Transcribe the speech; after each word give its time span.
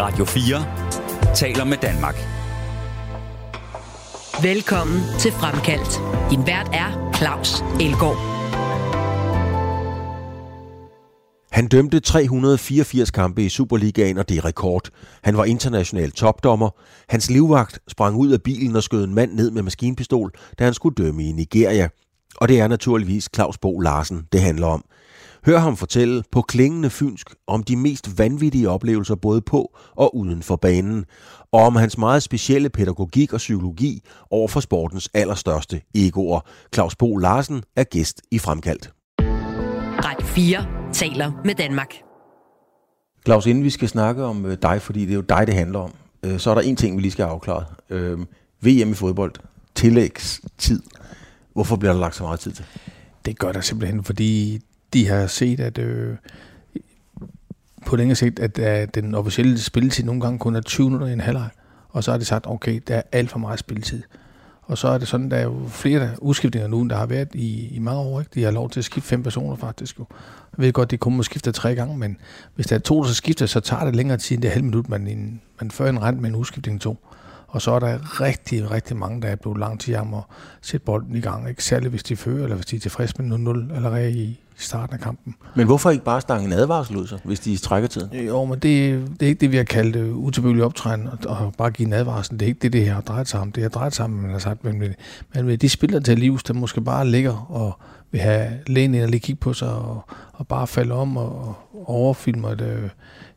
Radio 0.00 0.24
4 0.24 1.34
taler 1.34 1.64
med 1.64 1.76
Danmark. 1.76 2.14
Velkommen 4.42 5.00
til 5.18 5.32
Fremkaldt. 5.32 6.00
Din 6.30 6.46
vært 6.46 6.68
er 6.72 7.12
Claus 7.16 7.64
Elgaard. 7.80 8.16
Han 11.50 11.68
dømte 11.68 12.00
384 12.00 13.10
kampe 13.10 13.44
i 13.44 13.48
Superligaen, 13.48 14.18
og 14.18 14.28
det 14.28 14.36
er 14.36 14.44
rekord. 14.44 14.88
Han 15.22 15.36
var 15.36 15.44
international 15.44 16.10
topdommer. 16.10 16.70
Hans 17.08 17.30
livvagt 17.30 17.78
sprang 17.88 18.16
ud 18.16 18.30
af 18.30 18.42
bilen 18.42 18.76
og 18.76 18.82
skød 18.82 19.04
en 19.04 19.14
mand 19.14 19.32
ned 19.32 19.50
med 19.50 19.62
maskinpistol, 19.62 20.32
da 20.58 20.64
han 20.64 20.74
skulle 20.74 20.94
dømme 20.94 21.24
i 21.24 21.32
Nigeria. 21.32 21.88
Og 22.36 22.48
det 22.48 22.60
er 22.60 22.68
naturligvis 22.68 23.28
Claus 23.34 23.58
Bo 23.58 23.80
Larsen, 23.80 24.26
det 24.32 24.40
handler 24.40 24.66
om. 24.66 24.84
Hør 25.46 25.58
ham 25.58 25.76
fortælle 25.76 26.22
på 26.32 26.42
klingende 26.42 26.90
fynsk 26.90 27.34
om 27.46 27.62
de 27.62 27.76
mest 27.76 28.18
vanvittige 28.18 28.70
oplevelser 28.70 29.14
både 29.14 29.40
på 29.40 29.78
og 29.96 30.16
uden 30.16 30.42
for 30.42 30.56
banen, 30.56 31.04
og 31.52 31.60
om 31.60 31.76
hans 31.76 31.98
meget 31.98 32.22
specielle 32.22 32.70
pædagogik 32.70 33.32
og 33.32 33.38
psykologi 33.38 34.02
over 34.30 34.48
for 34.48 34.60
sportens 34.60 35.10
allerstørste 35.14 35.80
egoer. 35.94 36.40
Claus 36.74 36.96
Bo 36.96 37.16
Larsen 37.16 37.62
er 37.76 37.84
gæst 37.84 38.22
i 38.30 38.38
Fremkaldt. 38.38 38.92
Radio 40.04 40.26
4 40.26 40.66
taler 40.92 41.32
med 41.44 41.54
Danmark. 41.54 41.94
Claus, 43.24 43.46
inden 43.46 43.64
vi 43.64 43.70
skal 43.70 43.88
snakke 43.88 44.24
om 44.24 44.46
øh, 44.46 44.56
dig, 44.62 44.82
fordi 44.82 45.00
det 45.00 45.10
er 45.10 45.14
jo 45.14 45.20
dig, 45.20 45.46
det 45.46 45.54
handler 45.54 45.78
om, 45.78 45.92
øh, 46.22 46.38
så 46.38 46.50
er 46.50 46.54
der 46.54 46.62
en 46.62 46.76
ting, 46.76 46.96
vi 46.96 47.02
lige 47.02 47.12
skal 47.12 47.24
have 47.24 47.34
afklaret. 47.34 47.66
VM 48.60 48.90
i 48.90 48.94
fodbold, 48.94 49.32
tillægstid. 49.74 50.82
Hvorfor 51.52 51.76
bliver 51.76 51.92
der 51.92 52.00
lagt 52.00 52.16
så 52.16 52.22
meget 52.22 52.40
tid 52.40 52.52
til? 52.52 52.64
Det 53.24 53.38
gør 53.38 53.52
der 53.52 53.60
simpelthen, 53.60 54.04
fordi 54.04 54.60
de 54.92 55.08
har 55.08 55.26
set, 55.26 55.60
at 55.60 55.78
øh, 55.78 56.16
på 57.86 57.96
længere 57.96 58.16
sigt, 58.16 58.38
at, 58.38 58.58
at 58.58 58.94
den 58.94 59.14
officielle 59.14 59.58
spilletid 59.58 60.04
nogle 60.04 60.20
gange 60.20 60.38
kun 60.38 60.56
er 60.56 60.60
20 60.60 60.86
minutter 60.86 61.06
i 61.06 61.12
en 61.12 61.20
halvleg. 61.20 61.48
Og 61.88 62.04
så 62.04 62.10
har 62.10 62.18
de 62.18 62.24
sagt, 62.24 62.46
okay, 62.46 62.80
der 62.88 62.96
er 62.96 63.02
alt 63.12 63.30
for 63.30 63.38
meget 63.38 63.58
spilletid. 63.58 64.02
Og 64.62 64.78
så 64.78 64.88
er 64.88 64.98
det 64.98 65.08
sådan, 65.08 65.30
der 65.30 65.36
er 65.36 65.42
jo 65.42 65.60
flere 65.68 66.10
udskiftninger 66.18 66.68
nu, 66.68 66.80
end 66.80 66.90
der 66.90 66.96
har 66.96 67.06
været 67.06 67.34
i, 67.34 67.68
i 67.74 67.78
mange 67.78 68.00
år. 68.00 68.20
Ikke? 68.20 68.30
De 68.34 68.42
har 68.42 68.50
lov 68.50 68.70
til 68.70 68.80
at 68.80 68.84
skifte 68.84 69.08
fem 69.08 69.22
personer 69.22 69.56
faktisk. 69.56 69.98
Jo. 69.98 70.04
Jeg 70.56 70.64
ved 70.64 70.72
godt, 70.72 70.90
de 70.90 70.96
kun 70.96 71.16
må 71.16 71.22
skifte 71.22 71.52
tre 71.52 71.74
gange, 71.74 71.98
men 71.98 72.16
hvis 72.54 72.66
der 72.66 72.76
er 72.76 72.80
to, 72.80 73.02
der 73.02 73.08
skifter, 73.08 73.46
så 73.46 73.60
tager 73.60 73.84
det 73.84 73.96
længere 73.96 74.18
tid 74.18 74.36
end 74.36 74.42
det 74.42 74.50
halve 74.50 74.64
minut, 74.64 74.88
man, 74.88 75.06
en, 75.06 75.40
man 75.60 75.70
før 75.70 75.88
en 75.90 76.02
rent 76.02 76.20
med 76.20 76.30
en 76.30 76.36
udskiftning 76.36 76.80
to. 76.80 76.96
Og 77.48 77.62
så 77.62 77.70
er 77.70 77.78
der 77.78 78.20
rigtig, 78.20 78.70
rigtig 78.70 78.96
mange, 78.96 79.22
der 79.22 79.28
er 79.28 79.36
blevet 79.36 79.58
lang 79.58 79.80
tid 79.80 79.96
om 79.96 80.14
at 80.14 80.22
sætte 80.62 80.84
bolden 80.84 81.16
i 81.16 81.20
gang. 81.20 81.48
Ikke? 81.48 81.64
Særligt 81.64 81.90
hvis 81.90 82.02
de 82.02 82.16
fører, 82.16 82.42
eller 82.42 82.56
hvis 82.56 82.66
de 82.66 82.76
er 82.76 82.80
tilfredse 82.80 83.22
med 83.22 83.70
0-0 83.70 83.74
allerede 83.76 84.12
i, 84.12 84.40
starten 84.58 84.94
af 84.94 85.00
kampen. 85.00 85.34
Men 85.54 85.66
hvorfor 85.66 85.90
ikke 85.90 86.04
bare 86.04 86.20
stange 86.20 86.44
en 86.44 86.52
advarsel 86.52 86.96
ud, 86.96 87.06
så, 87.06 87.18
hvis 87.24 87.40
de 87.40 87.56
trækker 87.56 87.88
tiden? 87.88 88.26
Jo, 88.26 88.44
men 88.44 88.58
det, 88.58 89.02
det 89.20 89.22
er 89.22 89.26
ikke 89.26 89.40
det, 89.40 89.52
vi 89.52 89.56
har 89.56 89.64
kaldt 89.64 89.96
uh, 89.96 90.16
utilbøjelig 90.16 90.64
optræden, 90.64 91.06
og, 91.06 91.18
og 91.26 91.54
bare 91.58 91.70
give 91.70 91.86
en 91.86 91.92
advarsel. 91.92 92.40
Det 92.40 92.42
er 92.42 92.46
ikke 92.46 92.60
det, 92.62 92.72
det 92.72 92.84
her 92.84 92.94
har 92.94 93.00
drejet 93.00 93.28
sig 93.28 93.40
om. 93.40 93.52
Det 93.52 93.62
har 93.62 93.70
drejet 93.70 93.94
sig 93.94 94.04
om, 94.04 94.10
man 94.10 94.30
har 94.30 94.38
sagt, 94.38 94.64
men, 94.64 94.78
men, 94.78 94.94
men 95.34 95.56
de 95.56 95.68
spillere 95.68 96.02
til 96.02 96.18
livs, 96.18 96.42
der 96.42 96.54
måske 96.54 96.80
bare 96.80 97.06
ligger 97.06 97.50
og 97.50 97.78
vil 98.10 98.20
have 98.20 98.50
lægen 98.66 98.94
ind 98.94 99.02
og 99.02 99.08
lige 99.08 99.20
kigge 99.20 99.40
på 99.40 99.52
sig, 99.52 99.68
og, 99.68 100.02
og 100.32 100.48
bare 100.48 100.66
falde 100.66 100.94
om 100.94 101.16
og, 101.16 101.56
og 101.72 101.88
overfilme 101.88 102.52
et, 102.52 102.60
øh, 102.60 102.90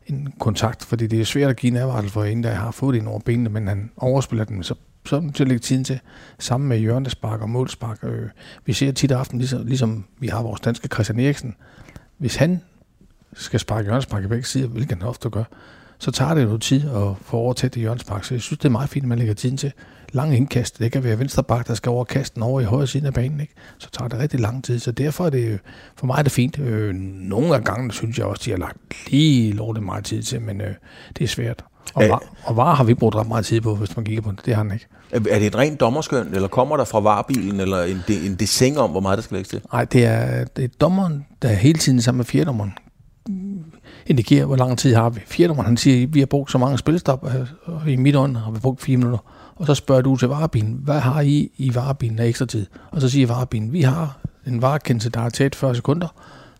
en 0.06 0.32
kontakt, 0.40 0.84
fordi 0.84 1.06
det 1.06 1.20
er 1.20 1.24
svært 1.24 1.50
at 1.50 1.56
give 1.56 1.70
en 1.70 1.76
advarsel 1.76 2.10
for 2.10 2.24
en, 2.24 2.42
der 2.42 2.50
har 2.50 2.70
fået 2.70 2.94
det 2.94 3.00
ind 3.00 3.08
over 3.08 3.20
benene, 3.20 3.50
men 3.50 3.68
han 3.68 3.90
overspiller 3.96 4.44
den, 4.44 4.62
så 4.62 4.74
så 5.06 5.30
til 5.34 5.44
at 5.44 5.48
lægge 5.48 5.60
tiden 5.60 5.84
til, 5.84 6.00
sammen 6.38 6.68
med 6.68 6.78
hjørnespark 6.78 7.40
og 7.40 7.50
målspark. 7.50 7.98
Øh, 8.02 8.28
vi 8.64 8.72
ser 8.72 8.92
tit 8.92 9.10
aften, 9.10 9.38
ligesom, 9.38 9.66
ligesom 9.66 10.04
vi 10.18 10.28
har 10.28 10.42
vores 10.42 10.60
danske 10.60 10.88
Christian 10.88 11.20
Eriksen. 11.20 11.54
Hvis 12.18 12.36
han 12.36 12.60
skal 13.32 13.60
sparke 13.60 13.84
hjørnespark 13.84 14.24
i 14.24 14.26
begge 14.26 14.44
sider, 14.44 14.68
hvilket 14.68 14.98
han 14.98 15.08
ofte 15.08 15.30
gør, 15.30 15.44
så 16.02 16.10
tager 16.10 16.34
det 16.34 16.44
noget 16.44 16.62
tid 16.62 16.90
at 16.90 17.08
få 17.20 17.36
overtaget 17.36 17.74
det 17.74 17.80
hjørnespark. 17.80 18.24
Så 18.24 18.34
jeg 18.34 18.40
synes, 18.40 18.58
det 18.58 18.64
er 18.64 18.70
meget 18.70 18.88
fint, 18.88 19.04
at 19.04 19.08
man 19.08 19.18
lægger 19.18 19.34
tiden 19.34 19.56
til. 19.56 19.72
Lang 20.12 20.36
indkast, 20.36 20.78
det 20.78 20.92
kan 20.92 21.04
være 21.04 21.18
venstre 21.18 21.42
bak, 21.42 21.68
der 21.68 21.74
skal 21.74 21.90
over 21.90 22.04
kasten 22.04 22.42
over 22.42 22.60
i 22.60 22.64
højre 22.64 22.86
side 22.86 23.06
af 23.06 23.14
banen. 23.14 23.40
Ikke? 23.40 23.52
Så 23.78 23.90
tager 23.90 24.08
det 24.08 24.18
rigtig 24.18 24.40
lang 24.40 24.64
tid. 24.64 24.78
Så 24.78 24.92
derfor 24.92 25.26
er 25.26 25.30
det, 25.30 25.60
for 25.96 26.06
mig 26.06 26.18
er 26.18 26.22
det 26.22 26.32
fint. 26.32 26.58
Øh, 26.58 26.94
nogle 26.94 27.54
af 27.54 27.64
gangene 27.64 27.92
synes 27.92 28.18
jeg 28.18 28.26
også, 28.26 28.42
de 28.44 28.50
har 28.50 28.58
lagt 28.58 28.76
lige 29.10 29.52
lovligt 29.52 29.84
meget 29.84 30.04
tid 30.04 30.22
til, 30.22 30.42
men 30.42 30.60
øh, 30.60 30.74
det 31.18 31.24
er 31.24 31.28
svært. 31.28 31.64
Og, 31.94 32.08
var, 32.08 32.22
og 32.44 32.56
var 32.56 32.74
har 32.74 32.84
vi 32.84 32.94
brugt 32.94 33.14
ret 33.14 33.28
meget 33.28 33.46
tid 33.46 33.60
på, 33.60 33.74
hvis 33.74 33.96
man 33.96 34.04
kigger 34.04 34.22
på 34.22 34.30
det. 34.30 34.46
Det 34.46 34.54
har 34.54 34.62
han 34.62 34.72
ikke. 34.72 34.86
Er 35.12 35.38
det 35.38 35.46
et 35.46 35.56
rent 35.56 35.80
dommerskøn, 35.80 36.34
eller 36.34 36.48
kommer 36.48 36.76
der 36.76 36.84
fra 36.84 37.00
varebilen, 37.00 37.60
eller 37.60 37.82
en, 37.82 38.02
en 38.08 38.34
desing 38.34 38.78
om, 38.78 38.90
hvor 38.90 39.00
meget 39.00 39.16
der 39.16 39.22
skal 39.22 39.34
lægges 39.34 39.48
til? 39.48 39.60
Nej, 39.72 39.84
det 39.84 40.04
er, 40.04 40.44
det 40.44 40.64
er 40.64 40.68
dommeren, 40.80 41.26
der 41.42 41.48
hele 41.48 41.78
tiden 41.78 42.02
sammen 42.02 42.18
med 42.18 42.24
fjerdommeren 42.24 42.72
indikerer, 44.06 44.46
hvor 44.46 44.56
lang 44.56 44.78
tid 44.78 44.94
har 44.94 45.10
vi. 45.10 45.20
Fjerdommeren, 45.26 45.66
han 45.66 45.76
siger, 45.76 46.06
vi 46.06 46.18
har 46.18 46.26
brugt 46.26 46.50
så 46.50 46.58
mange 46.58 46.78
spilstop, 46.78 47.26
og 47.64 47.88
i 47.90 47.96
mit 47.96 48.16
ånd 48.16 48.36
har 48.36 48.50
vi 48.50 48.58
brugt 48.58 48.82
fire 48.82 48.96
minutter. 48.96 49.18
Og 49.56 49.66
så 49.66 49.74
spørger 49.74 50.02
du 50.02 50.16
til 50.16 50.28
varebilen, 50.28 50.80
hvad 50.82 51.00
har 51.00 51.20
I 51.20 51.50
i 51.56 51.74
varebilen 51.74 52.18
af 52.18 52.26
ekstra 52.26 52.46
tid? 52.46 52.66
Og 52.90 53.00
så 53.00 53.08
siger 53.08 53.26
varebilen, 53.26 53.72
vi 53.72 53.82
har 53.82 54.18
en 54.46 54.62
varekendelse, 54.62 55.10
der 55.10 55.20
har 55.20 55.30
taget 55.30 55.54
40 55.54 55.74
sekunder. 55.74 56.08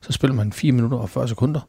Så 0.00 0.12
spiller 0.12 0.34
man 0.34 0.52
4 0.52 0.72
minutter 0.72 0.98
og 0.98 1.10
40 1.10 1.28
sekunder 1.28 1.60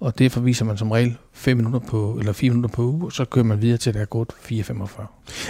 og 0.00 0.18
det 0.18 0.32
forviser 0.32 0.64
man 0.64 0.76
som 0.76 0.90
regel 0.90 1.16
5 1.32 1.56
minutter 1.56 1.78
på, 1.78 2.16
eller 2.18 2.32
4 2.32 2.50
minutter 2.50 2.76
på 2.76 2.82
uge, 2.82 3.04
og 3.04 3.12
så 3.12 3.24
kører 3.24 3.44
man 3.44 3.62
videre 3.62 3.76
til, 3.76 3.90
at 3.90 3.94
der 3.94 4.00
er 4.00 4.04
gået 4.04 4.28
4.45. 4.32 5.02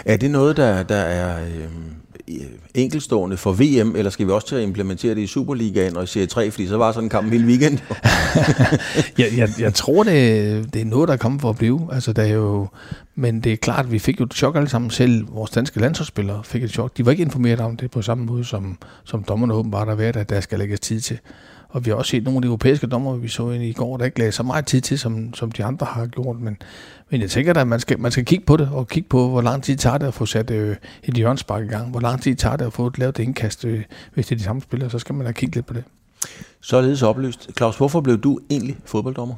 Er 0.04 0.16
det 0.16 0.30
noget, 0.30 0.56
der, 0.56 0.82
der 0.82 0.96
er 0.96 1.44
øh, 1.46 1.68
Øh, 2.30 2.46
enkelstående 2.74 3.36
for 3.36 3.52
VM, 3.52 3.96
eller 3.96 4.10
skal 4.10 4.26
vi 4.26 4.32
også 4.32 4.46
til 4.46 4.56
at 4.56 4.62
implementere 4.62 5.14
det 5.14 5.20
i 5.20 5.26
Superligaen 5.26 5.96
og 5.96 6.04
i 6.04 6.06
Serie 6.06 6.26
3, 6.26 6.50
fordi 6.50 6.66
så 6.66 6.76
var 6.76 6.92
sådan 6.92 7.06
en 7.06 7.10
kamp 7.10 7.32
hele 7.32 7.46
weekend? 7.46 7.78
jeg, 9.18 9.26
jeg, 9.36 9.48
jeg 9.58 9.74
tror, 9.74 10.02
det, 10.02 10.74
det 10.74 10.82
er 10.82 10.84
noget, 10.84 11.08
der 11.08 11.14
er 11.14 11.18
kommet 11.18 11.40
for 11.40 11.50
at 11.50 11.56
blive. 11.56 11.88
Altså, 11.92 12.12
der 12.12 12.22
er 12.22 12.32
jo, 12.32 12.68
men 13.14 13.40
det 13.40 13.52
er 13.52 13.56
klart, 13.56 13.84
at 13.84 13.92
vi 13.92 13.98
fik 13.98 14.20
jo 14.20 14.24
et 14.24 14.34
chok 14.34 14.56
alle 14.56 14.68
sammen 14.68 14.90
selv. 14.90 15.34
Vores 15.34 15.50
danske 15.50 15.80
landsholdsspillere 15.80 16.44
fik 16.44 16.62
et 16.62 16.70
chok. 16.70 16.96
De 16.96 17.06
var 17.06 17.10
ikke 17.10 17.22
informeret 17.22 17.60
om 17.60 17.76
det 17.76 17.90
på 17.90 18.02
samme 18.02 18.24
måde, 18.24 18.44
som, 18.44 18.78
som 19.04 19.22
dommerne 19.22 19.54
åbenbart 19.54 19.88
har 19.88 19.94
været, 19.94 20.16
at 20.16 20.30
der 20.30 20.40
skal 20.40 20.58
lægges 20.58 20.80
tid 20.80 21.00
til. 21.00 21.18
Og 21.76 21.84
vi 21.84 21.90
har 21.90 21.96
også 21.96 22.10
set 22.10 22.24
nogle 22.24 22.36
af 22.36 22.42
de 22.42 22.46
europæiske 22.46 22.86
dommer, 22.86 23.16
vi 23.16 23.28
så 23.28 23.50
ind 23.50 23.62
i 23.62 23.72
går, 23.72 23.96
der 23.96 24.04
ikke 24.04 24.18
lagde 24.18 24.32
så 24.32 24.42
meget 24.42 24.66
tid 24.66 24.80
til, 24.80 24.98
som, 24.98 25.34
som 25.34 25.52
de 25.52 25.64
andre 25.64 25.86
har 25.86 26.06
gjort. 26.06 26.40
Men, 26.40 26.56
men 27.10 27.20
jeg 27.20 27.30
tænker 27.30 27.54
at 27.54 27.68
man 27.68 27.80
skal, 27.80 28.00
man 28.00 28.12
skal 28.12 28.24
kigge 28.24 28.44
på 28.44 28.56
det, 28.56 28.68
og 28.72 28.88
kigge 28.88 29.08
på, 29.08 29.28
hvor 29.28 29.40
lang 29.40 29.62
tid 29.62 29.76
tager 29.76 29.98
det 29.98 30.06
at 30.06 30.14
få 30.14 30.26
sat 30.26 30.50
øh, 30.50 30.76
et 31.02 31.14
hjørnspark 31.14 31.64
i 31.64 31.66
gang. 31.66 31.90
Hvor 31.90 32.00
lang 32.00 32.22
tid 32.22 32.34
tager 32.34 32.56
det 32.56 32.64
at 32.64 32.72
få 32.72 32.92
lavet 32.96 33.16
det 33.16 33.22
indkast, 33.22 33.64
øh, 33.64 33.82
hvis 34.14 34.26
det 34.26 34.34
er 34.34 34.38
de 34.38 34.44
samme 34.44 34.62
spillere, 34.62 34.90
så 34.90 34.98
skal 34.98 35.14
man 35.14 35.26
da 35.26 35.32
kigge 35.32 35.54
lidt 35.54 35.66
på 35.66 35.74
det. 35.74 35.84
Således 36.60 37.02
oplyst. 37.02 37.50
Claus, 37.56 37.76
hvorfor 37.76 38.00
blev 38.00 38.18
du 38.18 38.38
egentlig 38.50 38.76
fodbolddommer? 38.84 39.34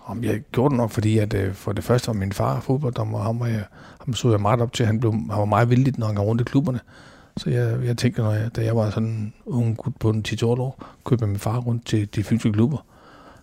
Om 0.00 0.24
jeg 0.24 0.40
gjorde 0.52 0.70
det 0.70 0.76
nok, 0.76 0.90
fordi 0.90 1.18
at, 1.18 1.34
øh, 1.34 1.54
for 1.54 1.72
det 1.72 1.84
første 1.84 2.06
var 2.06 2.14
min 2.14 2.32
far 2.32 2.60
fodbolddommer, 2.60 3.18
og 3.18 3.24
ham, 3.24 3.40
var 3.40 3.46
jeg, 3.46 3.64
ham 4.04 4.14
så 4.14 4.30
jeg 4.30 4.40
meget 4.40 4.60
op 4.60 4.72
til. 4.72 4.86
Han, 4.86 5.00
blev, 5.00 5.12
han 5.12 5.38
var 5.38 5.44
meget 5.44 5.70
vildt, 5.70 5.98
når 5.98 6.06
han 6.06 6.16
går 6.16 6.22
rundt 6.22 6.40
i 6.40 6.44
klubberne. 6.44 6.80
Så 7.40 7.50
jeg, 7.50 7.76
jeg 7.84 7.96
tænkte, 7.96 8.22
når 8.22 8.32
jeg, 8.32 8.56
da 8.56 8.64
jeg 8.64 8.76
var 8.76 8.90
sådan 8.90 9.08
en 9.08 9.32
ung 9.46 9.76
gut 9.76 9.92
på 10.00 10.10
en 10.10 10.22
10 10.22 10.44
år, 10.44 10.84
købte 11.04 11.26
min 11.26 11.38
far 11.38 11.58
rundt 11.58 11.86
til 11.86 12.14
de 12.14 12.24
fynske 12.24 12.52
klubber. 12.52 12.84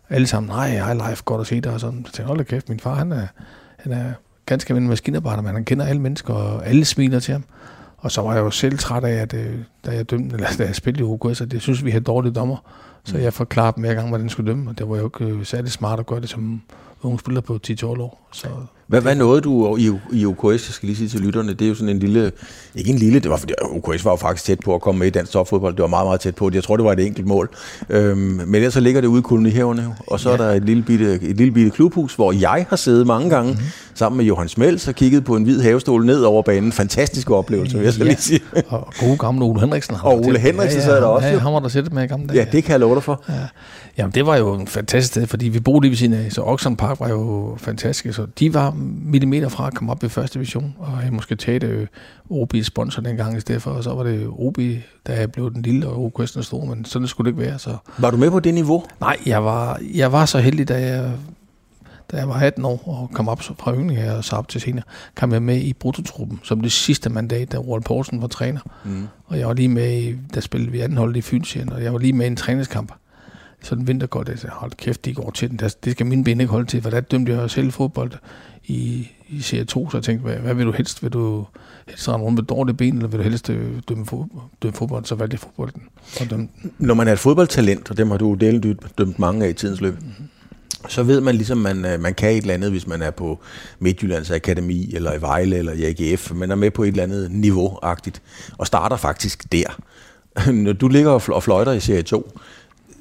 Alle 0.09 0.28
sammen, 0.28 0.50
nej, 0.50 0.69
hej 0.69 0.94
life, 0.94 1.24
godt 1.25 1.41
at 1.41 1.47
se 1.47 1.62
dig 1.62 1.74
og 1.74 1.80
sådan. 1.80 2.00
Så 2.00 2.03
tænkte 2.03 2.22
jeg, 2.22 2.28
hold 2.28 2.38
da 2.38 2.44
kæft, 2.44 2.69
min 2.69 2.80
far, 2.80 2.96
han 2.96 3.12
er, 3.12 3.28
han 3.78 3.91
er 3.91 4.12
ganske 4.46 4.72
almindelig 4.72 4.90
maskinarbejder, 4.90 5.41
men 5.41 5.53
han 5.53 5.66
kender 5.66 5.86
alle 5.86 6.02
mennesker, 6.02 6.34
og 6.34 6.68
alle 6.68 6.86
smiler 6.86 7.19
til 7.19 7.31
ham. 7.31 7.44
Og 7.97 8.12
så 8.12 8.22
var 8.22 8.34
jeg 8.34 8.41
jo 8.41 8.52
selv 8.52 8.78
træt 8.78 9.03
af, 9.03 9.13
at 9.13 9.34
øh, 9.34 9.59
da 9.86 9.91
jeg 9.91 10.09
dømte, 10.09 10.36
eller 10.36 10.47
da 10.57 10.66
jeg 10.66 10.75
spillede 10.75 11.03
i 11.03 11.07
OKS, 11.07 11.41
at 11.41 11.53
jeg 11.53 11.62
synes, 11.62 11.86
vi 11.86 11.91
havde 11.91 12.03
dårlige 12.03 12.34
dommer. 12.34 12.57
Så 13.03 13.18
mm. 13.18 13.24
jeg 13.24 13.34
forklarede 13.34 13.75
dem 13.75 13.84
hver 13.84 13.94
gang, 13.94 14.07
hvordan 14.09 14.30
skulle 14.30 14.52
dømme, 14.52 14.69
og 14.69 14.78
det 14.78 14.90
var 14.90 14.97
jo 14.97 15.06
ikke 15.06 15.34
øh, 15.34 15.46
særlig 15.46 15.72
smart 15.72 16.00
at 16.00 16.06
gøre 16.06 16.22
det 16.22 16.30
som 16.30 16.62
unge 17.02 17.19
spiller 17.19 17.41
på 17.41 17.59
10-12 17.68 17.86
år. 17.86 18.28
Så 18.31 18.47
hvad, 18.88 19.02
hvad 19.02 19.16
nåede 19.16 19.42
du 19.42 19.78
i, 19.78 19.92
i 20.12 20.25
OKS, 20.25 20.44
jeg 20.44 20.59
skal 20.59 20.88
lige 20.88 20.98
sige 20.98 21.09
til 21.09 21.20
lytterne, 21.20 21.53
det 21.53 21.62
er 21.66 21.70
jo 21.70 21.75
sådan 21.75 21.90
en 21.90 22.00
lille, 22.00 22.31
ikke 22.75 22.92
en 22.92 22.98
lille, 22.98 23.20
det 23.20 23.31
var 23.31 23.38
fordi 23.38 23.53
OKS 23.62 24.06
var 24.06 24.12
jo 24.12 24.16
faktisk 24.16 24.46
tæt 24.46 24.59
på 24.59 24.75
at 24.75 24.81
komme 24.81 25.00
med 25.00 25.08
i 25.08 25.09
dansk 25.09 25.31
topfodbold, 25.31 25.75
det 25.75 25.81
var 25.81 25.88
meget, 25.88 26.08
meget 26.08 26.20
tæt 26.20 26.36
på, 26.36 26.52
jeg 26.53 26.64
tror, 26.64 26.78
det 26.78 26.86
var 26.86 26.94
et 26.94 27.00
enkelt 27.00 27.28
mål. 27.28 27.50
Øhm, 27.90 28.18
men 28.18 28.56
ellers 28.56 28.74
så 28.74 28.80
ligger 28.80 29.02
det 29.02 29.08
ude 29.08 29.20
i 29.20 29.22
kolonihaverne, 29.22 29.96
og 30.08 30.20
så 30.20 30.30
ja. 30.30 30.36
er 30.36 30.38
der 30.38 30.52
et 30.52 30.64
lille, 30.64 30.84
bitte, 30.84 31.14
et 31.14 31.38
lille 31.38 31.53
bitte 31.53 31.72
klubhus, 31.72 32.16
hvor 32.16 32.31
jeg 32.31 32.66
har 32.69 32.75
siddet 32.75 33.07
mange 33.07 33.30
gange, 33.30 33.51
mm-hmm. 33.51 33.68
sammen 33.95 34.18
med 34.18 34.25
Johan 34.25 34.48
Smels 34.48 34.88
og 34.88 34.95
kigget 34.95 35.25
på 35.25 35.36
en 35.36 35.44
hvid 35.44 35.62
havestol 35.62 36.06
ned 36.06 36.22
over 36.22 36.42
banen. 36.42 36.72
Fantastiske 36.72 37.36
oplevelse, 37.36 37.78
vil 37.78 37.84
jeg 37.84 37.94
så 37.94 38.00
ja. 38.00 38.06
lige 38.06 38.22
sige. 38.22 38.42
og 38.68 38.94
gode 39.00 39.18
gamle 39.18 39.45
Ole 39.45 39.60
Henriksen. 39.60 39.95
Og 40.04 40.19
Ole 40.19 40.39
Henriksen 40.39 40.80
ja, 40.80 40.86
ja, 40.86 40.92
sad 40.92 41.01
der 41.01 41.07
også. 41.07 41.28
Ja, 41.28 41.38
han 41.38 41.54
var 41.54 41.60
der 41.60 41.68
sættet 41.68 41.94
med 41.94 42.04
i 42.04 42.07
gamle 42.07 42.28
dage. 42.28 42.39
Ja, 42.39 42.45
det 42.51 42.63
kan 42.63 42.72
jeg 42.72 42.80
love 42.80 42.95
dig 42.95 43.04
for. 43.04 43.24
Ja. 43.30 43.34
Jamen, 43.98 44.12
det 44.12 44.26
var 44.26 44.36
jo 44.36 44.54
en 44.54 44.68
fantastisk 44.68 45.14
sted, 45.14 45.28
fordi 45.28 45.50
vi 45.50 45.60
boede 45.60 45.82
lige 45.82 45.90
ved 45.90 45.98
siden 45.98 46.14
af, 46.14 46.32
så 46.32 46.42
Oxon 46.42 46.76
Park 46.76 47.00
var 47.00 47.10
jo 47.10 47.56
fantastisk. 47.60 48.16
Så 48.16 48.26
de 48.40 48.54
var 48.54 48.72
millimeter 49.06 49.50
fra 49.50 49.68
at 49.68 49.74
komme 49.74 49.92
op 49.92 50.04
i 50.04 50.10
første 50.10 50.34
division, 50.34 50.76
og 50.78 51.00
jeg 51.04 51.14
måske 51.14 51.36
taget 51.36 51.64
øh, 51.64 51.88
OB 52.30 52.54
sponsor 52.64 53.02
dengang 53.02 53.38
i 53.38 53.40
stedet 53.40 53.62
for, 53.62 53.72
og 53.72 53.84
så 53.84 53.94
var 53.94 54.04
det 54.04 54.28
OB, 54.28 54.58
der 55.08 55.28
blev 55.28 55.54
den 55.54 55.62
lille, 55.62 55.88
og 55.88 56.06
OKS 56.06 56.32
den 56.32 56.44
store, 56.44 56.76
men 56.76 56.86
sådan 56.86 57.08
skulle 57.08 57.32
det 57.32 57.38
ikke 57.38 57.50
være. 57.50 57.60
Så. 57.60 57.78
Var 57.98 58.12
du 58.12 58.18
med 58.18 58.32
på 58.32 58.40
det 58.40 58.54
niveau? 58.54 58.84
Nej, 59.02 59.18
jeg 59.26 59.46
var, 59.46 59.80
jeg 59.94 60.12
var 60.12 60.26
så 60.26 60.40
heldig, 60.40 60.68
da 60.68 60.82
jeg, 60.82 61.12
da 62.12 62.18
jeg 62.18 62.30
var 62.30 62.36
18 62.36 62.66
år 62.66 62.84
og 62.86 63.10
kom 63.14 63.30
op 63.30 63.42
fra 63.42 63.74
yngling 63.74 64.12
og 64.12 64.24
så 64.24 64.36
op 64.36 64.48
til 64.48 64.62
senere, 64.62 64.84
kom 65.16 65.34
jeg 65.34 65.42
med 65.42 65.58
i 65.58 65.74
brutotruppen 65.74 66.40
som 66.44 66.62
det 66.62 66.72
sidste 66.72 67.10
mandat, 67.10 67.52
da 67.52 67.58
Roald 67.58 67.84
Poulsen 67.84 68.22
var 68.22 68.28
træner. 68.28 68.60
Mm. 68.86 69.08
Og 69.26 69.40
jeg 69.40 69.48
var 69.48 69.54
lige 69.54 69.70
med, 69.70 69.94
i, 69.94 70.16
der 70.34 70.42
spillede 70.42 70.72
vi 70.72 70.80
anden 70.80 70.98
hold 70.98 71.16
i 71.16 71.22
Fynsien, 71.22 71.74
og 71.74 71.84
jeg 71.84 71.94
var 71.94 72.00
lige 72.00 72.14
med 72.14 72.26
i 72.26 72.28
en 72.28 72.36
træningskamp 72.36 72.92
sådan 73.62 73.86
det 73.86 74.13
er, 74.13 74.50
hold 74.51 74.71
kæft, 74.71 75.06
de 75.06 75.13
går 75.13 75.31
til 75.31 75.50
den. 75.50 75.57
Det 75.57 75.92
skal 75.92 76.06
mine 76.06 76.24
ben 76.24 76.42
ikke 76.42 76.51
holde 76.51 76.68
til, 76.68 76.81
for 76.81 76.89
der 76.89 77.00
dømte 77.00 77.33
jeg 77.33 77.50
selv 77.50 77.71
fodbold 77.71 78.12
i, 78.65 79.07
i 79.30 79.42
Serie 79.42 79.65
2, 79.65 79.89
så 79.89 79.98
jeg 79.98 80.04
tænkte, 80.04 80.24
hvad, 80.24 80.36
hvad 80.36 80.54
vil 80.54 80.65
du 80.65 80.71
helst? 80.71 81.04
Vil 81.04 81.13
du 81.13 81.45
helst 81.88 82.09
rende 82.09 82.25
rundt 82.25 82.39
med 82.39 82.44
dårlige 82.44 82.75
ben, 82.75 82.95
eller 82.95 83.07
vil 83.07 83.18
du 83.18 83.24
helst 83.24 83.50
øh, 83.50 83.81
dømme, 83.89 84.06
fodbold, 84.06 84.44
dømme 84.63 84.77
fodbold? 84.77 85.06
Så 85.06 85.15
valgte 85.15 85.33
jeg 85.33 85.39
fodbolden. 85.39 85.83
Og 86.21 86.30
dømme. 86.30 86.48
Når 86.77 86.94
man 86.94 87.07
er 87.07 87.13
et 87.13 87.19
fodboldtalent, 87.19 87.92
og 87.92 87.98
dem 87.98 88.12
har 88.12 88.18
du 88.18 88.33
delt 88.33 88.80
dømt 88.98 89.19
mange 89.19 89.45
af 89.45 89.50
i 89.50 89.54
tidens 89.54 89.81
løb, 89.81 89.94
mm-hmm 89.94 90.27
så 90.89 91.03
ved 91.03 91.21
man 91.21 91.36
ligesom, 91.36 91.57
man, 91.57 91.86
øh, 91.86 92.00
man 92.00 92.13
kan 92.13 92.31
et 92.31 92.38
eller 92.38 92.53
andet, 92.53 92.71
hvis 92.71 92.88
man 92.88 93.01
er 93.01 93.12
på 93.12 93.39
Midtjyllands 93.80 94.31
Akademi, 94.31 94.94
eller 94.94 95.13
i 95.13 95.21
Vejle, 95.21 95.57
eller 95.57 95.74
i 95.74 95.83
AGF. 95.83 96.31
Man 96.31 96.51
er 96.51 96.56
med 96.56 96.71
på 96.71 96.83
et 96.83 96.88
eller 96.88 97.03
andet 97.03 97.31
niveau-agtigt, 97.31 98.21
og 98.57 98.68
starter 98.68 98.95
faktisk 98.95 99.51
der. 99.51 99.80
Når 100.51 100.74
du 100.74 100.88
ligger 100.88 101.12
og 101.12 101.44
fløjter 101.44 101.71
i 101.71 101.80
Serie 101.80 102.01
2, 102.01 102.39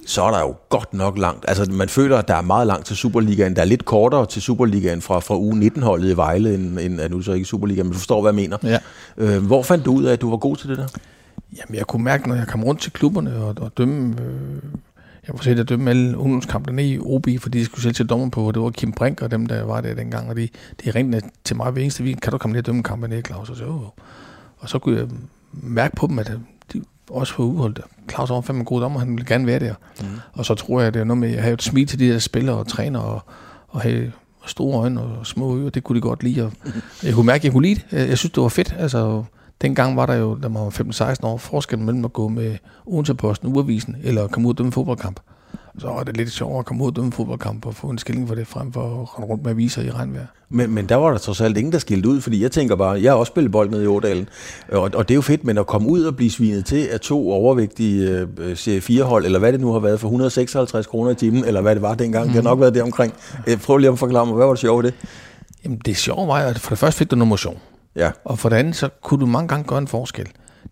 så 0.07 0.23
er 0.23 0.31
der 0.31 0.41
jo 0.41 0.55
godt 0.69 0.95
nok 0.95 1.19
langt. 1.19 1.45
Altså, 1.49 1.71
man 1.71 1.89
føler, 1.89 2.19
at 2.19 2.29
der 2.29 2.35
er 2.35 2.43
meget 2.43 2.67
langt 2.67 2.87
til 2.87 2.97
Superligaen. 2.97 3.57
Der 3.57 3.63
er 3.63 3.67
lidt 3.67 3.85
kortere 3.85 4.27
til 4.27 4.43
Superligaen 4.43 5.03
fra, 5.03 5.21
fra 5.21 5.37
uge 5.39 5.71
19-holdet 5.77 6.11
i 6.11 6.17
Vejle, 6.17 6.55
end, 6.55 6.79
end 6.79 7.01
er 7.01 7.09
nu 7.09 7.23
så 7.23 7.33
ikke 7.33 7.45
Superliga, 7.45 7.83
men 7.83 7.93
du 7.93 7.99
forstår, 7.99 8.21
hvad 8.21 8.31
jeg 8.33 8.35
mener. 8.35 8.57
Ja. 8.63 8.79
Øh, 9.17 9.47
hvor 9.47 9.63
fandt 9.63 9.85
du 9.85 9.93
ud 9.93 10.05
af, 10.05 10.13
at 10.13 10.21
du 10.21 10.31
var 10.31 10.37
god 10.37 10.57
til 10.57 10.69
det 10.69 10.79
der? 10.79 10.87
Jamen, 11.59 11.79
jeg 11.79 11.87
kunne 11.87 12.05
mærke, 12.05 12.29
når 12.29 12.35
jeg 12.35 12.47
kom 12.47 12.65
rundt 12.65 12.81
til 12.81 12.93
klubberne 12.93 13.37
og, 13.37 13.55
og 13.61 13.73
dømme 13.79 14.17
øh, 14.21 14.63
jeg 15.27 15.35
var 15.35 15.43
set 15.43 15.59
at 15.59 15.69
dømme 15.69 15.91
alle 15.91 16.19
ungdomskampene 16.19 16.89
i 16.89 16.99
OB, 16.99 17.27
fordi 17.41 17.59
de 17.59 17.65
skulle 17.65 17.83
selv 17.83 17.95
til 17.95 18.07
dommer 18.07 18.31
på, 18.31 18.47
og 18.47 18.55
det 18.55 18.63
var 18.63 18.71
Kim 18.71 18.93
Brink 18.93 19.23
og 19.23 19.31
dem, 19.31 19.47
der 19.47 19.65
var 19.65 19.81
der 19.81 19.95
dengang, 19.95 20.29
og 20.29 20.37
de, 20.37 20.49
de 20.85 20.91
ringte 20.91 21.23
til 21.45 21.57
mig 21.57 21.71
hver 21.71 21.83
eneste 21.83 22.03
weekend, 22.03 22.21
kan 22.21 22.33
du 22.33 22.39
komme 22.39 22.53
ned 22.53 22.63
og 22.63 22.67
dømme 22.67 22.83
kampen 22.83 23.13
i 23.13 23.23
Claus? 23.23 23.51
Og 23.51 23.57
så, 23.57 23.65
oh. 23.65 23.89
og 24.59 24.69
så 24.69 24.79
kunne 24.79 24.99
jeg 24.99 25.09
mærke 25.53 25.97
på 25.97 26.07
dem, 26.07 26.19
at 26.19 26.27
de 26.27 26.41
også 27.11 27.35
var 27.39 27.45
udholdt. 27.45 27.81
Claus 28.11 28.31
var 28.31 28.41
fandme 28.41 28.61
en 28.61 28.65
god 28.65 28.81
dommer, 28.81 28.99
han 29.01 29.11
ville 29.11 29.25
gerne 29.25 29.47
være 29.47 29.59
der. 29.59 29.75
Mm. 30.01 30.07
Og 30.33 30.45
så 30.45 30.55
tror 30.55 30.81
jeg, 30.81 30.95
det 30.95 31.01
er 31.01 31.05
noget 31.05 31.19
med, 31.19 31.37
at 31.37 31.43
have 31.43 31.55
et 31.55 31.63
smil 31.63 31.87
til 31.87 31.99
de 31.99 32.09
der 32.09 32.19
spillere 32.19 32.57
og 32.57 32.69
træner, 32.69 33.01
og, 33.01 33.21
og 33.69 33.81
have 33.81 34.13
store 34.47 34.79
øjne 34.81 35.01
og 35.01 35.27
små 35.27 35.59
ører, 35.59 35.71
det 35.71 35.85
kunne 35.85 35.97
de 35.97 36.01
godt 36.01 36.23
lide. 36.23 36.45
Og 36.45 36.53
jeg 37.03 37.15
kunne 37.15 37.27
mærke, 37.27 37.41
at 37.41 37.45
jeg 37.45 37.53
kunne 37.53 37.69
lide 37.69 37.81
det. 37.91 38.09
Jeg 38.09 38.19
synes, 38.19 38.33
det 38.33 38.43
var 38.43 38.49
fedt. 38.49 38.75
Altså, 38.79 39.25
Dengang 39.63 39.97
var 39.97 40.07
der 40.07 40.15
jo, 40.15 40.39
da 40.43 40.49
man 40.49 40.63
var 40.63 40.71
15-16 40.71 41.27
år, 41.27 41.37
forskel 41.37 41.79
mellem 41.79 42.05
at 42.05 42.13
gå 42.13 42.29
med 42.29 42.57
Odense-posten, 42.87 43.57
uavisen, 43.57 43.97
eller 44.03 44.29
komme 44.29 44.49
ud 44.49 44.55
og 44.55 44.59
dømme 44.59 44.73
fodboldkamp. 44.73 45.21
Så 45.79 45.87
var 45.87 46.03
det 46.03 46.17
lidt 46.17 46.33
sjovere 46.33 46.59
at 46.59 46.67
komme 46.67 46.85
ud 46.85 46.89
og 46.89 46.97
dømme 46.97 47.13
fodboldkamp 47.13 47.67
og 47.67 47.75
få 47.75 47.87
en 47.87 47.99
skilling 47.99 48.29
for 48.29 48.35
det, 48.35 48.47
frem 48.47 48.73
for 48.73 48.81
at 48.81 49.19
rende 49.19 49.29
rundt 49.29 49.43
med 49.43 49.51
aviser 49.51 49.83
i 49.83 49.91
regnvejr. 49.91 50.27
Men, 50.49 50.71
men 50.71 50.89
der 50.89 50.97
var 50.97 51.11
der 51.11 51.19
trods 51.19 51.41
alt 51.41 51.57
ingen, 51.57 51.73
der 51.73 51.79
skilte 51.79 52.09
ud, 52.09 52.21
fordi 52.21 52.43
jeg 52.43 52.51
tænker 52.53 52.77
bare, 52.77 53.03
jeg 53.03 53.13
har 53.13 53.17
også 53.17 53.31
spillet 53.31 53.53
bold 53.53 53.71
nede 53.71 53.85
i 53.85 53.87
Årdalen, 53.87 54.29
og, 54.73 54.81
og 54.81 55.09
det 55.09 55.11
er 55.11 55.15
jo 55.15 55.21
fedt, 55.21 55.45
men 55.45 55.59
at 55.59 55.67
komme 55.67 55.89
ud 55.89 56.03
og 56.03 56.17
blive 56.17 56.31
svinet 56.31 56.65
til 56.65 56.87
af 56.87 57.01
to 57.01 57.31
overvægtige 57.31 58.27
øh, 58.39 58.53
C4-hold, 58.53 59.25
eller 59.25 59.39
hvad 59.39 59.53
det 59.53 59.61
nu 59.61 59.73
har 59.73 59.79
været, 59.79 60.01
for 60.01 60.09
156 60.09 60.87
kroner 60.87 61.11
i 61.11 61.15
timen, 61.15 61.45
eller 61.45 61.61
hvad 61.61 61.75
det 61.75 61.83
var 61.83 61.95
dengang, 61.95 62.27
mm. 62.27 62.33
det 62.33 62.43
har 62.43 62.51
nok 62.51 62.61
været 62.61 62.75
det 62.75 62.83
omkring. 62.83 63.15
Øh, 63.47 63.59
prøv 63.59 63.77
lige 63.77 63.91
at 63.91 63.99
forklare 63.99 64.27
mig, 64.27 64.35
hvad 64.35 64.47
var 64.47 64.53
det 64.53 64.61
sjovt 64.61 64.85
det? 64.85 64.95
Jamen 65.65 65.79
det 65.79 65.97
sjove 65.97 66.29
var, 66.29 66.35
at 66.35 66.59
for 66.59 66.71
det 66.71 66.79
første 66.79 66.99
fik 66.99 67.11
du 67.11 67.17
noget 67.17 67.29
motion. 67.29 67.59
Ja. 67.97 68.11
Og 68.25 68.39
for 68.39 68.49
det 68.49 68.57
andet, 68.57 68.77
så 68.77 68.89
kunne 69.03 69.21
du 69.21 69.27
mange 69.27 69.49
gange 69.49 69.65
gøre 69.65 69.79
en 69.79 69.89
forskel. 69.89 70.27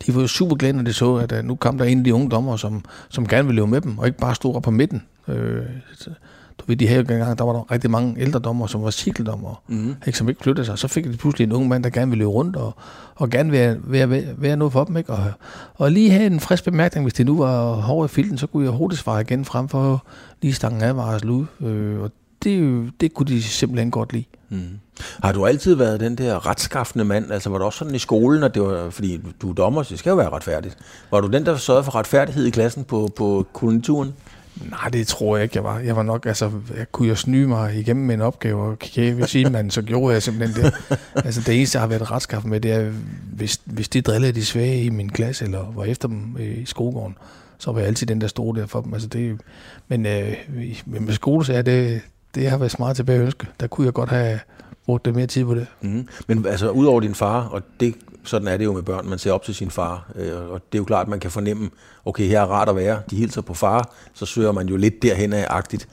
De 0.07 0.15
var 0.15 0.21
jo 0.21 0.27
super 0.27 0.57
glade, 0.57 0.73
når 0.73 0.83
de 0.83 0.93
så, 0.93 1.15
at 1.15 1.33
uh, 1.33 1.45
nu 1.45 1.55
kom 1.55 1.79
der 1.79 1.85
en 1.85 1.99
af 1.99 2.05
de 2.05 2.15
unge 2.15 2.31
dommer, 2.31 2.57
som, 2.57 2.85
som 3.09 3.29
gerne 3.29 3.47
ville 3.47 3.57
leve 3.57 3.67
med 3.67 3.81
dem, 3.81 3.99
og 3.99 4.07
ikke 4.07 4.19
bare 4.19 4.35
stå 4.35 4.61
på 4.61 4.71
midten. 4.71 5.03
Øh, 5.29 5.63
du 6.59 6.65
ved, 6.67 6.77
de 6.77 6.87
her 6.87 7.03
gange, 7.03 7.35
der 7.37 7.45
var 7.45 7.53
der 7.53 7.71
rigtig 7.71 7.91
mange 7.91 8.21
ældre 8.21 8.39
dommer, 8.39 8.67
som 8.67 8.83
var 8.83 8.91
cykeldommer, 8.91 9.63
mm. 9.69 9.97
ikke, 10.07 10.19
som 10.19 10.29
ikke 10.29 10.43
flyttede 10.43 10.67
sig. 10.67 10.79
Så 10.79 10.89
fik 10.89 11.05
de 11.05 11.17
pludselig 11.17 11.45
en 11.45 11.53
ung 11.53 11.69
mand, 11.69 11.85
der 11.85 11.91
gerne 11.91 12.11
ville 12.11 12.19
løbe 12.19 12.31
rundt, 12.31 12.57
og, 12.57 12.75
og 13.15 13.31
gerne 13.31 13.53
være, 13.53 13.77
være, 13.85 14.11
være, 14.11 14.25
være 14.37 14.57
noget 14.57 14.73
for 14.73 14.85
dem. 14.85 14.97
Ikke? 14.97 15.13
Og, 15.13 15.33
og 15.75 15.93
lige 15.93 16.11
have 16.11 16.27
en 16.27 16.41
frisk 16.41 16.65
bemærkning, 16.65 17.05
hvis 17.05 17.15
det 17.15 17.27
nu 17.27 17.39
var 17.39 17.73
hård 17.73 18.11
i 18.11 18.13
filten, 18.15 18.39
så 18.39 18.47
kunne 18.47 18.65
jeg 18.65 18.73
hurtigt 18.73 19.01
svare 19.01 19.21
igen 19.21 19.45
frem 19.45 19.69
for 19.69 20.07
lige 20.43 20.55
stangen 20.55 20.83
advarsel 20.83 21.31
ud. 21.31 21.47
Øh, 21.61 22.01
og 22.01 22.11
det, 22.45 22.91
det 23.01 23.15
kunne 23.15 23.27
de 23.27 23.43
simpelthen 23.43 23.91
godt 23.91 24.13
lide. 24.13 24.25
Mm. 24.49 24.79
Har 25.23 25.33
du 25.33 25.47
altid 25.47 25.75
været 25.75 26.01
den 26.01 26.19
der 26.19 26.47
retskaffende 26.47 27.05
mand? 27.05 27.33
Altså 27.33 27.51
var 27.51 27.59
det 27.59 27.67
også 27.67 27.79
sådan 27.79 27.95
i 27.95 27.99
skolen, 27.99 28.43
at 28.43 28.55
det 28.55 28.63
var, 28.63 28.91
fordi 28.91 29.21
du 29.43 29.51
er 29.51 29.55
dommer, 29.55 29.83
så 29.83 29.91
det 29.91 29.99
skal 29.99 30.11
jo 30.11 30.17
være 30.17 30.31
retfærdigt. 30.31 30.79
Var 31.11 31.21
du 31.21 31.29
den, 31.29 31.47
der 31.47 31.57
sørgede 31.57 31.85
for 31.85 31.95
retfærdighed 31.95 32.47
i 32.47 32.51
klassen 32.51 32.85
på, 32.85 33.11
på 33.17 33.47
kolonituren? 33.53 34.15
Nej, 34.71 34.89
det 34.89 35.07
tror 35.07 35.37
jeg 35.37 35.43
ikke, 35.43 35.57
jeg 35.57 35.65
var. 35.65 35.79
Jeg 35.79 35.97
var 35.97 36.03
nok, 36.03 36.27
altså, 36.27 36.51
jeg 36.77 36.93
kunne 36.93 37.09
jo 37.09 37.15
snyde 37.15 37.49
mig 37.49 37.75
igennem 37.75 38.11
en 38.11 38.21
opgave, 38.21 38.63
og 38.63 38.79
kigge 38.79 39.17
ved 39.17 39.27
sige, 39.27 39.51
men 39.51 39.71
så 39.71 39.83
gjorde 39.83 40.13
jeg 40.13 40.23
simpelthen 40.23 40.65
det. 40.65 40.75
altså, 41.15 41.41
det 41.47 41.57
eneste, 41.57 41.77
jeg 41.77 41.83
har 41.83 41.89
været 41.89 42.11
retskaffende 42.11 42.51
med, 42.51 42.61
det 42.61 42.73
er, 42.73 42.93
hvis, 43.33 43.61
hvis 43.65 43.89
de 43.89 44.01
drillede 44.01 44.33
de 44.33 44.45
svage 44.45 44.85
i 44.85 44.91
min 44.91 45.09
klasse, 45.09 45.45
eller 45.45 45.73
var 45.75 45.85
efter 45.85 46.09
dem 46.09 46.37
i 46.41 46.65
skolegården, 46.65 47.17
så 47.59 47.73
var 47.73 47.79
jeg 47.79 47.89
altid 47.89 48.07
den, 48.07 48.21
der 48.21 48.27
stod 48.27 48.55
der 48.55 48.67
for 48.67 48.81
dem. 48.81 48.95
Altså, 48.95 49.09
det, 49.09 49.41
men 49.89 50.07
øh, 50.07 50.35
med 50.87 51.49
er 51.49 51.63
det, 51.63 52.01
det 52.35 52.51
har 52.51 52.59
været 52.59 52.79
meget 52.79 52.97
tilbage 52.97 53.19
at 53.19 53.25
ønske. 53.25 53.47
Der 53.61 53.67
kunne 53.67 53.85
jeg 53.85 53.95
godt 53.95 54.11
have 54.11 54.41
brugt 54.87 55.07
lidt 55.07 55.17
mere 55.17 55.27
tid 55.27 55.45
på 55.45 55.55
det. 55.55 55.67
Mm. 55.81 56.09
Men 56.27 56.47
altså, 56.47 56.71
udover 56.71 57.01
din 57.01 57.15
far, 57.15 57.49
og 57.49 57.63
det, 57.81 57.95
sådan 58.25 58.49
er 58.49 58.57
det 58.57 58.65
jo 58.65 58.73
med 58.73 58.83
børn, 58.83 59.09
man 59.09 59.19
ser 59.19 59.33
op 59.33 59.43
til 59.43 59.55
sin 59.55 59.71
far, 59.71 60.11
øh, 60.17 60.51
og 60.51 60.61
det 60.73 60.79
er 60.79 60.81
jo 60.81 60.85
klart, 60.85 61.03
at 61.03 61.09
man 61.09 61.21
kan 61.21 61.31
fornemme, 61.31 61.71
okay, 62.05 62.25
her 62.25 62.41
er 62.41 62.47
rart 62.47 62.69
at 62.69 62.77
være, 62.77 63.03
de 63.11 63.17
hilser 63.17 63.41
på 63.41 63.55
far, 63.55 63.95
så 64.15 64.27
søger 64.27 64.53
man 64.53 64.69
jo 64.69 64.77
lidt 64.77 65.03
derhen 65.03 65.33
af-agtigt. 65.33 65.89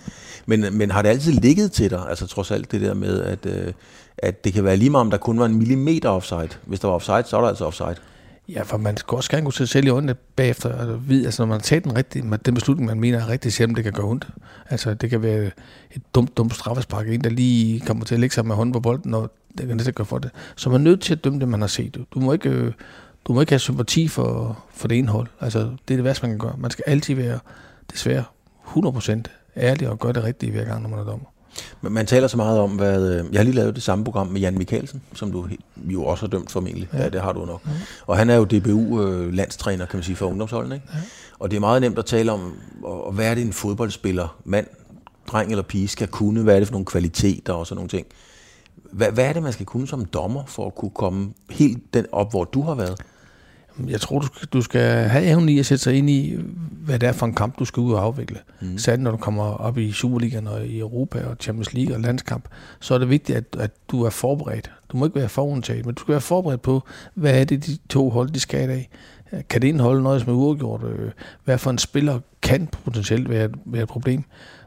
Men, 0.45 0.65
men 0.71 0.91
har 0.91 1.01
det 1.01 1.09
altid 1.09 1.31
ligget 1.31 1.71
til 1.71 1.89
dig, 1.89 2.09
altså 2.09 2.27
trods 2.27 2.51
alt 2.51 2.71
det 2.71 2.81
der 2.81 2.93
med, 2.93 3.21
at, 3.21 3.45
øh, 3.45 3.73
at 4.17 4.43
det 4.43 4.53
kan 4.53 4.63
være 4.63 4.77
lige 4.77 4.89
meget, 4.89 5.01
om 5.01 5.11
der 5.11 5.17
kun 5.17 5.39
var 5.39 5.45
en 5.45 5.57
millimeter 5.57 6.09
offside. 6.09 6.49
Hvis 6.65 6.79
der 6.79 6.87
var 6.87 6.95
offside, 6.95 7.23
så 7.25 7.37
er 7.37 7.41
der 7.41 7.47
altså 7.47 7.65
offside. 7.65 7.95
Ja, 8.51 8.63
for 8.63 8.77
man 8.77 8.97
skal 8.97 9.15
også 9.15 9.29
gerne 9.29 9.43
kunne 9.43 9.53
se 9.53 9.67
selv 9.67 9.85
i 9.85 9.89
øjnene 9.89 10.13
bagefter, 10.13 10.77
altså, 10.77 10.95
vide, 10.95 11.25
altså 11.25 11.41
når 11.41 11.47
man 11.47 11.53
har 11.57 11.61
taget 11.61 11.83
den, 11.83 11.95
rigtige, 11.95 12.37
den 12.45 12.53
beslutning, 12.53 12.87
man 12.87 12.99
mener 12.99 13.19
er 13.19 13.29
rigtig, 13.29 13.53
selvom 13.53 13.75
det 13.75 13.83
kan 13.83 13.93
gøre 13.93 14.05
ondt. 14.05 14.27
Altså 14.69 14.93
det 14.93 15.09
kan 15.09 15.21
være 15.21 15.51
et 15.91 16.01
dumt, 16.15 16.37
dumt 16.37 16.55
straffespark, 16.55 17.07
en 17.07 17.23
der 17.23 17.29
lige 17.29 17.79
kommer 17.79 18.05
til 18.05 18.15
at 18.15 18.19
lægge 18.19 18.33
sig 18.33 18.45
med 18.45 18.55
hånden 18.55 18.73
på 18.73 18.79
bolden, 18.79 19.13
og 19.13 19.31
det 19.57 19.67
kan 19.67 19.77
næsten 19.77 19.93
gøre 19.93 20.05
for 20.05 20.17
det. 20.17 20.31
Så 20.55 20.69
man 20.69 20.81
er 20.81 20.83
nødt 20.83 21.01
til 21.01 21.13
at 21.13 21.23
dømme 21.23 21.39
det, 21.39 21.47
man 21.47 21.61
har 21.61 21.67
set. 21.67 22.05
Du 22.13 22.19
må 22.19 22.33
ikke, 22.33 22.49
øh, 22.49 22.73
du 23.25 23.33
må 23.33 23.41
ikke 23.41 23.51
have 23.51 23.59
sympati 23.59 24.07
for, 24.07 24.59
for 24.73 24.87
det 24.87 24.95
indhold. 24.95 25.27
Altså 25.39 25.59
det 25.59 25.93
er 25.93 25.97
det 25.97 26.03
værste, 26.03 26.23
man 26.23 26.31
kan 26.31 26.39
gøre. 26.39 26.55
Man 26.57 26.71
skal 26.71 26.83
altid 26.87 27.15
være, 27.15 27.39
desværre, 27.91 28.23
100% 28.67 29.23
ærlig 29.57 29.89
og 29.89 29.99
gøre 29.99 30.13
det 30.13 30.23
rigtige 30.23 30.51
hver 30.51 30.65
gang, 30.65 30.81
når 30.81 30.89
man 30.89 30.99
er 30.99 31.03
dommer. 31.03 31.30
Men 31.81 31.93
man 31.93 32.05
taler 32.05 32.27
så 32.27 32.37
meget 32.37 32.59
om, 32.59 32.71
hvad... 32.71 33.09
Øh, 33.09 33.25
jeg 33.31 33.39
har 33.39 33.43
lige 33.43 33.55
lavet 33.55 33.75
det 33.75 33.83
samme 33.83 34.03
program 34.03 34.27
med 34.27 34.41
Jan 34.41 34.57
Mikkelsen, 34.57 35.01
som 35.13 35.31
du 35.31 35.47
jo 35.77 36.05
også 36.05 36.23
har 36.23 36.29
dømt 36.29 36.51
formentlig. 36.51 36.89
Ja, 36.93 37.03
ja 37.03 37.09
det 37.09 37.21
har 37.21 37.33
du 37.33 37.45
nok. 37.45 37.61
Ja. 37.65 37.71
Og 38.07 38.17
han 38.17 38.29
er 38.29 38.35
jo 38.35 38.45
DBU-landstræner, 38.45 39.83
øh, 39.83 39.89
kan 39.89 39.97
man 39.97 40.03
sige, 40.03 40.15
for 40.15 40.25
ungdomsholdene. 40.25 40.75
Ikke? 40.75 40.87
Ja. 40.93 40.99
Og 41.39 41.51
det 41.51 41.55
er 41.57 41.61
meget 41.61 41.81
nemt 41.81 41.99
at 41.99 42.05
tale 42.05 42.31
om, 42.31 42.53
hvad 43.13 43.31
er 43.31 43.35
det 43.35 43.45
en 43.45 43.53
fodboldspiller, 43.53 44.37
mand, 44.45 44.67
dreng 45.27 45.51
eller 45.51 45.63
pige, 45.63 45.87
skal 45.87 46.07
kunne? 46.07 46.43
Hvad 46.43 46.55
er 46.55 46.59
det 46.59 46.67
for 46.67 46.73
nogle 46.73 46.85
kvaliteter 46.85 47.53
og 47.53 47.67
sådan 47.67 47.75
nogle 47.77 47.89
ting? 47.89 48.07
Hvad, 48.91 49.11
hvad 49.11 49.25
er 49.25 49.33
det, 49.33 49.43
man 49.43 49.53
skal 49.53 49.65
kunne 49.65 49.87
som 49.87 50.05
dommer, 50.05 50.43
for 50.47 50.67
at 50.67 50.75
kunne 50.75 50.91
komme 50.91 51.33
helt 51.49 51.93
den 51.93 52.05
op, 52.11 52.31
hvor 52.31 52.43
du 52.43 52.61
har 52.61 52.75
været? 52.75 53.01
Jeg 53.87 54.01
tror, 54.01 54.19
du 54.19 54.25
skal, 54.25 54.47
du 54.53 54.61
skal 54.61 54.81
have 55.09 55.25
evnen 55.25 55.49
i 55.49 55.59
at 55.59 55.65
sætte 55.65 55.83
sig 55.83 55.95
ind 55.95 56.09
i, 56.09 56.37
hvad 56.71 56.99
det 56.99 57.09
er 57.09 57.13
for 57.13 57.25
en 57.25 57.33
kamp, 57.33 57.59
du 57.59 57.65
skal 57.65 57.81
ud 57.81 57.93
og 57.93 58.03
afvikle. 58.03 58.37
Mm. 58.61 58.77
Særligt 58.77 59.03
når 59.03 59.11
du 59.11 59.17
kommer 59.17 59.43
op 59.43 59.77
i 59.77 59.91
Superligaen 59.91 60.47
og 60.47 60.65
i 60.65 60.79
Europa 60.79 61.23
og 61.25 61.35
Champions 61.39 61.73
League 61.73 61.95
og 61.95 62.01
landskamp, 62.01 62.47
så 62.79 62.93
er 62.93 62.97
det 62.97 63.09
vigtigt, 63.09 63.37
at, 63.37 63.45
at 63.59 63.71
du 63.91 64.03
er 64.03 64.09
forberedt. 64.09 64.71
Du 64.91 64.97
må 64.97 65.05
ikke 65.05 65.19
være 65.19 65.29
forudtaget, 65.29 65.85
men 65.85 65.95
du 65.95 66.01
skal 66.01 66.11
være 66.11 66.21
forberedt 66.21 66.61
på, 66.61 66.83
hvad 67.13 67.39
er 67.39 67.43
det, 67.43 67.65
de 67.65 67.77
to 67.89 68.09
hold, 68.09 68.29
de 68.29 68.39
skal 68.39 68.69
af. 68.69 68.89
Kan 69.49 69.61
det 69.61 69.67
indeholde 69.67 70.03
noget, 70.03 70.21
som 70.21 70.29
er 70.29 70.37
uafgjort? 70.37 70.81
Hvad 71.43 71.57
for 71.57 71.71
en 71.71 71.77
spiller 71.77 72.19
kan 72.41 72.67
potentielt 72.83 73.29
være, 73.29 73.49
være 73.65 73.83
et 73.83 73.89
problem? 73.89 74.23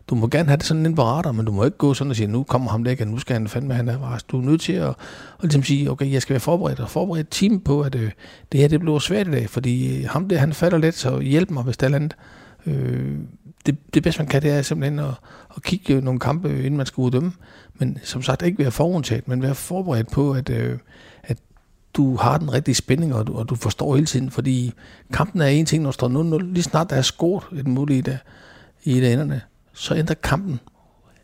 Du 0.08 0.14
må 0.14 0.28
gerne 0.28 0.48
have 0.48 0.56
det 0.56 0.66
sådan 0.66 0.86
en 0.86 0.94
barater, 0.94 1.32
men 1.32 1.46
du 1.46 1.52
må 1.52 1.64
ikke 1.64 1.76
gå 1.76 1.94
sådan 1.94 2.10
og 2.10 2.16
sige, 2.16 2.26
nu 2.26 2.42
kommer 2.42 2.70
ham 2.70 2.84
der 2.84 2.90
ikke, 2.90 3.04
nu 3.04 3.18
skal 3.18 3.34
han 3.34 3.48
fandme 3.48 3.74
have 3.74 3.94
en 3.94 4.20
Du 4.28 4.38
er 4.38 4.44
nødt 4.44 4.60
til 4.60 4.72
at, 4.72 4.88
at 4.88 4.96
ligesom 5.42 5.62
sige, 5.62 5.90
okay, 5.90 6.12
jeg 6.12 6.22
skal 6.22 6.34
være 6.34 6.40
forberedt, 6.40 6.80
og 6.80 6.90
forberedt 6.90 7.28
team 7.30 7.60
på, 7.60 7.80
at 7.80 7.94
øh, 7.94 8.10
det 8.52 8.60
her 8.60 8.68
det 8.68 8.80
bliver 8.80 8.98
svært 8.98 9.28
i 9.28 9.30
dag, 9.30 9.50
fordi 9.50 9.98
øh, 9.98 10.08
ham 10.08 10.28
der, 10.28 10.38
han 10.38 10.52
falder 10.52 10.78
let, 10.78 10.94
så 10.94 11.20
hjælp 11.20 11.50
mig, 11.50 11.62
hvis 11.62 11.76
der 11.76 11.88
er 11.88 11.94
andet. 11.94 12.16
Øh, 12.66 13.18
det, 13.66 13.94
det 13.94 14.02
bedste, 14.02 14.22
man 14.22 14.28
kan, 14.28 14.42
det 14.42 14.50
er 14.50 14.62
simpelthen 14.62 14.98
at, 14.98 15.14
at 15.56 15.62
kigge 15.62 15.94
øh, 15.94 16.02
nogle 16.02 16.20
kampe, 16.20 16.48
øh, 16.48 16.58
inden 16.58 16.76
man 16.76 16.86
skal 16.86 17.00
uddømme. 17.00 17.32
Men 17.74 17.98
som 18.02 18.22
sagt, 18.22 18.42
ikke 18.42 18.58
være 18.58 18.70
forundtaget, 18.70 19.28
men 19.28 19.42
være 19.42 19.54
forberedt 19.54 20.10
på, 20.10 20.32
at, 20.32 20.50
øh, 20.50 20.78
at 21.22 21.38
du 21.94 22.16
har 22.16 22.38
den 22.38 22.52
rigtige 22.52 22.74
spænding, 22.74 23.14
og 23.14 23.26
du, 23.26 23.34
og 23.34 23.48
du 23.48 23.54
forstår 23.54 23.94
hele 23.94 24.06
tiden, 24.06 24.30
fordi 24.30 24.72
kampen 25.12 25.40
er 25.40 25.46
en 25.46 25.66
ting, 25.66 25.82
når 25.82 25.90
der 25.90 25.92
står 25.92 26.38
0-0. 26.38 26.44
Lige 26.44 26.62
snart 26.62 26.90
der 26.90 26.96
er 26.96 27.02
scoret 27.02 27.58
et 27.58 27.66
muligt 27.66 28.06
det, 28.06 28.18
i 28.84 29.00
det 29.00 29.12
enderne, 29.12 29.40
så 29.74 29.94
ændrer 29.94 30.14
kampen 30.14 30.60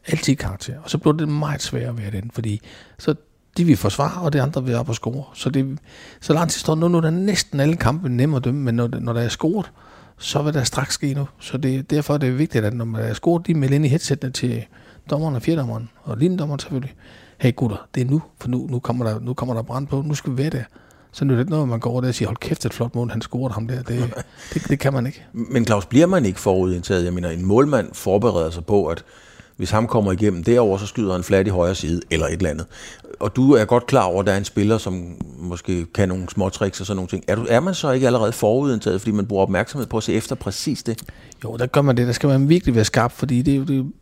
altid 0.06 0.36
karakter. 0.36 0.80
Og 0.84 0.90
så 0.90 0.98
bliver 0.98 1.16
det 1.16 1.28
meget 1.28 1.62
sværere 1.62 1.88
at 1.88 1.98
være 1.98 2.10
den, 2.10 2.30
fordi 2.34 2.60
så 2.98 3.14
de 3.56 3.64
vil 3.64 3.76
forsvare, 3.76 4.22
og 4.22 4.32
det 4.32 4.40
andre 4.40 4.64
vil 4.64 4.74
op 4.74 4.88
og 4.88 4.94
score. 4.94 5.24
Så, 5.34 5.50
det, 5.50 5.78
så 6.20 6.32
langt 6.32 6.52
tid 6.52 6.60
står 6.60 6.74
nu, 6.74 6.88
nu 6.88 6.96
er 6.96 7.02
der 7.02 7.10
næsten 7.10 7.60
alle 7.60 7.76
kampe 7.76 8.08
nemme 8.08 8.36
at 8.36 8.44
dømme, 8.44 8.60
men 8.60 8.74
når, 8.74 8.88
når 9.00 9.12
der 9.12 9.20
er 9.20 9.28
scoret, 9.28 9.70
så 10.18 10.42
vil 10.42 10.54
der 10.54 10.64
straks 10.64 10.94
ske 10.94 11.14
nu. 11.14 11.28
Så 11.40 11.58
det, 11.58 11.90
derfor 11.90 12.14
er 12.14 12.18
det 12.18 12.38
vigtigt, 12.38 12.64
at 12.64 12.74
når 12.74 12.84
man 12.84 13.02
er 13.02 13.14
scoret, 13.14 13.46
de 13.46 13.54
melder 13.54 13.74
ind 13.74 13.86
i 13.86 13.88
headsetene 13.88 14.32
til 14.32 14.64
dommeren 15.10 15.34
og 15.34 15.42
fjerdommeren, 15.42 15.90
og 16.02 16.16
lindommeren 16.16 16.58
selvfølgelig. 16.58 16.94
Hey 17.38 17.56
gutter, 17.56 17.88
det 17.94 18.00
er 18.00 18.04
nu, 18.04 18.22
for 18.40 18.48
nu, 18.48 18.66
nu, 18.66 18.78
kommer, 18.78 19.04
der, 19.04 19.20
nu 19.20 19.34
kommer 19.34 19.54
der 19.54 19.62
brand 19.62 19.86
på, 19.86 20.02
nu 20.02 20.14
skal 20.14 20.32
vi 20.32 20.38
være 20.38 20.50
der. 20.50 20.64
Så 21.12 21.24
nu 21.24 21.32
er 21.32 21.38
det 21.38 21.48
noget, 21.48 21.68
man 21.68 21.80
går 21.80 21.90
over 21.90 22.00
der 22.00 22.08
og 22.08 22.14
siger, 22.14 22.28
hold 22.28 22.36
kæft, 22.36 22.66
et 22.66 22.74
flot 22.74 22.94
mål, 22.94 23.10
han 23.10 23.20
scorede 23.20 23.54
ham 23.54 23.68
der. 23.68 23.82
Det, 23.82 24.14
det, 24.54 24.68
det 24.68 24.78
kan 24.78 24.92
man 24.92 25.06
ikke. 25.06 25.24
Men 25.32 25.66
Claus, 25.66 25.86
bliver 25.86 26.06
man 26.06 26.24
ikke 26.24 26.40
forudindtaget? 26.40 27.04
Jeg 27.04 27.12
mener, 27.12 27.30
en 27.30 27.44
målmand 27.44 27.88
forbereder 27.92 28.50
sig 28.50 28.64
på, 28.64 28.86
at 28.86 29.04
hvis 29.56 29.70
ham 29.70 29.86
kommer 29.86 30.12
igennem 30.12 30.44
derover, 30.44 30.78
så 30.78 30.86
skyder 30.86 31.12
han 31.12 31.22
flat 31.22 31.46
i 31.46 31.50
højre 31.50 31.74
side, 31.74 32.00
eller 32.10 32.26
et 32.26 32.32
eller 32.32 32.50
andet. 32.50 32.66
Og 33.20 33.36
du 33.36 33.52
er 33.52 33.64
godt 33.64 33.86
klar 33.86 34.04
over, 34.04 34.20
at 34.20 34.26
der 34.26 34.32
er 34.32 34.36
en 34.36 34.44
spiller, 34.44 34.78
som 34.78 35.16
måske 35.38 35.86
kan 35.86 36.08
nogle 36.08 36.28
små 36.28 36.48
tricks 36.48 36.80
og 36.80 36.86
sådan 36.86 36.96
nogle 36.96 37.08
ting. 37.08 37.24
Er, 37.28 37.34
du, 37.34 37.46
er 37.48 37.60
man 37.60 37.74
så 37.74 37.90
ikke 37.90 38.06
allerede 38.06 38.32
forudindtaget, 38.32 39.00
fordi 39.00 39.10
man 39.10 39.26
bruger 39.26 39.42
opmærksomhed 39.42 39.86
på 39.86 39.96
at 39.96 40.02
se 40.02 40.12
efter 40.12 40.34
præcis 40.34 40.82
det? 40.82 41.02
Jo, 41.44 41.56
der 41.56 41.66
gør 41.66 41.82
man 41.82 41.96
det. 41.96 42.06
Der 42.06 42.12
skal 42.12 42.28
man 42.28 42.48
virkelig 42.48 42.74
være 42.74 42.84
skarp, 42.84 43.12
fordi 43.12 43.42
det 43.42 43.54
er 43.54 43.58
jo 43.58 43.64
det, 43.64 43.92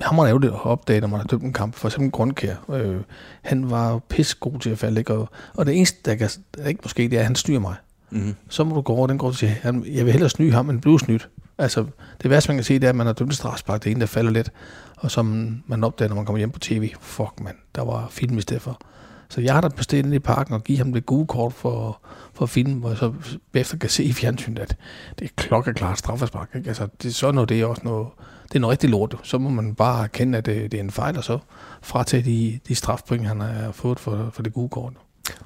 han 0.00 0.18
er 0.18 0.28
jo 0.28 0.38
det 0.38 0.48
at 0.48 0.64
opdage, 0.64 1.00
når 1.00 1.08
man 1.08 1.20
har 1.20 1.26
dømt 1.26 1.42
en 1.42 1.52
kamp. 1.52 1.74
For 1.74 1.88
eksempel 1.88 2.10
Grundkær. 2.10 2.54
Øh, 2.68 2.96
han 3.42 3.70
var 3.70 4.00
god 4.40 4.60
til 4.60 4.70
at 4.70 4.78
falde. 4.78 5.00
Ikke? 5.00 5.14
Og, 5.14 5.28
og 5.54 5.66
det 5.66 5.76
eneste, 5.76 5.98
der 6.10 6.14
kan, 6.14 6.30
ikke 6.66 6.80
måske, 6.84 7.02
det 7.02 7.12
er, 7.12 7.18
at 7.18 7.26
han 7.26 7.34
styrer 7.34 7.60
mig. 7.60 7.74
Mm-hmm. 8.10 8.34
Så 8.48 8.64
må 8.64 8.74
du 8.74 8.80
gå 8.80 8.92
over 8.92 9.06
den 9.06 9.18
grund 9.18 9.32
og 9.32 9.38
sige, 9.38 9.58
han, 9.62 9.84
jeg 9.86 10.04
vil 10.04 10.12
hellere 10.12 10.30
snyde 10.30 10.52
ham, 10.52 10.70
end 10.70 10.80
blive 10.80 11.00
snydt. 11.00 11.28
Altså, 11.58 11.84
det 12.22 12.30
værste, 12.30 12.50
man 12.50 12.56
kan 12.56 12.64
se, 12.64 12.74
det 12.74 12.84
er, 12.84 12.88
at 12.88 12.96
man 12.96 13.06
har 13.06 13.12
dømt 13.12 13.34
strafspark. 13.34 13.84
Det 13.84 13.90
er 13.90 13.94
en, 13.94 14.00
der 14.00 14.06
falder 14.06 14.30
lidt. 14.30 14.52
Og 14.96 15.10
som 15.10 15.56
man 15.66 15.84
opdager, 15.84 16.08
når 16.08 16.16
man 16.16 16.24
kommer 16.24 16.38
hjem 16.38 16.50
på 16.50 16.58
tv. 16.58 16.90
Fuck, 17.00 17.40
man, 17.40 17.54
der 17.74 17.84
var 17.84 18.08
film 18.10 18.38
i 18.38 18.40
stedet 18.40 18.62
for. 18.62 18.80
Så 19.28 19.40
jeg 19.40 19.54
har 19.54 19.60
da 19.60 19.68
bestilt 19.68 20.06
ind 20.06 20.14
i 20.14 20.18
parken 20.18 20.54
og 20.54 20.64
give 20.64 20.78
ham 20.78 20.92
det 20.92 21.06
gode 21.06 21.26
kort 21.26 21.52
for, 21.52 22.00
for 22.34 22.46
film, 22.46 22.72
hvor 22.72 22.88
jeg 22.88 22.98
så 22.98 23.12
efter 23.54 23.76
kan 23.76 23.90
se 23.90 24.04
i 24.04 24.12
fjernsynet, 24.12 24.58
at 24.58 24.76
det 25.18 25.24
er 25.24 25.28
klokkeklart 25.36 25.98
straffespark. 25.98 26.48
Ikke? 26.54 26.68
Altså, 26.68 26.88
det, 27.02 27.14
så 27.14 27.30
noget, 27.30 27.48
det 27.48 27.60
er 27.60 27.66
også 27.66 27.82
noget, 27.84 28.06
det 28.48 28.56
er 28.56 28.60
noget 28.60 28.72
rigtig 28.72 28.90
lort. 28.90 29.16
Så 29.22 29.38
må 29.38 29.48
man 29.48 29.74
bare 29.74 30.04
erkende, 30.04 30.38
at 30.38 30.46
det, 30.46 30.72
det 30.72 30.78
er 30.78 30.84
en 30.84 30.90
fejl, 30.90 31.16
og 31.16 31.24
så 31.24 31.38
fratage 31.82 32.22
de, 32.22 32.58
de 32.68 32.74
strafpoint, 32.74 33.26
han 33.26 33.40
har 33.40 33.72
fået 33.72 34.00
for, 34.00 34.30
for 34.32 34.42
det 34.42 34.52
gode 34.52 34.68
kort. 34.68 34.92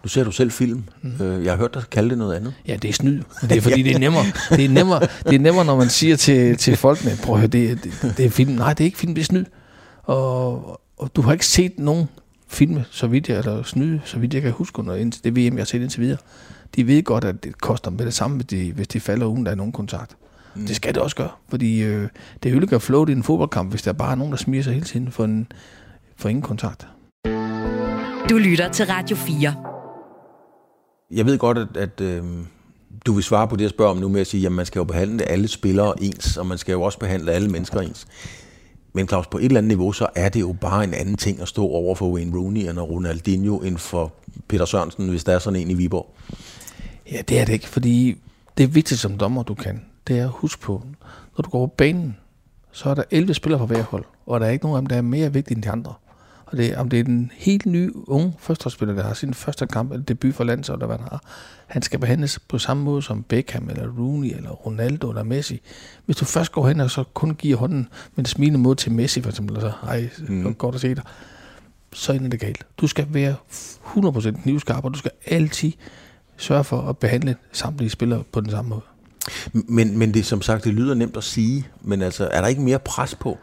Nu 0.02 0.08
ser 0.08 0.24
du 0.24 0.30
selv 0.30 0.50
film. 0.50 0.84
Mm. 1.02 1.42
Jeg 1.42 1.52
har 1.52 1.56
hørt 1.56 1.74
dig 1.74 1.82
kalde 1.90 2.10
det 2.10 2.18
noget 2.18 2.34
andet. 2.34 2.54
Ja, 2.68 2.76
det 2.76 2.88
er 2.88 2.92
snyd. 2.92 3.22
Det 3.42 3.56
er 3.56 3.60
fordi, 3.60 3.82
det 3.82 3.94
er 3.94 3.98
nemmere. 3.98 4.24
Det 4.50 4.64
er 4.64 4.68
nemmere, 4.68 5.00
det 5.00 5.34
er 5.34 5.38
nemmere 5.38 5.64
når 5.64 5.76
man 5.76 5.88
siger 5.88 6.16
til, 6.16 6.56
til 6.56 6.76
folkene, 6.76 7.12
prøv 7.22 7.34
at 7.34 7.40
høre, 7.40 7.48
det, 7.48 7.84
det, 7.84 8.14
det 8.16 8.26
er 8.26 8.30
film. 8.30 8.52
Nej, 8.52 8.72
det 8.72 8.80
er 8.80 8.84
ikke 8.84 8.98
film, 8.98 9.14
det 9.14 9.20
er 9.20 9.24
snyd. 9.24 9.44
Og, 10.02 10.80
og 10.96 11.16
du 11.16 11.22
har 11.22 11.32
ikke 11.32 11.46
set 11.46 11.78
nogen 11.78 12.06
filme, 12.48 12.84
så 12.90 13.06
vidt 13.06 13.28
jeg, 13.28 13.38
eller 13.38 13.62
snyde, 13.62 14.00
så 14.04 14.18
vidt 14.18 14.34
jeg 14.34 14.42
kan 14.42 14.52
huske 14.52 14.78
under 14.78 15.10
det 15.24 15.36
VM, 15.36 15.38
jeg 15.38 15.60
har 15.60 15.64
set 15.64 15.82
indtil 15.82 16.00
videre. 16.00 16.18
De 16.76 16.86
ved 16.86 17.02
godt, 17.02 17.24
at 17.24 17.44
det 17.44 17.60
koster 17.60 17.90
med 17.90 18.04
det 18.06 18.14
samme, 18.14 18.36
hvis 18.36 18.46
de, 18.46 18.72
hvis 18.72 18.88
de 18.88 19.00
falder 19.00 19.26
uden 19.26 19.44
der 19.44 19.52
er 19.52 19.56
nogen 19.56 19.72
kontakt. 19.72 20.16
Mm. 20.54 20.66
Det 20.66 20.76
skal 20.76 20.94
det 20.94 21.02
også 21.02 21.16
gøre, 21.16 21.30
fordi 21.48 21.82
øh, 21.82 22.08
det 22.42 22.52
ødelægger 22.52 22.78
flow 22.78 23.06
i 23.06 23.12
en 23.12 23.22
fodboldkamp, 23.22 23.70
hvis 23.70 23.82
der 23.82 23.92
bare 23.92 24.10
er 24.10 24.14
nogen, 24.14 24.32
der 24.32 24.38
smiger 24.38 24.62
sig 24.62 24.72
hele 24.72 24.86
tiden 24.86 25.12
for, 25.12 25.24
en, 25.24 25.52
for 26.16 26.28
ingen 26.28 26.42
kontakt. 26.42 26.86
Du 28.30 28.38
lytter 28.38 28.68
til 28.72 28.86
Radio 28.86 29.16
4. 29.16 29.54
Jeg 31.10 31.26
ved 31.26 31.38
godt, 31.38 31.58
at, 31.58 31.76
at 31.76 32.00
øh, 32.00 32.24
du 33.06 33.12
vil 33.12 33.24
svare 33.24 33.48
på 33.48 33.56
det, 33.56 33.62
jeg 33.62 33.70
spørger 33.70 33.90
om 33.90 33.96
nu 33.96 34.08
med 34.08 34.20
at 34.20 34.26
sige, 34.26 34.46
at 34.46 34.52
man 34.52 34.66
skal 34.66 34.80
jo 34.80 34.84
behandle 34.84 35.24
alle 35.24 35.48
spillere 35.48 36.02
ens, 36.02 36.36
og 36.36 36.46
man 36.46 36.58
skal 36.58 36.72
jo 36.72 36.82
også 36.82 36.98
behandle 36.98 37.32
alle 37.32 37.48
mennesker 37.48 37.80
ens. 37.80 38.06
Men 38.92 39.08
Claus, 39.08 39.26
på 39.26 39.38
et 39.38 39.44
eller 39.44 39.58
andet 39.58 39.68
niveau, 39.68 39.92
så 39.92 40.06
er 40.14 40.28
det 40.28 40.40
jo 40.40 40.56
bare 40.60 40.84
en 40.84 40.94
anden 40.94 41.16
ting 41.16 41.40
at 41.40 41.48
stå 41.48 41.66
over 41.66 41.94
for 41.94 42.10
Wayne 42.10 42.38
Rooney 42.38 42.68
og 42.68 42.90
Ronaldinho, 42.90 43.58
end 43.58 43.78
for 43.78 44.12
Peter 44.48 44.64
Sørensen, 44.64 45.08
hvis 45.08 45.24
der 45.24 45.32
er 45.32 45.38
sådan 45.38 45.60
en 45.60 45.70
i 45.70 45.74
Viborg. 45.74 46.14
Ja, 47.12 47.22
det 47.28 47.40
er 47.40 47.44
det 47.44 47.52
ikke, 47.52 47.68
fordi 47.68 48.16
det 48.58 48.64
er 48.64 48.68
vigtigt 48.68 49.00
som 49.00 49.18
dommer, 49.18 49.42
du 49.42 49.54
kan. 49.54 49.80
Det 50.06 50.18
er 50.18 50.24
at 50.24 50.30
huske 50.30 50.60
på, 50.62 50.82
når 51.36 51.42
du 51.42 51.50
går 51.50 51.66
på 51.66 51.74
banen, 51.76 52.16
så 52.72 52.90
er 52.90 52.94
der 52.94 53.02
11 53.10 53.34
spillere 53.34 53.58
på 53.58 53.66
hver 53.66 53.82
hold, 53.82 54.04
og 54.26 54.40
der 54.40 54.46
er 54.46 54.50
ikke 54.50 54.64
nogen 54.64 54.76
af 54.76 54.80
dem, 54.80 54.86
der 54.86 54.96
er 54.96 55.02
mere 55.02 55.32
vigtige 55.32 55.56
end 55.56 55.62
de 55.62 55.70
andre. 55.70 55.94
Og 56.52 56.58
det, 56.58 56.76
om 56.76 56.88
det 56.88 57.00
er 57.00 57.04
den 57.04 57.30
helt 57.34 57.66
nye 57.66 57.92
unge 58.08 58.34
førsteholdsspiller, 58.38 58.94
der 58.94 59.02
har 59.02 59.14
sin 59.14 59.34
første 59.34 59.66
kamp 59.66 59.92
eller 59.92 60.04
debut 60.04 60.34
for 60.34 60.44
landsholdet, 60.44 60.82
eller 60.82 60.96
hvad 60.96 60.98
han 60.98 61.08
har, 61.10 61.22
han 61.66 61.82
skal 61.82 61.98
behandles 61.98 62.38
på 62.38 62.58
samme 62.58 62.82
måde 62.82 63.02
som 63.02 63.22
Beckham, 63.22 63.68
eller 63.68 63.88
Rooney, 63.98 64.36
eller 64.36 64.50
Ronaldo, 64.50 65.08
eller 65.08 65.22
Messi. 65.22 65.60
Hvis 66.06 66.16
du 66.16 66.24
først 66.24 66.52
går 66.52 66.68
hen 66.68 66.80
og 66.80 66.90
så 66.90 67.04
kun 67.14 67.34
giver 67.34 67.56
hånden 67.56 67.88
med 68.14 68.24
en 68.24 68.24
smilende 68.24 68.58
måde 68.58 68.74
til 68.74 68.92
Messi, 68.92 69.20
for 69.20 69.30
eksempel, 69.30 69.60
så 69.60 69.72
hej, 69.82 70.08
mm. 70.28 70.54
godt 70.54 70.74
at 70.74 70.80
se 70.80 70.94
dig, 70.94 71.02
så 71.92 72.12
ender 72.12 72.28
det 72.28 72.40
galt. 72.40 72.66
Du 72.78 72.86
skal 72.86 73.06
være 73.10 73.34
100% 73.96 74.42
knivskarp, 74.42 74.84
og 74.84 74.94
du 74.94 74.98
skal 74.98 75.10
altid 75.26 75.72
sørge 76.36 76.64
for 76.64 76.80
at 76.80 76.98
behandle 76.98 77.36
samtlige 77.52 77.90
spillere 77.90 78.22
på 78.32 78.40
den 78.40 78.50
samme 78.50 78.68
måde. 78.68 78.82
Men, 79.52 79.98
men 79.98 80.14
det 80.14 80.26
som 80.26 80.42
sagt, 80.42 80.64
det 80.64 80.74
lyder 80.74 80.94
nemt 80.94 81.16
at 81.16 81.24
sige, 81.24 81.66
men 81.80 82.02
altså, 82.02 82.28
er 82.32 82.40
der 82.40 82.48
ikke 82.48 82.62
mere 82.62 82.78
pres 82.78 83.14
på? 83.14 83.38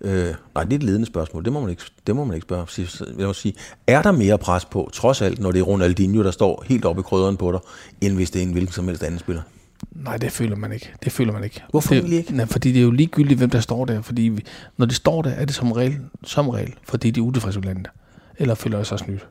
Øh, 0.00 0.34
nej, 0.54 0.64
det 0.64 0.72
er 0.72 0.76
et 0.76 0.82
ledende 0.82 1.06
spørgsmål. 1.06 1.44
Det 1.44 1.52
må 1.52 1.60
man 1.60 1.70
ikke, 1.70 1.82
det 2.06 2.16
må 2.16 2.24
man 2.24 2.34
ikke 2.34 2.44
spørge. 2.44 2.88
Jeg 3.18 3.26
vil 3.26 3.34
sige, 3.34 3.54
er 3.86 4.02
der 4.02 4.12
mere 4.12 4.38
pres 4.38 4.64
på, 4.64 4.90
trods 4.92 5.22
alt, 5.22 5.38
når 5.40 5.52
det 5.52 5.58
er 5.58 5.62
Ronaldinho, 5.62 6.22
der 6.22 6.30
står 6.30 6.64
helt 6.66 6.84
oppe 6.84 7.00
i 7.00 7.02
krydderen 7.02 7.36
på 7.36 7.52
dig, 7.52 7.60
end 8.00 8.14
hvis 8.14 8.30
det 8.30 8.42
er 8.42 8.46
en 8.46 8.52
hvilken 8.52 8.72
som 8.72 8.88
helst 8.88 9.02
anden 9.02 9.18
spiller? 9.18 9.42
Nej, 9.92 10.16
det 10.16 10.32
føler 10.32 10.56
man 10.56 10.72
ikke. 10.72 10.90
Det 11.04 11.12
føler 11.12 11.32
man 11.32 11.44
ikke. 11.44 11.62
Hvorfor 11.70 11.94
det, 11.94 12.12
ikke? 12.12 12.36
Nej, 12.36 12.46
fordi 12.46 12.72
det 12.72 12.78
er 12.78 12.82
jo 12.82 12.90
ligegyldigt, 12.90 13.38
hvem 13.38 13.50
der 13.50 13.60
står 13.60 13.84
der. 13.84 14.02
Fordi 14.02 14.22
vi, 14.22 14.44
når 14.76 14.86
det 14.86 14.96
står 14.96 15.22
der, 15.22 15.30
er 15.30 15.44
det 15.44 15.54
som 15.54 15.72
regel, 15.72 15.96
som 16.24 16.48
regel 16.48 16.74
fordi 16.84 17.10
de 17.10 17.20
er 17.20 17.24
utilfredse 17.24 17.60
landet. 17.60 17.88
Eller 18.38 18.54
føler 18.54 18.82
sig 18.82 18.98
snydt. 18.98 19.26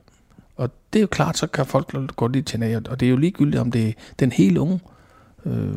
Og 0.55 0.69
det 0.93 0.99
er 0.99 1.01
jo 1.01 1.07
klart, 1.07 1.37
så 1.37 1.47
kan 1.47 1.65
folk 1.65 2.15
gå 2.15 2.27
lidt 2.27 2.45
til. 2.45 2.81
Og 2.89 2.99
det 2.99 3.05
er 3.05 3.09
jo 3.09 3.17
ligegyldigt, 3.17 3.61
om 3.61 3.71
det 3.71 3.87
er 3.87 3.93
den 4.19 4.31
hele 4.31 4.59
unge 4.59 4.79
øh, 5.45 5.75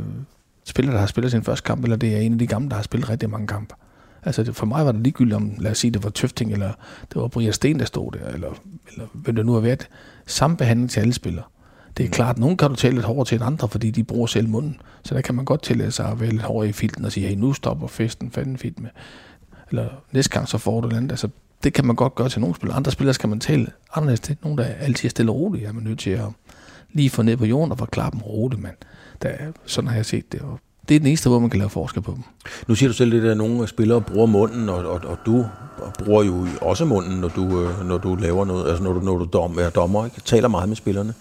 spiller, 0.65 0.93
der 0.93 1.01
har 1.01 1.07
spillet 1.07 1.31
sin 1.31 1.43
første 1.43 1.67
kamp, 1.67 1.85
eller 1.85 1.97
det 1.97 2.17
er 2.17 2.21
en 2.21 2.33
af 2.33 2.39
de 2.39 2.47
gamle, 2.47 2.69
der 2.69 2.77
har 2.77 2.83
spillet 2.83 3.11
rigtig 3.11 3.31
mange 3.31 3.47
kampe. 3.47 3.75
Altså 4.23 4.53
for 4.53 4.67
mig 4.67 4.87
var 4.87 4.93
det 4.93 5.01
ligegyldigt 5.01 5.37
om, 5.37 5.53
lad 5.59 5.71
os 5.71 5.79
sige, 5.79 5.91
det 5.91 6.05
var 6.05 6.11
Tøfting, 6.11 6.53
eller 6.53 6.73
det 7.13 7.23
var 7.23 7.29
Brian 7.29 7.53
Sten, 7.53 7.79
der 7.79 7.85
stod 7.85 8.13
der, 8.13 8.29
eller, 8.29 8.49
eller 8.93 9.07
hvem 9.13 9.37
det 9.37 9.47
nu 9.47 9.53
har 9.53 9.61
været. 9.61 9.89
Samme 10.27 10.57
behandling 10.57 10.91
til 10.91 11.01
alle 11.01 11.13
spillere. 11.13 11.45
Det 11.97 12.05
er 12.05 12.09
mm. 12.09 12.13
klart, 12.13 12.37
at 12.37 12.41
nogen 12.41 12.57
kan 12.57 12.69
du 12.69 12.77
tale 12.77 12.95
lidt 12.95 13.07
hårdere 13.07 13.25
til 13.25 13.37
en 13.37 13.43
andre, 13.43 13.69
fordi 13.69 13.91
de 13.91 14.05
bruger 14.05 14.27
selv 14.27 14.49
munden. 14.49 14.81
Så 15.03 15.15
der 15.15 15.21
kan 15.21 15.35
man 15.35 15.45
godt 15.45 15.63
tillade 15.63 15.91
sig 15.91 16.09
at 16.09 16.21
være 16.21 16.31
lidt 16.31 16.43
hårdere 16.43 16.69
i 16.69 16.73
filten 16.73 17.05
og 17.05 17.13
sige, 17.13 17.29
hey, 17.29 17.37
nu 17.37 17.53
stopper 17.53 17.87
festen, 17.87 18.31
fanden 18.31 18.59
fedt 18.59 18.81
med. 18.81 18.91
Eller 19.71 19.89
næste 20.13 20.31
gang, 20.31 20.49
så 20.49 20.59
får 20.59 20.81
du 20.81 20.97
andet. 20.97 21.11
Altså, 21.11 21.29
det 21.65 21.73
kan 21.73 21.87
man 21.87 21.97
godt 21.97 22.15
gøre 22.15 22.29
til 22.29 22.41
nogle 22.41 22.57
spillere. 22.57 22.77
Andre 22.77 22.91
spillere 22.91 23.15
skal 23.15 23.29
man 23.29 23.41
tale 23.41 23.67
anderledes 23.95 24.21
til. 24.21 24.37
Nogle, 24.43 24.63
der 24.63 24.69
altid 24.69 25.07
er 25.07 25.11
stille 25.11 25.33
og 25.33 25.37
roligt, 25.37 25.67
er 25.67 25.73
man 25.73 25.83
nødt 25.85 25.99
til 25.99 26.11
at 26.11 26.29
lige 26.93 27.11
få 27.11 27.23
ned 27.23 27.37
på 27.37 27.45
jorden 27.45 27.73
og 27.73 27.79
forklare 27.79 28.11
dem 28.11 28.21
roligt, 28.21 28.63
mand. 28.63 28.77
Der, 29.23 29.37
sådan 29.67 29.89
har 29.89 29.97
jeg 29.97 30.07
set 30.07 30.33
det, 30.33 30.41
og 30.41 30.61
det 30.89 30.95
er 30.95 30.99
den 30.99 31.07
eneste 31.07 31.29
måde, 31.29 31.41
man 31.41 31.51
kan 31.51 31.59
lave 31.59 31.71
forskel 31.71 32.03
på 32.03 32.13
dem. 32.13 32.23
Nu 32.69 32.75
siger 32.75 32.89
du 32.89 32.95
selv 32.95 33.23
det, 33.23 33.31
at 33.31 33.37
nogle 33.37 33.69
spillere 33.69 34.01
bruger 34.01 34.27
munden, 34.27 34.69
og, 34.69 34.77
og, 34.77 35.01
og 35.05 35.19
du 35.27 35.47
bruger 36.05 36.23
jo 36.23 36.47
også 36.61 36.85
munden, 36.85 37.21
når 37.21 37.29
du, 37.29 37.61
øh, 37.61 37.87
når 37.87 37.99
du 37.99 38.15
laver 38.15 38.45
noget, 38.45 38.69
altså 38.69 38.85
når 38.85 38.93
du, 38.93 39.01
når 39.01 39.19
du 39.19 39.29
dom, 39.33 39.59
er 39.59 39.71
dommer, 39.71 40.05
ikke? 40.05 40.21
taler 40.21 40.49
meget 40.49 40.69
med 40.69 40.77
spillerne. 40.77 41.15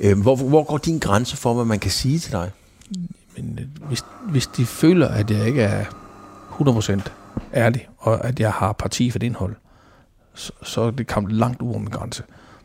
Øh, 0.00 0.20
hvor, 0.20 0.36
hvor 0.36 0.62
går 0.62 0.78
din 0.78 0.98
grænse 0.98 1.36
for, 1.36 1.54
hvad 1.54 1.64
man 1.64 1.78
kan 1.78 1.90
sige 1.90 2.18
til 2.18 2.32
dig? 2.32 2.50
Men, 3.36 3.58
øh, 3.60 3.86
hvis, 3.88 4.04
hvis 4.30 4.46
de 4.46 4.66
føler, 4.66 5.08
at 5.08 5.30
jeg 5.30 5.46
ikke 5.46 5.62
er 5.62 5.84
100% 6.60 7.00
ærlig, 7.54 7.88
og 7.98 8.24
at 8.24 8.40
jeg 8.40 8.52
har 8.52 8.72
parti 8.72 9.10
for 9.10 9.18
det 9.18 9.26
indhold, 9.26 9.54
så, 10.34 10.52
så 10.62 10.80
er 10.80 10.90
det 10.90 11.06
kommet 11.06 11.32
langt 11.32 11.62
ud 11.62 11.68
over 11.68 11.78
min 11.78 11.90
grænse. 11.90 12.22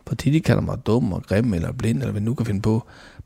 Fordi 0.07 0.31
de 0.31 0.39
kalder 0.39 0.61
mig 0.61 0.77
dum 0.85 1.13
og 1.13 1.23
grim 1.23 1.53
eller 1.53 1.71
blind, 1.71 1.99
eller 1.99 2.11
hvad 2.11 2.21
nu 2.21 2.33
kan 2.33 2.45
finde 2.45 2.61
på, 2.61 2.83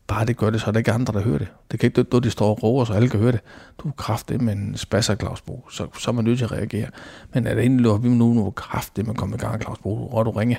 bare 0.07 0.25
det 0.25 0.37
gør 0.37 0.49
det, 0.49 0.61
så 0.61 0.67
er 0.67 0.71
der 0.71 0.77
ikke 0.77 0.91
andre, 0.91 1.13
der 1.13 1.21
hører 1.21 1.37
det. 1.37 1.47
Det 1.71 1.79
kan 1.79 1.87
ikke 1.87 2.05
noget, 2.11 2.23
de 2.23 2.31
står 2.31 2.49
og 2.49 2.63
råber, 2.63 2.85
så 2.85 2.93
alle 2.93 3.09
kan 3.09 3.19
høre 3.19 3.31
det. 3.31 3.39
Du 3.79 3.87
er 3.87 3.91
kraftig 3.91 4.43
med 4.43 4.53
en 4.53 4.77
spasser, 4.77 5.15
Claus 5.15 5.41
Bo. 5.41 5.65
Så, 5.71 5.87
så 5.99 6.11
er 6.11 6.13
man 6.13 6.25
nødt 6.25 6.37
til 6.37 6.45
at 6.45 6.51
reagere. 6.51 6.87
Men 7.33 7.47
er 7.47 7.53
det 7.53 7.61
egentlig 7.61 7.83
lov, 7.83 8.03
vi 8.03 8.09
nu, 8.09 8.33
nu 8.33 8.51
kraftigt, 8.51 9.07
man 9.07 9.15
kommer 9.15 9.37
i 9.37 9.39
gang, 9.39 9.61
Claus 9.61 9.77
Bo, 9.77 10.07
og 10.07 10.25
du 10.25 10.31
ringer, 10.31 10.57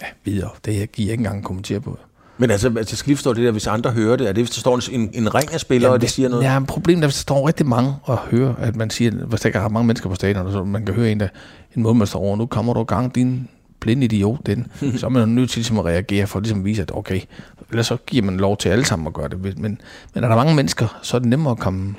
ja, 0.00 0.06
videre. 0.24 0.50
Det 0.64 0.92
giver 0.92 1.06
jeg 1.06 1.12
ikke 1.12 1.20
engang 1.20 1.44
kommentere 1.44 1.80
på. 1.80 1.98
Men 2.38 2.50
altså, 2.50 2.72
altså 2.76 2.96
skal 2.96 3.16
forstå 3.16 3.32
det 3.32 3.44
der, 3.44 3.50
hvis 3.50 3.66
andre 3.66 3.90
hører 3.90 4.16
det, 4.16 4.28
er 4.28 4.32
det, 4.32 4.42
hvis 4.42 4.50
der 4.50 4.60
står 4.60 4.90
en, 4.92 5.10
en 5.12 5.34
ring 5.34 5.52
af 5.52 5.60
spillere, 5.60 5.88
Jamen, 5.88 5.94
og 5.94 6.00
det 6.00 6.10
siger 6.10 6.28
noget? 6.28 6.44
Ja, 6.44 6.60
problemet 6.68 7.02
er, 7.02 7.06
hvis 7.06 7.14
der 7.14 7.20
står 7.20 7.48
rigtig 7.48 7.66
mange 7.66 7.94
og 8.02 8.18
hører, 8.18 8.54
at 8.54 8.76
man 8.76 8.90
siger, 8.90 9.10
hvis 9.10 9.40
der 9.40 9.46
ikke 9.46 9.58
har 9.58 9.68
mange 9.68 9.86
mennesker 9.86 10.08
på 10.08 10.14
stadion, 10.14 10.52
så 10.52 10.64
man 10.64 10.86
kan 10.86 10.94
høre 10.94 11.12
en, 11.12 11.20
der, 11.20 11.28
en 11.76 11.82
måde, 11.82 11.94
man 11.94 12.06
står 12.06 12.20
over, 12.20 12.36
nu 12.36 12.46
kommer 12.46 12.74
du 12.74 12.80
i 12.80 12.84
gang, 12.84 13.14
din 13.14 13.48
blind 13.84 14.04
idiot, 14.04 14.46
den, 14.46 14.66
så 14.98 15.06
er 15.06 15.10
man 15.10 15.28
nødt 15.28 15.50
til 15.50 15.58
ligesom 15.58 15.78
at 15.78 15.84
reagere 15.84 16.26
for 16.26 16.40
ligesom 16.40 16.58
at 16.58 16.64
vise, 16.64 16.82
at 16.82 16.90
okay, 16.94 17.20
ellers 17.70 17.86
så 17.86 17.96
giver 18.06 18.24
man 18.24 18.36
lov 18.36 18.56
til 18.56 18.68
alle 18.68 18.84
sammen 18.84 19.06
at 19.06 19.12
gøre 19.12 19.28
det. 19.28 19.42
Men, 19.42 19.80
men 20.14 20.24
er 20.24 20.28
der 20.28 20.36
mange 20.36 20.54
mennesker, 20.54 20.98
så 21.02 21.16
er 21.16 21.18
det 21.18 21.28
nemmere 21.28 21.52
at 21.52 21.58
komme 21.58 21.94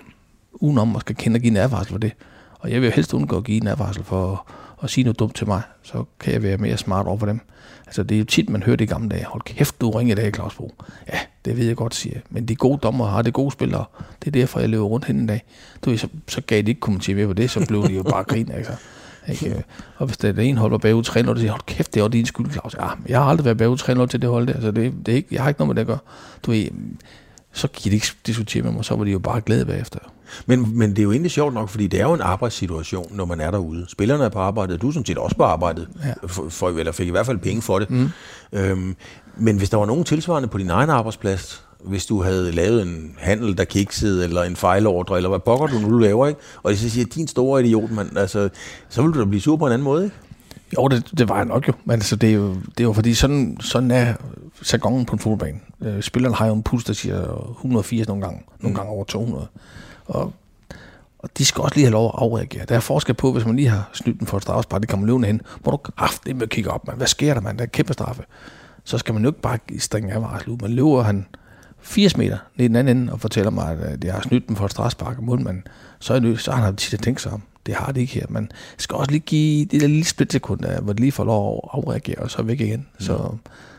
udenom 0.53 0.95
og 0.95 1.01
skal 1.01 1.15
kende 1.15 1.37
og 1.37 1.41
give 1.41 1.51
en 1.51 1.57
advarsel 1.57 1.91
for 1.91 1.97
det. 1.97 2.11
Og 2.59 2.71
jeg 2.71 2.81
vil 2.81 2.87
jo 2.87 2.93
helst 2.95 3.13
undgå 3.13 3.37
at 3.37 3.43
give 3.43 3.61
en 3.61 3.67
advarsel 3.67 4.03
for 4.03 4.31
at, 4.31 4.39
at 4.83 4.89
sige 4.89 5.03
noget 5.03 5.19
dumt 5.19 5.35
til 5.35 5.47
mig. 5.47 5.61
Så 5.83 6.03
kan 6.19 6.33
jeg 6.33 6.43
være 6.43 6.57
mere 6.57 6.77
smart 6.77 7.07
over 7.07 7.17
for 7.17 7.25
dem. 7.25 7.39
Altså 7.85 8.03
det 8.03 8.15
er 8.15 8.19
jo 8.19 8.25
tit, 8.25 8.49
man 8.49 8.63
hører 8.63 8.75
det 8.75 8.85
i 8.85 8.87
gamle 8.87 9.09
dage. 9.09 9.25
Hold 9.25 9.41
kæft, 9.43 9.81
du 9.81 9.91
ringer 9.91 10.15
i 10.15 10.15
dag, 10.15 10.33
Claus 10.33 10.55
Bo. 10.55 10.73
Ja, 11.13 11.19
det 11.45 11.57
ved 11.57 11.65
jeg 11.65 11.75
godt, 11.75 11.95
siger 11.95 12.19
Men 12.29 12.45
de 12.45 12.55
gode 12.55 12.77
dommer 12.83 13.05
har 13.07 13.21
det 13.21 13.33
gode 13.33 13.51
spillere. 13.51 13.85
Det 14.19 14.27
er 14.27 14.31
derfor, 14.31 14.59
jeg 14.59 14.69
løber 14.69 14.85
rundt 14.85 15.05
hen 15.05 15.15
en 15.15 15.27
dag. 15.27 15.43
Du 15.85 15.97
så, 15.97 16.07
så 16.27 16.41
gav 16.41 16.61
de 16.61 16.69
ikke 16.69 16.81
kommentere 16.81 17.15
mere 17.15 17.27
på 17.27 17.33
det, 17.33 17.49
så 17.49 17.65
blev 17.67 17.87
de 17.87 17.93
jo 17.93 18.03
bare 18.03 18.23
grin. 18.33 18.51
Altså. 18.51 18.71
Ikke? 19.27 19.63
Og 19.97 20.05
hvis 20.05 20.17
det 20.17 20.39
er 20.39 20.41
en 20.41 20.57
hold 20.57 20.71
var 20.71 20.77
bagud 20.77 21.03
3 21.03 21.23
så 21.23 21.35
siger 21.37 21.51
hold 21.51 21.61
kæft, 21.65 21.93
det 21.93 22.03
er 22.03 22.07
din 22.07 22.25
skyld, 22.25 22.51
Claus. 22.51 22.75
Ja, 22.79 22.87
jeg 23.07 23.19
har 23.19 23.25
aldrig 23.25 23.45
været 23.45 23.57
bagud 23.57 23.77
3 23.77 24.07
til 24.07 24.21
det 24.21 24.29
hold 24.29 24.47
der, 24.47 24.61
så 24.61 24.71
det, 24.71 24.93
det 25.05 25.11
er 25.11 25.15
ikke, 25.15 25.29
jeg 25.31 25.41
har 25.41 25.49
ikke 25.49 25.59
noget 25.59 25.67
med 25.67 25.75
det 25.75 25.81
at 25.81 25.87
gøre. 25.87 25.99
Du 26.43 26.51
ved, 26.51 26.67
så 27.53 27.67
kan 27.67 27.91
de 27.91 27.95
ikke 27.95 28.07
diskutere 28.25 28.63
med 28.63 28.71
mig, 28.71 28.85
så 28.85 28.95
var 28.95 29.03
de 29.03 29.11
jo 29.11 29.19
bare 29.19 29.41
glade 29.41 29.65
bagefter. 29.65 29.99
Men, 30.45 30.77
men 30.77 30.89
det 30.89 30.99
er 30.99 31.03
jo 31.03 31.11
egentlig 31.11 31.31
sjovt 31.31 31.53
nok, 31.53 31.69
fordi 31.69 31.87
det 31.87 31.99
er 31.99 32.03
jo 32.03 32.13
en 32.13 32.21
arbejdssituation, 32.21 33.15
når 33.15 33.25
man 33.25 33.41
er 33.41 33.51
derude. 33.51 33.85
Spillerne 33.89 34.23
er 34.23 34.29
på 34.29 34.39
arbejdet, 34.39 34.81
du 34.81 34.87
er 34.87 34.91
sådan 34.91 35.05
set 35.05 35.17
også 35.17 35.37
på 35.37 35.43
arbejdet, 35.43 35.87
ja. 36.05 36.13
for, 36.27 36.49
for, 36.49 36.69
eller 36.69 36.91
fik 36.91 37.07
i 37.07 37.11
hvert 37.11 37.25
fald 37.25 37.37
penge 37.37 37.61
for 37.61 37.79
det. 37.79 37.89
Mm. 37.89 38.09
Øhm, 38.53 38.95
men 39.37 39.57
hvis 39.57 39.69
der 39.69 39.77
var 39.77 39.85
nogen 39.85 40.03
tilsvarende 40.03 40.47
på 40.47 40.57
din 40.57 40.69
egen 40.69 40.89
arbejdsplads, 40.89 41.65
hvis 41.87 42.05
du 42.05 42.23
havde 42.23 42.51
lavet 42.51 42.81
en 42.81 43.15
handel, 43.17 43.57
der 43.57 43.63
kiksede, 43.63 44.23
eller 44.23 44.43
en 44.43 44.55
fejlordre, 44.55 45.17
eller 45.17 45.29
hvad 45.29 45.39
pokker 45.39 45.67
du 45.67 45.79
nu 45.79 45.89
du 45.89 45.97
laver, 45.97 46.27
ikke? 46.27 46.39
og 46.63 46.71
de 46.71 46.77
så 46.77 46.89
siger, 46.89 47.05
din 47.05 47.27
store 47.27 47.63
idiot, 47.63 47.91
man, 47.91 48.17
altså, 48.17 48.49
så 48.89 49.01
ville 49.01 49.13
du 49.13 49.19
da 49.19 49.25
blive 49.25 49.41
sur 49.41 49.55
på 49.57 49.65
en 49.65 49.71
anden 49.71 49.83
måde, 49.83 50.03
ikke? 50.03 50.15
Jo, 50.77 50.87
det, 50.87 51.11
det 51.17 51.29
var 51.29 51.35
jeg 51.35 51.45
nok 51.45 51.67
jo. 51.67 51.73
Men 51.85 51.93
altså, 51.93 52.15
det, 52.15 52.29
er 52.29 52.33
jo, 52.33 52.53
det 52.53 52.79
er 52.79 52.83
jo 52.83 52.93
fordi, 52.93 53.13
sådan, 53.13 53.57
sådan 53.61 53.91
er 53.91 54.13
jargonen 54.71 55.05
på 55.05 55.13
en 55.13 55.19
fodboldbane. 55.19 55.59
Øh, 55.81 56.01
spilleren 56.01 56.35
har 56.35 56.47
jo 56.47 56.53
en 56.53 56.63
puls, 56.63 56.83
der 56.83 56.93
siger 56.93 57.51
180 57.51 58.07
nogle 58.07 58.23
gange, 58.23 58.43
nogle 58.59 58.73
mm. 58.73 58.75
gange 58.75 58.91
over 58.91 59.03
200. 59.03 59.47
Og, 60.05 60.33
og 61.19 61.29
de 61.37 61.45
skal 61.45 61.61
også 61.61 61.75
lige 61.75 61.85
have 61.85 61.91
lov 61.91 62.05
at 62.05 62.13
afreagere. 62.17 62.65
Der 62.65 62.75
er 62.75 62.79
forskel 62.79 63.15
på, 63.15 63.31
hvis 63.31 63.45
man 63.45 63.55
lige 63.55 63.67
har 63.67 63.89
snydt 63.93 64.19
den 64.19 64.27
for 64.27 64.37
et 64.37 64.43
straffespark, 64.43 64.81
det 64.81 64.89
kommer 64.89 65.05
løvende 65.05 65.27
hen, 65.27 65.41
hvor 65.61 65.71
du 65.71 65.91
haft 65.97 66.25
det 66.25 66.35
med 66.35 66.43
at 66.43 66.49
kigge 66.49 66.71
op, 66.71 66.87
man. 66.87 66.97
hvad 66.97 67.07
sker 67.07 67.33
der, 67.33 67.41
man? 67.41 67.57
Der 67.57 67.63
er 67.63 67.67
kæmpe 67.67 67.93
straffe. 67.93 68.23
Så 68.83 68.97
skal 68.97 69.13
man 69.13 69.23
jo 69.23 69.29
ikke 69.29 69.41
bare 69.41 69.59
stringe 69.79 70.13
af 70.13 70.21
varsel 70.21 70.49
ud. 70.49 70.57
Man 70.61 70.71
løber 70.71 71.01
han 71.01 71.25
80 71.85 72.17
meter 72.17 72.37
ned 72.55 72.65
i 72.65 72.67
den 72.67 72.75
anden 72.75 72.97
ende 72.97 73.13
og 73.13 73.19
fortæller 73.19 73.51
mig, 73.51 73.77
at 73.81 74.03
jeg 74.03 74.13
har 74.13 74.21
snydt 74.21 74.47
den 74.47 74.55
for 74.55 74.65
et 74.65 74.71
straffespark 74.71 75.21
mod 75.21 75.37
man, 75.37 75.63
så 75.99 76.13
er, 76.13 76.19
det, 76.19 76.39
så 76.39 76.51
har 76.51 76.65
han 76.65 76.75
tit 76.75 76.93
at 76.93 77.01
tænke 77.01 77.21
sig 77.21 77.31
om. 77.31 77.41
Det 77.65 77.75
har 77.75 77.91
det 77.91 78.01
ikke 78.01 78.13
her. 78.13 78.25
Man 78.29 78.51
skal 78.77 78.95
også 78.95 79.11
lige 79.11 79.19
give 79.19 79.65
det 79.65 79.81
der 79.81 79.87
lille 79.87 80.05
splitsekund, 80.05 80.59
hvor 80.81 80.93
det 80.93 80.99
lige 80.99 81.11
får 81.11 81.23
lov 81.23 81.55
at 81.63 81.69
afreagere, 81.73 82.17
og 82.17 82.31
så 82.31 82.43
væk 82.43 82.61
igen. 82.61 82.79
Mm. 82.79 83.05
Så, 83.05 83.31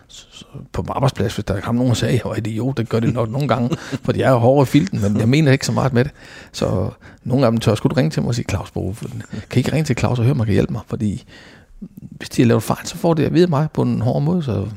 så, 0.08 0.44
på 0.72 0.84
arbejdsplads, 0.88 1.34
hvis 1.34 1.44
der 1.44 1.60
kom 1.60 1.74
nogen 1.74 1.90
og 1.90 1.96
sagde, 1.96 2.14
at 2.14 2.24
jeg 2.24 2.30
var 2.30 2.36
idiot, 2.36 2.76
det 2.76 2.88
gør 2.88 3.00
det 3.00 3.14
nok 3.14 3.30
nogle 3.30 3.48
gange, 3.48 3.76
for 4.04 4.12
de 4.12 4.22
er 4.22 4.30
jo 4.30 4.38
hårde 4.38 4.62
i 4.62 4.66
filten, 4.66 5.02
men 5.02 5.16
jeg 5.16 5.28
mener 5.28 5.52
ikke 5.52 5.66
så 5.66 5.72
meget 5.72 5.92
med 5.92 6.04
det. 6.04 6.12
Så 6.52 6.90
nogle 7.24 7.46
af 7.46 7.52
dem 7.52 7.60
tør 7.60 7.74
sgu 7.74 7.88
ringe 7.88 8.10
til 8.10 8.22
mig 8.22 8.28
og 8.28 8.34
sige, 8.34 8.46
Claus 8.50 8.70
Bo, 8.70 8.94
kan 9.00 9.10
I 9.54 9.56
ikke 9.56 9.72
ringe 9.72 9.84
til 9.84 9.98
Claus 9.98 10.18
og 10.18 10.24
høre, 10.24 10.34
man 10.34 10.46
kan 10.46 10.52
hjælpe 10.52 10.72
mig, 10.72 10.82
fordi 10.86 11.24
hvis 11.90 12.28
de 12.28 12.42
har 12.42 12.46
lavet 12.46 12.62
fejl, 12.62 12.86
så 12.86 12.96
får 12.96 13.14
det 13.14 13.24
at 13.24 13.34
vide 13.34 13.46
mig 13.46 13.68
på 13.72 13.82
en 13.82 14.00
hård 14.00 14.22
måde, 14.22 14.42
så, 14.42 14.68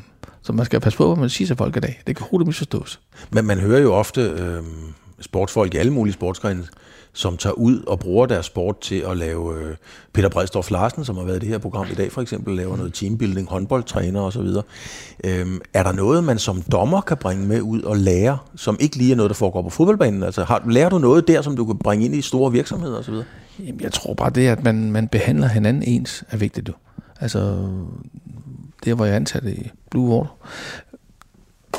så 0.49 0.53
man 0.53 0.65
skal 0.65 0.79
passe 0.79 0.97
på, 0.97 1.07
hvad 1.07 1.21
man 1.21 1.29
siger 1.29 1.47
til 1.47 1.55
folk 1.55 1.77
i 1.77 1.79
dag. 1.79 2.01
Det 2.07 2.15
kan 2.15 2.25
hurtigt 2.31 2.47
misforstås. 2.47 2.99
Men 3.31 3.45
man 3.45 3.59
hører 3.59 3.81
jo 3.81 3.93
ofte 3.93 4.21
øh, 4.21 4.63
sportsfolk 5.21 5.73
i 5.73 5.77
alle 5.77 5.93
mulige 5.93 6.13
sportsgrene 6.13 6.67
som 7.13 7.37
tager 7.37 7.53
ud 7.53 7.83
og 7.87 7.99
bruger 7.99 8.25
deres 8.25 8.45
sport 8.45 8.79
til 8.79 9.03
at 9.09 9.17
lave... 9.17 9.61
Øh, 9.61 9.75
Peter 10.13 10.29
Bredstorff 10.29 10.71
Larsen, 10.71 11.05
som 11.05 11.17
har 11.17 11.23
været 11.23 11.37
i 11.37 11.39
det 11.39 11.47
her 11.47 11.57
program 11.57 11.87
i 11.91 11.93
dag 11.93 12.11
for 12.11 12.21
eksempel, 12.21 12.55
laver 12.55 12.77
noget 12.77 12.93
teambuilding, 12.93 13.49
håndboldtræner 13.49 14.21
osv. 14.21 14.47
Øhm, 15.23 15.61
er 15.73 15.83
der 15.83 15.91
noget, 15.91 16.23
man 16.23 16.39
som 16.39 16.61
dommer 16.61 17.01
kan 17.01 17.17
bringe 17.17 17.47
med 17.47 17.61
ud 17.61 17.81
og 17.81 17.97
lære, 17.97 18.37
som 18.55 18.77
ikke 18.79 18.95
lige 18.95 19.11
er 19.11 19.15
noget, 19.15 19.29
der 19.29 19.35
foregår 19.35 19.61
på 19.61 19.69
fodboldbanen? 19.69 20.23
Altså, 20.23 20.43
har, 20.43 20.63
lærer 20.69 20.89
du 20.89 20.97
noget 20.97 21.27
der, 21.27 21.41
som 21.41 21.55
du 21.55 21.65
kan 21.65 21.77
bringe 21.77 22.05
ind 22.05 22.15
i 22.15 22.21
store 22.21 22.51
virksomheder 22.51 22.97
osv.? 22.97 23.15
Jamen, 23.59 23.81
jeg 23.81 23.91
tror 23.91 24.13
bare 24.13 24.29
det, 24.29 24.47
at 24.47 24.63
man, 24.63 24.91
man 24.91 25.07
behandler 25.07 25.47
hinanden 25.47 25.83
ens, 25.83 26.23
er 26.29 26.37
vigtigt. 26.37 26.67
Jo. 26.67 26.73
Altså, 27.19 27.69
det 28.85 28.95
hvor 28.95 29.05
jeg 29.05 29.15
ansat 29.15 29.45
i 29.45 29.71
Blue 29.91 30.09
Water, 30.09 30.37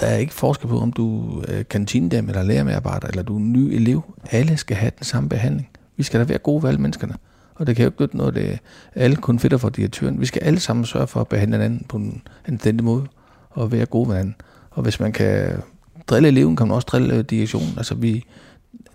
der 0.01 0.07
er 0.07 0.17
ikke 0.17 0.35
forskel 0.35 0.69
på, 0.69 0.79
om 0.79 0.93
du 0.93 1.35
øh, 1.49 1.59
er 1.59 1.63
kantinedam 1.63 2.29
eller 2.29 2.43
lærermedarbejder, 2.43 3.09
eller 3.09 3.23
du 3.23 3.35
er 3.35 3.39
en 3.39 3.53
ny 3.53 3.59
elev. 3.59 4.03
Alle 4.31 4.57
skal 4.57 4.77
have 4.77 4.93
den 4.99 5.05
samme 5.05 5.29
behandling. 5.29 5.69
Vi 5.97 6.03
skal 6.03 6.21
da 6.21 6.25
være 6.25 6.39
gode 6.39 6.63
ved 6.63 6.69
alle 6.69 6.81
menneskerne. 6.81 7.15
Og 7.55 7.67
det 7.67 7.77
kan 7.77 7.85
jo 7.85 8.05
ikke 8.05 8.17
noget, 8.17 8.35
det 8.35 8.59
alle 8.95 9.17
kun 9.17 9.39
fitter 9.39 9.59
for 9.59 9.69
direktøren. 9.69 10.21
Vi 10.21 10.27
skal 10.27 10.43
alle 10.43 10.61
sammen 10.61 10.85
sørge 10.85 11.07
for 11.07 11.21
at 11.21 11.29
behandle 11.29 11.57
hinanden 11.57 11.87
på 11.89 11.97
en 11.97 12.23
anstændig 12.47 12.85
måde, 12.85 13.07
og 13.51 13.73
være 13.73 13.87
gode 13.87 14.09
ved 14.09 14.15
hinanden. 14.15 14.37
Og 14.71 14.83
hvis 14.83 15.01
man 15.01 15.13
kan 15.13 15.63
drille 16.07 16.29
eleven, 16.29 16.57
kan 16.57 16.69
man 16.69 16.75
også 16.75 16.87
drille 16.87 17.15
øh, 17.15 17.25
direktionen. 17.25 17.69
Altså 17.77 17.95
vi, 17.95 18.25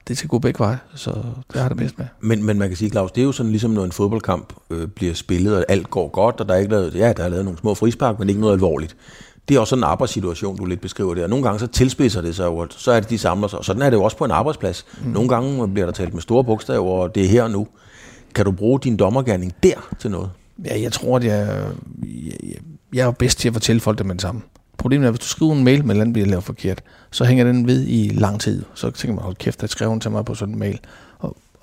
det 0.08 0.18
skal 0.18 0.28
gå 0.28 0.40
begge 0.40 0.60
veje, 0.60 0.80
så 0.96 1.12
det 1.54 1.62
har 1.62 1.68
det 1.68 1.78
bedst 1.78 1.98
med. 1.98 2.06
Men, 2.22 2.44
men 2.44 2.60
man 2.60 2.68
kan 2.68 2.78
sige, 2.78 2.90
Claus, 2.90 3.12
det 3.12 3.22
er 3.22 3.26
jo 3.26 3.32
sådan 3.32 3.52
ligesom, 3.52 3.72
når 3.72 3.84
en 3.84 3.92
fodboldkamp 3.92 4.54
øh, 4.70 4.88
bliver 4.88 5.14
spillet, 5.14 5.58
og 5.58 5.66
alt 5.70 5.90
går 5.90 6.08
godt, 6.08 6.40
og 6.40 6.48
der 6.48 6.54
er 6.54 6.60
ikke 6.60 6.72
lavet, 6.72 6.96
ja, 6.96 7.14
der 7.14 7.24
er 7.24 7.30
lavet 7.30 7.46
nogle 7.46 7.60
små 7.60 7.74
frispark, 7.74 8.20
men 8.20 8.30
ikke 8.30 8.42
noget 8.42 8.54
alvorligt 8.54 8.96
det 9.50 9.56
er 9.56 9.60
også 9.60 9.70
sådan 9.70 9.80
en 9.80 9.90
arbejdssituation, 9.90 10.58
du 10.58 10.66
lidt 10.66 10.82
beskriver 10.82 11.14
der. 11.14 11.28
Nogle 11.28 11.44
gange 11.46 11.60
så 11.60 11.68
tilspidser 11.68 12.22
det 12.22 12.36
sig 12.36 12.46
jo, 12.46 12.68
så 12.70 12.92
er 12.92 13.00
det, 13.00 13.10
de 13.10 13.18
samler 13.18 13.48
sig. 13.48 13.60
Og 13.60 13.66
sådan 13.66 13.82
er 13.82 13.90
det 13.90 13.98
jo 13.98 14.04
også 14.04 14.18
på 14.18 14.26
en 14.26 14.32
arbejdsplads. 14.32 14.86
Mm. 15.04 15.12
Nogle 15.12 15.30
gange 15.30 15.68
bliver 15.68 15.86
der 15.86 15.94
talt 15.94 16.14
med 16.14 16.22
store 16.22 16.44
bogstaver, 16.44 16.92
og 16.92 17.16
det 17.16 17.24
er 17.24 17.28
her 17.28 17.44
og 17.44 17.52
nu. 17.52 17.68
Kan 18.36 18.46
du 18.46 18.52
bruge 18.52 18.80
din 18.80 18.98
dommergærning 18.98 19.54
der 19.64 19.96
til 20.00 20.12
noget? 20.12 20.30
Ja, 20.66 20.82
jeg 20.82 20.92
tror, 20.92 21.18
at 21.18 21.24
jeg, 21.24 21.66
jeg, 22.04 22.56
jeg 22.94 23.08
er 23.08 23.12
bedst 23.12 23.40
til 23.40 23.48
at 23.48 23.54
fortælle 23.54 23.80
folk 23.80 23.98
det 23.98 24.06
med 24.06 24.16
det 24.16 24.22
samme. 24.22 24.42
Problemet 24.78 25.06
er, 25.06 25.10
at 25.10 25.14
hvis 25.14 25.20
du 25.20 25.28
skriver 25.28 25.54
en 25.54 25.64
mail 25.64 25.86
med, 25.86 26.02
at 26.02 26.14
bliver 26.14 26.28
lavet 26.28 26.44
forkert, 26.44 26.84
så 27.12 27.24
hænger 27.24 27.44
den 27.44 27.68
ved 27.68 27.86
i 27.88 28.10
lang 28.14 28.42
tid. 28.42 28.64
Så 28.74 28.92
tænker 28.92 29.16
man, 29.16 29.24
hold 29.24 29.36
kæft, 29.36 29.64
at 29.64 29.70
skrive 29.70 30.00
til 30.00 30.12
mig 30.12 30.26
på 30.26 30.36
sådan 30.36 30.54
en 30.54 30.60
mail 30.60 30.80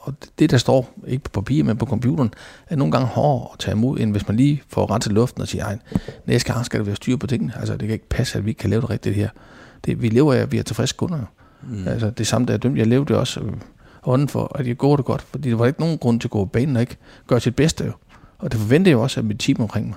og 0.02 0.14
det, 0.38 0.50
der 0.50 0.56
står, 0.56 0.94
ikke 1.06 1.24
på 1.24 1.40
papir, 1.40 1.64
men 1.64 1.76
på 1.76 1.86
computeren, 1.86 2.34
er 2.68 2.76
nogle 2.76 2.92
gange 2.92 3.06
hårdere 3.06 3.48
at 3.52 3.58
tage 3.58 3.72
imod, 3.72 3.98
end 3.98 4.10
hvis 4.12 4.28
man 4.28 4.36
lige 4.36 4.62
får 4.68 4.90
renset 4.90 5.12
luften 5.12 5.42
og 5.42 5.48
siger, 5.48 5.64
ej, 5.64 5.78
næste 6.26 6.52
gang 6.52 6.64
skal 6.64 6.80
der 6.80 6.84
være 6.84 6.96
styr 6.96 7.16
på 7.16 7.26
tingene. 7.26 7.52
Altså, 7.56 7.72
det 7.72 7.80
kan 7.80 7.90
ikke 7.90 8.08
passe, 8.08 8.38
at 8.38 8.44
vi 8.44 8.50
ikke 8.50 8.58
kan 8.58 8.70
lave 8.70 8.82
det 8.82 8.90
rigtigt 8.90 9.14
her. 9.14 9.28
Det, 9.84 10.02
vi 10.02 10.08
lever 10.08 10.34
af, 10.34 10.38
at 10.38 10.52
vi 10.52 10.58
er 10.58 10.62
tilfredse 10.62 10.94
kunder. 10.94 11.18
Mm. 11.62 11.88
Altså, 11.88 12.10
det 12.10 12.26
samme, 12.26 12.46
der 12.46 12.54
er 12.54 12.58
dømt. 12.58 12.78
Jeg 12.78 12.86
levede 12.86 13.18
også 13.18 13.40
øh, 13.40 13.52
ånden 14.04 14.28
for, 14.28 14.56
at 14.58 14.66
jeg 14.66 14.76
går 14.76 14.96
det 14.96 15.04
godt, 15.04 15.22
fordi 15.22 15.50
der 15.50 15.56
var 15.56 15.66
ikke 15.66 15.80
nogen 15.80 15.98
grund 15.98 16.20
til 16.20 16.26
at 16.26 16.30
gå 16.30 16.44
på 16.44 16.48
banen 16.48 16.76
og 16.76 16.82
ikke 16.82 16.96
gøre 17.26 17.40
sit 17.40 17.56
bedste. 17.56 17.84
Jo. 17.84 17.92
Og 18.38 18.52
det 18.52 18.60
forventer 18.60 18.90
jeg 18.90 18.98
også 18.98 19.20
af 19.20 19.24
mit 19.24 19.38
team 19.38 19.60
omkring 19.60 19.88
mig. 19.88 19.96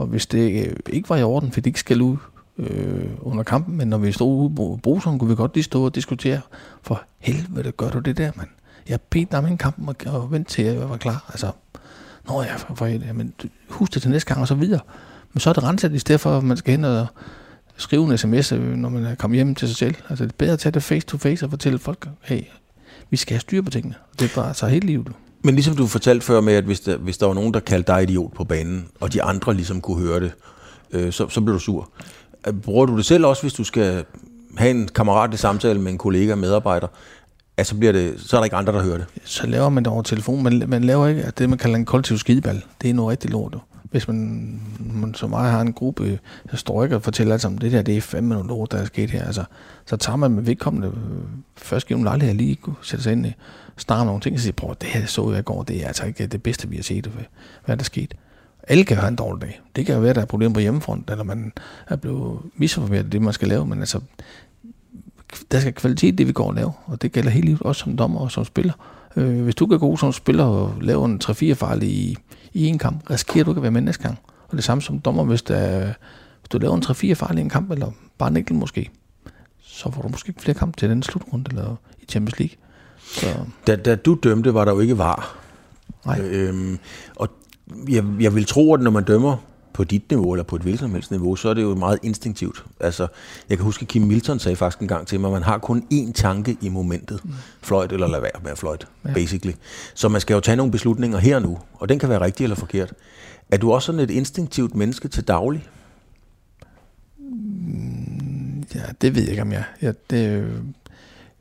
Og 0.00 0.06
hvis 0.06 0.26
det 0.26 0.74
ikke 0.90 1.08
var 1.08 1.16
i 1.16 1.22
orden, 1.22 1.52
fordi 1.52 1.60
det 1.60 1.66
ikke 1.66 1.80
skal 1.80 2.02
ud 2.02 2.16
øh, 2.58 3.10
under 3.20 3.44
kampen, 3.44 3.76
men 3.76 3.88
når 3.88 3.98
vi 3.98 4.12
stod 4.12 4.40
ude 4.40 4.54
på 4.54 4.80
bruseren, 4.82 5.18
kunne 5.18 5.30
vi 5.30 5.36
godt 5.36 5.54
lige 5.54 5.64
stå 5.64 5.84
og 5.84 5.94
diskutere, 5.94 6.40
for 6.82 7.02
helvede, 7.18 7.72
gør 7.72 7.90
du 7.90 7.98
det 7.98 8.16
der, 8.16 8.30
mand? 8.36 8.48
Jeg 8.88 9.00
bedte 9.00 9.32
dig 9.32 9.42
med 9.42 9.50
en 9.50 9.58
kamp 9.58 9.88
og, 9.88 9.96
og 10.06 10.32
vente 10.32 10.50
til, 10.50 10.64
jeg 10.64 10.90
var 10.90 10.96
klar. 10.96 11.24
Altså, 11.28 11.52
nå 12.28 12.42
ja, 12.42 12.56
for, 12.56 12.74
for 12.74 13.12
men 13.14 13.32
husk 13.68 13.94
det 13.94 14.02
til 14.02 14.10
næste 14.10 14.28
gang 14.28 14.40
og 14.40 14.48
så 14.48 14.54
videre. 14.54 14.80
Men 15.32 15.40
så 15.40 15.50
er 15.50 15.54
det 15.54 15.62
renset 15.62 15.92
i 15.92 15.98
stedet 15.98 16.20
for, 16.20 16.38
at 16.38 16.44
man 16.44 16.56
skal 16.56 16.70
hen 16.70 16.84
og 16.84 17.06
skrive 17.76 18.10
en 18.10 18.18
sms, 18.18 18.52
øh, 18.52 18.76
når 18.76 18.88
man 18.88 19.04
er 19.04 19.14
kommet 19.14 19.36
hjem 19.36 19.54
til 19.54 19.68
sig 19.68 19.76
selv. 19.76 19.94
Altså, 20.08 20.24
det 20.24 20.32
er 20.32 20.36
bedre 20.38 20.52
at 20.52 20.58
tage 20.58 20.72
det 20.72 20.82
face 20.82 21.06
to 21.06 21.18
face 21.18 21.46
og 21.46 21.50
fortælle 21.50 21.78
folk, 21.78 22.08
hey, 22.20 22.42
vi 23.10 23.16
skal 23.16 23.34
have 23.34 23.40
styr 23.40 23.62
på 23.62 23.70
tingene. 23.70 23.94
Det 24.18 24.30
er 24.30 24.42
bare 24.42 24.54
så 24.54 24.66
hele 24.66 24.86
livet. 24.86 25.12
Men 25.42 25.54
ligesom 25.54 25.76
du 25.76 25.86
fortalte 25.86 26.26
før 26.26 26.40
med, 26.40 26.54
at 26.54 26.64
hvis 26.64 26.80
der, 26.80 26.96
hvis 26.96 27.18
der 27.18 27.26
var 27.26 27.34
nogen, 27.34 27.54
der 27.54 27.60
kaldte 27.60 27.92
dig 27.92 28.02
idiot 28.02 28.34
på 28.34 28.44
banen, 28.44 28.88
og 29.00 29.12
de 29.12 29.22
andre 29.22 29.54
ligesom 29.54 29.80
kunne 29.80 30.06
høre 30.06 30.20
det, 30.20 30.32
øh, 30.92 31.12
så, 31.12 31.28
så 31.28 31.40
blev 31.40 31.54
du 31.54 31.58
sur. 31.58 31.90
Øh, 32.46 32.52
bruger 32.54 32.86
du 32.86 32.96
det 32.96 33.04
selv 33.04 33.26
også, 33.26 33.42
hvis 33.42 33.52
du 33.52 33.64
skal 33.64 34.04
have 34.56 34.70
en 34.70 34.88
kammerat 34.88 35.34
i 35.34 35.36
samtale 35.36 35.80
med 35.80 35.92
en 35.92 35.98
kollega, 35.98 36.34
medarbejder, 36.34 36.86
at 37.56 37.66
så, 37.66 37.76
bliver 37.76 37.92
det, 37.92 38.14
så 38.16 38.36
er 38.36 38.40
der 38.40 38.44
ikke 38.44 38.56
andre, 38.56 38.72
der 38.72 38.82
hører 38.82 38.96
det. 38.96 39.06
Så 39.24 39.46
laver 39.46 39.68
man 39.68 39.84
det 39.84 39.92
over 39.92 40.02
telefon. 40.02 40.42
Man, 40.42 40.62
man 40.66 40.84
laver 40.84 41.06
ikke 41.06 41.32
det, 41.38 41.48
man 41.48 41.58
kalder 41.58 41.76
en 41.76 41.84
kollektiv 41.84 42.18
skideball. 42.18 42.64
Det 42.82 42.90
er 42.90 42.94
noget 42.94 43.10
rigtig 43.10 43.30
lort. 43.30 43.56
Hvis 43.90 44.08
man, 44.08 44.60
man 44.78 45.14
som 45.14 45.30
mig 45.30 45.50
har 45.50 45.60
en 45.60 45.72
gruppe, 45.72 46.18
så 46.50 46.56
står 46.56 46.84
ikke 46.84 46.96
og 46.96 47.02
fortæller 47.02 47.32
alt 47.32 47.42
sammen, 47.42 47.60
det 47.60 47.72
der, 47.72 47.82
det 47.82 47.96
er 47.96 48.00
fem 48.00 48.24
minutter 48.24 48.48
lort, 48.48 48.72
der 48.72 48.78
er 48.78 48.84
sket 48.84 49.10
her. 49.10 49.24
Altså, 49.24 49.44
så 49.86 49.96
tager 49.96 50.16
man 50.16 50.30
med 50.30 50.42
vedkommende 50.42 50.88
øh, 50.88 51.22
først 51.56 51.86
gennem 51.86 52.04
lejlighed 52.04 52.34
lige 52.34 52.56
kunne 52.56 52.76
sætte 52.82 53.02
sig 53.02 53.12
ind 53.12 53.26
i, 53.26 53.32
starte 53.80 54.04
nogle 54.04 54.20
ting 54.20 54.34
og 54.34 54.40
siger, 54.40 54.52
prøv, 54.52 54.74
det 54.80 54.88
her 54.88 55.06
så 55.06 55.30
jeg 55.30 55.38
i 55.38 55.42
går, 55.42 55.62
det 55.62 55.82
er 55.82 55.86
altså 55.86 56.04
ikke 56.04 56.26
det 56.26 56.42
bedste, 56.42 56.68
vi 56.68 56.76
har 56.76 56.82
set. 56.82 57.06
Hvad 57.06 57.24
er 57.66 57.74
der 57.74 57.84
sket? 57.84 58.14
Alle 58.62 58.84
kan 58.84 58.96
have 58.96 59.08
en 59.08 59.16
dårlig 59.16 59.42
dag. 59.42 59.60
Det 59.76 59.86
kan 59.86 59.94
jo 59.94 60.00
være, 60.00 60.10
at 60.10 60.16
der 60.16 60.22
er 60.22 60.26
problemer 60.26 60.54
på 60.54 60.60
hjemmefront, 60.60 61.10
eller 61.10 61.24
man 61.24 61.52
er 61.88 61.96
blevet 61.96 62.38
misinformeret 62.56 63.12
det, 63.12 63.22
man 63.22 63.32
skal 63.32 63.48
lave, 63.48 63.66
men 63.66 63.80
altså, 63.80 64.00
der 65.52 65.60
skal 65.60 65.72
kvalitet 65.72 66.18
det, 66.18 66.26
vi 66.26 66.32
går 66.32 66.46
og 66.48 66.54
laver, 66.54 66.72
og 66.86 67.02
det 67.02 67.12
gælder 67.12 67.30
hele 67.30 67.46
livet, 67.46 67.62
også 67.62 67.80
som 67.80 67.96
dommer 67.96 68.20
og 68.20 68.30
som 68.30 68.44
spiller. 68.44 68.72
Øh, 69.16 69.42
hvis 69.42 69.54
du 69.54 69.66
kan 69.66 69.78
gå 69.78 69.96
som 69.96 70.12
spiller 70.12 70.44
og 70.44 70.74
lave 70.80 71.04
en 71.04 71.20
3-4 71.24 71.52
fejl 71.52 71.82
i, 71.82 72.16
i 72.52 72.66
en 72.66 72.78
kamp, 72.78 73.10
risikerer 73.10 73.44
du 73.44 73.50
ikke 73.50 73.58
at 73.58 73.62
være 73.62 73.70
med 73.70 73.80
næste 73.80 74.02
gang. 74.02 74.18
Og 74.48 74.56
det 74.56 74.64
samme 74.64 74.82
som 74.82 74.98
dommer, 74.98 75.24
hvis, 75.24 75.42
der, 75.42 75.86
hvis 76.40 76.48
du 76.52 76.58
laver 76.58 76.76
en 76.76 76.82
3-4 76.82 77.12
fejl 77.12 77.38
i 77.38 77.40
en 77.40 77.48
kamp, 77.48 77.70
eller 77.70 77.90
bare 78.18 78.30
en 78.30 78.36
enkelt 78.36 78.58
måske, 78.58 78.90
så 79.62 79.90
får 79.90 80.02
du 80.02 80.08
måske 80.08 80.28
ikke 80.28 80.42
flere 80.42 80.54
kampe 80.58 80.78
til 80.78 80.90
den 80.90 81.02
slutrunde 81.02 81.44
eller 81.50 81.76
i 82.02 82.04
Champions 82.06 82.38
League. 82.38 82.56
Så. 83.10 83.26
Da, 83.66 83.76
da 83.76 83.94
du 83.94 84.18
dømte, 84.22 84.54
var 84.54 84.64
der 84.64 84.72
jo 84.72 84.80
ikke 84.80 84.98
var. 84.98 85.36
Nej. 86.06 86.20
Øhm, 86.20 86.78
og 87.16 87.28
jeg, 87.88 88.04
jeg 88.20 88.34
vil 88.34 88.46
tro, 88.46 88.74
at 88.74 88.80
når 88.80 88.90
man 88.90 89.04
dømmer 89.04 89.36
på 89.72 89.84
dit 89.84 90.10
niveau, 90.10 90.32
eller 90.32 90.44
på 90.44 90.56
et 90.56 90.62
hvilket 90.62 90.80
som 90.80 90.94
helst 90.94 91.10
niveau, 91.10 91.36
så 91.36 91.48
er 91.48 91.54
det 91.54 91.62
jo 91.62 91.74
meget 91.74 91.98
instinktivt. 92.02 92.64
Altså, 92.80 93.06
jeg 93.48 93.58
kan 93.58 93.64
huske, 93.64 93.82
at 93.82 93.88
Kim 93.88 94.02
Milton 94.02 94.38
sagde 94.38 94.56
faktisk 94.56 94.80
en 94.80 94.88
gang 94.88 95.06
til 95.06 95.20
mig, 95.20 95.28
at 95.28 95.32
man 95.32 95.42
har 95.42 95.58
kun 95.58 95.84
én 95.92 96.12
tanke 96.12 96.56
i 96.60 96.68
momentet. 96.68 97.24
Mm. 97.24 97.30
Fløjt 97.62 97.92
eller 97.92 98.06
lad 98.06 98.20
være 98.20 98.30
med 98.42 98.50
at 98.50 98.58
fløjt, 98.58 98.86
ja. 99.04 99.12
basically. 99.12 99.54
Så 99.94 100.08
man 100.08 100.20
skal 100.20 100.34
jo 100.34 100.40
tage 100.40 100.56
nogle 100.56 100.72
beslutninger 100.72 101.18
her 101.18 101.38
nu, 101.38 101.58
og 101.74 101.88
den 101.88 101.98
kan 101.98 102.08
være 102.08 102.20
rigtig 102.20 102.44
eller 102.44 102.56
forkert. 102.56 102.92
Er 103.50 103.56
du 103.56 103.72
også 103.72 103.86
sådan 103.86 104.00
et 104.00 104.10
instinktivt 104.10 104.74
menneske 104.74 105.08
til 105.08 105.28
daglig? 105.28 105.68
Mm, 107.18 108.64
ja, 108.74 108.80
det 109.00 109.14
ved 109.14 109.22
jeg 109.22 109.30
ikke, 109.30 109.42
om 109.42 109.52
jeg 109.52 109.64
Ja, 109.82 109.92
det, 110.10 110.50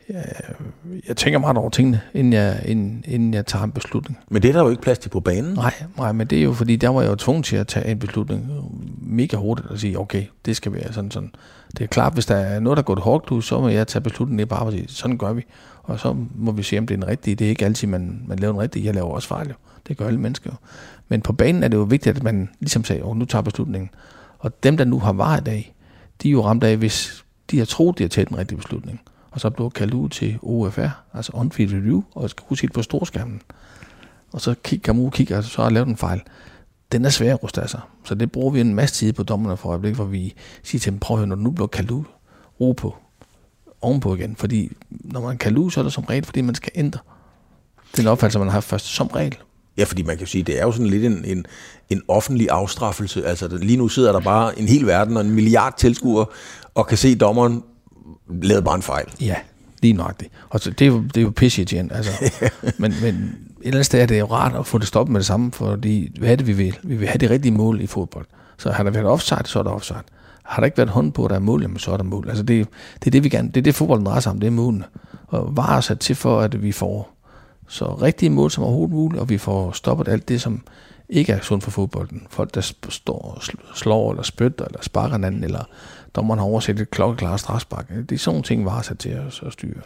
jeg, 0.09 0.25
jeg 1.07 1.17
tænker 1.17 1.39
meget 1.39 1.57
over 1.57 1.69
tingene, 1.69 2.01
inden 2.13 2.33
jeg, 2.33 2.61
inden, 2.65 3.03
inden 3.07 3.33
jeg 3.33 3.45
tager 3.45 3.63
en 3.63 3.71
beslutning. 3.71 4.19
Men 4.29 4.41
det 4.41 4.49
er 4.49 4.53
der 4.53 4.63
jo 4.63 4.69
ikke 4.69 4.81
plads 4.81 4.99
til 4.99 5.09
på 5.09 5.19
banen. 5.19 5.53
Nej, 5.53 5.73
nej, 5.97 6.11
men 6.11 6.27
det 6.27 6.39
er 6.39 6.43
jo 6.43 6.53
fordi, 6.53 6.75
der 6.75 6.89
var 6.89 7.01
jeg 7.01 7.09
jo 7.09 7.15
tvunget 7.15 7.45
til 7.45 7.55
at 7.55 7.67
tage 7.67 7.87
en 7.87 7.99
beslutning. 7.99 8.51
mega 9.01 9.37
hurtigt 9.37 9.67
og 9.67 9.79
sige, 9.79 9.99
okay, 9.99 10.23
det 10.45 10.55
skal 10.55 10.73
være 10.73 10.93
sådan 10.93 11.11
sådan. 11.11 11.31
Det 11.77 11.83
er 11.83 11.87
klart, 11.87 12.13
hvis 12.13 12.25
der 12.25 12.35
er 12.35 12.59
noget, 12.59 12.77
der 12.77 12.81
er 12.81 12.85
gået 12.85 12.99
hårdt 12.99 13.45
så 13.45 13.59
må 13.59 13.69
jeg 13.69 13.87
tage 13.87 14.01
beslutningen 14.01 14.47
bare 14.47 14.65
og 14.65 14.71
sige, 14.71 14.85
sådan 14.87 15.17
gør 15.17 15.33
vi. 15.33 15.45
Og 15.83 15.99
så 15.99 16.15
må 16.35 16.51
vi 16.51 16.63
se, 16.63 16.77
om 16.77 16.87
det 16.87 16.93
er 16.93 16.97
en 16.97 17.07
rigtig. 17.07 17.39
Det 17.39 17.45
er 17.45 17.49
ikke 17.49 17.65
altid, 17.65 17.87
man, 17.87 18.21
man 18.27 18.39
laver 18.39 18.53
en 18.53 18.59
rigtig. 18.59 18.85
Jeg 18.85 18.93
laver 18.93 19.09
også 19.09 19.27
fejl 19.27 19.47
jo. 19.47 19.53
Det 19.87 19.97
gør 19.97 20.07
alle 20.07 20.19
mennesker 20.19 20.49
jo. 20.51 20.55
Men 21.07 21.21
på 21.21 21.33
banen 21.33 21.63
er 21.63 21.67
det 21.67 21.77
jo 21.77 21.83
vigtigt, 21.83 22.17
at 22.17 22.23
man 22.23 22.49
ligesom 22.59 22.83
sagde, 22.83 23.01
oh, 23.03 23.17
nu 23.17 23.25
tager 23.25 23.41
beslutningen. 23.41 23.89
Og 24.39 24.63
dem, 24.63 24.77
der 24.77 24.85
nu 24.85 24.99
har 24.99 25.13
varet 25.13 25.47
af, 25.47 25.73
de 26.23 26.27
er 26.27 26.31
jo 26.31 26.45
ramt 26.45 26.63
af, 26.63 26.77
hvis 26.77 27.23
de 27.51 27.57
har 27.57 27.65
troet, 27.65 27.97
de 27.97 28.03
har 28.03 28.09
taget 28.09 28.29
en 28.29 28.37
rigtig 28.37 28.57
beslutning. 28.57 29.01
Og 29.31 29.39
så 29.39 29.49
blev 29.49 29.71
kaldt 29.71 29.93
ud 29.93 30.09
til 30.09 30.39
OFR, 30.41 30.89
altså 31.13 31.31
on-field 31.35 31.73
review, 31.73 32.03
og 32.11 32.29
skal 32.29 32.43
huske 32.47 32.67
på 32.73 32.81
storskærmen. 32.81 33.41
Og 34.31 34.41
så 34.41 34.55
kig, 34.63 34.81
kan 34.81 34.95
kigger, 34.95 35.09
kigge, 35.09 35.35
altså, 35.35 35.51
så 35.51 35.63
har 35.63 35.69
lavet 35.69 35.87
en 35.87 35.97
fejl. 35.97 36.21
Den 36.91 37.05
er 37.05 37.09
svær 37.09 37.33
at 37.33 37.43
ruste 37.43 37.61
af 37.61 37.69
sig. 37.69 37.81
Så 38.03 38.15
det 38.15 38.31
bruger 38.31 38.51
vi 38.51 38.61
en 38.61 38.75
masse 38.75 38.95
tid 38.95 39.13
på 39.13 39.23
dommerne 39.23 39.57
for 39.57 39.69
øjeblik, 39.69 39.95
hvor 39.95 40.05
vi 40.05 40.33
siger 40.63 40.79
til 40.79 40.91
dem, 40.91 40.99
prøv 40.99 41.15
at 41.15 41.19
høre, 41.19 41.27
når 41.27 41.35
du 41.35 41.41
nu 41.41 41.51
bliver 41.51 41.67
kaldt 41.67 41.91
ud, 41.91 42.03
ro 42.61 42.71
på, 42.71 42.95
ovenpå 43.81 44.15
igen. 44.15 44.35
Fordi 44.35 44.71
når 44.89 45.21
man 45.21 45.37
kan 45.37 45.57
ud, 45.57 45.71
så 45.71 45.79
er 45.79 45.83
det 45.83 45.93
som 45.93 46.03
regel, 46.03 46.25
fordi 46.25 46.41
man 46.41 46.55
skal 46.55 46.71
ændre 46.75 46.99
den 47.97 48.07
opfattelse, 48.07 48.39
man 48.39 48.47
har 48.47 48.53
haft 48.53 48.67
først, 48.67 48.85
som 48.85 49.07
regel. 49.07 49.37
Ja, 49.77 49.83
fordi 49.83 50.03
man 50.03 50.17
kan 50.17 50.27
sige, 50.27 50.43
det 50.43 50.59
er 50.59 50.63
jo 50.65 50.71
sådan 50.71 50.87
lidt 50.87 51.05
en, 51.05 51.25
en, 51.25 51.45
en 51.89 52.01
offentlig 52.07 52.49
afstraffelse. 52.51 53.25
Altså 53.25 53.47
lige 53.47 53.77
nu 53.77 53.87
sidder 53.87 54.11
der 54.11 54.19
bare 54.19 54.59
en 54.59 54.67
hel 54.67 54.87
verden 54.87 55.17
og 55.17 55.25
en 55.25 55.31
milliard 55.31 55.77
tilskuere 55.77 56.25
og 56.75 56.87
kan 56.87 56.97
se 56.97 57.15
dommeren 57.15 57.63
lavede 58.41 58.65
bare 58.65 58.75
en 58.75 58.81
fejl. 58.81 59.05
Ja, 59.21 59.35
lige 59.81 59.93
nøjagtigt. 59.93 60.31
Og 60.49 60.59
så, 60.59 60.69
det, 60.69 60.81
er 60.81 60.91
jo, 60.91 61.01
det 61.01 61.17
er 61.17 61.21
jo 61.21 61.31
pisse 61.35 61.61
igen. 61.61 61.91
Altså. 61.91 62.11
men, 62.81 62.93
men 63.01 63.15
et 63.15 63.65
eller 63.65 63.77
andet 63.77 63.85
sted 63.85 64.01
er 64.01 64.05
det 64.05 64.19
jo 64.19 64.25
rart 64.25 64.55
at 64.55 64.65
få 64.65 64.77
det 64.77 64.87
stoppet 64.87 65.11
med 65.11 65.19
det 65.19 65.27
samme, 65.27 65.51
fordi 65.51 66.19
hvad 66.19 66.31
er 66.31 66.35
det, 66.35 66.47
vi 66.47 66.53
vil? 66.53 66.77
Vi 66.83 66.95
vil 66.95 67.07
have 67.07 67.17
det 67.17 67.29
rigtige 67.29 67.51
mål 67.51 67.81
i 67.81 67.87
fodbold. 67.87 68.25
Så 68.57 68.71
har 68.71 68.83
der 68.83 68.91
været 68.91 69.05
offside, 69.05 69.41
så 69.45 69.59
er 69.59 69.63
der 69.63 69.71
offside. 69.71 69.99
Har 70.43 70.61
der 70.61 70.65
ikke 70.65 70.77
været 70.77 70.89
hånd 70.89 71.11
på, 71.11 71.25
at 71.25 71.29
der 71.29 71.35
er 71.35 71.39
mål, 71.39 71.61
jamen 71.61 71.79
så 71.79 71.91
er 71.91 71.97
der 71.97 72.03
mål. 72.03 72.29
Altså 72.29 72.43
det, 72.43 72.67
det 72.99 73.07
er 73.07 73.11
det, 73.11 73.23
vi 73.23 73.29
gerne, 73.29 73.47
det 73.47 73.57
er 73.57 73.61
det, 73.61 73.75
fodbolden 73.75 74.05
drejer 74.05 74.19
sig 74.19 74.31
om, 74.31 74.39
det 74.39 74.47
er 74.47 74.51
målene. 74.51 74.83
Og 75.27 75.57
var 75.57 75.77
er 75.77 75.81
sat 75.81 75.99
til 75.99 76.15
for, 76.15 76.41
at 76.41 76.63
vi 76.63 76.71
får 76.71 77.15
så 77.67 77.85
rigtige 77.85 78.29
mål 78.29 78.51
som 78.51 78.63
overhovedet 78.63 78.95
muligt, 78.95 79.21
og 79.21 79.29
vi 79.29 79.37
får 79.37 79.71
stoppet 79.71 80.07
alt 80.07 80.29
det, 80.29 80.41
som 80.41 80.61
ikke 81.09 81.33
er 81.33 81.39
sundt 81.41 81.63
for 81.63 81.71
fodbolden. 81.71 82.27
Folk, 82.29 82.55
der 82.55 82.61
står, 82.89 83.43
slår 83.75 84.11
eller 84.11 84.23
spytter 84.23 84.65
eller 84.65 84.79
sparker 84.81 85.15
hinanden, 85.15 85.43
eller 85.43 85.63
dommeren 86.15 86.39
har 86.39 86.45
overset 86.45 86.79
et 86.79 86.91
klokkeklart 86.91 87.39
strafspark. 87.39 87.89
Det 88.09 88.15
er 88.15 88.19
sådan 88.19 88.43
ting, 88.43 88.65
VAR 88.65 88.81
sat 88.81 88.99
til 88.99 89.09
at, 89.09 89.41
at 89.45 89.53
styre. 89.53 89.81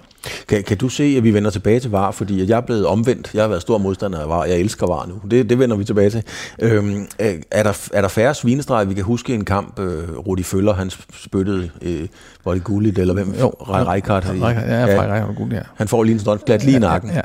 Kan, 0.48 0.64
kan 0.64 0.78
du 0.78 0.90
se, 0.90 1.04
at 1.18 1.24
vi 1.24 1.34
vender 1.34 1.50
tilbage 1.52 1.80
til 1.80 1.92
VAR, 1.92 2.12
fordi 2.12 2.50
jeg 2.50 2.58
er 2.58 2.62
blevet 2.62 2.86
omvendt. 2.86 3.32
Jeg 3.34 3.44
har 3.44 3.48
været 3.48 3.62
stor 3.62 3.78
modstander 3.78 4.20
af 4.20 4.30
VAR. 4.30 4.46
Jeg 4.46 4.58
elsker 4.60 4.88
VAR 4.88 5.06
nu. 5.06 5.30
Det, 5.32 5.50
det 5.50 5.60
vender 5.60 5.76
vi 5.76 5.84
tilbage 5.84 6.10
til. 6.10 6.24
Øhm, 6.60 7.08
er, 7.52 7.64
der, 7.64 7.90
er 7.94 8.02
der 8.02 8.08
færre 8.08 8.34
svinestreger? 8.34 8.86
Vi 8.86 8.94
kan 8.94 9.04
huske 9.04 9.34
en 9.34 9.46
kamp, 9.46 9.80
øh, 9.80 10.18
Rudi 10.18 10.44
Føller, 10.44 10.74
han 10.74 10.92
spyttede, 11.14 11.70
øh, 11.82 12.08
var 12.46 12.54
det 12.54 12.64
Gullit, 12.64 12.98
eller 12.98 13.14
hvem? 13.14 13.34
Jo, 13.40 13.50
Rijkaard. 13.50 14.26
Ja, 14.26 14.50
ja, 14.50 14.86
ja, 14.86 15.26
ja, 15.52 15.62
Han 15.76 15.88
får 15.88 16.04
lige 16.04 16.14
en 16.14 16.20
stolplat 16.20 16.64
lige 16.64 16.78
i 16.78 16.80
nakken. 16.80 17.10
Ja, 17.10 17.16
ja. 17.16 17.22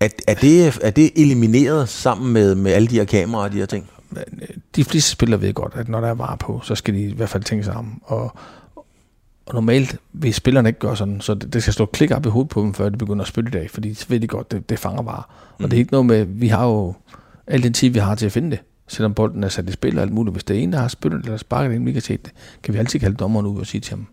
Er, 0.00 0.08
er, 0.28 0.34
det, 0.34 0.78
er 0.82 0.90
det 0.90 1.10
elimineret 1.16 1.88
sammen 1.88 2.32
med, 2.32 2.54
med 2.54 2.72
alle 2.72 2.88
de 2.88 2.94
her 2.94 3.04
kameraer 3.04 3.44
og 3.44 3.52
de 3.52 3.58
her 3.58 3.66
ting? 3.66 3.90
De 4.76 4.84
fleste 4.84 5.10
spillere 5.10 5.40
ved 5.40 5.54
godt, 5.54 5.72
at 5.76 5.88
når 5.88 6.00
der 6.00 6.08
er 6.08 6.14
var 6.14 6.36
på, 6.36 6.60
så 6.62 6.74
skal 6.74 6.94
de 6.94 7.02
i 7.02 7.12
hvert 7.12 7.28
fald 7.28 7.42
tænke 7.42 7.64
sig 7.64 7.74
om. 7.74 8.02
Og, 8.04 8.36
og 9.46 9.54
normalt 9.54 9.96
vil 10.12 10.34
spillerne 10.34 10.68
ikke 10.68 10.78
gøre 10.78 10.96
sådan, 10.96 11.20
så 11.20 11.34
det, 11.34 11.52
det 11.52 11.62
skal 11.62 11.74
stå 11.74 11.86
klik 11.86 12.10
op 12.10 12.26
i 12.26 12.28
hovedet 12.28 12.50
på 12.50 12.60
dem, 12.62 12.74
før 12.74 12.88
de 12.88 12.96
begynder 12.96 13.22
at 13.22 13.28
spille 13.28 13.48
i 13.48 13.50
dag, 13.50 13.70
fordi 13.70 13.94
så 13.94 14.06
ved 14.08 14.20
de 14.20 14.26
godt, 14.26 14.50
det, 14.50 14.70
det 14.70 14.78
fanger 14.78 15.02
bare. 15.02 15.22
Mm. 15.58 15.64
Og 15.64 15.70
det 15.70 15.76
er 15.76 15.80
ikke 15.80 15.92
noget 15.92 16.06
med, 16.06 16.24
vi 16.24 16.48
har 16.48 16.66
jo 16.66 16.94
al 17.46 17.62
den 17.62 17.72
tid, 17.72 17.88
vi 17.88 17.98
har 17.98 18.14
til 18.14 18.26
at 18.26 18.32
finde 18.32 18.50
det, 18.50 18.60
selvom 18.88 19.14
bolden 19.14 19.44
er 19.44 19.48
sat 19.48 19.68
i 19.68 19.72
spil 19.72 19.98
og 19.98 20.02
alt 20.02 20.12
muligt. 20.12 20.34
Hvis 20.34 20.44
det 20.44 20.56
er 20.56 20.60
en, 20.60 20.72
der 20.72 20.78
har 20.78 20.88
spillet 20.88 21.24
eller 21.24 21.36
sparket 21.36 21.74
ind, 21.74 21.84
vi 21.84 21.92
kan 21.92 22.02
se 22.02 22.16
det, 22.16 22.32
kan 22.62 22.74
vi 22.74 22.78
altid 22.78 23.00
kalde 23.00 23.16
dommeren 23.16 23.46
ud 23.46 23.60
og 23.60 23.66
sige 23.66 23.80
til 23.80 23.90
ham, 23.90 24.06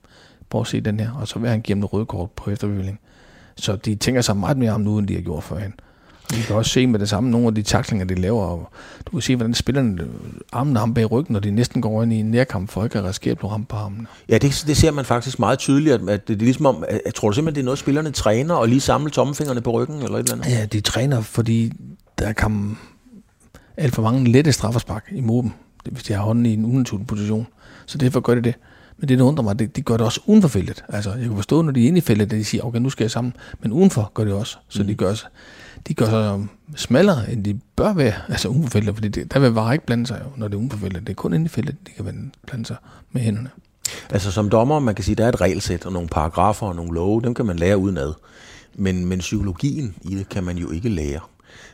prøv 0.50 0.62
at 0.62 0.68
se 0.68 0.82
den 0.82 1.00
her, 1.00 1.12
og 1.12 1.28
så 1.28 1.40
vil 1.40 1.50
han 1.50 1.62
give 1.62 1.76
dem 1.76 1.84
røde 1.84 2.06
kort 2.06 2.32
på 2.32 2.52
efterbevilling. 2.52 3.00
Så 3.56 3.76
de 3.76 3.96
tænker 3.96 4.22
sig 4.22 4.38
meget 4.38 4.58
mere 4.58 4.72
om 4.72 4.82
nu, 4.82 4.98
end 4.98 5.08
de 5.08 5.14
har 5.14 5.22
gjort 5.22 5.44
førhen. 5.44 5.74
Vi 6.34 6.42
kan 6.42 6.56
også 6.56 6.72
se 6.72 6.88
med 6.88 7.00
det 7.00 7.10
samme 7.10 7.30
nogle 7.30 7.48
af 7.48 7.56
de 7.56 7.62
taklinger, 7.62 8.06
de 8.06 8.16
laver. 8.16 8.44
Og 8.44 8.70
du 9.06 9.12
kan 9.12 9.22
se, 9.22 9.36
hvordan 9.36 9.54
spillerne 9.54 10.08
armen 10.52 10.76
ham 10.76 10.94
bag 10.94 11.12
ryggen, 11.12 11.34
når 11.34 11.40
de 11.40 11.52
næsten 11.52 11.82
går 11.82 12.04
ind 12.04 12.14
i 12.14 12.16
en 12.16 12.32
nærkamp, 12.32 12.70
for 12.70 12.84
ikke 12.84 12.98
at 12.98 13.04
risikere 13.04 13.32
at 13.32 13.38
blive 13.38 13.52
ramt 13.52 13.68
på 13.68 13.76
armen. 13.76 14.08
Ja, 14.30 14.38
det, 14.38 14.64
det, 14.68 14.78
ser 14.78 14.92
man 14.92 15.06
faktisk 15.06 15.40
meget 15.40 15.60
tydeligt, 15.60 15.96
at, 15.96 16.10
at 16.10 16.28
det 16.28 16.34
er 16.34 16.38
ligesom 16.40 16.66
om, 16.66 16.84
at, 16.88 17.02
jeg 17.06 17.16
tror 17.16 17.30
du 17.30 17.36
simpelthen, 17.36 17.56
det 17.56 17.62
er 17.62 17.66
noget, 17.66 17.80
spillerne 17.80 18.12
træner 18.12 18.56
og 18.56 18.68
lige 18.68 18.82
samle 18.82 19.12
tommefingrene 19.12 19.62
på 19.62 19.72
ryggen, 19.72 19.96
eller 19.96 20.18
et 20.18 20.20
eller 20.20 20.34
andet? 20.34 20.60
Ja, 20.60 20.66
de 20.66 20.82
træner, 20.82 21.22
fordi 21.22 21.72
der 22.20 22.34
kan 22.34 22.78
alt 23.78 23.96
for 23.96 24.02
mange 24.02 24.32
lette 24.32 24.52
straffespark 24.52 25.06
imod 25.12 25.44
dem, 25.44 25.52
hvis 25.92 26.04
de 26.04 26.14
har 26.14 26.22
hånden 26.22 26.46
i 26.46 26.54
en 26.54 26.66
unaturlig 26.66 27.08
position. 27.08 27.48
Så 27.86 27.98
derfor 27.98 28.20
gør 28.20 28.36
det 28.36 28.44
det. 28.44 28.56
Men 28.98 29.10
det, 29.10 29.20
der 29.20 29.26
undrer 29.26 29.44
mig, 29.44 29.60
det, 29.60 29.76
de 29.76 29.82
gør 29.82 29.98
det 29.98 30.06
også 30.06 30.22
uden 30.26 30.42
for 30.42 30.50
feltet. 30.50 30.84
Altså, 30.90 31.12
jeg 31.12 31.28
kan 31.28 31.36
forstå, 31.36 31.62
når 31.62 31.72
de 31.72 31.84
er 31.84 31.88
inde 31.88 31.98
i 31.98 32.02
feltet, 32.02 32.26
at 32.26 32.32
de 32.32 32.46
siger, 32.46 32.64
okay, 32.64 32.80
nu 32.80 32.90
skal 32.90 33.04
jeg 33.04 33.12
sammen. 33.12 33.34
Men 33.62 33.72
udenfor 33.72 34.12
gør 34.14 34.24
det 34.24 34.34
også. 34.34 34.58
Så 34.68 34.82
mm. 34.82 34.88
de 34.88 34.96
gør 34.96 35.14
de 35.88 35.94
gør 35.94 36.06
sig 36.06 36.48
smallere, 36.76 37.32
end 37.32 37.44
de 37.44 37.60
bør 37.76 37.94
være, 37.94 38.14
altså 38.30 38.48
uden 38.48 38.64
for 38.64 38.70
feltet, 38.70 38.96
fordi 38.96 39.08
det, 39.08 39.34
der 39.34 39.40
vil 39.40 39.54
bare 39.54 39.74
ikke 39.74 39.86
blande 39.86 40.08
sig, 40.08 40.22
når 40.36 40.48
det 40.48 40.54
er 40.54 40.58
uden 40.58 40.72
for 40.72 40.78
feltet. 40.78 41.02
Det 41.02 41.10
er 41.10 41.16
kun 41.16 41.34
inde 41.34 41.46
i 41.46 41.50
feltet, 41.50 41.76
de 41.88 41.92
kan 41.92 42.32
blande 42.48 42.66
sig 42.66 42.76
med 43.12 43.22
hænderne. 43.22 43.50
Altså 44.10 44.32
som 44.32 44.50
dommer, 44.50 44.80
man 44.80 44.96
kan 44.96 45.04
sige, 45.04 45.16
der 45.16 45.26
er 45.26 45.30
et 45.30 45.42
regelsæt 45.42 45.86
og 45.86 45.94
nogle 45.94 46.08
paragrafer 46.08 46.68
og 46.68 46.76
nogle 46.76 46.94
love, 46.94 47.22
dem 47.22 47.34
kan 47.34 47.46
man 47.46 47.60
lære 47.60 47.78
udenad. 47.78 48.14
Men, 48.76 49.06
men 49.06 49.20
psykologien 49.20 49.96
i 50.02 50.16
det 50.16 50.30
kan 50.30 50.44
man 50.44 50.58
jo 50.58 50.72
ikke 50.72 50.90
lære. 50.90 51.20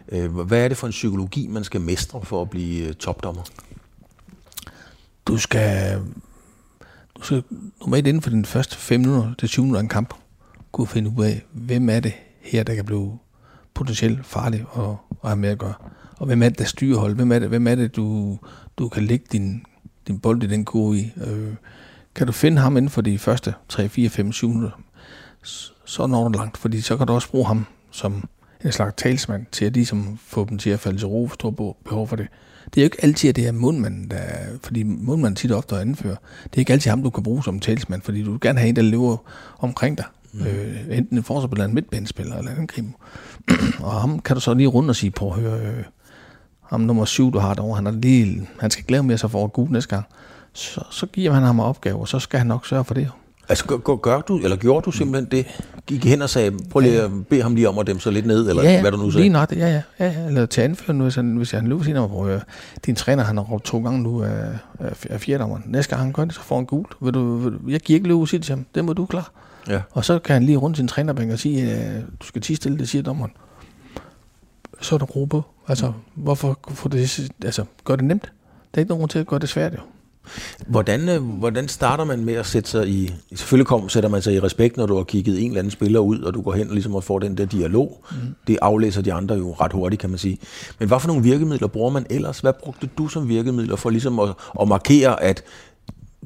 Øh, 0.10 0.36
hvad 0.38 0.64
er 0.64 0.68
det 0.68 0.78
for 0.78 0.88
en 0.88 0.92
psykologi, 0.92 1.48
man 1.48 1.64
skal 1.64 1.82
mestre 1.82 2.22
for 2.24 2.42
at 2.42 2.50
blive 2.50 2.88
øh, 2.88 2.94
topdommer? 2.94 3.42
Du 5.26 5.38
skal, 5.38 6.00
du 7.18 7.24
skal 7.24 7.44
normalt 7.82 8.08
inden 8.08 8.22
for 8.22 8.30
den 8.30 8.46
første 8.46 8.78
5 8.78 9.00
minutter 9.00 9.34
til 9.40 9.50
20 9.50 9.64
minutter 9.66 9.80
af 9.80 9.84
en 9.84 9.90
kamp, 9.90 10.14
kunne 10.72 10.88
finde 10.88 11.14
ud 11.18 11.26
af, 11.26 11.46
hvem 11.52 11.90
er 11.90 12.00
det 12.00 12.14
her, 12.42 12.64
der 12.64 12.76
kan 12.76 12.86
blive 12.86 13.20
potentielt 13.74 14.26
farlig 14.26 14.66
at, 14.76 14.84
at 15.24 15.30
have 15.30 15.36
med 15.36 15.50
at 15.50 15.58
gøre. 15.58 15.74
Og 16.18 16.26
hvem 16.26 16.44
er 16.44 16.50
det, 16.50 16.60
der 16.60 16.66
styrer 16.66 17.00
hold? 17.00 17.16
Hvem 17.16 17.32
er 17.32 17.40
det, 17.40 17.50
hvem 17.50 17.68
er 17.68 17.76
det 17.76 17.96
du, 17.96 18.38
du 18.78 18.90
kan 18.90 19.04
lægge 19.04 19.26
din, 19.32 19.66
din 20.08 20.20
bold 20.20 20.44
i 20.44 20.48
den 20.48 20.66
kurve 20.66 20.98
i? 20.98 21.14
Øh, 21.18 21.54
kan 22.16 22.28
du 22.28 22.34
finde 22.34 22.62
ham 22.62 22.78
inden 22.78 22.90
for 22.90 23.02
de 23.02 23.20
første 23.20 23.54
3, 23.70 23.90
4, 23.90 24.10
5, 24.10 24.32
7 24.32 24.48
minutter, 24.48 24.82
så 25.86 26.08
når 26.08 26.28
du 26.28 26.38
langt, 26.38 26.58
fordi 26.58 26.82
så 26.82 26.98
kan 26.98 27.08
du 27.08 27.14
også 27.14 27.30
bruge 27.30 27.46
ham 27.46 27.66
som 27.92 28.30
en 28.66 28.72
slags 28.72 28.94
talsmand 28.98 29.46
til 29.52 29.66
at 29.66 29.74
ligesom 29.74 30.20
få 30.26 30.46
dem 30.50 30.58
til 30.58 30.70
at 30.70 30.80
falde 30.80 30.98
til 30.98 31.08
ro, 31.08 31.28
hvis 31.28 31.38
du 31.38 31.48
har 31.48 31.74
behov 31.84 32.08
for 32.08 32.16
det. 32.16 32.28
Det 32.66 32.78
er 32.78 32.82
jo 32.82 32.86
ikke 32.86 33.04
altid, 33.04 33.30
at 33.30 33.36
det 33.36 33.48
er 33.48 33.52
mundmanden, 33.52 34.12
der, 34.12 34.22
fordi 34.64 34.84
mundmanden 34.84 35.36
tit 35.36 35.52
ofte 35.52 35.80
anfører. 35.80 36.16
Det 36.44 36.54
er 36.54 36.60
ikke 36.60 36.74
altid 36.74 36.90
ham, 36.90 37.04
du 37.04 37.10
kan 37.10 37.24
bruge 37.24 37.44
som 37.44 37.60
talsmand, 37.60 38.02
fordi 38.02 38.24
du 38.24 38.32
vil 38.32 38.40
gerne 38.40 38.60
have 38.60 38.70
en, 38.70 38.76
der 38.76 38.82
lever 38.82 39.18
omkring 39.60 39.98
dig. 39.98 40.06
Mm. 40.34 40.46
Øh, 40.46 40.98
enten 40.98 41.18
en 41.18 41.24
forsvarsspiller, 41.24 41.66
en 41.66 41.74
midtbanespiller 41.74 42.38
eller 42.38 42.52
en 42.52 42.58
angriber. 42.58 42.90
og 43.86 43.92
ham 43.92 44.20
kan 44.20 44.36
du 44.36 44.40
så 44.40 44.54
lige 44.54 44.68
rundt 44.68 44.90
og 44.90 44.96
sige, 44.96 45.12
på 45.12 45.32
at 45.32 45.40
høre, 45.40 45.60
øh, 45.60 45.84
ham 46.62 46.82
nummer 46.82 47.06
syv, 47.06 47.34
du 47.34 47.40
har 47.40 47.54
derovre, 47.54 47.76
han, 47.76 47.88
er 47.88 47.92
lige, 47.92 48.50
han 48.60 48.72
skal 48.72 48.86
glæde 48.86 49.04
med 49.04 49.18
sig 49.18 49.32
for 49.32 49.44
at 49.44 49.54
gå 49.54 49.68
næste 49.72 49.90
gang. 49.90 50.06
Så, 50.54 50.82
så 50.92 51.06
giver 51.06 51.32
han 51.32 51.44
ham 51.44 51.60
opgave, 51.60 52.00
og 52.00 52.08
så 52.08 52.20
skal 52.20 52.38
han 52.38 52.48
nok 52.48 52.68
sørge 52.68 52.84
for 52.84 52.94
det. 52.94 53.10
Altså 53.50 53.66
gør, 53.66 53.96
gør 53.96 54.22
du, 54.22 54.38
eller 54.38 54.58
gjorde 54.58 54.86
du 54.86 54.92
simpelthen 54.92 55.32
det? 55.32 55.46
Gik 55.88 56.06
hen 56.06 56.22
og 56.22 56.30
sagde, 56.30 56.52
prøv 56.70 56.80
lige 56.80 57.02
at 57.02 57.12
bede 57.30 57.42
ham 57.42 57.56
lige 57.56 57.70
om 57.70 57.80
at 57.80 57.88
dem 57.88 58.00
så 58.00 58.12
lidt 58.12 58.26
ned, 58.26 58.50
eller 58.50 58.64
ja, 58.64 58.72
ja, 58.72 58.82
hvad 58.82 58.92
du 58.92 58.98
nu 58.98 59.12
sagde? 59.12 59.24
lige 59.24 59.34
nok, 59.34 59.52
ja, 59.52 59.58
ja, 59.58 59.82
ja, 60.00 60.06
ja. 60.06 60.28
Eller 60.28 60.46
til 60.46 60.62
anføren 60.62 60.98
nu, 60.98 61.04
hvis 61.04 61.16
han, 61.16 61.36
hvis 61.38 61.52
han 61.52 61.68
løber 61.68 61.84
siger, 61.84 62.08
prøv 62.08 62.40
din 62.86 62.96
træner, 62.96 63.24
han 63.24 63.38
har 63.38 63.44
råbt 63.44 63.64
to 63.64 63.84
gange 63.84 64.02
nu 64.02 64.24
af, 64.24 64.58
af, 64.80 65.06
af 65.10 65.22
fjerdommeren. 65.22 65.64
Næste 65.66 65.90
gang 65.90 66.02
han 66.02 66.14
gør 66.14 66.26
det, 66.26 66.34
så 66.34 66.42
får 66.42 66.56
han 66.56 66.66
gult. 66.66 66.92
Vil 67.02 67.14
du, 67.14 67.38
vil, 67.38 67.54
jeg 67.68 67.80
giver 67.80 67.98
ikke 67.98 68.08
løb 68.08 68.18
og 68.18 68.28
sige 68.28 68.40
til 68.40 68.56
ham, 68.56 68.66
det 68.76 68.86
må 68.86 68.94
du 68.94 69.06
klare. 69.06 69.26
Ja. 69.68 69.82
Og 69.92 70.06
så 70.06 70.20
kan 70.20 70.34
han 70.34 70.44
lige 70.44 70.58
rundt 70.58 70.78
sin 70.78 70.88
trænerbænk 70.88 71.32
og 71.32 71.40
sige, 71.40 71.72
at 71.72 72.04
du 72.22 72.26
skal 72.26 72.42
tige 72.42 72.58
stille, 72.58 72.78
det 72.78 72.90
siger 72.90 73.02
dommeren. 73.02 73.32
Så 74.82 74.96
er 74.96 75.00
der 75.00 75.06
ro 75.06 75.26
på. 75.26 75.44
Altså, 75.68 75.94
hvorfor 76.16 76.60
få 76.70 76.90
det, 76.90 77.32
altså, 77.46 77.66
gør 77.84 77.96
det 77.96 78.06
nemt? 78.06 78.32
Der 78.74 78.80
er 78.80 78.80
ikke 78.80 78.94
nogen 78.94 79.10
til 79.10 79.20
at 79.20 79.28
gøre 79.28 79.40
det 79.40 79.50
svært, 79.50 79.74
jo. 79.74 79.80
Hvordan, 80.68 81.10
øh, 81.10 81.24
hvordan 81.24 81.68
starter 81.68 82.04
man 82.04 82.26
med 82.26 82.34
at 82.34 82.46
sætte 82.46 82.70
sig 82.70 82.88
i... 82.90 83.14
Selvfølgelig 83.36 83.68
kom, 83.68 83.90
sætter 83.90 84.10
man 84.10 84.22
sig 84.22 84.34
i 84.34 84.40
respekt, 84.40 84.78
når 84.78 84.86
du 84.86 84.96
har 84.96 85.04
kigget 85.04 85.42
en 85.42 85.48
eller 85.48 85.60
anden 85.60 85.72
spiller 85.72 86.00
ud, 86.00 86.20
og 86.20 86.34
du 86.34 86.42
går 86.42 86.54
hen 86.54 86.68
og 86.68 86.74
ligesom 86.74 86.96
og 86.96 87.04
får 87.04 87.20
den 87.20 87.38
der 87.38 87.46
dialog. 87.46 88.06
Mm. 88.12 88.18
Det 88.48 88.58
aflæser 88.62 89.02
de 89.02 89.14
andre 89.14 89.36
jo 89.36 89.54
ret 89.54 89.74
hurtigt, 89.74 90.00
kan 90.00 90.10
man 90.10 90.20
sige. 90.20 90.38
Men 90.80 90.88
hvad 90.88 91.00
for 91.00 91.08
nogle 91.08 91.24
virkemidler 91.24 91.68
bruger 91.68 91.90
man 91.90 92.06
ellers? 92.10 92.40
Hvad 92.40 92.54
brugte 92.64 92.90
du 92.98 93.08
som 93.08 93.30
virkemidler 93.30 93.76
for 93.76 93.90
ligesom 93.90 94.20
at, 94.20 94.30
at 94.62 94.68
markere, 94.68 95.24
at 95.24 95.44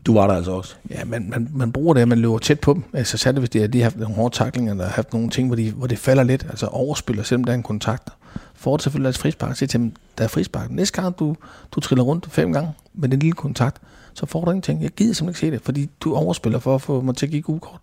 du 0.08 0.14
var 0.14 0.28
der 0.28 0.34
altså 0.34 0.52
også. 0.52 0.76
Ja, 0.90 1.06
man, 1.06 1.30
man, 1.30 1.50
man 1.54 1.72
bruger 1.72 1.94
det, 1.94 2.02
at 2.02 2.08
man 2.08 2.20
løber 2.20 2.38
tæt 2.38 2.60
på 2.60 2.74
dem. 2.74 2.84
Altså 2.94 3.18
særligt, 3.18 3.42
hvis 3.42 3.50
de 3.50 3.60
har, 3.60 3.68
de 3.68 3.78
har 3.78 3.86
haft 3.86 3.98
nogle 3.98 4.16
hårde 4.16 4.36
taklinger, 4.36 4.72
eller 4.72 4.84
har 4.84 4.92
haft 4.92 5.14
nogle 5.14 5.30
ting, 5.30 5.48
hvor, 5.48 5.56
de, 5.56 5.72
hvor 5.72 5.88
det 5.88 6.00
falder 6.00 6.24
lidt, 6.24 6.46
altså 6.50 6.68
overspiller, 6.68 7.24
selvom 7.24 7.44
der 7.44 7.52
er 7.52 7.58
en 7.58 7.64
kontakt. 7.64 8.10
Får 8.54 8.78
det 8.78 8.84
selvfølgelig 8.84 9.04
deres 9.04 9.18
frispark, 9.18 9.56
så 9.56 9.68
til 9.68 9.80
dem, 9.80 9.94
der 10.18 10.24
er 10.24 10.28
frispark. 10.28 10.72
Næste 10.72 11.02
gang, 11.02 11.20
du, 11.20 11.36
du 11.72 11.80
triller 11.80 12.04
rundt 12.04 12.32
fem 12.32 12.54
gange 12.54 12.72
med 12.94 13.10
den 13.10 13.20
lille 13.20 13.34
kontakt, 13.34 13.82
så 14.14 14.26
får 14.26 14.46
du 14.46 14.52
ingenting. 14.52 14.84
Jeg 14.84 14.90
gider 14.90 15.14
simpelthen 15.14 15.48
ikke 15.48 15.56
se 15.56 15.60
det, 15.60 15.66
fordi 15.66 15.90
du 16.04 16.16
overspiller 16.16 16.60
for 16.60 16.76
at 16.76 16.82
få 16.82 17.02
mig 17.02 17.16
til 17.16 17.26
at 17.26 17.32
give 17.32 17.42
gode 17.42 17.60
kort. 17.60 17.80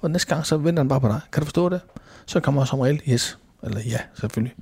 Og 0.00 0.10
næste 0.10 0.34
gang, 0.34 0.46
så 0.46 0.56
venter 0.56 0.82
han 0.82 0.88
bare 0.88 1.00
på 1.00 1.08
dig. 1.08 1.20
Kan 1.32 1.40
du 1.40 1.44
forstå 1.44 1.68
det? 1.68 1.80
Så 2.26 2.40
kommer 2.40 2.60
jeg 2.60 2.68
som 2.68 2.80
regel, 2.80 3.00
yes, 3.08 3.38
eller 3.62 3.80
ja, 3.80 3.98
selvfølgelig. 4.20 4.54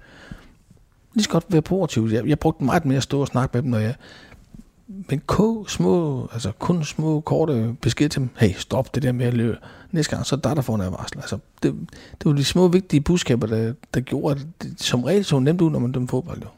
Lige 1.15 1.25
så 1.25 1.31
godt 1.31 1.45
være 1.49 1.63
proaktiv. 1.63 2.09
Jeg, 2.13 2.27
jeg 2.27 2.39
brugte 2.39 2.65
meget 2.65 2.85
mere 2.85 2.97
at 2.97 3.03
stå 3.03 3.21
og 3.21 3.27
snakke 3.27 3.57
med 3.57 3.63
dem, 3.63 3.71
når 3.71 3.79
jeg 3.79 3.95
men 5.09 5.23
kun 5.27 5.69
små, 5.69 6.29
altså 6.33 6.53
kun 6.59 6.85
små 6.85 7.21
korte 7.21 7.77
besked 7.81 8.09
til 8.09 8.21
dem. 8.21 8.29
Hey, 8.39 8.53
stop 8.59 8.95
det 8.95 9.03
der 9.03 9.13
med 9.13 9.27
at 9.27 9.35
løbe. 9.35 9.57
Næste 9.91 10.17
gang, 10.17 10.27
så 10.27 10.37
er 10.37 10.41
der, 10.41 10.55
der 10.55 10.63
får 10.63 10.75
en 10.75 10.81
advarsel. 10.81 11.19
Altså, 11.19 11.39
det, 11.63 11.75
det 12.19 12.25
var 12.25 12.33
de 12.33 12.45
små 12.45 12.69
vigtige 12.69 13.01
budskaber, 13.01 13.47
der, 13.47 13.73
der 13.95 14.01
gjorde, 14.01 14.41
at 14.41 14.47
det, 14.63 14.83
som 14.83 15.05
regel 15.05 15.25
så 15.25 15.39
nemt 15.39 15.61
ud, 15.61 15.71
når 15.71 15.79
man 15.79 15.93
dømte 15.93 16.11
fodbold. 16.11 16.43
Jo. 16.43 16.49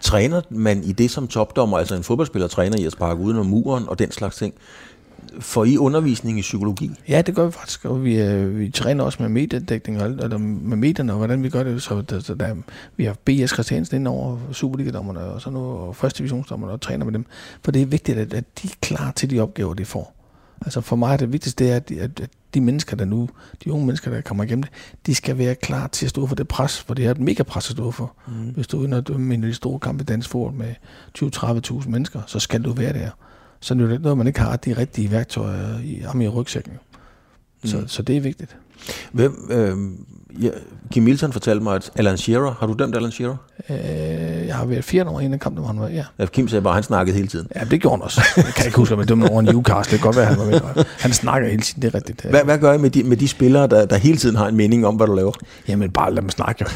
Træner 0.00 0.40
man 0.50 0.84
i 0.84 0.92
det 0.92 1.10
som 1.10 1.28
topdommer, 1.28 1.78
altså 1.78 1.94
en 1.94 2.02
fodboldspiller 2.02 2.48
træner 2.48 2.78
i 2.78 2.84
at 2.84 2.92
sparke 2.92 3.20
uden 3.20 3.38
om 3.38 3.46
muren 3.46 3.88
og 3.88 3.98
den 3.98 4.10
slags 4.10 4.36
ting? 4.36 4.54
Får 5.40 5.64
I 5.64 5.76
undervisning 5.76 6.38
i 6.38 6.42
psykologi? 6.42 6.90
Ja, 7.08 7.22
det 7.22 7.34
gør 7.34 7.46
vi 7.46 7.52
faktisk, 7.52 7.84
og 7.84 8.04
vi, 8.04 8.20
øh, 8.20 8.58
vi 8.58 8.70
træner 8.70 9.04
også 9.04 9.22
med 9.22 9.28
mediedækning, 9.28 10.02
og, 10.02 10.08
eller 10.08 10.38
med 10.38 10.76
medierne, 10.76 11.12
og 11.12 11.18
hvordan 11.18 11.42
vi 11.42 11.48
gør 11.48 11.62
det. 11.62 11.82
Så 11.82 12.00
der, 12.00 12.20
så 12.20 12.34
der, 12.34 12.54
vi 12.96 13.04
har 13.04 13.16
B.S. 13.24 13.50
Christiansen 13.50 13.96
ind 13.96 14.08
over 14.08 14.38
Superliga-dommerne 14.52 15.20
og 15.20 15.40
sådan 15.40 15.52
noget, 15.52 15.78
og 15.78 15.96
første 15.96 16.18
divisionsdommerne, 16.18 16.72
og 16.72 16.80
træner 16.80 17.04
med 17.04 17.12
dem. 17.12 17.26
For 17.64 17.72
det 17.72 17.82
er 17.82 17.86
vigtigt, 17.86 18.18
at, 18.18 18.34
at 18.34 18.44
de 18.62 18.68
er 18.68 18.74
klar 18.80 19.12
til 19.16 19.30
de 19.30 19.40
opgaver, 19.40 19.74
de 19.74 19.84
får. 19.84 20.14
Altså 20.60 20.80
for 20.80 20.96
mig 20.96 21.12
er 21.12 21.16
det 21.16 21.32
vigtigste, 21.32 21.64
det 21.64 21.72
er, 21.72 21.76
at, 21.76 21.90
at, 21.90 22.20
at 22.20 22.30
de 22.54 22.60
mennesker, 22.60 22.96
der 22.96 23.04
nu, 23.04 23.28
de 23.64 23.72
unge 23.72 23.86
mennesker, 23.86 24.10
der 24.10 24.20
kommer 24.20 24.44
igennem 24.44 24.62
det, 24.62 24.72
de 25.06 25.14
skal 25.14 25.38
være 25.38 25.54
klar 25.54 25.86
til 25.86 26.06
at 26.06 26.10
stå 26.10 26.26
for 26.26 26.34
det 26.34 26.48
pres, 26.48 26.80
for 26.80 26.94
det 26.94 27.06
er 27.06 27.10
et 27.10 27.20
mega 27.20 27.42
pres 27.42 27.70
at 27.70 27.72
stå 27.72 27.90
for. 27.90 28.14
Mm. 28.26 28.32
Hvis 28.32 28.66
du 28.66 28.80
er 28.80 28.84
inde 28.84 28.96
og 28.96 29.08
dømme 29.08 29.34
en 29.34 29.44
af 29.44 29.48
de 29.48 29.54
store 29.54 29.78
kampe 29.78 30.02
i 30.02 30.04
dansk 30.04 30.34
med 30.34 30.74
20-30.000 31.18 31.88
mennesker, 31.88 32.20
så 32.26 32.38
skal 32.38 32.62
du 32.62 32.72
være 32.72 32.92
der 32.92 33.10
så 33.62 33.74
er 33.74 33.78
det 33.78 34.02
noget, 34.02 34.18
man 34.18 34.26
ikke 34.26 34.40
har 34.40 34.56
de 34.56 34.72
rigtige 34.72 35.10
værktøjer 35.10 35.78
i, 35.78 36.04
i 36.24 36.28
rygsækken. 36.28 36.72
Så, 37.64 37.78
mm. 37.78 37.88
så 37.88 38.02
det 38.02 38.16
er 38.16 38.20
vigtigt. 38.20 38.56
Hvem, 39.12 39.48
øh, 39.50 39.76
ja, 40.40 40.48
Kim 40.90 41.02
Milton 41.02 41.32
fortalte 41.32 41.62
mig, 41.62 41.74
at 41.74 41.90
Alan 41.96 42.16
Shearer, 42.16 42.54
har 42.60 42.66
du 42.66 42.74
dømt 42.78 42.96
Alan 42.96 43.10
Shearer? 43.10 43.36
Øh, 43.70 44.46
jeg 44.46 44.54
har 44.54 44.64
været 44.64 44.84
fire 44.84 45.08
år 45.08 45.20
i 45.20 45.24
en 45.24 45.32
af 45.32 45.40
kampene, 45.40 45.60
hvor 45.60 45.72
han 45.72 45.80
var, 45.80 45.88
ja. 45.88 46.04
ja. 46.18 46.26
Kim 46.26 46.48
sagde 46.48 46.62
bare, 46.62 46.70
at 46.70 46.74
han 46.74 46.82
snakkede 46.82 47.16
hele 47.16 47.28
tiden. 47.28 47.48
Ja, 47.56 47.64
det 47.64 47.80
gjorde 47.80 47.96
han 47.96 48.02
også. 48.02 48.20
Jeg 48.36 48.44
kan 48.44 48.66
ikke 48.66 48.76
huske, 48.76 48.92
at 48.92 48.98
man 48.98 49.06
dømte 49.06 49.24
over 49.24 49.42
Newcastle. 49.42 49.80
Det 49.80 49.88
kan 49.88 49.98
godt 50.00 50.16
være, 50.16 50.28
at 50.28 50.36
han 50.36 50.46
var 50.46 50.50
med. 50.74 50.84
Han 51.00 51.12
snakker 51.12 51.48
hele 51.48 51.62
tiden, 51.62 51.82
det 51.82 51.88
er 51.88 51.94
rigtigt. 51.94 52.22
Hvad, 52.22 52.44
hvad 52.44 52.58
gør 52.58 52.72
I 52.72 52.78
med 52.78 52.90
de, 52.90 53.02
med 53.02 53.16
de 53.16 53.28
spillere, 53.28 53.66
der, 53.66 53.86
der 53.86 53.96
hele 53.96 54.16
tiden 54.16 54.36
har 54.36 54.48
en 54.48 54.56
mening 54.56 54.86
om, 54.86 54.94
hvad 54.94 55.06
du 55.06 55.14
laver? 55.14 55.32
Jamen, 55.68 55.90
bare 55.90 56.14
lad 56.14 56.22
dem 56.22 56.30
snakke. 56.30 56.66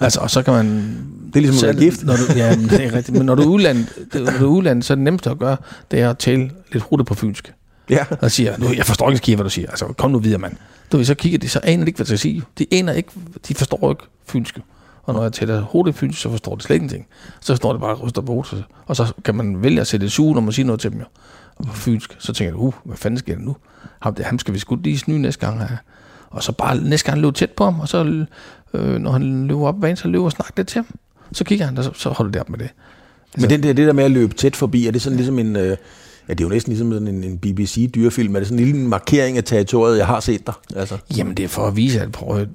altså, 0.00 0.20
og 0.20 0.30
så 0.30 0.42
kan 0.42 0.54
man... 0.54 0.96
Det 1.26 1.36
er 1.36 1.40
ligesom 1.40 1.68
at 1.68 1.76
være 1.76 1.84
gift. 1.84 2.04
Når 2.04 2.14
du, 2.16 2.22
ja, 2.36 2.56
men 2.56 2.68
det 2.68 2.84
er 2.84 2.92
rigtigt. 2.92 3.18
Men 3.18 3.26
når 3.26 3.34
du 3.34 3.42
er 3.42 3.46
udland, 3.46 3.78
når 4.14 4.38
du 4.38 4.58
er 4.60 4.80
så 4.80 4.92
er 4.92 4.94
det 4.94 5.04
nemmest 5.04 5.26
at 5.26 5.38
gøre, 5.38 5.56
det 5.90 6.00
er 6.00 6.10
at 6.10 6.18
tale 6.18 6.50
lidt 6.72 6.84
hurtigt 6.84 7.08
på 7.08 7.14
fynsk. 7.14 7.52
Ja. 7.90 8.04
Og 8.20 8.30
siger, 8.30 8.58
nu, 8.58 8.72
jeg 8.76 8.84
forstår 8.84 9.10
ikke, 9.10 9.34
hvad 9.34 9.44
du 9.44 9.50
siger. 9.50 9.70
Altså, 9.70 9.86
kom 9.86 10.10
nu 10.10 10.18
videre, 10.18 10.38
mand. 10.38 10.56
Du 10.92 10.96
ved, 10.96 11.04
så 11.04 11.14
kigger 11.14 11.38
de, 11.38 11.48
så 11.48 11.60
aner 11.62 11.84
de 11.84 11.88
ikke, 11.88 11.96
hvad 11.96 12.06
de 12.06 12.16
sige. 12.16 12.42
De 12.58 12.66
aner 12.72 12.92
ikke, 12.92 13.10
de 13.48 13.54
forstår 13.54 13.90
ikke 13.90 14.04
fynske. 14.26 14.62
Og 15.02 15.14
når 15.14 15.22
jeg 15.22 15.32
tæller 15.32 15.62
hurtigt 15.62 15.96
fynsk, 15.96 16.20
så 16.20 16.30
forstår 16.30 16.54
de 16.54 16.62
slet 16.62 16.76
ingenting. 16.76 17.06
Så 17.40 17.56
står 17.56 17.72
det 17.72 17.80
bare 17.80 17.94
ryster 17.94 18.22
på 18.22 18.32
hovedet. 18.32 18.64
Og 18.86 18.96
så 18.96 19.12
kan 19.24 19.34
man 19.34 19.62
vælge 19.62 19.80
at 19.80 19.86
sætte 19.86 20.06
et 20.06 20.12
suge, 20.12 20.34
når 20.34 20.40
man 20.40 20.52
siger 20.52 20.66
noget 20.66 20.80
til 20.80 20.90
dem. 20.90 20.98
Jo. 20.98 21.04
Og 21.56 21.66
på 21.66 21.72
fynsk, 21.72 22.16
så 22.18 22.32
tænker 22.32 22.54
du, 22.54 22.60
uh, 22.60 22.74
hvad 22.84 22.96
fanden 22.96 23.18
sker 23.18 23.34
der 23.34 23.42
nu? 23.42 23.56
Ham, 24.00 24.16
ham 24.20 24.38
skal 24.38 24.54
vi 24.54 24.58
sgu 24.58 24.76
lige 24.76 24.98
snyde 24.98 25.18
næste 25.18 25.46
gang 25.46 25.58
her. 25.58 25.76
Og 26.30 26.42
så 26.42 26.52
bare 26.52 26.76
næste 26.76 27.10
gang 27.10 27.20
løbe 27.20 27.32
tæt 27.32 27.50
på 27.50 27.64
ham, 27.64 27.80
og 27.80 27.88
så 27.88 28.26
øh, 28.74 28.98
når 28.98 29.12
han 29.12 29.46
løber 29.46 29.66
op 29.68 29.80
banen, 29.80 29.96
så 29.96 30.08
løber 30.08 30.24
og 30.24 30.32
snakker 30.32 30.52
lidt 30.56 30.68
til 30.68 30.78
ham. 30.78 30.86
Så 31.32 31.44
kigger 31.44 31.64
han, 31.64 31.78
og 31.78 31.84
så, 31.84 31.90
så 31.94 32.10
holder 32.10 32.32
det 32.32 32.40
op 32.40 32.50
med 32.50 32.58
det. 32.58 32.68
Men 33.36 33.50
det, 33.50 33.62
det, 33.62 33.76
det 33.76 33.86
der 33.86 33.92
med 33.92 34.04
at 34.04 34.10
løbe 34.10 34.34
tæt 34.34 34.56
forbi, 34.56 34.86
er 34.86 34.90
det 34.90 35.02
sådan 35.02 35.16
ligesom 35.16 35.38
en... 35.38 35.56
Øh 35.56 35.76
Ja, 36.32 36.34
det 36.34 36.44
er 36.44 36.48
jo 36.48 36.52
næsten 36.52 36.72
ligesom 36.72 36.92
en, 36.92 37.24
en 37.24 37.38
BBC-dyrefilm. 37.38 38.34
Er 38.34 38.40
det 38.40 38.48
sådan 38.48 38.58
en 38.58 38.64
lille 38.64 38.88
markering 38.88 39.36
af 39.36 39.44
territoriet, 39.44 39.98
jeg 39.98 40.06
har 40.06 40.20
set 40.20 40.46
dig? 40.46 40.54
Altså. 40.76 40.98
Jamen, 41.16 41.34
det 41.36 41.44
er 41.44 41.48
for 41.48 41.66
at 41.66 41.76
vise, 41.76 42.00
at 42.00 42.12
prøv, 42.12 42.38
at, 42.38 42.48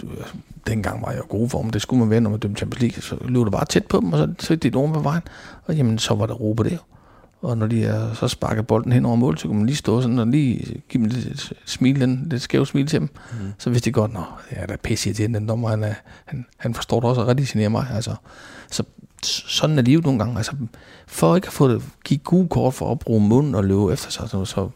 dengang 0.68 1.02
var 1.02 1.12
jeg 1.12 1.20
i 1.20 1.28
god 1.30 1.50
form. 1.50 1.70
Det 1.70 1.82
skulle 1.82 2.00
man 2.00 2.10
være, 2.10 2.22
når 2.22 2.30
man 2.30 2.40
dømte 2.40 2.58
Champions 2.58 2.82
League. 2.82 3.02
Så 3.02 3.30
løb 3.30 3.46
du 3.46 3.50
bare 3.50 3.66
tæt 3.66 3.86
på 3.86 4.00
dem, 4.00 4.14
og 4.14 4.20
så 4.20 4.34
så 4.40 4.56
det 4.56 4.74
nogen 4.74 4.94
på 4.94 5.00
vejen. 5.00 5.22
Og 5.66 5.76
jamen, 5.76 6.00
så 6.00 6.16
var 6.16 6.26
der 6.26 6.34
ro 6.34 6.54
på 6.54 6.64
det. 6.64 6.80
Og 7.42 7.58
når 7.58 7.68
de 7.68 7.84
er, 7.84 8.14
så 8.14 8.28
sparker 8.28 8.62
bolden 8.62 8.92
hen 8.92 9.06
over 9.06 9.16
mål, 9.16 9.38
så 9.38 9.48
kunne 9.48 9.58
man 9.58 9.66
lige 9.66 9.76
stå 9.76 10.02
sådan 10.02 10.20
og 10.20 10.28
lige 10.28 10.82
give 10.90 11.04
dem 11.04 11.12
lidt 11.12 11.54
smil, 11.66 12.20
lidt 12.30 12.42
skæv 12.42 12.66
smil 12.66 12.88
til 12.88 13.00
dem. 13.00 13.10
Mm. 13.32 13.38
Så 13.58 13.70
vidste 13.70 13.90
de 13.90 13.94
godt, 13.94 14.14
nå, 14.14 14.24
ja, 14.52 14.62
der 14.66 14.74
er 14.74 14.78
pisse 14.84 15.14
til 15.14 15.34
den 15.34 15.48
dommer, 15.48 15.70
han, 15.70 15.84
er, 15.84 15.94
han, 16.26 16.46
han 16.58 16.74
forstår 16.74 17.00
det 17.00 17.10
også 17.10 17.22
og 17.22 17.36
generer 17.38 17.70
mig. 17.70 17.88
Altså, 17.94 18.16
så 18.72 18.84
sådan 19.28 19.78
er 19.78 19.82
livet 19.82 20.04
nogle 20.04 20.20
gange. 20.20 20.38
Altså, 20.38 20.52
for 21.08 21.36
ikke 21.36 21.48
at 21.48 21.54
få 21.54 21.68
det, 21.68 21.84
give 22.06 22.20
gode 22.20 22.48
kort 22.48 22.74
for 22.74 22.92
at 22.92 23.00
bruge 23.00 23.22
munden 23.22 23.56
og 23.56 23.64
løbe 23.64 23.94
efter 23.94 24.12
sig, 24.12 24.30
så, 24.30 24.46
så, 24.46 24.70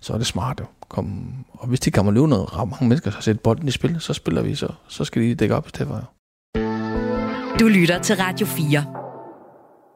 så 0.00 0.12
er 0.12 0.18
det 0.18 0.26
smart. 0.26 0.60
at 0.60 0.66
Kom, 0.88 1.34
og 1.52 1.68
hvis 1.68 1.80
de 1.80 1.90
kommer 1.90 2.12
løbe 2.12 2.28
noget, 2.28 2.56
ret 2.56 2.68
mange 2.68 2.88
mennesker 2.88 3.10
så 3.10 3.20
sætter 3.20 3.42
bolden 3.42 3.68
i 3.68 3.70
spil, 3.70 3.96
så 4.00 4.12
spiller 4.12 4.42
vi, 4.42 4.54
så, 4.54 4.68
så 4.88 5.04
skal 5.04 5.22
de 5.22 5.34
dække 5.34 5.54
op 5.56 5.66
i 5.66 5.68
stedet 5.68 5.88
for. 5.88 6.10
Du 7.60 7.68
lytter 7.68 7.98
til 8.02 8.16
Radio 8.16 8.46
4. 8.46 9.05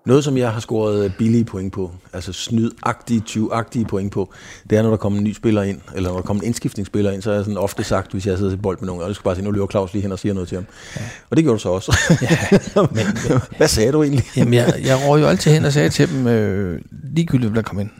Noget, 0.07 0.25
som 0.25 0.37
jeg 0.37 0.53
har 0.53 0.61
scoret 0.61 1.15
billige 1.19 1.45
point 1.45 1.73
på, 1.73 1.91
altså 2.13 2.33
snydagtige, 2.33 3.23
20-agtige 3.29 3.85
point 3.85 4.13
på, 4.13 4.33
det 4.71 4.79
er, 4.79 4.83
når 4.83 4.91
der 4.91 4.97
kommer 4.97 5.19
en 5.19 5.25
ny 5.25 5.33
spiller 5.33 5.63
ind, 5.63 5.81
eller 5.95 6.09
når 6.09 6.17
der 6.17 6.23
kommer 6.23 6.43
en 6.43 6.47
indskiftningsspiller 6.47 7.11
ind, 7.11 7.23
så 7.23 7.31
er 7.31 7.35
jeg 7.35 7.45
sådan 7.45 7.59
ofte 7.59 7.85
sagt, 7.85 8.13
hvis 8.13 8.27
jeg 8.27 8.39
sidder 8.39 8.51
til 8.51 8.57
bold 8.57 8.79
med 8.81 8.87
nogen, 8.87 9.03
og 9.03 9.09
jeg 9.09 9.15
skal 9.15 9.25
bare 9.25 9.35
sige, 9.35 9.45
nu 9.45 9.51
løber 9.51 9.67
Claus 9.67 9.93
lige 9.93 10.03
hen 10.03 10.13
og 10.13 10.19
siger 10.19 10.35
noget 10.35 10.49
til 10.49 10.57
ham. 10.57 10.67
Ja. 10.97 11.03
Og 11.31 11.37
det 11.37 11.45
gjorde 11.45 11.59
du 11.59 11.63
så 11.63 11.69
også. 11.69 12.17
Ja, 12.23 12.83
men, 12.91 13.07
Hvad 13.57 13.69
sagde 13.69 13.93
du 13.93 14.03
egentlig? 14.03 14.25
Jamen, 14.37 14.55
jeg, 14.55 14.75
jeg 14.85 14.99
røg 15.09 15.21
jo 15.21 15.27
altid 15.27 15.53
hen 15.53 15.65
og 15.65 15.73
sagde 15.73 15.89
til 15.89 16.09
dem, 16.13 16.27
øh, 16.27 16.81
ligegyldigt, 16.91 17.55
der 17.55 17.63
kom 17.63 17.81
ind. 17.81 17.91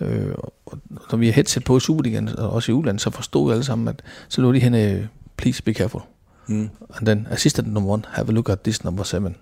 Øh, 0.00 0.34
og 0.66 0.78
når 1.10 1.16
vi 1.16 1.26
har 1.26 1.32
headset 1.32 1.64
på 1.64 1.76
i 1.76 1.80
Superligaen, 1.80 2.28
og 2.38 2.50
også 2.50 2.72
i 2.72 2.74
udlandet, 2.74 3.02
så 3.02 3.10
forstod 3.10 3.48
jeg 3.48 3.52
alle 3.52 3.64
sammen, 3.64 3.88
at 3.88 4.02
så 4.28 4.40
lå 4.40 4.52
de 4.52 4.58
hen, 4.58 4.74
øh, 4.74 5.04
please 5.36 5.62
be 5.62 5.72
careful. 5.72 6.00
Mm. 6.46 6.68
And 6.96 7.06
then 7.06 7.26
assistant 7.30 7.72
number 7.72 7.92
one, 7.92 8.02
have 8.10 8.28
a 8.28 8.32
look 8.32 8.48
at 8.48 8.60
this 8.60 8.84
number 8.84 9.02
seven. 9.02 9.36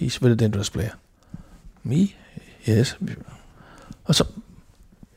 He's 0.00 0.18
very 0.22 0.34
dangerous 0.34 0.70
player. 0.70 0.90
Me? 1.86 2.08
Yes. 2.68 2.98
Og 4.04 4.14
så, 4.14 4.24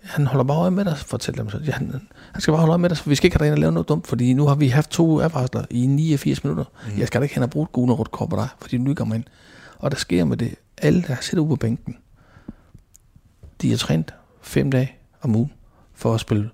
han 0.04 0.28
holder 0.28 0.44
bare 0.44 0.58
øje 0.58 0.72
med 0.72 0.86
dig, 0.86 0.98
fortæller 0.98 1.44
dem 1.44 1.52
så. 1.52 1.58
Ja, 1.66 1.72
han, 1.72 2.08
han 2.34 2.42
skal 2.42 2.52
bare 2.52 2.60
holde 2.60 2.72
øje 2.72 2.78
med 2.78 2.90
dig, 2.90 2.98
for 2.98 3.10
vi 3.10 3.16
skal 3.16 3.28
ikke 3.28 3.38
have 3.38 3.46
dig 3.46 3.54
og 3.54 3.60
lave 3.60 3.72
noget 3.72 3.90
dumt, 3.90 4.08
fordi 4.08 4.34
nu 4.34 4.48
har 4.48 4.56
vi 4.56 4.68
haft 4.68 4.90
to 4.90 5.22
advarsler 5.22 5.66
i 5.70 5.88
89 5.88 6.44
minutter. 6.44 6.64
Mm. 6.86 7.00
Jeg 7.00 7.08
skal 7.08 7.22
da 7.22 7.24
ikke 7.24 7.36
hen 7.36 7.44
og 7.44 7.50
bruge 7.50 7.64
et 7.64 7.72
gule 7.72 7.94
rødt 7.94 8.12
kort 8.12 8.30
på 8.30 8.36
dig, 8.36 8.48
fordi 8.62 8.78
du 8.78 8.84
nu 8.84 8.94
kommer 8.94 9.16
ind. 9.16 9.24
Og 9.78 9.92
der 9.92 9.98
sker 9.98 10.26
med 10.26 10.38
det, 10.38 10.56
alle 10.78 11.02
der 11.02 11.16
sidder 11.22 11.44
ude 11.44 11.50
på 11.50 11.56
bænken, 11.56 11.98
de 13.62 13.70
har 13.70 13.78
trænet 13.78 14.14
fem 14.42 14.72
dage 14.72 14.96
om 15.22 15.36
ugen 15.36 15.52
for 15.94 16.14
at 16.14 16.20
spille 16.20 16.50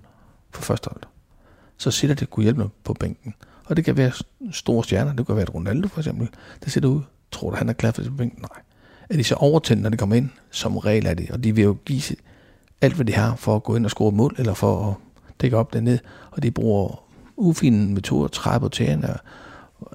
for 0.51 0.61
første 0.61 0.89
hold. 0.89 1.03
Så 1.77 1.91
sidder 1.91 2.15
det 2.15 2.29
kunne 2.29 2.43
hjælpe 2.43 2.69
på 2.83 2.93
bænken. 2.93 3.33
Og 3.65 3.75
det 3.75 3.85
kan 3.85 3.97
være 3.97 4.11
store 4.51 4.83
stjerner, 4.83 5.13
det 5.13 5.25
kan 5.25 5.35
være 5.35 5.43
et 5.43 5.53
Ronaldo 5.53 5.87
for 5.87 5.99
eksempel, 5.99 6.29
der 6.63 6.69
sidder 6.69 6.87
ude. 6.87 7.03
Tror 7.31 7.49
du, 7.49 7.55
han 7.55 7.69
er 7.69 7.73
klar 7.73 7.91
for 7.91 8.03
bænken? 8.17 8.41
Nej 8.41 8.64
er 9.09 9.17
de 9.17 9.23
så 9.23 9.35
overtændt, 9.35 9.83
når 9.83 9.89
de 9.89 9.97
kommer 9.97 10.15
ind? 10.15 10.29
Som 10.51 10.77
regel 10.77 11.05
er 11.05 11.13
det, 11.13 11.31
og 11.31 11.43
de 11.43 11.55
vil 11.55 11.63
jo 11.63 11.77
give 11.85 12.15
alt, 12.81 12.93
hvad 12.93 13.05
de 13.05 13.13
har 13.13 13.35
for 13.35 13.55
at 13.55 13.63
gå 13.63 13.75
ind 13.75 13.85
og 13.85 13.91
score 13.91 14.11
mål, 14.11 14.35
eller 14.37 14.53
for 14.53 14.89
at 14.89 14.93
dække 15.41 15.57
op 15.57 15.73
dernede. 15.73 15.99
og 16.31 16.43
de 16.43 16.51
bruger 16.51 17.03
ufine 17.37 17.93
metoder, 17.93 18.27
træ 18.27 18.59
på 18.59 18.69
tæerne, 18.69 19.17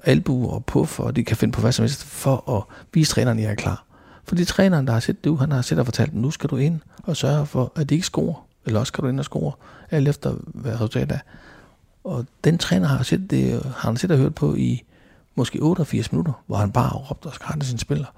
albu 0.03 0.49
og 0.49 0.65
puff, 0.65 0.99
og 0.99 1.15
de 1.15 1.23
kan 1.23 1.37
finde 1.37 1.51
på 1.51 1.61
hvad 1.61 1.71
som 1.71 1.83
helst, 1.83 2.03
for 2.03 2.57
at 2.57 2.83
vise 2.93 3.11
træneren, 3.11 3.37
at 3.37 3.43
jeg 3.43 3.51
er 3.51 3.55
klar. 3.55 3.85
Fordi 4.23 4.45
træneren, 4.45 4.87
der 4.87 4.93
har 4.93 4.99
set 4.99 5.23
det, 5.23 5.39
han 5.39 5.51
har 5.51 5.61
set 5.61 5.79
og 5.79 5.85
fortalt, 5.85 6.15
nu 6.15 6.31
skal 6.31 6.49
du 6.49 6.57
ind 6.57 6.79
og 7.03 7.17
sørge 7.17 7.45
for, 7.45 7.71
at 7.75 7.89
de 7.89 7.95
ikke 7.95 8.07
scorer, 8.07 8.45
eller 8.65 8.79
også 8.79 8.91
skal 8.91 9.03
du 9.03 9.07
ind 9.07 9.19
og 9.19 9.25
score, 9.25 9.51
alt 9.91 10.07
efter 10.07 10.35
hvad 10.45 10.73
resultatet 10.73 11.11
er. 11.11 11.19
Og 12.03 12.25
den 12.43 12.57
træner 12.57 12.87
har 12.87 13.03
set 13.03 13.29
det, 13.29 13.63
har 13.63 13.89
han 13.89 13.97
set 13.97 14.11
og 14.11 14.17
hørt 14.17 14.35
på 14.35 14.55
i 14.55 14.83
måske 15.35 15.59
88 15.61 16.11
minutter, 16.11 16.43
hvor 16.47 16.57
han 16.57 16.71
bare 16.71 16.87
har 16.87 16.97
råbt 16.97 17.25
og 17.25 17.33
skrættet 17.33 17.65
sine 17.65 17.79
spillere. 17.79 18.09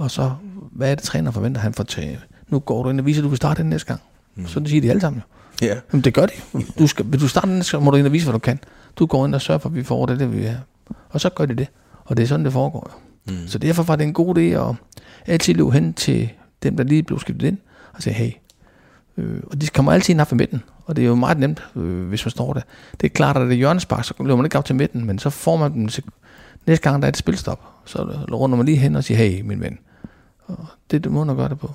Og 0.00 0.10
så, 0.10 0.32
hvad 0.72 0.90
er 0.90 0.94
det, 0.94 1.04
træner 1.04 1.30
forventer 1.30 1.60
han 1.60 1.74
for 1.74 1.82
tage? 1.82 2.18
Nu 2.48 2.58
går 2.58 2.82
du 2.82 2.90
ind 2.90 3.00
og 3.00 3.06
viser, 3.06 3.20
at 3.20 3.24
du 3.24 3.28
vil 3.28 3.36
starte 3.36 3.62
den 3.62 3.70
næste 3.70 3.86
gang. 3.86 4.00
Mm. 4.34 4.46
Så 4.46 4.60
det 4.60 4.68
siger 4.68 4.80
de 4.80 4.90
alle 4.90 5.00
sammen 5.00 5.22
jo. 5.22 5.66
Ja. 5.66 5.76
Jamen, 5.92 6.04
det 6.04 6.14
gør 6.14 6.26
de. 6.26 6.32
Du 6.78 6.86
skal, 6.86 7.04
hvis 7.04 7.20
du 7.20 7.28
starter 7.28 7.48
den 7.48 7.56
næste 7.56 7.72
gang, 7.72 7.84
må 7.84 7.90
du 7.90 7.96
ind 7.96 8.06
og 8.06 8.12
vise, 8.12 8.24
hvad 8.24 8.32
du 8.32 8.38
kan. 8.38 8.58
Du 8.96 9.06
går 9.06 9.26
ind 9.26 9.34
og 9.34 9.40
sørger 9.40 9.58
for, 9.58 9.68
at 9.68 9.74
vi 9.74 9.82
får 9.82 10.06
det, 10.06 10.20
det 10.20 10.36
vi 10.36 10.44
er. 10.44 10.56
Og 11.10 11.20
så 11.20 11.28
gør 11.28 11.46
de 11.46 11.54
det. 11.54 11.68
Og 12.04 12.16
det 12.16 12.22
er 12.22 12.26
sådan, 12.26 12.44
det 12.44 12.52
foregår 12.52 12.90
jo. 12.90 13.34
Mm. 13.34 13.46
Så 13.46 13.58
derfor 13.58 13.82
var 13.82 13.96
det 13.96 14.04
en 14.04 14.12
god 14.12 14.38
idé 14.38 14.40
at 14.40 14.74
altid 15.26 15.54
løbe 15.54 15.72
hen 15.72 15.94
til 15.94 16.28
dem, 16.62 16.76
der 16.76 16.84
lige 16.84 17.02
blev 17.02 17.20
skiftet 17.20 17.46
ind, 17.46 17.58
og 17.94 18.02
sige, 18.02 18.14
hey, 18.14 18.30
øh, 19.16 19.40
og 19.46 19.60
de 19.60 19.66
kommer 19.66 19.92
altid 19.92 20.14
ind 20.14 20.20
af 20.20 20.26
midten, 20.32 20.62
og 20.86 20.96
det 20.96 21.02
er 21.02 21.08
jo 21.08 21.14
meget 21.14 21.38
nemt, 21.38 21.62
øh, 21.76 22.08
hvis 22.08 22.24
man 22.24 22.30
står 22.30 22.52
der. 22.52 22.60
Det 23.00 23.06
er 23.06 23.14
klart, 23.14 23.36
at 23.36 23.42
det 23.42 23.52
er 23.52 23.56
hjørnespark, 23.56 24.04
så 24.04 24.14
løber 24.20 24.36
man 24.36 24.46
ikke 24.46 24.58
op 24.58 24.64
til 24.64 24.74
midten, 24.74 25.06
men 25.06 25.18
så 25.18 25.30
får 25.30 25.56
man 25.56 25.72
dem, 25.72 25.88
næste 26.66 26.82
gang 26.82 27.02
der 27.02 27.06
er 27.06 27.12
et 27.12 27.16
spilstop, 27.16 27.66
så 27.84 27.98
runder 28.32 28.56
man 28.56 28.66
lige 28.66 28.78
hen 28.78 28.96
og 28.96 29.04
siger, 29.04 29.18
hey, 29.18 29.40
min 29.40 29.60
ven, 29.60 29.78
og 30.58 30.66
det 30.90 30.96
er 30.96 31.00
det 31.00 31.12
måde 31.12 31.30
at 31.30 31.36
gøre 31.36 31.48
det 31.48 31.58
på. 31.58 31.74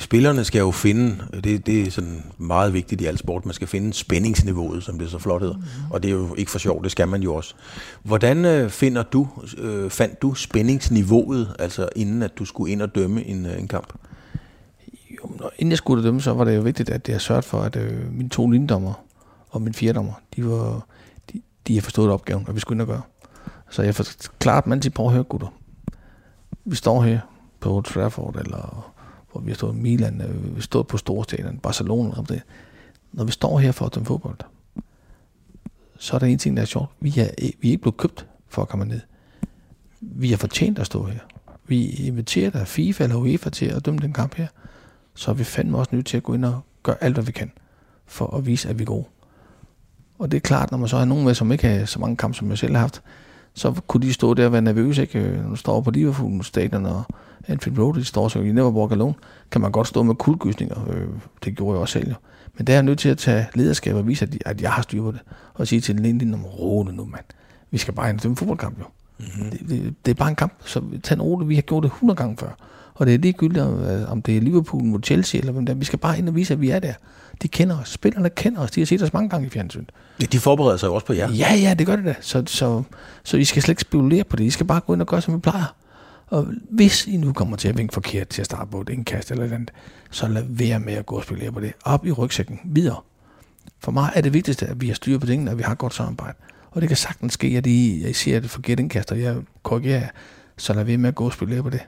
Spillerne 0.00 0.44
skal 0.44 0.58
jo 0.58 0.70
finde, 0.70 1.16
det, 1.44 1.66
det 1.66 1.82
er 1.82 1.90
sådan 1.90 2.24
meget 2.38 2.72
vigtigt 2.72 3.00
i 3.00 3.06
al 3.06 3.18
sport, 3.18 3.46
man 3.46 3.54
skal 3.54 3.68
finde 3.68 3.92
spændingsniveauet, 3.92 4.82
som 4.82 4.98
det 4.98 5.10
så 5.10 5.18
flot 5.18 5.42
hedder. 5.42 5.56
Mm-hmm. 5.56 5.90
Og 5.90 6.02
det 6.02 6.08
er 6.08 6.12
jo 6.12 6.34
ikke 6.34 6.50
for 6.50 6.58
sjovt, 6.58 6.84
det 6.84 6.92
skal 6.92 7.08
man 7.08 7.22
jo 7.22 7.34
også. 7.34 7.54
Hvordan 8.02 8.44
øh, 8.44 8.70
finder 8.70 9.02
du, 9.02 9.28
øh, 9.58 9.90
fandt 9.90 10.22
du 10.22 10.34
spændingsniveauet, 10.34 11.56
altså 11.58 11.88
inden 11.96 12.22
at 12.22 12.38
du 12.38 12.44
skulle 12.44 12.72
ind 12.72 12.82
og 12.82 12.94
dømme 12.94 13.24
en, 13.24 13.46
øh, 13.46 13.60
en 13.60 13.68
kamp? 13.68 13.92
Jo, 15.10 15.30
når, 15.38 15.52
inden 15.58 15.70
jeg 15.70 15.78
skulle 15.78 16.04
dømme, 16.04 16.20
så 16.20 16.32
var 16.32 16.44
det 16.44 16.56
jo 16.56 16.60
vigtigt, 16.60 16.90
at 16.90 17.08
jeg 17.08 17.20
sørgede 17.20 17.46
for, 17.46 17.60
at 17.62 17.76
øh, 17.76 18.12
mine 18.12 18.28
to 18.28 18.50
lindommer 18.50 18.92
og 19.50 19.62
min 19.62 19.74
fjerdommer, 19.74 20.12
de, 20.36 20.46
var, 20.46 20.86
de, 21.32 21.40
de 21.66 21.74
har 21.74 21.82
forstået 21.82 22.10
opgaven, 22.10 22.44
og 22.48 22.54
vi 22.54 22.60
skulle 22.60 22.76
ind 22.76 22.82
og 22.82 22.88
gøre. 22.88 23.02
Så 23.70 23.82
jeg 23.82 23.94
forklarede 23.94 24.64
dem 24.64 24.72
altid, 24.72 24.90
prøv 24.90 25.06
at 25.06 25.12
høre, 25.12 25.24
gutter. 25.24 25.48
Vi 26.64 26.76
står 26.76 27.02
her, 27.02 27.20
på 27.60 27.74
Old 27.74 27.84
Trafford, 27.84 28.36
eller 28.36 28.92
hvor 29.32 29.40
vi 29.40 29.50
har 29.50 29.54
stået 29.54 29.74
i 29.76 29.78
Milan, 29.78 30.20
øh, 30.20 30.56
vi 30.56 30.60
stod 30.62 30.84
på 30.84 30.96
Storstaden, 30.96 31.58
Barcelona, 31.58 32.10
og 32.18 32.28
det. 32.28 32.42
Når 33.12 33.24
vi 33.24 33.32
står 33.32 33.58
her 33.58 33.72
for 33.72 33.86
at 33.86 33.94
dømme 33.94 34.06
fodbold, 34.06 34.36
så 35.98 36.14
er 36.14 36.18
der 36.18 36.26
en 36.26 36.38
ting, 36.38 36.56
der 36.56 36.62
er 36.62 36.66
sjovt. 36.66 36.90
Vi 37.00 37.14
er, 37.18 37.30
øh, 37.42 37.50
vi 37.60 37.68
er 37.68 37.72
ikke 37.72 37.82
blevet 37.82 37.96
købt 37.96 38.26
for 38.48 38.62
at 38.62 38.68
komme 38.68 38.84
ned. 38.84 39.00
Vi 40.00 40.30
har 40.30 40.36
fortjent 40.36 40.78
at 40.78 40.86
stå 40.86 41.04
her. 41.04 41.20
Vi 41.66 41.86
inviterer 41.86 42.50
der 42.50 42.64
FIFA 42.64 43.04
eller 43.04 43.16
UEFA 43.16 43.50
til 43.50 43.66
at 43.66 43.86
dømme 43.86 44.00
den 44.00 44.12
kamp 44.12 44.34
her. 44.34 44.46
Så 45.14 45.30
er 45.30 45.34
vi 45.34 45.44
fandme 45.44 45.78
også 45.78 45.90
nødt 45.94 46.06
til 46.06 46.16
at 46.16 46.22
gå 46.22 46.34
ind 46.34 46.44
og 46.44 46.60
gøre 46.82 46.96
alt, 47.00 47.14
hvad 47.14 47.24
vi 47.24 47.32
kan, 47.32 47.52
for 48.06 48.36
at 48.36 48.46
vise, 48.46 48.68
at 48.68 48.78
vi 48.78 48.82
er 48.82 48.86
gode. 48.86 49.04
Og 50.18 50.30
det 50.30 50.36
er 50.36 50.40
klart, 50.40 50.70
når 50.70 50.78
man 50.78 50.88
så 50.88 50.98
har 50.98 51.04
nogen 51.04 51.24
med, 51.24 51.34
som 51.34 51.52
ikke 51.52 51.68
har 51.68 51.84
så 51.84 51.98
mange 51.98 52.16
kampe, 52.16 52.36
som 52.36 52.50
jeg 52.50 52.58
selv 52.58 52.72
har 52.72 52.80
haft, 52.80 53.02
så 53.54 53.72
kunne 53.86 54.06
de 54.06 54.12
stå 54.12 54.34
der 54.34 54.46
og 54.46 54.52
være 54.52 54.62
nervøse, 54.62 55.02
ikke? 55.02 55.40
Når 55.42 55.48
du 55.48 55.56
står 55.56 55.80
på 55.80 55.90
Liverpool 55.90 56.44
stadion 56.44 56.86
og 56.86 57.02
Anfield 57.48 57.78
Road, 57.78 57.94
de 57.94 58.04
står 58.04 58.28
så 58.28 58.38
i 58.38 58.52
Never 58.52 58.70
Walk 58.70 58.92
Alone, 58.92 59.14
kan 59.50 59.60
man 59.60 59.72
godt 59.72 59.88
stå 59.88 60.02
med 60.02 60.14
kuldgysninger. 60.14 60.88
Øh, 60.88 61.08
det 61.44 61.56
gjorde 61.56 61.74
jeg 61.74 61.80
også 61.80 61.92
selv 61.92 62.08
jo. 62.08 62.14
Men 62.54 62.66
der 62.66 62.72
er 62.72 62.76
jeg 62.76 62.82
nødt 62.82 62.98
til 62.98 63.08
at 63.08 63.18
tage 63.18 63.46
lederskab 63.54 63.94
og 63.94 64.06
vise, 64.06 64.24
at, 64.24 64.36
at 64.46 64.60
jeg 64.60 64.72
har 64.72 64.82
styr 64.82 65.02
på 65.02 65.12
det. 65.12 65.20
Og 65.54 65.66
sige 65.66 65.80
til 65.80 65.96
den 65.96 66.04
ene 66.04 66.18
linje, 66.18 66.36
ro 66.36 66.82
nu, 66.82 67.04
mand. 67.04 67.24
Vi 67.70 67.78
skal 67.78 67.94
bare 67.94 68.10
ind 68.10 68.24
en 68.24 68.36
fodboldkamp, 68.36 68.78
jo. 68.78 68.84
Mm-hmm. 69.18 69.50
Det, 69.50 69.68
det, 69.68 69.94
det, 70.04 70.10
er 70.10 70.14
bare 70.14 70.28
en 70.28 70.36
kamp, 70.36 70.52
så 70.64 70.82
tag 71.02 71.14
en 71.14 71.22
roligt. 71.22 71.48
Vi 71.48 71.54
har 71.54 71.62
gjort 71.62 71.82
det 71.82 71.88
100 71.88 72.16
gange 72.16 72.36
før. 72.36 72.50
Og 73.00 73.06
det 73.06 73.14
er 73.14 73.18
ligegyldigt, 73.18 73.64
om 74.08 74.22
det 74.22 74.36
er 74.36 74.40
Liverpool 74.40 74.84
mod 74.84 75.00
Chelsea, 75.04 75.40
eller 75.40 75.52
hvem 75.52 75.66
der. 75.66 75.74
Vi 75.74 75.84
skal 75.84 75.98
bare 75.98 76.18
ind 76.18 76.28
og 76.28 76.34
vise, 76.34 76.54
at 76.54 76.60
vi 76.60 76.70
er 76.70 76.78
der. 76.78 76.92
De 77.42 77.48
kender 77.48 77.80
os. 77.80 77.88
Spillerne 77.88 78.30
kender 78.30 78.60
os. 78.60 78.70
De 78.70 78.80
har 78.80 78.86
set 78.86 79.02
os 79.02 79.12
mange 79.12 79.28
gange 79.28 79.46
i 79.46 79.50
fjernsynet. 79.50 79.92
Ja, 80.20 80.26
de 80.26 80.38
forbereder 80.38 80.76
sig 80.76 80.86
jo 80.86 80.94
også 80.94 81.06
på 81.06 81.12
jer. 81.12 81.32
Ja, 81.32 81.54
ja, 81.54 81.74
det 81.74 81.86
gør 81.86 81.96
det 81.96 82.04
da. 82.04 82.14
Så, 82.20 82.42
så, 82.46 82.82
så 83.24 83.36
I 83.36 83.44
skal 83.44 83.62
slet 83.62 83.72
ikke 83.72 83.80
spekulere 83.80 84.24
på 84.24 84.36
det. 84.36 84.44
I 84.44 84.50
skal 84.50 84.66
bare 84.66 84.80
gå 84.80 84.92
ind 84.92 85.00
og 85.00 85.06
gøre, 85.06 85.20
som 85.20 85.34
vi 85.34 85.38
plejer. 85.38 85.74
Og 86.26 86.46
hvis 86.70 87.06
I 87.06 87.16
nu 87.16 87.32
kommer 87.32 87.56
til 87.56 87.68
at 87.68 87.78
vinke 87.78 87.94
forkert 87.94 88.28
til 88.28 88.42
at 88.42 88.46
starte 88.46 88.70
på 88.70 88.80
et 88.80 88.88
indkast 88.88 89.30
eller 89.30 89.44
andet, 89.44 89.70
så 90.10 90.28
lad 90.28 90.44
være 90.48 90.80
med 90.80 90.92
at 90.92 91.06
gå 91.06 91.16
og 91.16 91.22
spekulere 91.22 91.52
på 91.52 91.60
det. 91.60 91.72
Op 91.84 92.06
i 92.06 92.12
rygsækken. 92.12 92.60
Videre. 92.64 93.00
For 93.78 93.92
mig 93.92 94.10
er 94.14 94.20
det 94.20 94.32
vigtigste, 94.32 94.66
at 94.66 94.80
vi 94.80 94.86
har 94.86 94.94
styr 94.94 95.18
på 95.18 95.26
tingene, 95.26 95.50
og 95.50 95.58
vi 95.58 95.62
har 95.62 95.74
godt 95.74 95.94
samarbejde. 95.94 96.36
Og 96.70 96.80
det 96.80 96.88
kan 96.88 96.96
sagtens 96.96 97.32
ske, 97.32 97.46
at 97.46 97.66
I, 97.66 98.08
I 98.08 98.12
siger, 98.12 98.36
at 98.36 98.42
det 98.42 98.50
forkert 98.50 98.80
indkast, 98.80 99.12
og 99.12 99.20
jeg 99.20 99.36
korrigerer 99.62 100.08
så 100.56 100.72
lad 100.72 100.84
være 100.84 100.96
med 100.96 101.08
at 101.08 101.14
gå 101.14 101.24
og 101.24 101.32
spekulere 101.32 101.62
på 101.62 101.70
det. 101.70 101.80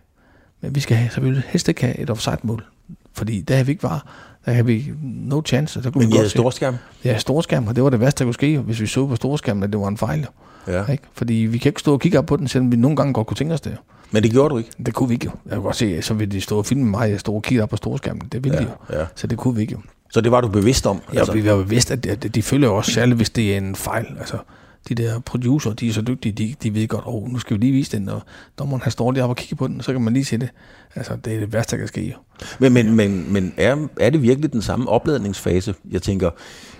Men 0.62 0.74
vi 0.74 0.80
skal 0.80 0.96
have, 0.96 1.10
selvfølgelig 1.10 1.44
helst 1.46 1.68
ikke 1.68 1.82
have 1.82 1.98
et 1.98 2.10
offside-mål. 2.10 2.64
Fordi 3.12 3.40
der 3.40 3.56
har 3.56 3.64
vi 3.64 3.72
ikke 3.72 3.82
var, 3.82 4.06
der 4.46 4.52
har 4.52 4.62
vi 4.62 4.92
no 5.02 5.42
chance. 5.46 5.82
Der 5.82 5.90
kunne 5.90 6.04
Men 6.04 6.12
I 6.12 6.16
havde 6.16 6.28
storskærm? 6.28 6.76
Ja, 7.04 7.18
storskærm, 7.18 7.66
og 7.66 7.76
det 7.76 7.84
var 7.84 7.90
det 7.90 8.00
værste, 8.00 8.18
der 8.18 8.24
kunne 8.24 8.34
ske, 8.34 8.58
hvis 8.58 8.80
vi 8.80 8.86
så 8.86 9.06
på 9.06 9.16
storskærm, 9.16 9.62
at 9.62 9.72
det 9.72 9.80
var 9.80 9.88
en 9.88 9.96
fejl. 9.96 10.26
Ja. 10.68 10.86
Ikke? 10.86 11.04
Fordi 11.12 11.34
vi 11.34 11.58
kan 11.58 11.70
ikke 11.70 11.80
stå 11.80 11.92
og 11.92 12.00
kigge 12.00 12.18
op 12.18 12.26
på 12.26 12.36
den, 12.36 12.48
selvom 12.48 12.72
vi 12.72 12.76
nogle 12.76 12.96
gange 12.96 13.12
godt 13.12 13.26
kunne 13.26 13.36
tænke 13.36 13.54
os 13.54 13.60
det. 13.60 13.76
Men 14.10 14.22
det 14.22 14.30
gjorde 14.30 14.48
du 14.52 14.58
ikke? 14.58 14.70
Det 14.86 14.94
kunne 14.94 15.08
vi 15.08 15.14
ikke 15.14 15.24
jo. 15.24 15.30
Jeg 15.46 15.54
kunne 15.54 15.62
godt 15.62 15.76
se, 15.76 16.02
så 16.02 16.14
ville 16.14 16.32
de 16.32 16.40
stå 16.40 16.58
og 16.58 16.66
filme 16.66 16.84
mig, 16.84 17.10
jeg 17.10 17.20
stod 17.20 17.34
og 17.34 17.42
kigge 17.42 17.62
op 17.62 17.68
på 17.68 17.76
storskærmen. 17.76 18.28
Det 18.32 18.44
ville 18.44 18.58
ja, 18.58 18.64
de 18.64 18.70
jo. 18.90 18.98
Ja. 18.98 19.06
Så 19.14 19.26
det 19.26 19.38
kunne 19.38 19.54
vi 19.54 19.60
ikke 19.60 19.72
jo. 19.72 19.80
Så 20.10 20.20
det 20.20 20.32
var 20.32 20.40
du 20.40 20.48
bevidst 20.48 20.86
om? 20.86 21.00
Ja, 21.14 21.18
altså. 21.18 21.32
vi 21.32 21.44
var 21.44 21.56
bevidst, 21.56 21.90
at 21.90 22.04
de, 22.04 22.16
de 22.16 22.42
følger 22.42 22.68
også, 22.68 22.92
særligt 22.92 23.16
hvis 23.16 23.30
det 23.30 23.52
er 23.52 23.58
en 23.58 23.76
fejl. 23.76 24.06
Altså, 24.18 24.36
de 24.88 24.94
der 24.94 25.18
producer, 25.18 25.72
de 25.72 25.88
er 25.88 25.92
så 25.92 26.02
dygtige, 26.02 26.32
de, 26.32 26.54
de 26.62 26.74
ved 26.74 26.88
godt, 26.88 27.04
åh, 27.06 27.14
oh, 27.14 27.28
nu 27.28 27.38
skal 27.38 27.56
vi 27.56 27.60
lige 27.60 27.72
vise 27.72 27.98
den, 27.98 28.08
og 28.08 28.22
dommeren 28.58 28.82
har 28.82 28.90
står 28.90 29.12
lige 29.12 29.24
op 29.24 29.30
og 29.30 29.36
kigge 29.36 29.56
på 29.56 29.68
den, 29.68 29.78
og 29.78 29.84
så 29.84 29.92
kan 29.92 30.02
man 30.02 30.12
lige 30.12 30.24
se 30.24 30.38
det. 30.38 30.48
Altså, 30.94 31.16
det 31.24 31.34
er 31.34 31.40
det 31.40 31.52
værste, 31.52 31.76
der 31.76 31.78
kan 31.78 31.88
ske. 31.88 32.16
Men, 32.58 32.72
men, 32.72 32.94
men, 32.94 33.32
men 33.32 33.54
er, 33.56 33.86
er 34.00 34.10
det 34.10 34.22
virkelig 34.22 34.52
den 34.52 34.62
samme 34.62 34.88
opladningsfase? 34.88 35.74
Jeg 35.90 36.02
tænker, 36.02 36.30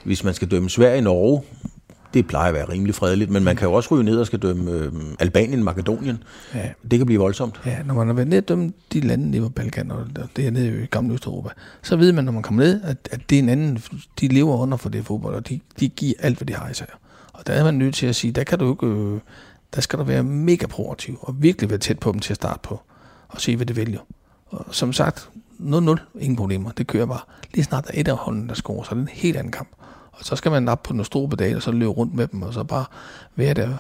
hvis 0.04 0.24
man 0.24 0.34
skal 0.34 0.50
dømme 0.50 0.70
Sverige 0.70 0.98
i 0.98 1.00
Norge, 1.00 1.42
det 2.14 2.26
plejer 2.26 2.48
at 2.48 2.54
være 2.54 2.68
rimelig 2.68 2.94
fredeligt, 2.94 3.30
men 3.30 3.44
man 3.44 3.56
kan 3.56 3.68
jo 3.68 3.74
også 3.74 3.94
ryge 3.94 4.04
ned 4.04 4.18
og 4.18 4.26
skal 4.26 4.38
dømme 4.38 4.70
øh, 4.70 4.92
Albanien, 5.18 5.64
Makedonien. 5.64 6.22
Ja. 6.54 6.68
Det 6.90 6.98
kan 6.98 7.06
blive 7.06 7.20
voldsomt. 7.20 7.60
Ja, 7.66 7.82
når 7.82 7.94
man 7.94 8.06
har 8.06 8.14
været 8.14 8.28
ned 8.28 8.38
og 8.38 8.48
dømme 8.48 8.72
de 8.92 9.00
lande 9.00 9.30
nede 9.30 9.42
på 9.42 9.48
Balkan, 9.48 9.90
og 9.90 10.06
det 10.36 10.46
er 10.46 10.50
nede 10.50 10.82
i 10.82 10.86
gamle 10.86 11.14
Østeuropa, 11.14 11.48
så 11.82 11.96
ved 11.96 12.12
man, 12.12 12.24
når 12.24 12.32
man 12.32 12.42
kommer 12.42 12.62
ned, 12.62 12.80
at, 12.84 13.08
at 13.10 13.20
det 13.30 13.38
er 13.38 13.42
en 13.42 13.48
anden, 13.48 13.82
de 14.20 14.28
lever 14.28 14.56
under 14.56 14.76
for 14.76 14.88
det 14.88 15.06
fodbold, 15.06 15.34
og 15.34 15.48
de, 15.48 15.60
de 15.80 15.88
giver 15.88 16.14
alt, 16.18 16.38
hvad 16.38 16.46
de 16.46 16.54
har 16.54 16.70
i 16.70 16.74
sig. 16.74 16.86
Og 17.32 17.46
der 17.46 17.52
er 17.52 17.64
man 17.64 17.74
nødt 17.74 17.94
til 17.94 18.06
at 18.06 18.16
sige, 18.16 18.32
der 18.32 18.44
kan 18.44 18.58
du 18.58 18.72
ikke, 18.72 18.86
øh, 18.86 19.20
der 19.74 19.80
skal 19.80 19.98
du 19.98 20.04
være 20.04 20.22
mega 20.22 20.66
proaktiv, 20.66 21.18
og 21.20 21.42
virkelig 21.42 21.70
være 21.70 21.78
tæt 21.78 21.98
på 21.98 22.12
dem 22.12 22.20
til 22.20 22.32
at 22.32 22.36
starte 22.36 22.60
på, 22.62 22.80
og 23.28 23.40
se, 23.40 23.56
hvad 23.56 23.66
det 23.66 23.76
vælger. 23.76 24.00
Og 24.46 24.74
som 24.74 24.92
sagt, 24.92 25.30
0-0, 25.58 25.96
ingen 26.20 26.36
problemer, 26.36 26.70
det 26.70 26.86
kører 26.86 27.06
bare. 27.06 27.20
Lige 27.54 27.64
snart 27.64 27.84
der 27.86 27.90
er 27.94 28.00
et 28.00 28.08
af 28.08 28.16
holdene, 28.16 28.48
der 28.48 28.54
scorer, 28.54 28.82
så 28.82 28.90
er 28.90 28.94
det 28.94 29.02
en 29.02 29.08
helt 29.08 29.36
anden 29.36 29.52
kamp. 29.52 29.68
Og 30.12 30.24
så 30.24 30.36
skal 30.36 30.50
man 30.50 30.68
op 30.68 30.82
på 30.82 30.92
den 30.92 31.04
store 31.04 31.28
pedal, 31.28 31.56
og 31.56 31.62
så 31.62 31.72
løbe 31.72 31.90
rundt 31.90 32.14
med 32.14 32.26
dem, 32.26 32.42
og 32.42 32.54
så 32.54 32.64
bare 32.64 32.84
være 33.36 33.54
der. 33.54 33.76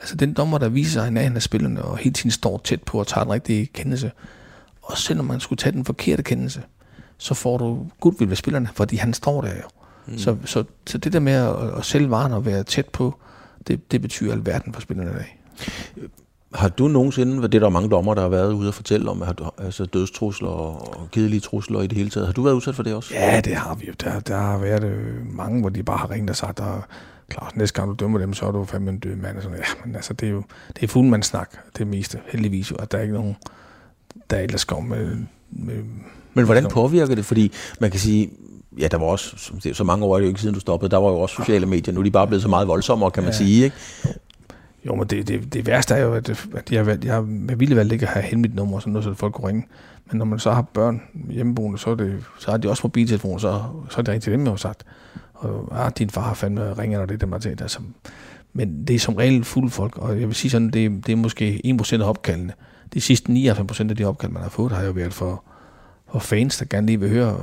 Altså 0.00 0.16
den 0.16 0.32
dommer, 0.32 0.58
der 0.58 0.68
viser 0.68 1.00
sig 1.00 1.16
af 1.16 1.32
af 1.34 1.42
spillerne, 1.42 1.82
og 1.82 1.98
hele 1.98 2.12
tiden 2.12 2.30
står 2.30 2.60
tæt 2.64 2.82
på 2.82 2.98
og 3.00 3.06
tager 3.06 3.24
den 3.24 3.32
rigtige 3.32 3.66
kendelse. 3.66 4.12
Og 4.82 4.98
selvom 4.98 5.26
man 5.26 5.40
skulle 5.40 5.56
tage 5.56 5.72
den 5.72 5.84
forkerte 5.84 6.22
kendelse, 6.22 6.62
så 7.18 7.34
får 7.34 7.58
du 7.58 7.86
goodwill 8.00 8.28
ved 8.28 8.36
spillerne, 8.36 8.68
fordi 8.74 8.96
han 8.96 9.14
står 9.14 9.40
der 9.40 9.54
jo. 9.54 9.77
Mm. 10.08 10.18
Så, 10.18 10.36
så, 10.44 10.64
så 10.86 10.98
det 10.98 11.12
der 11.12 11.20
med 11.20 11.32
at, 11.32 11.78
at 11.78 11.84
sælge 11.84 12.10
varen 12.10 12.32
og 12.32 12.46
være 12.46 12.62
tæt 12.62 12.88
på, 12.88 13.14
det, 13.66 13.92
det 13.92 14.02
betyder 14.02 14.32
alverden 14.32 14.72
for 14.72 14.80
spillerne 14.80 15.10
i 15.10 15.14
dag. 15.14 15.38
Har 16.54 16.68
du 16.68 16.88
nogensinde, 16.88 17.42
det 17.42 17.54
er 17.54 17.58
der 17.58 17.68
mange 17.68 17.88
dommer, 17.88 18.14
der 18.14 18.22
har 18.22 18.28
været 18.28 18.52
ude 18.52 18.68
og 18.68 18.74
fortælle 18.74 19.10
om, 19.10 19.22
du, 19.38 19.50
altså 19.58 19.84
dødstrusler 19.84 20.48
og 20.48 21.08
kedelige 21.12 21.40
trusler 21.40 21.80
i 21.80 21.86
det 21.86 21.98
hele 21.98 22.10
taget. 22.10 22.26
Har 22.26 22.32
du 22.32 22.42
været 22.42 22.54
udsat 22.54 22.74
for 22.74 22.82
det 22.82 22.94
også? 22.94 23.14
Ja, 23.14 23.40
det 23.40 23.54
har 23.54 23.74
vi 23.74 23.86
jo. 23.86 23.92
Der, 24.00 24.20
der 24.20 24.36
har 24.36 24.58
været 24.58 24.84
øh, 24.84 25.34
mange, 25.36 25.60
hvor 25.60 25.68
de 25.68 25.82
bare 25.82 25.98
har 25.98 26.10
ringet 26.10 26.30
og 26.30 26.36
sagt, 26.36 26.58
der, 26.58 26.86
klart, 27.28 27.56
næste 27.56 27.80
gang 27.80 27.88
du 27.88 27.94
dømmer 28.04 28.18
dem, 28.18 28.34
så 28.34 28.46
er 28.46 28.52
du 28.52 28.64
fandme 28.64 28.90
en 28.90 28.98
død 28.98 29.16
mand. 29.16 29.36
Og 29.36 29.42
sådan. 29.42 29.58
Ja, 29.58 29.64
men 29.84 29.94
altså, 29.94 30.12
det 30.12 30.28
er 30.28 30.32
jo 30.32 30.42
det 30.76 30.82
er 30.82 30.88
fuldmandssnak, 30.88 31.50
det 31.78 31.86
meste, 31.86 32.20
heldigvis 32.26 32.70
jo, 32.70 32.76
at 32.76 32.92
der 32.92 32.98
er 32.98 33.02
ikke 33.02 33.14
nogen, 33.14 33.36
der 34.30 34.38
ellers 34.38 34.64
går 34.64 34.80
med, 34.80 35.16
med 35.50 35.82
men 36.34 36.44
hvordan 36.44 36.66
påvirker 36.70 37.14
det? 37.14 37.24
Fordi 37.24 37.52
man 37.80 37.90
kan 37.90 38.00
sige, 38.00 38.30
ja, 38.80 38.88
der 38.88 38.98
var 38.98 39.06
også, 39.06 39.52
så 39.72 39.84
mange 39.84 40.04
år 40.04 40.14
er 40.14 40.18
det 40.18 40.24
jo 40.24 40.28
ikke 40.28 40.40
siden 40.40 40.54
du 40.54 40.60
stoppede, 40.60 40.90
der 40.90 40.96
var 40.96 41.08
jo 41.08 41.20
også 41.20 41.34
sociale 41.34 41.66
medier, 41.66 41.94
nu 41.94 42.00
er 42.00 42.04
de 42.04 42.10
bare 42.10 42.26
blevet 42.26 42.42
så 42.42 42.48
meget 42.48 42.68
voldsommere, 42.68 43.10
kan 43.10 43.22
man 43.22 43.32
ja. 43.32 43.38
sige, 43.38 43.64
ikke? 43.64 43.76
Jo, 44.86 44.94
men 44.94 45.06
det, 45.06 45.28
det, 45.28 45.54
det 45.54 45.66
værste 45.66 45.94
er 45.94 46.02
jo, 46.02 46.14
at, 46.14 46.48
at 46.54 46.72
jeg, 46.72 46.86
valgt, 46.86 47.04
jeg 47.04 47.24
med 47.24 47.56
vilje 47.56 47.76
valgt 47.76 47.92
ikke 47.92 48.06
at 48.06 48.12
have 48.12 48.22
hendt 48.22 48.40
mit 48.40 48.54
nummer, 48.54 48.76
og 48.76 48.82
sådan 48.82 48.92
noget, 48.92 49.04
så 49.04 49.14
folk 49.14 49.34
kunne 49.34 49.48
ringe. 49.48 49.66
Men 50.06 50.18
når 50.18 50.24
man 50.24 50.38
så 50.38 50.50
har 50.50 50.62
børn 50.62 51.02
hjemmeboende, 51.30 51.78
så, 51.78 51.90
er 51.90 51.94
det, 51.94 52.24
så 52.38 52.50
har 52.50 52.58
de 52.58 52.70
også 52.70 52.80
mobiltelefon, 52.84 53.40
så, 53.40 53.62
så 53.90 53.98
er 53.98 54.02
det 54.02 54.08
ringet 54.08 54.22
til 54.22 54.32
dem, 54.32 54.42
jeg 54.42 54.52
har 54.52 54.56
sagt. 54.56 54.84
Og 55.34 55.68
ah, 55.72 55.92
din 55.98 56.10
far 56.10 56.22
har 56.22 56.34
fandme 56.34 56.72
ringer, 56.78 56.98
når 56.98 57.06
det 57.06 57.14
er 57.14 57.26
dem, 57.26 57.30
der 57.30 57.62
altså, 57.62 57.78
Men 58.52 58.86
det 58.86 58.94
er 58.96 58.98
som 58.98 59.14
regel 59.14 59.44
fulde 59.44 59.70
folk, 59.70 59.98
og 59.98 60.20
jeg 60.20 60.28
vil 60.28 60.34
sige 60.34 60.50
sådan, 60.50 60.70
det, 60.70 61.06
det 61.06 61.12
er 61.12 61.16
måske 61.16 61.76
1% 61.82 61.94
af 61.94 62.08
opkaldene. 62.08 62.52
De 62.94 63.00
sidste 63.00 63.32
99% 63.32 63.90
af 63.90 63.96
de 63.96 64.04
opkald, 64.04 64.32
man 64.32 64.42
har 64.42 64.50
fået, 64.50 64.72
har 64.72 64.84
jo 64.84 64.92
været 64.92 65.14
for, 65.14 65.44
og 66.08 66.22
fans, 66.22 66.58
der 66.58 66.64
gerne 66.70 66.86
lige 66.86 67.00
vil 67.00 67.10
høre, 67.10 67.36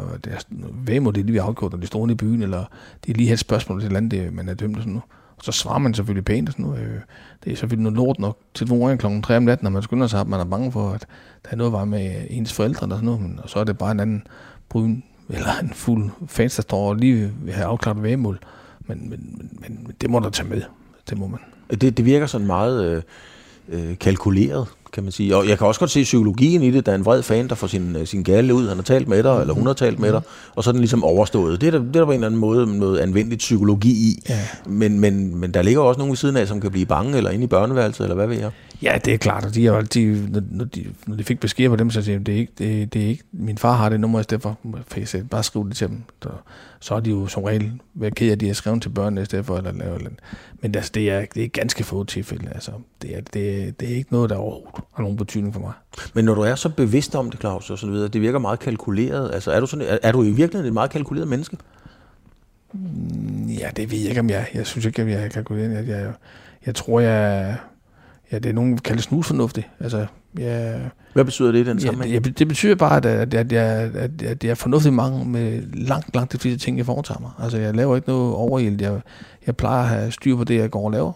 hvad 0.72 1.00
må 1.00 1.12
det 1.12 1.26
lige 1.26 1.42
afgjort, 1.42 1.72
når 1.72 1.80
de 1.80 1.88
står 1.88 2.10
i 2.10 2.16
byen, 2.16 2.42
eller 2.42 2.64
de 3.06 3.14
lige 3.14 3.28
har 3.28 3.34
et 3.34 3.40
spørgsmål 3.40 3.80
til 3.80 3.86
et 3.86 3.90
eller 3.90 4.00
andet, 4.00 4.34
man 4.34 4.50
er 4.50 4.54
dømt 4.54 4.76
og 4.76 4.82
sådan 4.82 4.94
noget. 4.94 5.04
Og 5.38 5.44
så 5.44 5.52
svarer 5.52 5.78
man 5.78 5.94
selvfølgelig 5.94 6.26
pænt 6.26 6.50
og 6.50 6.54
sådan 6.54 6.66
noget. 6.66 6.82
Øh, 6.82 7.00
det 7.44 7.52
er 7.52 7.56
selvfølgelig 7.56 7.84
noget 7.84 7.98
lort 7.98 8.20
nok 8.20 8.38
til 8.54 8.68
nogle 8.68 8.98
klokken 8.98 9.22
3 9.22 9.38
om 9.38 9.44
natten, 9.44 9.66
når 9.66 9.72
man 9.72 9.84
skynder 9.84 10.08
sig, 10.08 10.20
at 10.20 10.28
man 10.28 10.40
er 10.40 10.46
bange 10.46 10.72
for, 10.72 10.92
at 10.92 11.08
der 11.44 11.50
er 11.52 11.56
noget 11.56 11.74
var 11.74 11.86
med 11.86 12.26
ens 12.30 12.54
forældre 12.54 12.86
eller 12.86 12.96
sådan 12.96 13.06
noget, 13.06 13.22
men, 13.22 13.40
og 13.44 13.50
så 13.50 13.60
er 13.60 13.64
det 13.64 13.78
bare 13.78 13.92
en 13.92 14.00
anden 14.00 14.28
bryn, 14.70 15.02
eller 15.30 15.60
en 15.64 15.74
fuld 15.74 16.10
fans, 16.28 16.56
der 16.56 16.62
står 16.62 16.90
og 16.90 16.96
lige 16.96 17.32
vil 17.42 17.54
have 17.54 17.66
afklaret 17.66 18.04
vægemål. 18.04 18.40
Men, 18.80 19.10
men, 19.10 19.50
men, 19.62 19.80
men, 19.84 19.96
det 20.02 20.10
må 20.10 20.20
der 20.20 20.30
tage 20.30 20.50
med. 20.50 20.62
Det 21.10 21.18
må 21.18 21.28
man. 21.28 21.40
Det, 21.72 21.98
det 21.98 22.06
virker 22.06 22.26
sådan 22.26 22.48
meget 22.48 22.86
øh, 22.86 23.02
øh 23.70 23.98
kalkuleret 23.98 24.68
kan 24.96 25.04
man 25.04 25.12
sige. 25.12 25.36
Og 25.36 25.50
jeg 25.50 25.58
kan 25.58 25.68
også 25.68 25.80
godt 25.80 25.92
se 25.92 26.04
psykologien 26.04 26.64
i 26.64 26.72
det. 26.72 26.86
Der 26.86 26.92
er 26.92 26.96
en 26.96 27.06
vred 27.06 27.24
fan, 27.24 27.48
der 27.48 27.56
får 27.56 27.68
sin, 27.68 27.96
øh, 27.96 28.08
sin 28.08 28.24
gale 28.24 28.54
ud. 28.54 28.68
Han 28.68 28.78
har 28.78 28.84
talt 28.84 29.08
med 29.08 29.24
dig, 29.24 29.32
mm-hmm. 29.32 29.42
eller 29.42 29.54
hun 29.54 29.68
har 29.68 29.74
talt 29.74 30.00
med 30.00 30.12
dig, 30.12 30.22
og 30.56 30.64
så 30.64 30.70
er 30.70 30.72
den 30.72 30.82
ligesom 30.82 31.04
overstået. 31.04 31.62
Det 31.62 31.68
er 31.68 31.72
der, 31.72 31.80
det 31.80 31.96
er 31.96 32.00
der 32.00 32.06
på 32.06 32.12
en 32.12 32.16
eller 32.16 32.28
anden 32.28 32.40
måde 32.40 32.80
noget 32.80 33.00
anvendeligt 33.00 33.40
psykologi 33.40 33.90
i. 33.90 34.24
Ja. 34.30 34.40
Men, 34.66 35.00
men, 35.00 35.36
men 35.36 35.54
der 35.54 35.62
ligger 35.62 35.82
også 35.82 36.00
nogen 36.00 36.12
ved 36.12 36.18
siden 36.18 36.38
af, 36.38 36.48
som 36.48 36.62
kan 36.62 36.72
blive 36.72 36.86
bange, 36.86 37.18
eller 37.18 37.30
inde 37.30 37.44
i 37.44 37.48
børneværelset, 37.48 38.04
eller 38.04 38.16
hvad 38.16 38.28
ved 38.28 38.38
jeg. 38.38 38.52
Ja, 38.82 38.98
det 39.06 39.14
er 39.14 39.18
klart, 39.18 39.46
og 39.46 39.56
de 39.56 39.66
har 39.66 39.74
altid, 39.74 40.28
når 40.52 40.66
de, 40.66 40.86
når 41.08 41.16
de 41.16 41.24
fik 41.24 41.40
besked 41.40 41.70
på 41.70 41.76
dem, 41.76 41.90
så 41.90 42.02
siger 42.02 42.18
de, 42.18 42.24
det 42.24 42.36
er 42.36 42.40
ikke, 42.40 42.52
det, 42.58 42.94
det 42.94 43.04
er 43.04 43.08
ikke, 43.08 43.24
min 43.32 43.58
far 43.58 43.74
har 43.74 43.90
det 43.90 44.00
nummer 44.00 44.20
i 44.20 44.24
stedet 44.24 44.42
for, 44.42 44.58
for 44.88 45.18
bare 45.30 45.44
skrive 45.44 45.70
det 45.70 45.76
til 45.78 45.88
dem. 45.88 46.04
Så, 46.24 46.30
så 46.80 46.96
er 46.96 47.00
de 47.00 47.10
jo 47.10 47.28
som 47.28 47.44
regel 47.44 47.80
været 47.94 48.16
ked 48.16 48.28
af, 48.28 48.32
at 48.32 48.40
de 48.40 48.48
har 48.48 48.54
skrevet 48.54 48.82
til 48.82 48.90
børnene 48.90 49.22
i 49.22 49.26
stedet 49.26 49.46
for, 49.46 49.58
eller, 49.58 49.72
eller, 49.72 49.96
eller. 49.96 50.10
men 50.62 50.76
altså, 50.76 50.92
det, 50.94 51.12
er, 51.12 51.26
det 51.36 51.44
er 51.44 51.48
ganske 51.48 51.84
få 51.84 52.04
tilfælde, 52.04 52.50
altså, 52.54 52.72
det 53.02 53.18
er, 53.18 53.22
det, 53.22 53.80
det 53.80 53.92
er 53.92 53.96
ikke 53.96 54.14
noget, 54.14 54.30
der 54.30 54.36
overhovedet 54.36 54.84
har 54.94 55.04
nogen 55.04 55.18
betydning 55.18 55.54
for 55.54 55.62
mig. 55.62 55.74
Men 56.14 56.26
når 56.26 56.36
du 56.36 56.42
er 56.42 56.56
så 56.56 56.70
bevidst 56.70 57.16
om 57.16 57.32
det, 57.32 57.40
Claus, 57.40 57.70
og 57.70 57.80
så 57.80 57.88
videre, 57.88 58.08
det 58.08 58.22
virker 58.22 58.40
meget 58.40 58.60
kalkuleret, 58.60 59.34
altså 59.34 59.52
er 59.52 59.60
du, 59.60 59.66
sådan, 59.66 59.88
er, 59.88 59.98
er 60.04 60.12
du 60.12 60.24
i 60.24 60.32
virkeligheden 60.32 60.68
et 60.68 60.74
meget 60.74 60.90
kalkuleret 60.92 61.28
menneske? 61.28 61.58
Mm, 62.74 63.46
ja, 63.48 63.70
det 63.76 63.92
ved 63.92 64.00
jeg 64.00 64.10
ikke, 64.10 64.20
om 64.20 64.30
jeg 64.30 64.48
Jeg 64.54 64.68
synes 64.68 64.86
ikke, 64.86 65.02
at 65.02 65.10
jeg 65.10 65.24
er 65.24 65.30
kalkuleret. 65.30 65.72
Jeg, 65.72 65.88
jeg, 65.88 66.14
jeg 66.66 66.76
tror, 66.76 67.00
jeg, 67.00 67.58
ja, 68.36 68.40
det 68.40 68.50
er 68.50 68.54
nogen, 68.54 68.74
der 68.74 68.82
kalder 68.82 69.02
snusfornuftig. 69.02 69.70
Altså, 69.80 70.06
ja, 70.40 70.80
Hvad 71.14 71.26
betyder 71.26 71.52
det 71.52 71.60
i 71.60 71.64
den 71.64 71.80
sammenhæng? 71.80 72.14
Ja, 72.14 72.20
det, 72.20 72.40
det 72.40 72.48
betyder 72.48 72.76
bare, 72.76 72.98
at, 72.98 73.06
at, 73.06 73.34
at, 73.34 73.52
jeg, 73.52 73.92
at, 73.96 74.22
at 74.22 74.44
jeg 74.44 74.52
er 74.52 74.56
fornuftig 74.56 74.94
mange 74.94 75.26
med 75.26 75.62
langt, 75.74 76.16
langt 76.16 76.34
de 76.34 76.38
fleste 76.38 76.66
ting, 76.66 76.78
jeg 76.78 76.86
foretager 76.86 77.20
mig. 77.20 77.32
Altså, 77.40 77.58
jeg 77.58 77.76
laver 77.76 77.96
ikke 77.96 78.08
noget 78.08 78.34
overild. 78.34 78.82
Jeg, 78.82 79.02
jeg 79.46 79.56
plejer 79.56 79.84
at 79.84 79.90
have 79.90 80.12
styr 80.12 80.36
på 80.36 80.44
det, 80.44 80.56
jeg 80.58 80.70
går 80.70 80.86
og 80.86 80.92
laver. 80.92 81.14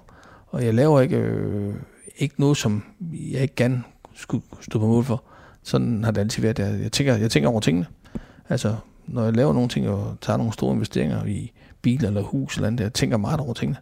Og 0.48 0.66
jeg 0.66 0.74
laver 0.74 1.02
ikke, 1.02 1.18
øh, 1.18 1.74
ikke 2.18 2.36
noget, 2.38 2.58
som 2.58 2.84
jeg 3.32 3.42
ikke 3.42 3.56
gerne 3.56 3.84
skulle 4.16 4.44
stå 4.62 4.80
på 4.80 4.88
mål 4.88 5.04
for. 5.04 5.24
Sådan 5.64 6.04
har 6.04 6.12
det 6.12 6.22
altid 6.22 6.42
været. 6.42 6.60
Jeg, 6.60 6.80
jeg, 6.82 6.92
tænker, 6.92 7.16
jeg 7.16 7.32
tænker 7.32 7.50
over 7.50 7.60
tingene. 7.60 7.86
Altså, 8.50 8.76
når 9.08 9.24
jeg 9.24 9.36
laver 9.36 9.54
nogle 9.54 9.70
ting 9.70 9.90
og 9.90 10.18
tager 10.22 10.38
nogle 10.38 10.54
store 10.54 10.74
investeringer 10.74 11.26
i 11.26 11.52
bil 11.82 12.06
eller 12.06 12.22
hus 12.22 12.56
eller 12.56 12.68
andet, 12.68 12.84
jeg 12.84 12.94
tænker 12.94 13.18
meget 13.18 13.40
over 13.40 13.54
tingene. 13.54 13.78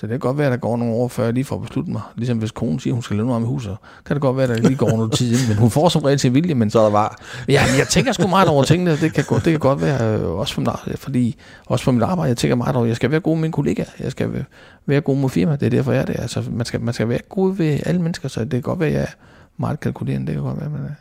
Så 0.00 0.06
det 0.06 0.10
kan 0.10 0.18
godt 0.18 0.38
være, 0.38 0.46
at 0.46 0.50
der 0.50 0.56
går 0.56 0.76
nogle 0.76 0.94
år, 0.94 1.08
før 1.08 1.24
jeg 1.24 1.32
lige 1.32 1.44
får 1.44 1.58
besluttet 1.58 1.92
mig. 1.92 2.02
Ligesom 2.16 2.38
hvis 2.38 2.50
konen 2.50 2.80
siger, 2.80 2.92
at 2.92 2.96
hun 2.96 3.02
skal 3.02 3.16
lave 3.16 3.26
noget 3.26 3.40
med 3.40 3.48
huset, 3.48 3.76
kan 4.06 4.16
det 4.16 4.20
godt 4.20 4.36
være, 4.36 4.44
at 4.44 4.62
der 4.62 4.68
lige 4.68 4.76
går 4.76 4.90
noget 4.90 5.12
tid 5.12 5.32
inden. 5.32 5.48
Men 5.48 5.56
hun 5.56 5.70
får 5.70 5.88
som 5.88 6.02
regel 6.02 6.18
til 6.18 6.34
vilje. 6.34 6.54
Men 6.54 6.70
så 6.70 6.78
er 6.78 6.82
der 6.82 6.90
var. 6.90 7.20
Ja, 7.48 7.62
men 7.70 7.78
jeg 7.78 7.88
tænker 7.88 8.12
sgu 8.12 8.26
meget 8.26 8.48
over 8.48 8.64
tingene. 8.64 8.90
Det 8.90 9.12
kan, 9.12 9.24
det 9.34 9.42
kan 9.42 9.58
godt 9.58 9.80
være, 9.80 10.18
øh, 10.18 10.30
også 10.30 10.54
for, 10.54 10.60
mit, 10.60 10.98
fordi, 10.98 11.36
også 11.66 11.84
for 11.84 11.92
mit 11.92 12.02
arbejde, 12.02 12.28
jeg 12.28 12.36
tænker 12.36 12.54
meget 12.56 12.76
over, 12.76 12.86
jeg 12.86 12.96
skal 12.96 13.10
være 13.10 13.20
god 13.20 13.36
med 13.36 13.40
mine 13.40 13.52
kollegaer. 13.52 13.86
Jeg 14.00 14.10
skal 14.10 14.44
være 14.86 15.00
god 15.00 15.16
med 15.16 15.28
firma. 15.28 15.52
Det 15.52 15.66
er 15.66 15.70
derfor, 15.70 15.92
jeg 15.92 16.00
er 16.00 16.06
det. 16.06 16.16
Altså, 16.18 16.42
man, 16.50 16.66
skal, 16.66 16.80
man 16.80 16.94
skal 16.94 17.08
være 17.08 17.20
god 17.28 17.54
ved 17.54 17.78
alle 17.86 18.02
mennesker, 18.02 18.28
så 18.28 18.40
det 18.40 18.50
kan 18.50 18.62
godt 18.62 18.80
være, 18.80 18.88
at 18.88 18.94
jeg 18.94 19.02
er 19.02 19.14
meget 19.56 19.80
kalkulerende. 19.80 20.26
Det 20.26 20.34
kan 20.34 20.42
godt 20.42 20.60
være, 20.60 20.70
men, 20.70 20.96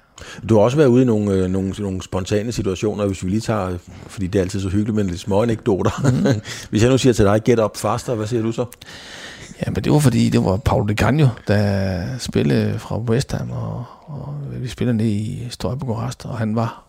du 0.49 0.55
har 0.55 0.61
også 0.61 0.77
været 0.77 0.87
ude 0.87 1.01
i 1.01 1.05
nogle, 1.05 1.31
øh, 1.31 1.49
nogle, 1.49 1.73
nogle 1.79 2.01
spontane 2.01 2.51
situationer, 2.51 3.05
hvis 3.05 3.23
vi 3.23 3.29
lige 3.29 3.41
tager, 3.41 3.77
fordi 4.07 4.27
det 4.27 4.39
er 4.39 4.43
altid 4.43 4.59
så 4.59 4.69
hyggeligt 4.69 4.95
med 4.95 5.03
lidt 5.03 5.19
små 5.19 5.43
anekdoter. 5.43 5.91
Mm. 6.03 6.41
hvis 6.69 6.81
jeg 6.83 6.91
nu 6.91 6.97
siger 6.97 7.13
til 7.13 7.25
dig, 7.25 7.41
get 7.43 7.59
up 7.59 7.77
faster, 7.77 8.15
hvad 8.15 8.27
siger 8.27 8.41
du 8.41 8.51
så? 8.51 8.65
Ja, 9.65 9.71
men 9.71 9.83
det 9.83 9.91
var 9.91 9.99
fordi, 9.99 10.29
det 10.29 10.43
var 10.43 10.57
Paul 10.57 10.89
de 10.89 10.93
Canio, 10.93 11.27
der 11.47 12.17
spillede 12.17 12.79
fra 12.79 12.99
West 12.99 13.31
Ham, 13.31 13.51
og, 13.51 13.85
og 14.05 14.35
vi 14.51 14.67
spillede 14.67 14.97
ned 14.97 15.05
i 15.05 15.47
Støjbuk 15.49 15.89
og 16.25 16.37
han 16.37 16.55
var 16.55 16.83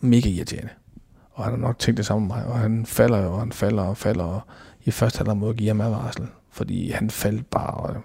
mega 0.00 0.28
irriterende. 0.28 0.70
Og 1.32 1.44
han 1.44 1.52
har 1.52 1.58
nok 1.58 1.78
tænkt 1.78 1.98
det 1.98 2.06
samme 2.06 2.26
med 2.26 2.36
mig, 2.36 2.46
og 2.46 2.58
han 2.58 2.86
falder 2.86 3.18
og 3.18 3.38
han 3.38 3.52
falder 3.52 3.82
og 3.82 3.96
falder, 3.96 4.24
og 4.24 4.40
i 4.84 4.90
første 4.90 5.18
halvleg 5.18 5.36
må 5.36 5.46
jeg 5.46 5.54
give 5.54 5.68
ham 5.68 5.80
advarsel, 5.80 6.26
fordi 6.52 6.90
han 6.90 7.10
faldt 7.10 7.50
bare, 7.50 7.74
og 7.74 7.96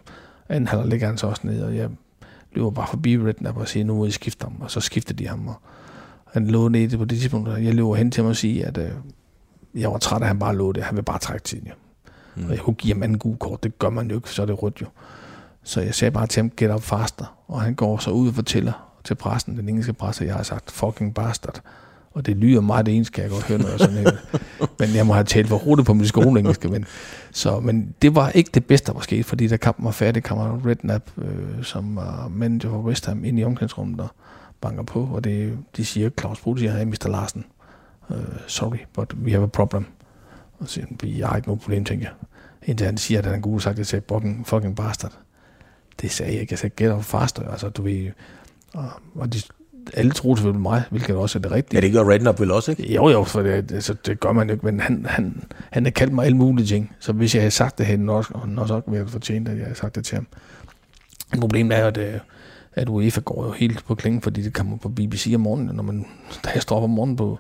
anden 0.50 0.68
halvleg 0.68 0.90
ligger 0.90 1.08
han 1.08 1.18
så 1.18 1.28
også 1.28 1.42
ned, 1.44 1.64
og 1.64 1.76
jeg 1.76 1.90
løber 2.54 2.70
bare 2.70 2.88
forbi 2.88 3.18
Redknapp 3.18 3.58
og 3.58 3.68
siger, 3.68 3.86
nu 3.86 3.96
må 3.96 4.06
I 4.06 4.12
skifte 4.12 4.44
ham, 4.44 4.56
og 4.60 4.72
så 4.72 4.80
skifter 4.80 5.14
de 5.14 5.28
ham, 5.28 5.48
og 5.48 5.56
han 6.26 6.48
lå 6.48 6.68
ned 6.68 6.98
på 6.98 7.06
det 7.06 7.20
tidspunkt, 7.20 7.50
og 7.50 7.66
jeg 7.66 7.74
løber 7.74 7.96
hen 7.96 8.12
til 8.12 8.24
ham 8.24 8.30
og 8.30 8.36
sige, 8.36 8.66
at 8.66 8.78
øh, 8.78 8.92
jeg 9.76 9.92
var 9.92 9.98
træt 9.98 10.22
af, 10.22 10.26
at 10.26 10.28
han 10.28 10.40
bare 10.40 10.56
lå 10.56 10.72
det, 10.72 10.84
han 10.84 10.96
vil 10.96 11.04
bare 11.04 11.20
trække 11.20 11.44
tiden, 11.44 11.68
ja. 11.68 11.72
Mm. 12.36 12.46
Og 12.46 12.52
jeg 12.52 12.60
kunne 12.60 12.74
give 12.74 12.94
ham 12.94 13.04
anden 13.04 13.18
gul 13.18 13.38
kort, 13.38 13.64
det 13.64 13.80
gør 13.80 13.90
man 13.90 14.10
jo 14.10 14.16
ikke, 14.16 14.30
så 14.30 14.42
er 14.42 14.46
det 14.46 14.64
rødt 14.64 14.82
jo. 14.82 14.86
Så 15.64 15.82
jeg 15.82 15.96
sagde 15.96 16.12
bare 16.12 16.28
til 16.28 16.42
ham, 16.42 16.50
get 16.50 16.72
up 16.72 16.82
faster, 16.82 17.38
og 17.48 17.62
han 17.62 17.76
går 17.76 17.98
så 17.98 18.12
ud 18.12 18.28
og 18.28 18.34
fortæller 18.34 18.92
til 19.04 19.16
pressen, 19.16 19.58
den 19.58 19.70
engelske 19.70 19.94
presse, 19.94 20.26
jeg 20.26 20.36
har 20.36 20.44
sagt, 20.44 20.72
fucking 20.72 21.14
bastard. 21.14 21.62
Og 22.14 22.26
det 22.26 22.38
lyder 22.38 22.62
meget 22.62 22.88
ens, 22.88 23.10
kan 23.10 23.24
jeg 23.24 23.32
godt 23.32 23.44
høre, 23.44 23.60
noget 23.60 23.80
sådan 23.80 24.06
Men 24.80 24.96
jeg 24.96 25.06
må 25.06 25.14
have 25.14 25.24
talt 25.24 25.48
for 25.48 25.58
hurtigt 25.58 25.86
på 25.86 25.94
min 25.94 26.08
skoleengelske. 26.08 26.68
Men, 26.68 26.86
så, 27.32 27.60
men 27.60 27.96
det 28.02 28.16
var 28.16 28.30
ikke 28.30 28.50
det 28.54 28.66
bedste, 28.66 28.88
der 28.88 28.94
var 28.94 29.02
sket, 29.02 29.26
fordi 29.26 29.48
da 29.48 29.58
kampen 29.58 29.86
var 29.86 29.92
færdig, 29.92 30.24
kom 30.24 30.38
Redknapp, 30.38 31.10
øh, 31.18 31.64
som 31.64 31.96
var 31.96 32.28
manager 32.28 32.70
for 32.70 32.82
West 32.82 33.06
Ham, 33.06 33.26
ind 33.26 33.40
i 33.40 33.44
omklædningsrummet 33.44 34.00
og 34.00 34.08
banker 34.62 34.84
på. 34.84 35.10
Og 35.14 35.24
det, 35.24 35.58
de 35.78 35.86
siger, 35.86 36.10
Claus 36.20 36.42
Brug 36.42 36.60
siger, 36.60 36.78
hey, 36.78 36.86
Mr. 36.86 37.08
Larsen, 37.08 37.46
uh, 38.10 38.16
sorry, 38.48 38.78
but 38.94 39.14
we 39.24 39.32
have 39.32 39.44
a 39.44 39.48
problem. 39.48 39.86
Og 40.60 40.68
så 40.68 40.74
siger 40.74 40.86
han, 40.88 41.10
jeg 41.10 41.28
har 41.28 41.36
ikke 41.36 41.48
noget 41.48 41.62
problem, 41.62 41.86
tænker 41.86 42.06
jeg. 42.06 42.14
Indtil 42.64 42.86
han 42.86 42.98
siger, 42.98 43.20
at 43.20 43.26
han 43.26 43.36
er 43.36 43.40
god 43.40 43.60
sagt, 43.60 43.74
at 43.74 43.78
jeg 43.78 43.86
sagde, 43.88 44.06
fucking, 44.10 44.48
fucking 44.48 44.76
bastard. 44.76 45.18
Det 46.02 46.12
sagde 46.12 46.32
jeg 46.32 46.42
ikke. 46.42 46.52
Jeg 46.52 46.60
sagde, 46.60 46.76
get 46.78 46.94
up 46.94 47.04
faster. 47.04 47.50
Altså, 47.50 47.70
du 47.70 47.82
ved, 47.82 48.12
og, 48.74 48.90
og 49.16 49.34
de, 49.34 49.42
alle 49.94 50.12
troede 50.12 50.38
selvfølgelig 50.38 50.62
mig, 50.62 50.84
hvilket 50.90 51.16
også 51.16 51.40
er 51.40 51.42
det 51.42 51.52
rigtige. 51.52 51.78
Ja, 51.82 51.88
det 51.88 51.94
gør 51.94 52.12
Redknapp 52.12 52.40
vel 52.40 52.52
også, 52.52 52.72
ikke? 52.72 52.94
Jo, 52.94 53.10
jo, 53.10 53.24
for 53.24 53.42
det, 53.42 53.72
altså, 53.72 53.96
det 54.06 54.20
gør 54.20 54.32
man 54.32 54.48
jo 54.48 54.54
ikke, 54.54 54.66
men 54.66 54.80
han, 54.80 55.06
han, 55.10 55.44
han 55.72 55.84
har 55.84 55.92
kaldt 55.92 56.14
mig 56.14 56.26
alle 56.26 56.38
mulige 56.38 56.68
ting. 56.68 56.96
Så 57.00 57.14
hvis 57.14 57.36
jeg 57.36 57.42
havde 57.42 57.52
sagt 57.52 57.78
det, 57.78 57.86
han 57.86 58.10
også, 58.10 58.34
også 58.58 58.82
været 58.88 59.10
fortjent, 59.10 59.50
at 59.50 59.58
jeg 59.58 59.66
havde 59.66 59.78
sagt 59.78 59.96
det 59.96 60.06
til 60.06 60.16
ham. 60.16 60.28
Problemet 61.40 61.78
er 61.78 61.82
jo, 61.82 61.88
at, 61.88 61.98
øh, 61.98 62.20
at 62.74 62.90
UEFA 62.90 63.22
går 63.22 63.46
jo 63.46 63.52
helt 63.52 63.86
på 63.86 63.96
klingen, 63.96 64.22
fordi 64.22 64.42
det 64.42 64.54
kommer 64.54 64.78
på 64.78 64.90
BBC 64.90 65.32
om 65.36 65.42
morgenen, 65.42 65.76
når 65.76 65.84
man, 65.84 66.06
da 66.44 66.50
jeg 66.54 66.62
står 66.62 66.78
op 66.78 66.84
om 66.84 66.90
morgenen 66.90 67.16
på, 67.16 67.40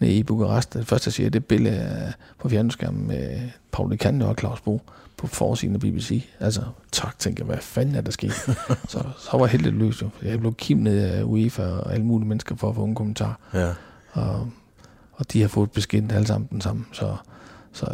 nede 0.00 0.12
i 0.12 0.22
Bukarest. 0.22 0.74
Det 0.74 0.86
første, 0.86 1.08
jeg 1.08 1.12
siger, 1.12 1.30
det 1.30 1.44
billede 1.44 2.12
på 2.38 2.48
fjernskærmen 2.48 3.08
med 3.08 3.40
Paul 3.72 3.96
Canio 3.96 4.28
og 4.28 4.36
Claus 4.38 4.60
Bo 4.60 4.82
på 5.18 5.26
forsiden 5.26 5.74
af 5.74 5.80
BBC. 5.80 6.24
Altså, 6.40 6.62
tak, 6.92 7.18
tænker 7.18 7.44
jeg, 7.44 7.46
hvad 7.46 7.62
fanden 7.62 7.94
er 7.94 8.00
der 8.00 8.10
sket? 8.10 8.32
så, 8.92 9.04
så 9.18 9.30
var 9.32 9.40
jeg 9.40 9.48
heldigt 9.48 9.74
løs 9.74 10.02
jo. 10.02 10.10
Jeg 10.22 10.40
blev 10.40 10.54
kimnet 10.54 11.00
af 11.00 11.22
UEFA 11.22 11.66
og 11.66 11.92
alle 11.92 12.06
mulige 12.06 12.28
mennesker 12.28 12.56
for 12.56 12.68
at 12.68 12.74
få 12.74 12.84
en 12.84 12.94
kommentar. 12.94 13.40
Ja. 13.54 13.72
Og, 14.12 14.50
og 15.12 15.32
de 15.32 15.40
har 15.40 15.48
fået 15.48 15.70
beskeden 15.70 16.10
alle 16.10 16.26
sammen 16.26 16.48
den 16.50 16.60
samme. 16.60 16.84
Så, 16.92 17.16
så 17.72 17.86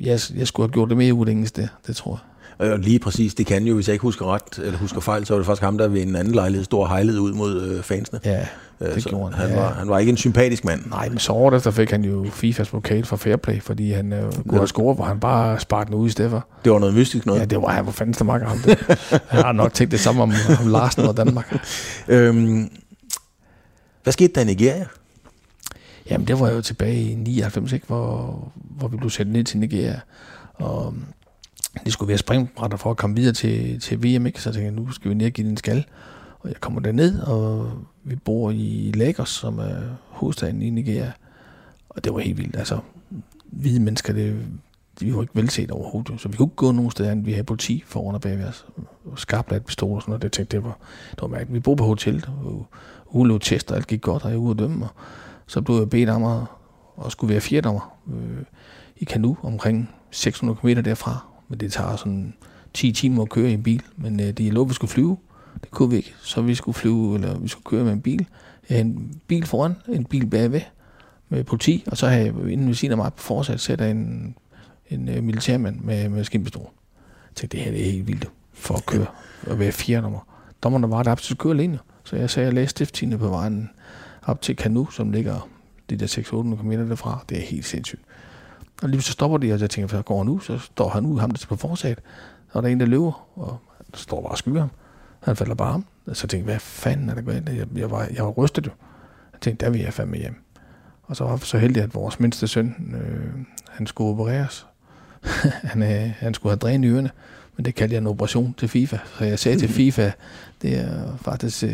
jeg, 0.00 0.20
jeg 0.34 0.46
skulle 0.46 0.68
have 0.68 0.72
gjort 0.72 0.88
det 0.88 0.96
mere 0.96 1.14
ud 1.14 1.26
det, 1.56 1.68
det 1.86 1.96
tror 1.96 2.12
jeg. 2.12 2.29
Og 2.58 2.78
lige 2.78 2.98
præcis, 2.98 3.34
det 3.34 3.46
kan 3.46 3.64
jo, 3.64 3.74
hvis 3.74 3.88
jeg 3.88 3.92
ikke 3.92 4.02
husker 4.02 4.34
ret, 4.34 4.58
eller 4.58 4.78
husker 4.78 5.00
fejl, 5.00 5.26
så 5.26 5.32
var 5.34 5.38
det 5.38 5.46
faktisk 5.46 5.62
ham, 5.62 5.78
der 5.78 5.88
ved 5.88 6.02
en 6.02 6.16
anden 6.16 6.34
lejlighed 6.34 6.64
stor 6.64 6.86
hejlede 6.86 7.20
ud 7.20 7.32
mod 7.32 7.62
øh, 7.62 7.82
fansene. 7.82 8.20
Ja, 8.24 8.46
øh, 8.80 8.94
det 8.94 9.02
så 9.02 9.08
gjorde 9.08 9.34
han. 9.34 9.48
Han, 9.48 9.50
ja. 9.50 9.62
var, 9.62 9.74
han 9.74 9.88
var 9.88 9.98
ikke 9.98 10.10
en 10.10 10.16
sympatisk 10.16 10.64
mand. 10.64 10.82
Nej, 10.90 11.08
men 11.08 11.18
så 11.18 11.32
året 11.32 11.56
efter 11.56 11.70
fik 11.70 11.90
han 11.90 12.04
jo 12.04 12.26
FIFAs 12.32 12.70
pokal 12.70 13.04
for 13.04 13.16
Fairplay, 13.16 13.62
fordi 13.62 13.92
han 13.92 14.12
øh, 14.12 14.32
kunne 14.32 14.58
have 14.58 14.68
scoret, 14.68 14.96
hvor 14.96 15.04
han 15.04 15.20
bare 15.20 15.60
sparkede 15.60 15.96
ud 15.96 16.08
i 16.08 16.10
stedet 16.10 16.30
for. 16.30 16.46
Det 16.64 16.72
var 16.72 16.78
noget 16.78 16.94
mystisk 16.94 17.26
noget. 17.26 17.40
Ja, 17.40 17.44
det 17.44 17.62
var 17.62 17.68
han, 17.68 17.82
hvor 17.82 17.92
fanden 17.92 18.26
der 18.26 18.46
ham 18.46 18.58
det. 18.58 18.78
jeg 19.32 19.42
har 19.42 19.52
nok 19.52 19.74
tænkt 19.74 19.92
det 19.92 20.00
samme 20.00 20.22
om, 20.22 20.32
om 20.60 20.68
Larsen 20.68 21.04
og 21.04 21.16
Danmark. 21.16 21.66
øhm, 22.08 22.70
hvad 24.02 24.12
skete 24.12 24.32
der 24.34 24.40
i 24.40 24.44
Nigeria? 24.44 24.86
Jamen, 26.10 26.26
det 26.26 26.40
var 26.40 26.50
jo 26.50 26.60
tilbage 26.60 27.02
i 27.02 27.14
99, 27.14 27.72
ikke, 27.72 27.86
hvor, 27.86 28.52
hvor 28.54 28.88
vi 28.88 28.96
blev 28.96 29.10
sendt 29.10 29.32
ned 29.32 29.44
til 29.44 29.58
Nigeria. 29.58 30.00
Og 30.54 30.94
det 31.84 31.92
skulle 31.92 32.08
være 32.08 32.18
springbrætter 32.18 32.76
for 32.76 32.90
at 32.90 32.96
komme 32.96 33.16
videre 33.16 33.34
til, 33.34 33.80
til 33.80 33.98
VM, 33.98 34.26
ikke? 34.26 34.42
så 34.42 34.50
jeg 34.50 34.54
tænkte, 34.54 34.82
nu 34.82 34.90
skal 34.90 35.08
vi 35.08 35.14
ned 35.14 35.26
og 35.26 35.32
give 35.32 35.48
den 35.48 35.56
skal. 35.56 35.84
Og 36.40 36.48
jeg 36.48 36.60
kommer 36.60 36.80
derned, 36.80 37.20
og 37.20 37.72
vi 38.04 38.16
bor 38.16 38.50
i 38.50 38.92
Lagos, 38.94 39.28
som 39.28 39.58
er 39.58 39.80
hovedstaden 40.08 40.62
i 40.62 40.70
Nigeria. 40.70 41.12
Og 41.88 42.04
det 42.04 42.14
var 42.14 42.20
helt 42.20 42.38
vildt. 42.38 42.56
Altså, 42.56 42.78
hvide 43.44 43.80
mennesker, 43.80 44.12
det, 44.12 44.46
vi 45.00 45.14
var 45.14 45.20
ikke 45.20 45.36
velset 45.36 45.70
overhovedet. 45.70 46.20
Så 46.20 46.28
vi 46.28 46.36
kunne 46.36 46.46
ikke 46.46 46.56
gå 46.56 46.72
nogen 46.72 46.90
steder, 46.90 47.14
vi 47.14 47.32
havde 47.32 47.44
politi 47.44 47.82
foran 47.86 48.14
og 48.14 48.20
bagved 48.20 48.44
os. 48.44 48.66
Skarpladt 49.16 49.66
pistol 49.66 49.94
og 49.94 50.02
sådan 50.02 50.10
noget. 50.10 50.22
Det 50.22 50.32
tænkte 50.32 50.56
det 50.56 50.64
var, 50.64 50.78
det 51.10 51.22
var 51.22 51.28
mærkeligt. 51.28 51.54
Vi 51.54 51.60
boede 51.60 51.76
på 51.76 51.84
hotel, 51.84 52.26
ugen 53.10 53.28
lå 53.28 53.38
test, 53.38 53.70
og 53.70 53.76
alt 53.76 53.86
gik 53.86 54.00
godt, 54.00 54.24
og 54.24 54.30
jeg 54.30 54.38
var 54.38 54.44
ude 54.44 54.50
at 54.50 54.58
dømme. 54.58 54.84
Og 54.84 54.90
så 55.46 55.60
blev 55.60 55.76
jeg 55.76 55.90
bedt 55.90 56.08
om 56.08 56.24
at, 56.24 56.42
at 57.06 57.12
skulle 57.12 57.32
være 57.32 57.40
fjerdommer 57.40 57.98
øh, 58.12 58.44
i 58.96 59.04
Kanu 59.04 59.36
omkring 59.42 59.90
600 60.10 60.58
km 60.60 60.68
derfra 60.68 61.29
men 61.50 61.60
det 61.60 61.72
tager 61.72 61.96
sådan 61.96 62.34
10 62.74 62.92
timer 62.92 63.22
at 63.22 63.28
køre 63.28 63.50
i 63.50 63.54
en 63.54 63.62
bil. 63.62 63.82
Men 63.96 64.20
øh, 64.20 64.26
det 64.26 64.48
er 64.48 64.52
lov, 64.52 64.68
vi 64.68 64.74
skulle 64.74 64.90
flyve. 64.90 65.16
Det 65.62 65.70
kunne 65.70 65.90
vi 65.90 65.96
ikke. 65.96 66.14
Så 66.22 66.42
vi 66.42 66.54
skulle 66.54 66.74
flyve, 66.74 67.14
eller 67.14 67.38
vi 67.38 67.48
skulle 67.48 67.64
køre 67.64 67.84
med 67.84 67.92
en 67.92 68.00
bil. 68.00 68.26
En 68.68 69.20
bil 69.26 69.46
foran, 69.46 69.74
en 69.88 70.04
bil 70.04 70.26
bagved 70.26 70.60
med 71.28 71.44
politi, 71.44 71.84
og 71.86 71.96
så 71.96 72.06
havde 72.06 72.24
jeg 72.24 72.52
inden 72.52 72.66
ved 72.66 72.74
siden 72.74 72.92
af 72.92 72.96
mig 72.96 73.12
på 73.14 73.22
forsat 73.22 73.60
sætter 73.60 73.86
en, 73.86 74.34
en 74.90 75.08
øh, 75.08 75.22
militærmand 75.22 75.80
med, 75.80 76.08
med 76.08 76.24
skinpistol. 76.24 76.70
Jeg 77.28 77.36
tænkte, 77.36 77.56
det 77.56 77.64
her 77.64 77.72
det 77.72 77.86
er 77.86 77.90
helt 77.92 78.06
vildt 78.06 78.30
for 78.52 78.74
at 78.74 78.86
køre 78.86 79.06
og 79.46 79.58
være 79.58 79.72
fire 79.72 80.02
nummer. 80.02 80.20
Dommerne 80.62 80.90
var 80.90 81.02
der 81.02 81.12
op 81.12 81.20
køre 81.38 81.52
alene. 81.52 81.78
Så 82.04 82.16
jeg 82.16 82.30
sagde, 82.30 82.46
at 82.46 82.54
jeg 82.54 82.62
læste 82.62 82.70
stiftine 82.70 83.18
på 83.18 83.28
vejen 83.28 83.70
op 84.22 84.42
til 84.42 84.56
Kanu, 84.56 84.90
som 84.90 85.10
ligger 85.10 85.48
de 85.90 85.96
der 85.96 86.06
600 86.06 86.62
km 86.62 86.70
derfra. 86.70 87.24
Det 87.28 87.38
er 87.38 87.42
helt 87.42 87.64
sindssygt. 87.64 88.02
Og 88.82 88.88
lige 88.88 89.02
så 89.02 89.12
stopper 89.12 89.38
de, 89.38 89.52
og 89.52 89.60
jeg 89.60 89.70
tænker, 89.70 89.88
hvad 89.88 90.02
går 90.02 90.24
nu? 90.24 90.38
Så 90.38 90.58
står 90.58 90.88
han 90.88 91.06
ud, 91.06 91.20
ham 91.20 91.30
der 91.30 91.46
på 91.48 91.56
forsat, 91.56 91.98
og 92.52 92.62
der 92.62 92.68
er 92.68 92.72
en, 92.72 92.80
der 92.80 92.86
løber, 92.86 93.38
og 93.38 93.58
der 93.92 93.98
står 93.98 94.20
bare 94.22 94.30
og 94.30 94.38
skyer 94.38 94.60
ham. 94.60 94.70
Han 95.20 95.36
falder 95.36 95.54
bare 95.54 95.74
om. 95.74 95.84
Så 96.12 96.26
jeg 96.32 96.42
hvad 96.42 96.58
fanden 96.58 97.08
er 97.10 97.14
der 97.14 97.22
gået 97.22 97.48
Jeg, 97.56 97.66
jeg, 97.76 97.90
var, 97.90 98.08
jeg 98.14 98.24
var 98.24 98.30
rystet 98.30 98.66
jo. 98.66 98.70
Jeg 99.32 99.40
tænkte, 99.40 99.64
der 99.64 99.70
vil 99.70 99.80
jeg 99.80 99.92
fandme 99.92 100.16
hjem. 100.16 100.34
Og 101.02 101.16
så 101.16 101.24
var 101.24 101.30
jeg 101.30 101.40
så 101.40 101.58
heldig, 101.58 101.82
at 101.82 101.94
vores 101.94 102.20
mindste 102.20 102.48
søn, 102.48 102.94
øh, 103.02 103.44
han 103.70 103.86
skulle 103.86 104.10
opereres. 104.10 104.66
han, 105.70 105.82
øh, 105.82 106.12
han 106.18 106.34
skulle 106.34 106.50
have 106.50 106.58
dræn 106.58 106.84
i 106.84 106.88
ørerne, 106.88 107.10
men 107.60 107.64
det 107.64 107.74
kaldte 107.74 107.94
jeg 107.94 108.00
en 108.00 108.06
operation 108.06 108.54
til 108.58 108.68
FIFA. 108.68 108.96
Så 109.18 109.24
jeg 109.24 109.38
sagde 109.38 109.58
til 109.58 109.68
FIFA, 109.68 110.10
det 110.62 110.78
er 110.78 111.16
faktisk 111.16 111.64
øh, 111.64 111.70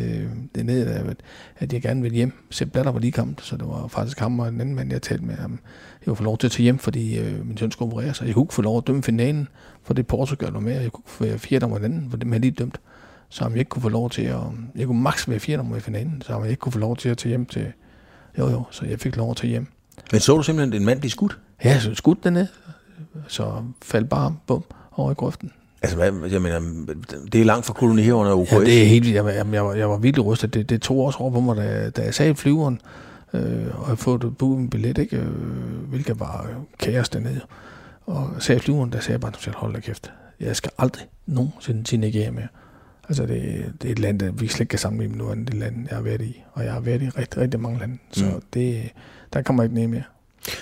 det 0.54 0.60
er 0.60 0.62
nede, 0.62 0.86
at, 0.86 1.16
at 1.58 1.72
jeg 1.72 1.82
gerne 1.82 2.02
vil 2.02 2.12
hjem. 2.12 2.32
Sepp 2.50 2.72
Blatter 2.72 2.92
var 2.92 3.00
lige 3.00 3.12
kommet, 3.12 3.40
så 3.40 3.56
det 3.56 3.66
var 3.66 3.86
faktisk 3.88 4.18
ham 4.18 4.40
og 4.40 4.48
en 4.48 4.60
anden 4.60 4.74
mand, 4.74 4.92
jeg 4.92 5.02
talte 5.02 5.24
med 5.24 5.34
ham. 5.34 5.58
Jeg 6.00 6.06
kunne 6.06 6.16
få 6.16 6.24
lov 6.24 6.38
til 6.38 6.46
at 6.46 6.50
tage 6.50 6.62
hjem, 6.62 6.78
fordi 6.78 7.18
øh, 7.18 7.46
min 7.46 7.56
søn 7.56 7.70
skulle 7.70 7.92
operere 7.92 8.14
sig. 8.14 8.26
Jeg 8.26 8.34
kunne 8.34 8.42
ikke 8.42 8.54
få 8.54 8.62
lov 8.62 8.78
at 8.78 8.86
dømme 8.86 9.02
finalen, 9.02 9.48
for 9.82 9.94
det 9.94 10.06
Portugal 10.06 10.52
var 10.52 10.60
med. 10.60 10.80
Jeg 10.80 10.92
kunne 10.92 11.28
være 11.28 11.38
fjerde 11.38 11.64
om 11.66 11.80
den, 11.80 12.06
for 12.10 12.16
dem 12.16 12.32
havde 12.32 12.40
lige 12.40 12.50
dømt. 12.50 12.80
Så 13.28 13.44
om 13.44 13.52
jeg 13.52 13.58
ikke 13.58 13.68
kunne 13.68 13.82
få 13.82 13.88
lov 13.88 14.10
til 14.10 14.22
at... 14.22 14.40
Jeg 14.76 14.86
kunne 14.86 15.02
maks 15.02 15.28
være 15.28 15.38
fjerde 15.38 15.60
om 15.60 15.76
i 15.76 15.80
finalen, 15.80 16.22
så 16.22 16.32
om 16.32 16.42
jeg 16.42 16.50
ikke 16.50 16.60
kunne 16.60 16.72
få 16.72 16.78
lov 16.78 16.96
til 16.96 17.08
at 17.08 17.18
tage 17.18 17.30
hjem 17.30 17.46
til... 17.46 17.72
Jo, 18.38 18.48
jo, 18.50 18.64
så 18.70 18.86
jeg 18.86 19.00
fik 19.00 19.16
lov 19.16 19.30
at 19.30 19.36
tage 19.36 19.50
hjem. 19.50 19.66
Men 20.12 20.20
så 20.20 20.36
du 20.36 20.42
simpelthen 20.42 20.82
en 20.82 20.86
mand 20.86 21.00
blive 21.00 21.10
skudt? 21.10 21.38
Ja, 21.64 21.80
så 21.80 21.94
skudt 21.94 22.24
dernede. 22.24 22.48
Så 23.28 23.62
faldt 23.82 24.08
bare 24.08 24.36
bum 24.46 24.64
over 24.92 25.10
i 25.10 25.14
grøften. 25.14 25.52
Altså, 25.82 25.96
hvad, 25.96 26.30
jeg 26.30 26.42
mener, 26.42 26.60
det 27.32 27.40
er 27.40 27.44
langt 27.44 27.66
fra 27.66 27.72
kolonihaverne 27.74 28.30
og 28.30 28.40
OKS. 28.40 28.52
Ja, 28.52 28.60
det 28.60 28.82
er 28.82 28.86
helt 28.86 29.04
vildt. 29.04 29.16
Jeg, 29.16 29.24
jeg, 29.36 29.46
jeg, 29.52 29.64
var, 29.64 29.74
jeg 29.74 29.90
var 29.90 29.96
virkelig 29.96 30.26
rystet. 30.26 30.54
Det, 30.54 30.70
det 30.70 30.82
tog 30.82 30.98
også 30.98 31.18
over 31.18 31.30
på 31.30 31.40
mig, 31.40 31.56
da, 31.56 31.90
da 31.90 32.02
jeg 32.02 32.14
sagde 32.14 32.34
flyveren, 32.34 32.80
øh, 33.34 33.80
og 33.82 33.88
jeg 33.88 33.98
fået 33.98 34.36
booket 34.38 34.58
en 34.58 34.70
billet, 34.70 34.98
ikke? 34.98 35.16
Øh, 35.16 35.26
hvilket 35.88 36.20
var 36.20 36.50
kaos 36.78 37.08
dernede. 37.08 37.40
Og 38.06 38.30
sagde 38.38 38.60
flyveren, 38.60 38.92
der 38.92 39.00
sagde 39.00 39.12
jeg 39.12 39.20
bare, 39.20 39.32
at 39.48 39.54
hold 39.54 39.74
da 39.74 39.80
kæft, 39.80 40.12
jeg 40.40 40.56
skal 40.56 40.70
aldrig 40.78 41.06
nogensinde 41.26 41.84
til 41.84 42.00
Nigeria 42.00 42.30
mere. 42.30 42.48
Altså, 43.08 43.26
det, 43.26 43.72
det 43.82 43.88
er 43.88 43.92
et 43.92 43.98
land, 43.98 44.18
der 44.20 44.30
vi 44.32 44.46
slet 44.48 44.60
ikke 44.60 44.70
kan 44.70 44.78
sammenligne 44.78 45.12
med 45.16 45.18
noget 45.24 45.32
andet 45.32 45.48
det 45.52 45.54
land, 45.60 45.86
jeg 45.88 45.96
har 45.96 46.02
været 46.02 46.20
i. 46.22 46.42
Og 46.52 46.64
jeg 46.64 46.72
har 46.72 46.80
været 46.80 47.02
i 47.02 47.08
rigtig, 47.08 47.40
rigtig 47.42 47.60
mange 47.60 47.78
lande. 47.78 47.98
Så 48.10 48.24
Mm. 48.24 48.42
det, 48.54 48.82
der 49.32 49.42
kommer 49.42 49.62
ikke 49.62 49.74
ned 49.74 49.86
mere. 49.86 50.02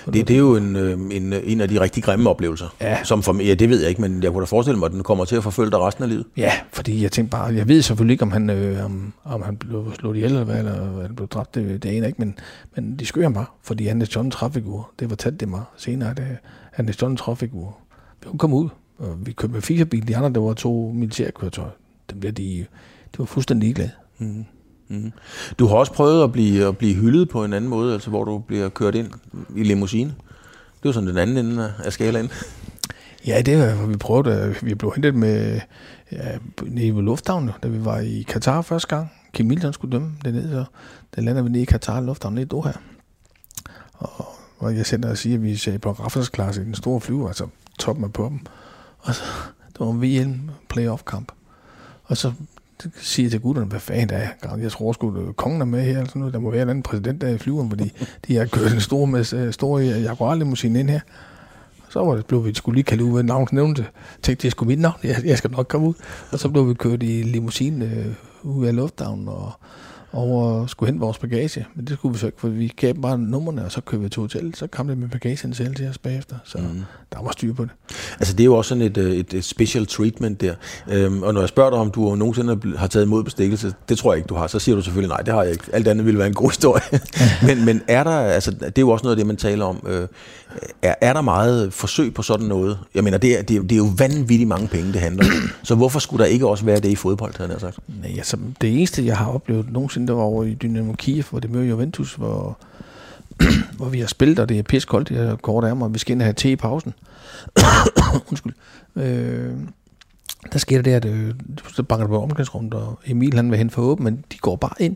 Det, 0.05 0.27
det 0.27 0.33
er 0.33 0.37
jo 0.37 0.55
en, 0.55 0.75
øh, 0.75 0.99
en, 1.11 1.33
en 1.33 1.61
af 1.61 1.69
de 1.69 1.81
rigtig 1.81 2.03
grimme 2.03 2.29
oplevelser. 2.29 2.75
Ja. 2.81 3.03
Som 3.03 3.23
for, 3.23 3.43
ja, 3.43 3.53
det 3.53 3.69
ved 3.69 3.79
jeg 3.79 3.89
ikke, 3.89 4.01
men 4.01 4.23
jeg 4.23 4.31
kunne 4.31 4.41
da 4.41 4.45
forestille 4.45 4.79
mig, 4.79 4.85
at 4.85 4.91
den 4.91 5.03
kommer 5.03 5.25
til 5.25 5.35
at 5.35 5.43
forfølge 5.43 5.71
dig 5.71 5.79
resten 5.79 6.03
af 6.03 6.09
livet. 6.09 6.25
Ja, 6.37 6.51
fordi 6.73 7.03
jeg 7.03 7.11
tænkte 7.11 7.31
bare, 7.31 7.55
jeg 7.55 7.67
ved 7.67 7.81
selvfølgelig 7.81 8.13
ikke, 8.13 8.23
om 8.23 8.31
han, 8.31 8.49
øh, 8.49 8.85
om, 8.85 9.13
om 9.23 9.41
han 9.41 9.57
blev 9.57 9.93
slået 9.99 10.15
ihjel, 10.15 10.31
eller 10.31 10.43
hvad, 10.43 10.59
eller 10.59 11.01
han 11.01 11.15
blev 11.15 11.27
dræbt, 11.27 11.55
det, 11.55 11.83
det 11.83 11.95
jeg 11.95 12.07
ikke, 12.07 12.19
men, 12.19 12.37
men 12.75 12.99
de 12.99 13.05
skød 13.05 13.23
ham 13.23 13.33
bare, 13.33 13.45
fordi 13.61 13.87
han 13.87 14.01
er 14.01 14.05
John 14.15 14.31
Traffikur. 14.31 14.91
Det 14.99 15.09
fortalte 15.09 15.37
det 15.37 15.49
mig 15.49 15.61
senere, 15.77 16.09
at 16.11 16.19
øh, 16.19 16.25
han 16.71 16.89
er 16.89 16.93
John 17.01 17.17
Traffikur. 17.17 17.77
Vi 18.21 18.29
kunne 18.29 18.39
komme 18.39 18.55
ud, 18.55 18.69
og 18.97 19.17
vi 19.25 19.31
kørte 19.31 19.53
med 19.53 19.61
firebil, 19.61 20.07
de 20.07 20.17
andre, 20.17 20.29
der 20.29 20.39
var 20.39 20.53
to 20.53 20.91
militærkøretøjer. 20.95 21.69
Dem 22.11 22.21
der, 22.21 22.31
de, 22.31 22.65
de 23.13 23.19
var 23.19 23.25
fuldstændig 23.25 23.63
ligeglade. 23.63 23.91
Mm. 24.17 24.45
Mm. 24.87 25.11
Du 25.59 25.67
har 25.67 25.75
også 25.75 25.93
prøvet 25.93 26.23
at 26.23 26.31
blive, 26.31 26.67
at 26.67 26.77
blive 26.77 26.95
hyldet 26.95 27.29
på 27.29 27.45
en 27.45 27.53
anden 27.53 27.69
måde, 27.69 27.93
altså 27.93 28.09
hvor 28.09 28.23
du 28.23 28.37
bliver 28.39 28.69
kørt 28.69 28.95
ind 28.95 29.11
i 29.55 29.63
limousine. 29.63 30.09
Det 30.09 30.85
er 30.85 30.89
jo 30.89 30.93
sådan 30.93 31.09
den 31.09 31.17
anden 31.17 31.37
ende 31.37 31.73
af- 31.85 31.93
skalaen. 31.93 32.29
Ja, 33.27 33.41
det 33.41 33.57
var, 33.59 33.85
vi 33.87 33.97
prøvede. 33.97 34.55
Øh, 34.61 34.67
vi 34.67 34.75
blev 34.75 34.91
hentet 34.95 35.15
med 35.15 35.59
ja, 36.11 36.37
nede 36.63 36.95
ved 36.95 37.03
lufthavnen, 37.03 37.51
da 37.63 37.67
vi 37.67 37.85
var 37.85 37.99
i 37.99 38.25
Katar 38.27 38.61
første 38.61 38.87
gang. 38.95 39.11
Kim 39.33 39.45
Milton 39.45 39.73
skulle 39.73 39.91
dømme 39.91 40.11
dernede, 40.25 40.49
så 40.51 40.65
der 41.15 41.21
lander 41.21 41.41
vi 41.41 41.49
nede 41.49 41.61
i 41.61 41.65
Katar 41.65 42.01
lufthavn 42.01 42.33
nede 42.35 42.45
i 42.45 42.47
Doha. 42.47 42.71
Og, 43.93 44.25
og 44.57 44.75
jeg 44.75 44.85
sender 44.85 45.09
og 45.09 45.17
siger, 45.17 45.35
at 45.35 45.43
vi 45.43 45.55
ser 45.55 45.77
på 45.77 45.91
raffelsklasse 45.91 46.61
i 46.61 46.65
den 46.65 46.75
store 46.75 47.01
flyver, 47.01 47.27
altså 47.27 47.47
toppen 47.79 48.05
af 48.05 48.13
på 48.13 48.25
dem. 48.29 48.39
Og 48.99 49.15
så, 49.15 49.23
det 49.67 49.79
var 49.79 49.89
en 49.91 50.01
VM 50.01 50.49
playoff 50.69 51.03
kamp. 51.03 51.31
Og 52.03 52.17
så 52.17 52.31
siger 53.01 53.29
til 53.29 53.39
gutterne, 53.39 53.67
hvad 53.67 53.79
fanden 53.79 54.09
er 54.09 54.19
jeg? 54.19 54.59
Jeg 54.61 54.71
tror 54.71 54.93
sgu, 54.93 55.27
at 55.29 55.35
kongen 55.35 55.61
er 55.61 55.65
med 55.65 55.81
her, 55.81 55.91
eller 55.91 56.05
sådan 56.05 56.19
noget. 56.19 56.33
Der 56.33 56.39
må 56.39 56.51
være 56.51 56.61
en 56.61 56.69
anden 56.69 56.83
præsident 56.83 57.21
der 57.21 57.27
i 57.27 57.37
flyveren, 57.37 57.69
fordi 57.69 57.91
de 58.27 58.35
har 58.35 58.45
kørt 58.45 58.73
en 58.73 58.81
stor, 58.81 59.05
med, 59.05 59.51
stor 59.51 59.79
Jaguar 59.79 60.35
limousine 60.35 60.79
ind 60.79 60.89
her. 60.89 60.99
Så 61.89 61.99
var 61.99 62.15
det, 62.15 62.25
blev 62.25 62.45
vi 62.45 62.53
skulle 62.53 62.75
lige 62.75 62.83
kalde 62.83 63.03
ud 63.03 63.13
ved 63.15 63.23
navns 63.23 63.53
nævnte. 63.53 63.85
Tænkte, 64.21 64.45
jeg 64.45 64.51
skulle 64.51 64.67
mit 64.67 64.79
navn. 64.79 64.95
Jeg, 65.03 65.15
jeg 65.25 65.37
skal 65.37 65.51
nok 65.51 65.67
komme 65.67 65.87
ud. 65.87 65.93
Og 66.31 66.39
så 66.39 66.49
blev 66.49 66.69
vi 66.69 66.73
kørt 66.73 67.03
i 67.03 67.21
limousine 67.21 67.85
øh, 67.85 68.05
ud 68.43 68.65
af 68.65 68.75
lufthavnen 68.75 69.27
og 69.27 69.51
over 70.15 70.67
skulle 70.67 70.87
hente 70.87 70.99
vores 70.99 71.17
bagage. 71.17 71.65
Men 71.75 71.87
det 71.87 71.97
skulle 71.97 72.13
vi 72.13 72.19
så 72.19 72.25
ikke, 72.25 72.41
for 72.41 72.47
vi 72.47 72.73
gav 72.77 72.93
bare 72.93 73.17
numrene, 73.17 73.65
og 73.65 73.71
så 73.71 73.81
kørte 73.81 74.03
vi 74.03 74.09
til 74.09 74.21
hotel. 74.21 74.55
Så 74.55 74.67
kom 74.67 74.87
det 74.87 74.97
med 74.97 75.09
bagagen 75.09 75.53
selv 75.53 75.75
til 75.75 75.87
os 75.87 75.97
bagefter. 75.97 76.35
Så 76.43 76.57
mm. 76.57 76.83
der 77.13 77.23
var 77.23 77.31
styr 77.31 77.53
på 77.53 77.63
det. 77.63 77.71
Altså 78.19 78.33
det 78.33 78.39
er 78.39 78.45
jo 78.45 78.55
også 78.55 78.69
sådan 78.69 78.81
et, 78.81 78.97
øh, 78.97 79.11
et, 79.11 79.33
et 79.33 79.43
special 79.43 79.85
treatment 79.85 80.41
der. 80.41 80.53
Øhm, 80.91 81.23
og 81.23 81.33
når 81.33 81.41
jeg 81.41 81.49
spørger 81.49 81.69
dig, 81.69 81.79
om 81.79 81.91
du 81.91 82.15
nogensinde 82.15 82.77
har 82.77 82.87
taget 82.87 83.05
imod 83.05 83.23
bestikkelse, 83.23 83.73
det 83.89 83.97
tror 83.97 84.13
jeg 84.13 84.17
ikke, 84.17 84.27
du 84.27 84.35
har. 84.35 84.47
Så 84.47 84.59
siger 84.59 84.75
du 84.75 84.81
selvfølgelig, 84.81 85.09
nej, 85.09 85.21
det 85.21 85.33
har 85.33 85.43
jeg 85.43 85.51
ikke. 85.51 85.63
Alt 85.73 85.87
andet 85.87 86.05
ville 86.05 86.17
være 86.17 86.27
en 86.27 86.33
god 86.33 86.49
historie. 86.55 86.83
men, 87.47 87.65
men 87.65 87.81
er 87.87 88.03
der, 88.03 88.11
altså 88.11 88.51
det 88.51 88.77
er 88.77 88.81
jo 88.81 88.89
også 88.89 89.03
noget 89.03 89.15
af 89.15 89.17
det, 89.17 89.27
man 89.27 89.37
taler 89.37 89.65
om. 89.65 89.87
Øh, 89.87 90.07
er, 90.81 90.95
er 91.01 91.13
der 91.13 91.21
meget 91.21 91.73
forsøg 91.73 92.13
på 92.13 92.21
sådan 92.21 92.45
noget? 92.45 92.79
Jeg 92.95 93.03
mener, 93.03 93.17
det 93.17 93.39
er, 93.39 93.41
det 93.43 93.57
er, 93.57 93.61
det 93.61 93.71
er 93.71 93.77
jo 93.77 93.89
vanvittigt 93.97 94.47
mange 94.47 94.67
penge, 94.67 94.93
det 94.93 95.01
handler 95.01 95.25
om. 95.25 95.31
Så 95.63 95.75
hvorfor 95.75 95.99
skulle 95.99 96.23
der 96.23 96.29
ikke 96.29 96.47
også 96.47 96.65
være 96.65 96.79
det 96.79 96.89
i 96.89 96.95
fodbold, 96.95 97.37
havde 97.37 97.51
jeg 97.51 97.61
sagt? 97.61 97.79
Nej, 98.01 98.11
altså, 98.17 98.37
det 98.61 98.77
eneste, 98.77 99.05
jeg 99.05 99.17
har 99.17 99.31
oplevet 99.31 99.71
nogensinde, 99.71 100.07
det 100.07 100.15
var 100.15 100.21
over 100.21 100.43
i 100.43 100.53
Dynamo 100.53 100.93
Kiev, 100.93 101.23
hvor 101.29 101.39
det 101.39 101.51
mødte 101.51 101.69
Juventus, 101.69 102.13
hvor, 102.13 102.57
hvor 103.77 103.89
vi 103.89 103.99
har 103.99 104.07
spillet, 104.07 104.39
og 104.39 104.49
det 104.49 104.59
er 104.59 104.63
pis 104.63 104.85
koldt, 104.85 105.09
det 105.09 105.17
er 105.17 105.35
kort 105.35 105.63
af 105.63 105.75
mig, 105.75 105.85
og 105.85 105.93
vi 105.93 105.99
skal 105.99 106.11
ind 106.11 106.21
og 106.21 106.25
have 106.25 106.33
te 106.33 106.51
i 106.51 106.55
pausen. 106.55 106.93
Undskyld. 108.29 108.53
Øh, 108.95 109.53
der 110.53 110.59
sker 110.59 110.81
det, 110.81 110.91
at 110.91 111.05
øh, 111.05 111.33
så 111.73 111.83
banker 111.83 112.05
det 112.05 112.09
på 112.09 112.21
omklædningsrummet, 112.21 112.73
og 112.73 112.99
Emil 113.05 113.33
han 113.33 113.51
vil 113.51 113.57
hen 113.57 113.69
for 113.69 113.81
åben, 113.81 114.03
men 114.03 114.23
de 114.31 114.37
går 114.37 114.55
bare 114.55 114.75
ind. 114.79 114.95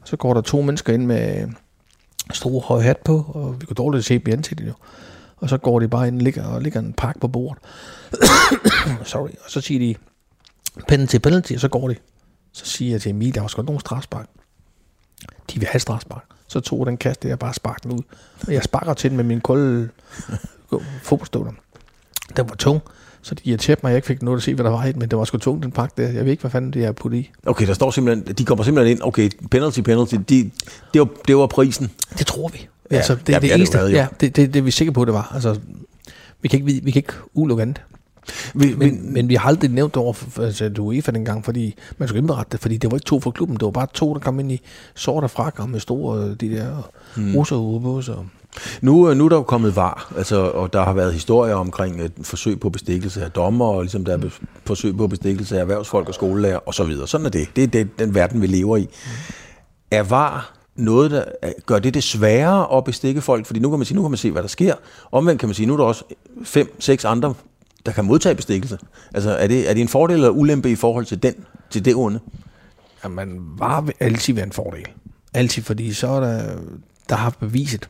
Og 0.00 0.08
så 0.08 0.16
går 0.16 0.34
der 0.34 0.40
to 0.40 0.62
mennesker 0.62 0.92
ind 0.92 1.06
med 1.06 1.48
stor 2.32 2.60
høj 2.60 2.80
hat 2.80 2.96
på, 2.96 3.26
og 3.28 3.60
vi 3.60 3.66
kunne 3.66 3.74
dårligt 3.74 4.04
se 4.04 4.18
dem 4.18 4.24
i 4.26 4.30
ansigtet 4.30 4.66
jo. 4.66 4.72
Og 5.36 5.48
så 5.48 5.58
går 5.58 5.80
de 5.80 5.88
bare 5.88 6.08
ind 6.08 6.16
og 6.16 6.22
ligger, 6.22 6.44
og 6.44 6.62
ligger 6.62 6.80
en 6.80 6.92
pakke 6.92 7.20
på 7.20 7.28
bordet. 7.28 7.62
Sorry. 9.04 9.28
Og 9.44 9.50
så 9.50 9.60
siger 9.60 9.80
de, 9.80 9.94
penalty, 10.88 11.16
penalty, 11.18 11.52
og 11.52 11.60
så 11.60 11.68
går 11.68 11.88
de. 11.88 11.96
Så 12.52 12.66
siger 12.66 12.90
jeg 12.90 13.02
til 13.02 13.10
Emil, 13.10 13.34
der 13.34 13.40
var 13.40 13.48
sgu 13.48 13.62
nogen 13.62 13.80
strafspark. 13.80 14.28
De 15.52 15.58
vil 15.58 15.68
have 15.68 15.80
strafspark. 15.80 16.24
Så 16.48 16.60
tog 16.60 16.86
den 16.86 16.96
kast, 16.96 17.24
jeg 17.24 17.38
bare 17.38 17.54
sparkede 17.54 17.88
den 17.88 17.98
ud. 17.98 18.02
Og 18.46 18.52
jeg 18.52 18.62
sparker 18.62 18.94
til 18.94 19.10
den 19.10 19.16
med 19.16 19.24
min 19.24 19.40
kolde 19.40 19.88
fodboldstøvler. 21.02 21.52
Den 22.36 22.48
var 22.48 22.54
tung, 22.54 22.80
så 23.26 23.34
det 23.34 23.46
irriterede 23.46 23.80
mig, 23.82 23.90
at 23.90 23.92
jeg 23.92 23.96
ikke 23.96 24.06
fik 24.06 24.22
noget 24.22 24.36
at 24.38 24.42
se, 24.42 24.54
hvad 24.54 24.64
der 24.64 24.70
var 24.70 24.84
i 24.84 24.92
den, 24.92 24.98
men 24.98 25.08
det 25.10 25.18
var 25.18 25.24
sgu 25.24 25.38
tung, 25.38 25.62
den 25.62 25.70
pakke 25.70 25.94
der. 26.02 26.08
Jeg 26.08 26.24
ved 26.24 26.30
ikke, 26.30 26.40
hvad 26.40 26.50
fanden 26.50 26.72
det 26.72 26.84
er 26.84 26.92
puttet 26.92 27.18
i. 27.18 27.30
Okay, 27.46 27.66
der 27.66 27.74
står 27.74 27.90
simpelthen, 27.90 28.34
de 28.34 28.44
kommer 28.44 28.64
simpelthen 28.64 28.96
ind, 28.96 29.02
okay, 29.04 29.30
penalty, 29.50 29.80
penalty, 29.80 30.14
de, 30.28 30.50
det, 30.94 31.00
var, 31.00 31.08
det 31.28 31.36
var 31.36 31.46
prisen. 31.46 31.90
Det 32.18 32.26
tror 32.26 32.48
vi. 32.48 32.68
Ja, 32.90 32.96
altså, 32.96 33.14
det, 33.14 33.28
ja, 33.28 33.34
er 33.34 33.38
det 33.38 33.42
det 33.42 33.52
er 33.52 33.56
det 33.56 33.60
eneste. 33.60 33.78
jo. 33.78 33.86
ja, 33.86 34.06
det, 34.20 34.36
det, 34.36 34.54
det, 34.54 34.58
er 34.58 34.62
vi 34.62 34.70
sikre 34.70 34.92
på, 34.92 35.04
det 35.04 35.14
var. 35.14 35.30
Altså, 35.34 35.58
vi 36.42 36.48
kan 36.48 36.56
ikke, 36.56 36.66
vide- 36.66 36.84
vi 36.84 36.90
kan 36.90 36.98
ikke 36.98 37.12
udelukke 37.34 37.62
andet. 37.62 37.80
Vi, 38.54 38.74
Men, 38.76 39.12
men 39.12 39.28
vi 39.28 39.34
har 39.34 39.48
aldrig 39.48 39.70
nævnt 39.70 39.94
det 39.94 40.02
over 40.02 40.12
for, 40.12 40.42
altså, 40.42 40.64
til 40.68 40.80
UEFA 40.80 41.12
dengang, 41.12 41.44
fordi 41.44 41.74
man 41.98 42.08
skulle 42.08 42.18
indberette 42.20 42.48
det, 42.52 42.60
fordi 42.60 42.76
det 42.76 42.90
var 42.90 42.96
ikke 42.96 43.04
to 43.04 43.20
fra 43.20 43.30
klubben, 43.30 43.56
det 43.56 43.64
var 43.64 43.70
bare 43.70 43.86
to, 43.94 44.14
der 44.14 44.20
kom 44.20 44.40
ind 44.40 44.52
i 44.52 44.60
sorte 44.94 45.28
frakker 45.28 45.66
med 45.66 45.80
store, 45.80 46.34
de 46.34 46.50
der 46.50 46.90
mm. 47.16 47.34
russer 47.36 47.56
på, 47.56 48.02
så 48.02 48.16
nu, 48.80 49.10
øh, 49.10 49.16
nu 49.16 49.24
er 49.24 49.28
der 49.28 49.36
jo 49.36 49.42
kommet 49.42 49.76
var, 49.76 50.12
altså, 50.16 50.36
og 50.36 50.72
der 50.72 50.84
har 50.84 50.92
været 50.92 51.12
historier 51.12 51.54
omkring 51.54 52.00
et 52.00 52.12
forsøg 52.22 52.60
på 52.60 52.70
bestikkelse 52.70 53.24
af 53.24 53.30
dommer, 53.30 53.66
og 53.66 53.82
ligesom 53.82 54.04
der 54.04 54.18
er 54.18 54.30
forsøg 54.64 54.96
på 54.96 55.06
bestikkelse 55.06 55.56
af 55.56 55.60
erhvervsfolk 55.60 56.08
og 56.08 56.14
skolelærer 56.14 56.58
og 56.58 56.74
så 56.74 56.84
videre. 56.84 57.08
Sådan 57.08 57.26
er 57.26 57.30
det. 57.30 57.48
Det 57.56 57.64
er 57.64 57.68
det, 57.68 57.98
den 57.98 58.14
verden, 58.14 58.42
vi 58.42 58.46
lever 58.46 58.76
i. 58.76 58.88
Er 59.90 60.02
var 60.02 60.52
noget, 60.76 61.10
der 61.10 61.24
gør 61.66 61.78
det 61.78 61.94
det 61.94 62.02
sværere 62.02 62.76
at 62.76 62.84
bestikke 62.84 63.20
folk? 63.20 63.46
Fordi 63.46 63.60
nu 63.60 63.70
kan 63.70 63.78
man 63.78 63.86
sige, 63.86 63.96
nu 63.96 64.02
kan 64.02 64.10
man 64.10 64.18
se, 64.18 64.30
hvad 64.30 64.42
der 64.42 64.48
sker. 64.48 64.74
Omvendt 65.12 65.40
kan 65.40 65.48
man 65.48 65.54
sige, 65.54 65.66
nu 65.66 65.72
er 65.72 65.76
der 65.76 65.84
også 65.84 66.04
fem, 66.44 66.80
seks 66.80 67.04
andre, 67.04 67.34
der 67.86 67.92
kan 67.92 68.04
modtage 68.04 68.34
bestikkelse. 68.34 68.78
Altså, 69.14 69.30
er 69.30 69.46
det, 69.46 69.70
er 69.70 69.74
det 69.74 69.80
en 69.80 69.88
fordel 69.88 70.14
eller 70.14 70.30
ulempe 70.30 70.70
i 70.70 70.74
forhold 70.74 71.04
til, 71.04 71.22
den, 71.22 71.34
til 71.70 71.84
det 71.84 71.94
onde? 71.94 72.20
Jamen, 73.04 73.40
var 73.58 73.80
vil 73.80 73.94
altid 74.00 74.34
være 74.34 74.44
en 74.44 74.52
fordel. 74.52 74.86
Altid, 75.34 75.62
fordi 75.62 75.92
så 75.92 76.08
er 76.08 76.20
der, 76.20 76.56
der 77.08 77.16
har 77.16 77.30
beviset 77.40 77.88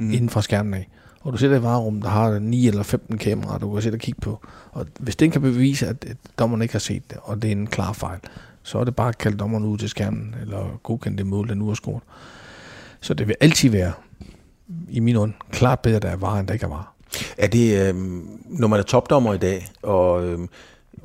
mm. 0.00 0.12
inden 0.12 0.28
fra 0.28 0.42
skærmen 0.42 0.74
af. 0.74 0.88
Og 1.20 1.32
du 1.32 1.38
sætter 1.38 1.56
i 1.56 1.62
varerum, 1.62 2.02
der 2.02 2.08
har 2.08 2.38
9 2.38 2.68
eller 2.68 2.82
15 2.82 3.18
kameraer, 3.18 3.58
du 3.58 3.72
kan 3.72 3.82
sætte 3.82 3.96
og 3.96 4.00
kigge 4.00 4.20
på. 4.20 4.40
Og 4.72 4.86
hvis 5.00 5.16
den 5.16 5.30
kan 5.30 5.42
bevise, 5.42 5.86
at 5.86 6.06
dommeren 6.38 6.62
ikke 6.62 6.74
har 6.74 6.78
set 6.78 7.10
det, 7.10 7.18
og 7.22 7.42
det 7.42 7.48
er 7.48 7.52
en 7.52 7.66
klar 7.66 7.92
fejl, 7.92 8.18
så 8.62 8.78
er 8.78 8.84
det 8.84 8.96
bare 8.96 9.08
at 9.08 9.18
kalde 9.18 9.36
dommeren 9.36 9.64
ud 9.64 9.78
til 9.78 9.88
skærmen, 9.88 10.34
eller 10.40 10.80
godkende 10.82 11.18
det 11.18 11.26
mål, 11.26 11.48
der 11.48 11.54
nu 11.54 11.70
er 11.70 11.74
scoret. 11.74 12.02
Så 13.00 13.14
det 13.14 13.28
vil 13.28 13.36
altid 13.40 13.70
være, 13.70 13.92
i 14.88 15.00
min 15.00 15.16
ånd, 15.16 15.32
klart 15.50 15.80
bedre, 15.80 15.98
der 15.98 16.08
er 16.08 16.16
var, 16.16 16.38
end 16.38 16.46
der 16.46 16.54
ikke 16.54 16.64
er 16.64 16.68
var. 16.68 16.94
Er 17.38 17.46
det, 17.46 17.88
øhm, 17.88 18.28
når 18.46 18.68
man 18.68 18.78
er 18.78 18.84
topdommer 18.84 19.34
i 19.34 19.38
dag, 19.38 19.68
og 19.82 20.26
øhm, 20.26 20.48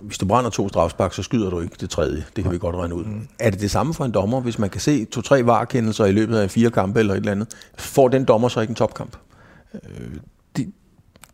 hvis 0.01 0.17
du 0.17 0.25
brænder 0.25 0.49
to 0.49 0.69
strafspark, 0.69 1.13
så 1.13 1.23
skyder 1.23 1.49
du 1.49 1.59
ikke 1.59 1.75
det 1.79 1.89
tredje. 1.89 2.25
Det 2.35 2.43
kan 2.43 2.53
vi 2.53 2.57
godt 2.57 2.75
regne 2.75 2.95
ud. 2.95 3.03
Mm. 3.03 3.27
Er 3.39 3.49
det 3.49 3.61
det 3.61 3.71
samme 3.71 3.93
for 3.93 4.05
en 4.05 4.11
dommer, 4.11 4.41
hvis 4.41 4.59
man 4.59 4.69
kan 4.69 4.81
se 4.81 5.05
to-tre 5.05 5.45
varekendelser 5.45 6.05
i 6.05 6.11
løbet 6.11 6.37
af 6.37 6.51
fire 6.51 6.71
kampe 6.71 6.99
eller 6.99 7.13
et 7.13 7.17
eller 7.17 7.31
andet? 7.31 7.47
Får 7.77 8.07
den 8.07 8.25
dommer 8.25 8.47
så 8.47 8.61
ikke 8.61 8.71
en 8.71 8.75
topkamp? 8.75 9.17
de, 10.57 10.71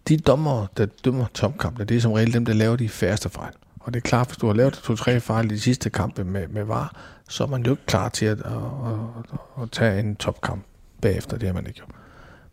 de 0.08 0.18
dommer, 0.18 0.66
der 0.78 0.86
dømmer 0.86 1.26
topkampene, 1.34 1.86
det 1.86 1.98
er 1.98 2.02
som 2.02 2.12
regel 2.12 2.34
dem, 2.34 2.46
der 2.46 2.54
laver 2.54 2.76
de 2.76 2.90
færreste 2.90 3.30
fejl. 3.30 3.54
Og 3.80 3.94
det 3.94 4.00
er 4.00 4.02
klart, 4.02 4.28
hvis 4.28 4.38
du 4.38 4.48
har 4.48 4.54
lavet 4.54 4.74
to-tre 4.74 5.20
fejl 5.20 5.52
i 5.52 5.54
de 5.54 5.60
sidste 5.60 5.90
kampe 5.90 6.24
med, 6.24 6.48
med 6.48 6.64
VAR, 6.64 6.96
så 7.30 7.44
er 7.44 7.48
man 7.48 7.66
jo 7.66 7.72
ikke 7.72 7.86
klar 7.86 8.10
til 8.10 8.26
at, 8.26 8.40
at, 8.40 8.46
at, 8.46 9.64
at 9.64 9.72
tage 9.72 10.00
en 10.00 10.16
topkamp 10.16 10.64
bagefter. 11.02 11.38
Det 11.38 11.50
er 11.50 11.54
man 11.54 11.68
ikke 11.68 11.80
jo. 11.80 11.86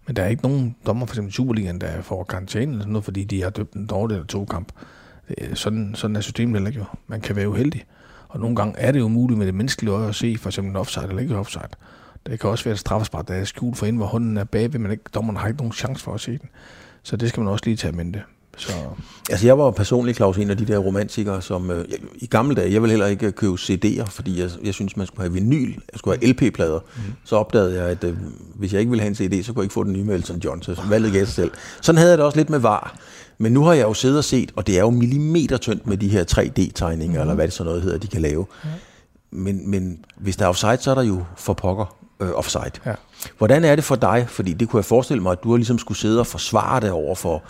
Men 0.06 0.16
der 0.16 0.22
er 0.22 0.28
ikke 0.28 0.42
nogen 0.42 0.76
dommer, 0.86 1.06
for 1.06 1.12
eksempel 1.12 1.30
i 1.30 1.32
Superligaen, 1.32 1.80
der 1.80 2.02
får 2.02 2.24
karantæne 2.24 2.72
eller 2.72 2.82
sådan 2.82 2.92
noget, 2.92 3.04
fordi 3.04 3.24
de 3.24 3.42
har 3.42 3.50
dømt 3.50 3.72
en 3.72 3.86
dårlig 3.86 4.14
eller 4.14 4.26
to 4.26 4.44
kamp. 4.44 4.72
Det 5.28 5.34
er- 5.38 5.54
Sådan, 5.54 5.94
sådan 5.94 6.16
er 6.16 6.20
systemet 6.20 6.54
heller 6.54 6.68
ikke 6.68 6.78
jo. 6.80 6.84
Man 7.06 7.20
kan 7.20 7.36
være 7.36 7.48
uheldig. 7.48 7.84
Og 8.28 8.40
nogle 8.40 8.56
gange 8.56 8.78
er 8.78 8.92
det 8.92 8.98
jo 9.00 9.08
muligt 9.08 9.38
med 9.38 9.46
det 9.46 9.54
menneskelige 9.54 9.94
øje 9.94 10.08
at 10.08 10.14
se, 10.14 10.36
for 10.38 10.48
eksempel 10.48 10.70
en 10.70 10.76
offside 10.76 11.04
eller 11.08 11.22
ikke 11.22 11.36
offside. 11.36 11.62
Det 12.26 12.40
kan 12.40 12.50
også 12.50 12.64
være 12.64 12.72
et 12.72 12.78
straffespark, 12.78 13.28
der 13.28 13.34
er 13.34 13.44
skjult 13.44 13.78
for 13.78 13.86
ind, 13.86 13.96
hvor 13.96 14.06
hånden 14.06 14.36
er 14.36 14.44
bagved, 14.44 14.78
men 14.80 14.90
ikke, 14.90 15.04
dommeren 15.14 15.36
har 15.36 15.46
ikke 15.48 15.58
nogen 15.58 15.72
chance 15.72 16.04
for 16.04 16.14
at 16.14 16.20
se 16.20 16.30
den. 16.38 16.48
Så 17.02 17.16
det 17.16 17.28
skal 17.28 17.40
man 17.42 17.52
også 17.52 17.64
lige 17.64 17.76
tage 17.76 17.92
med 17.92 18.04
det. 18.04 18.22
Så 18.58 18.72
Altså 19.30 19.46
jeg 19.46 19.58
var 19.58 19.70
personligt, 19.70 20.16
Claus, 20.16 20.36
en 20.36 20.50
af 20.50 20.56
de 20.56 20.64
der 20.64 20.78
romantikere, 20.78 21.42
som 21.42 21.70
øh, 21.70 21.84
i 22.14 22.26
gamle 22.26 22.54
dage, 22.54 22.72
jeg 22.72 22.82
ville 22.82 22.92
heller 22.92 23.06
ikke 23.06 23.32
købe 23.32 23.54
CD'er, 23.54 24.04
fordi 24.04 24.40
jeg, 24.40 24.50
jeg 24.64 24.74
synes 24.74 24.96
man 24.96 25.06
skulle 25.06 25.22
have 25.22 25.32
vinyl, 25.32 25.74
jeg 25.92 25.98
skulle 25.98 26.18
have 26.18 26.32
LP-plader. 26.32 26.80
Mm. 26.96 27.02
Så 27.24 27.36
opdagede 27.36 27.74
jeg, 27.74 27.84
at 27.84 28.04
øh, 28.04 28.16
hvis 28.54 28.72
jeg 28.72 28.80
ikke 28.80 28.90
ville 28.90 29.02
have 29.02 29.08
en 29.08 29.14
CD, 29.14 29.44
så 29.44 29.52
kunne 29.52 29.60
jeg 29.60 29.64
ikke 29.64 29.72
få 29.72 29.84
den 29.84 29.92
nye 29.92 30.04
med 30.04 30.14
Elton 30.14 30.38
John, 30.38 30.62
så 30.62 30.82
valget 30.88 31.12
gav 31.12 31.24
sig 31.24 31.34
selv. 31.34 31.50
Sådan 31.80 31.98
havde 31.98 32.10
jeg 32.10 32.18
det 32.18 32.26
også 32.26 32.38
lidt 32.38 32.50
med 32.50 32.58
var. 32.58 32.96
Men 33.38 33.52
nu 33.52 33.64
har 33.64 33.72
jeg 33.72 33.82
jo 33.82 33.94
siddet 33.94 34.18
og 34.18 34.24
set, 34.24 34.52
og 34.56 34.66
det 34.66 34.76
er 34.76 34.80
jo 34.80 34.90
millimeter 34.90 35.56
tyndt 35.56 35.86
med 35.86 35.96
de 35.96 36.08
her 36.08 36.24
3D-tegninger, 36.24 37.16
mm. 37.16 37.20
eller 37.20 37.34
hvad 37.34 37.46
det 37.46 37.54
så 37.54 37.64
noget 37.64 37.82
hedder, 37.82 37.98
de 37.98 38.06
kan 38.06 38.22
lave. 38.22 38.46
Men, 39.30 39.70
men 39.70 40.04
hvis 40.16 40.36
der 40.36 40.44
er 40.44 40.48
offside, 40.48 40.78
så 40.80 40.90
er 40.90 40.94
der 40.94 41.02
jo 41.02 41.24
for 41.36 41.52
pokker 41.52 41.96
øh, 42.20 42.30
offside. 42.30 42.70
Ja. 42.86 42.94
Hvordan 43.38 43.64
er 43.64 43.74
det 43.74 43.84
for 43.84 43.94
dig? 43.94 44.24
Fordi 44.28 44.52
det 44.52 44.68
kunne 44.68 44.78
jeg 44.78 44.84
forestille 44.84 45.22
mig, 45.22 45.32
at 45.32 45.42
du 45.44 45.50
har 45.50 45.56
ligesom 45.56 45.78
skulle 45.78 45.98
sidde 45.98 46.20
og 46.20 46.26
forsvare 46.26 46.80
det 46.80 46.90
over 46.90 47.14
for 47.14 47.42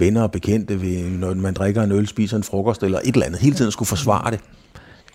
venner 0.00 0.22
og 0.22 0.32
bekendte, 0.32 0.80
ved, 0.80 1.10
når 1.10 1.34
man 1.34 1.54
drikker 1.54 1.82
en 1.82 1.92
øl, 1.92 2.06
spiser 2.06 2.36
en 2.36 2.42
frokost 2.42 2.82
eller 2.82 2.98
et 2.98 3.14
eller 3.14 3.26
andet. 3.26 3.40
Hele 3.40 3.56
tiden 3.56 3.72
skulle 3.72 3.86
forsvare 3.86 4.30
det. 4.30 4.40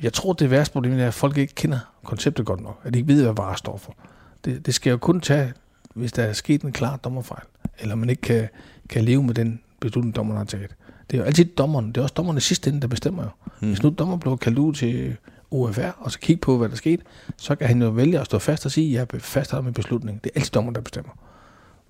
Jeg 0.04 0.14
tror, 0.14 0.34
det 0.34 0.52
værste 0.52 0.74
problem 0.74 1.00
er, 1.00 1.08
at 1.08 1.14
folk 1.14 1.38
ikke 1.38 1.56
kender 1.56 1.80
konceptet 2.04 2.46
godt 2.46 2.62
nok. 2.62 2.80
At 2.84 2.94
de 2.94 3.00
ikke 3.00 3.14
ved, 3.14 3.24
hvad 3.24 3.34
varer 3.34 3.56
står 3.56 3.78
for. 3.78 3.96
Det, 4.46 4.66
det 4.66 4.74
skal 4.74 4.92
jo 4.92 4.98
kun 4.98 5.22
tage, 5.22 5.54
hvis 5.96 6.12
der 6.12 6.24
er 6.24 6.34
sket 6.34 6.62
en 6.62 6.72
klar 6.72 6.98
dommerfejl. 6.98 7.44
Eller 7.80 7.96
man 7.96 8.10
ikke 8.10 8.22
kan, 8.22 8.48
kan 8.90 9.04
leve 9.04 9.24
med 9.24 9.34
den 9.34 9.60
beslutning, 9.80 10.16
dommeren 10.16 10.38
har 10.38 10.46
taget. 10.46 10.76
Det 11.12 11.18
er 11.18 11.22
jo 11.22 11.26
altid 11.26 11.46
dommeren. 11.46 11.88
Det 11.88 11.98
er 11.98 12.02
også 12.02 12.14
dommerne 12.18 12.40
sidste 12.40 12.70
ende, 12.70 12.82
der 12.82 12.88
bestemmer 12.88 13.24
jo. 13.24 13.30
Mm. 13.62 13.68
Hvis 13.68 13.84
nu 13.84 13.90
dommer 13.90 14.18
blev 14.18 14.38
kaldt 14.38 14.60
ud 14.60 14.74
til 14.74 15.16
OFR, 15.52 15.92
og 15.98 16.12
så 16.12 16.20
kigge 16.20 16.42
på, 16.42 16.58
hvad 16.58 16.70
der 16.70 16.76
skete, 16.76 17.04
så 17.38 17.56
kan 17.56 17.68
han 17.68 17.82
jo 17.82 17.90
vælge 17.90 18.20
at 18.20 18.26
stå 18.26 18.40
fast 18.40 18.66
og 18.66 18.72
sige, 18.72 19.00
at 19.02 19.14
jeg 19.14 19.22
fastholder 19.22 19.64
min 19.64 19.74
beslutning. 19.74 20.24
Det 20.24 20.32
er 20.36 20.40
altid 20.40 20.52
dommeren, 20.52 20.76
der 20.76 20.82
bestemmer. 20.82 21.12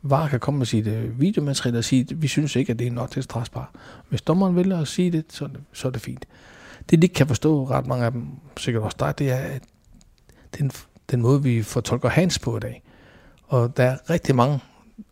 VAR 0.10 0.28
kan 0.28 0.40
komme 0.40 0.58
med 0.58 0.66
sit 0.66 0.88
øh, 0.88 1.20
videomateriale 1.20 1.78
og 1.78 1.84
sige, 1.84 2.08
at 2.12 2.22
vi 2.22 2.28
synes 2.28 2.56
ikke, 2.56 2.72
at 2.72 2.80
det 2.80 2.88
er 2.88 2.92
nok 2.92 3.12
til 3.12 3.24
strafbar. 3.24 3.72
Hvis 4.10 4.22
dommeren 4.22 4.56
vælger 4.56 4.80
at 4.80 4.88
sige 4.88 5.12
det, 5.12 5.26
så, 5.30 5.50
så 5.74 5.88
er 5.88 5.92
det 5.92 6.02
fint. 6.02 6.26
Det, 6.90 7.02
de 7.02 7.06
ikke 7.06 7.14
kan 7.14 7.28
forstå, 7.28 7.70
ret 7.70 7.88
mange 7.88 8.06
af 8.06 8.12
dem, 8.12 8.28
sikkert 8.58 8.84
også 8.84 8.98
dig, 9.00 9.20
det 9.20 9.32
er 9.32 9.36
at 9.36 9.62
den, 10.60 10.72
den 11.12 11.22
måde, 11.22 11.44
vi 11.44 11.64
fortolker 11.64 12.10
Hans 12.10 12.40
på 12.40 12.58
i 12.58 12.60
dag. 12.60 12.84
Og 13.48 13.78
der 13.78 13.84
er 13.84 14.10
rigtig 14.10 14.36
mange 14.36 14.60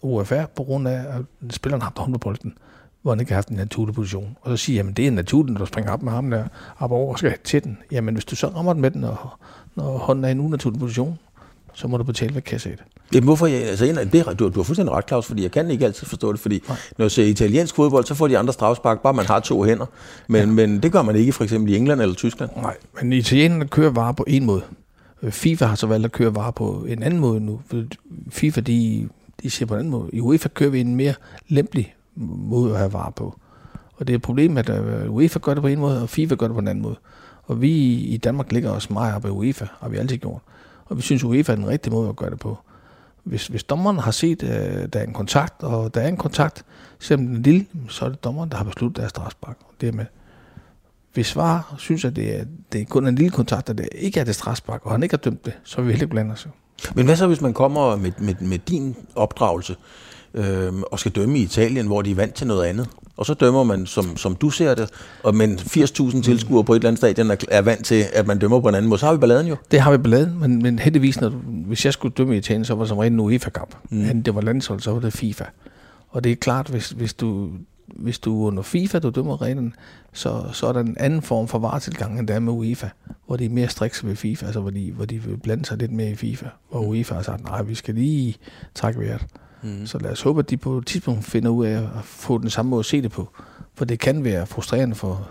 OFR, 0.01 0.45
på 0.55 0.63
grund 0.63 0.87
af, 0.87 1.05
at 1.17 1.53
spilleren 1.53 1.81
har 1.81 1.85
haft 1.85 1.97
hånd 1.97 2.13
på 2.13 2.19
bolden, 2.19 2.57
hvor 3.01 3.11
han 3.11 3.19
ikke 3.19 3.31
har 3.31 3.37
haft 3.37 3.49
en 3.49 3.55
naturlig 3.55 3.95
position. 3.95 4.37
Og 4.41 4.57
så 4.57 4.65
siger, 4.65 4.77
jamen 4.77 4.93
det 4.93 5.07
er 5.07 5.11
naturligt, 5.11 5.53
når 5.53 5.59
du 5.59 5.65
springer 5.65 5.91
op 5.91 6.01
med 6.01 6.11
ham 6.11 6.29
der, 6.29 6.47
op 6.79 6.91
over 6.91 7.11
og 7.11 7.19
skal 7.19 7.37
til 7.43 7.63
den. 7.63 7.77
Jamen, 7.91 8.13
hvis 8.13 8.25
du 8.25 8.35
så 8.35 8.47
rammer 8.47 8.73
den 8.73 8.81
med 8.81 8.91
den, 8.91 9.03
og 9.03 9.17
når 9.75 9.97
hånden 9.97 10.25
er 10.25 10.29
i 10.29 10.31
en 10.31 10.39
unaturlig 10.39 10.79
position, 10.79 11.19
så 11.73 11.87
må 11.87 11.97
du 11.97 12.03
betale 12.03 12.35
ved 12.35 12.41
kasse 12.41 12.77
Jamen, 13.13 13.23
hvorfor 13.23 13.47
jeg, 13.47 13.63
altså, 13.63 14.07
det, 14.13 14.39
du, 14.39 14.49
du 14.49 14.59
har 14.59 14.63
fuldstændig 14.63 14.95
ret, 14.95 15.07
Claus, 15.07 15.25
fordi 15.25 15.43
jeg 15.43 15.51
kan 15.51 15.71
ikke 15.71 15.85
altid 15.85 16.07
forstå 16.07 16.31
det, 16.31 16.39
fordi 16.39 16.63
Nej. 16.67 16.77
når 16.97 17.05
jeg 17.05 17.11
ser 17.11 17.25
italiensk 17.25 17.75
fodbold, 17.75 18.05
så 18.05 18.15
får 18.15 18.27
de 18.27 18.37
andre 18.37 18.53
strafspark, 18.53 19.01
bare 19.01 19.13
man 19.13 19.25
har 19.25 19.39
to 19.39 19.63
hænder. 19.63 19.85
Men, 20.27 20.41
ja. 20.41 20.45
men 20.45 20.83
det 20.83 20.91
gør 20.91 21.01
man 21.01 21.15
ikke 21.15 21.31
for 21.31 21.43
eksempel 21.43 21.73
i 21.73 21.77
England 21.77 22.01
eller 22.01 22.15
Tyskland. 22.15 22.51
Nej, 22.55 22.77
men 23.01 23.13
italienerne 23.13 23.67
kører 23.67 23.91
varer 23.91 24.11
på 24.11 24.25
en 24.27 24.45
måde. 24.45 24.61
Øh, 25.23 25.31
FIFA 25.31 25.65
har 25.65 25.75
så 25.75 25.87
valgt 25.87 26.05
at 26.05 26.11
køre 26.11 26.35
varer 26.35 26.51
på 26.51 26.85
en 26.87 27.03
anden 27.03 27.19
måde 27.19 27.39
nu. 27.39 27.61
FIFA, 28.29 28.61
de, 28.61 29.09
de 29.43 29.49
siger 29.49 29.65
på 29.65 29.73
en 29.73 29.79
anden 29.79 29.91
måde. 29.91 30.09
I 30.13 30.19
UEFA 30.19 30.49
kører 30.49 30.69
vi 30.69 30.79
en 30.79 30.95
mere 30.95 31.13
lempelig 31.47 31.95
måde 32.15 32.71
at 32.71 32.77
have 32.77 32.93
varer 32.93 33.11
på. 33.11 33.39
Og 33.97 34.07
det 34.07 34.13
er 34.13 34.17
et 34.17 34.21
problem, 34.21 34.57
at 34.57 34.69
øh, 34.69 35.13
UEFA 35.13 35.39
gør 35.39 35.53
det 35.53 35.61
på 35.61 35.67
en 35.67 35.79
måde, 35.79 36.01
og 36.01 36.09
FIFA 36.09 36.35
gør 36.35 36.47
det 36.47 36.53
på 36.53 36.59
en 36.59 36.67
anden 36.67 36.81
måde. 36.81 36.95
Og 37.43 37.61
vi 37.61 37.71
i 37.93 38.17
Danmark 38.17 38.51
ligger 38.51 38.71
os 38.71 38.89
meget 38.89 39.15
op 39.15 39.25
i 39.25 39.29
UEFA, 39.29 39.65
har 39.81 39.89
vi 39.89 39.97
altid 39.97 40.17
gjort. 40.17 40.41
Og 40.93 40.97
vi 40.97 41.01
synes, 41.01 41.23
UEFA 41.23 41.51
er 41.51 41.55
den 41.55 41.67
rigtige 41.67 41.93
måde 41.93 42.09
at 42.09 42.15
gøre 42.15 42.29
det 42.29 42.39
på. 42.39 42.57
Hvis, 43.23 43.47
hvis 43.47 43.63
dommeren 43.63 43.99
har 43.99 44.11
set, 44.11 44.43
at 44.43 44.83
øh, 44.83 44.87
der 44.93 44.99
er 44.99 45.03
en 45.03 45.13
kontakt, 45.13 45.63
og 45.63 45.93
der 45.93 46.01
er 46.01 46.07
en 46.07 46.17
kontakt, 46.17 46.65
selvom 46.99 47.27
den 47.27 47.35
er 47.35 47.39
lille, 47.39 47.65
så 47.89 48.05
er 48.05 48.09
det 48.09 48.23
dommeren, 48.23 48.49
der 48.49 48.57
har 48.57 48.63
besluttet, 48.63 48.97
deres 48.97 49.09
strafspark. 49.09 49.57
Det 49.81 49.89
er 49.89 49.93
med. 49.93 50.05
Hvis 51.13 51.27
svar 51.27 51.75
synes, 51.77 52.05
at 52.05 52.15
det 52.15 52.39
er, 52.39 52.45
det 52.71 52.81
er 52.81 52.85
kun 52.85 53.07
en 53.07 53.15
lille 53.15 53.31
kontakt, 53.31 53.69
og 53.69 53.77
det 53.77 53.89
ikke 53.91 54.19
er 54.19 54.23
det 54.23 54.35
strafspark, 54.35 54.85
og 54.85 54.91
han 54.91 55.03
ikke 55.03 55.13
har 55.13 55.17
dømt 55.17 55.45
det, 55.45 55.53
så 55.63 55.77
vil 55.77 55.87
vi 55.87 55.91
heller 55.91 56.03
ikke 56.03 56.11
blande 56.11 56.31
os. 56.31 56.47
Men 56.95 57.05
hvad 57.05 57.15
så, 57.15 57.27
hvis 57.27 57.41
man 57.41 57.53
kommer 57.53 57.95
med, 57.95 58.11
med, 58.17 58.35
med 58.39 58.59
din 58.59 58.95
opdragelse 59.15 59.75
øh, 60.33 60.73
og 60.91 60.99
skal 60.99 61.11
dømme 61.11 61.39
i 61.39 61.41
Italien, 61.41 61.87
hvor 61.87 62.01
de 62.01 62.11
er 62.11 62.15
vant 62.15 62.33
til 62.33 62.47
noget 62.47 62.65
andet? 62.65 62.89
Og 63.17 63.25
så 63.25 63.33
dømmer 63.33 63.63
man, 63.63 63.85
som, 63.85 64.17
som 64.17 64.35
du 64.35 64.49
ser 64.49 64.75
det, 64.75 64.89
og 65.23 65.35
men 65.35 65.59
80.000 65.59 66.21
tilskuere 66.21 66.63
på 66.63 66.73
et 66.73 66.75
eller 66.75 66.89
andet 66.89 66.99
stadion 66.99 67.31
er, 67.31 67.35
er 67.47 67.61
vant 67.61 67.85
til, 67.85 68.05
at 68.13 68.27
man 68.27 68.39
dømmer 68.39 68.59
på 68.59 68.69
en 68.69 68.75
anden 68.75 68.89
måde. 68.89 68.99
Så 68.99 69.05
har 69.05 69.13
vi 69.13 69.19
balladen 69.19 69.47
jo. 69.47 69.55
Det 69.71 69.79
har 69.79 69.91
vi 69.91 69.97
balladen, 69.97 70.39
men, 70.39 70.63
men 70.63 70.79
heldigvis, 70.79 71.21
når 71.21 71.29
hvis 71.29 71.85
jeg 71.85 71.93
skulle 71.93 72.13
dømme 72.17 72.35
i 72.35 72.37
Italien, 72.37 72.65
så 72.65 72.75
var 72.75 72.83
det 72.83 72.89
som 72.89 72.97
regel 72.97 73.13
en 73.13 73.19
UEFA-kamp. 73.19 73.75
Mm. 73.89 74.23
Det 74.23 74.35
var 74.35 74.41
landshold, 74.41 74.79
så 74.79 74.91
var 74.91 74.99
det 74.99 75.13
FIFA. 75.13 75.43
Og 76.09 76.23
det 76.23 76.31
er 76.31 76.35
klart, 76.35 76.67
hvis, 76.67 76.89
hvis 76.89 77.13
du 77.13 77.49
hvis 77.95 78.19
du 78.19 78.45
under 78.45 78.63
FIFA, 78.63 78.99
du 78.99 79.09
dømmer 79.09 79.41
reglen, 79.41 79.75
så, 80.13 80.43
så 80.53 80.67
er 80.67 80.73
der 80.73 80.79
en 80.79 80.97
anden 80.99 81.21
form 81.21 81.47
for 81.47 81.59
varetilgang, 81.59 82.19
end 82.19 82.27
der 82.27 82.33
er 82.33 82.39
med 82.39 82.53
UEFA, 82.53 82.87
hvor 83.25 83.35
de 83.35 83.45
er 83.45 83.49
mere 83.49 83.67
strikse 83.67 84.07
ved 84.07 84.15
FIFA, 84.15 84.45
altså 84.45 84.61
hvor 84.61 84.69
de, 84.69 84.91
hvor 84.91 85.05
de 85.05 85.23
vil 85.23 85.37
blande 85.37 85.65
sig 85.65 85.77
lidt 85.77 85.91
mere 85.91 86.09
i 86.09 86.15
FIFA, 86.15 86.45
hvor 86.69 86.81
mm. 86.81 86.87
UEFA 86.87 87.15
har 87.15 87.21
sagt, 87.21 87.43
nej, 87.43 87.61
vi 87.61 87.75
skal 87.75 87.95
lige 87.95 88.35
trække 88.75 88.99
vejret. 88.99 89.25
Mm. 89.63 89.85
Så 89.85 89.97
lad 89.97 90.11
os 90.11 90.21
håbe, 90.21 90.39
at 90.39 90.49
de 90.49 90.57
på 90.57 90.77
et 90.77 90.85
tidspunkt 90.85 91.25
finder 91.25 91.49
ud 91.49 91.65
af 91.65 91.77
at 91.77 92.03
få 92.03 92.37
den 92.37 92.49
samme 92.49 92.69
måde 92.69 92.79
at 92.79 92.85
se 92.85 93.01
det 93.01 93.11
på. 93.11 93.29
For 93.75 93.85
det 93.85 93.99
kan 93.99 94.23
være 94.23 94.47
frustrerende 94.47 94.95
for, 94.95 95.29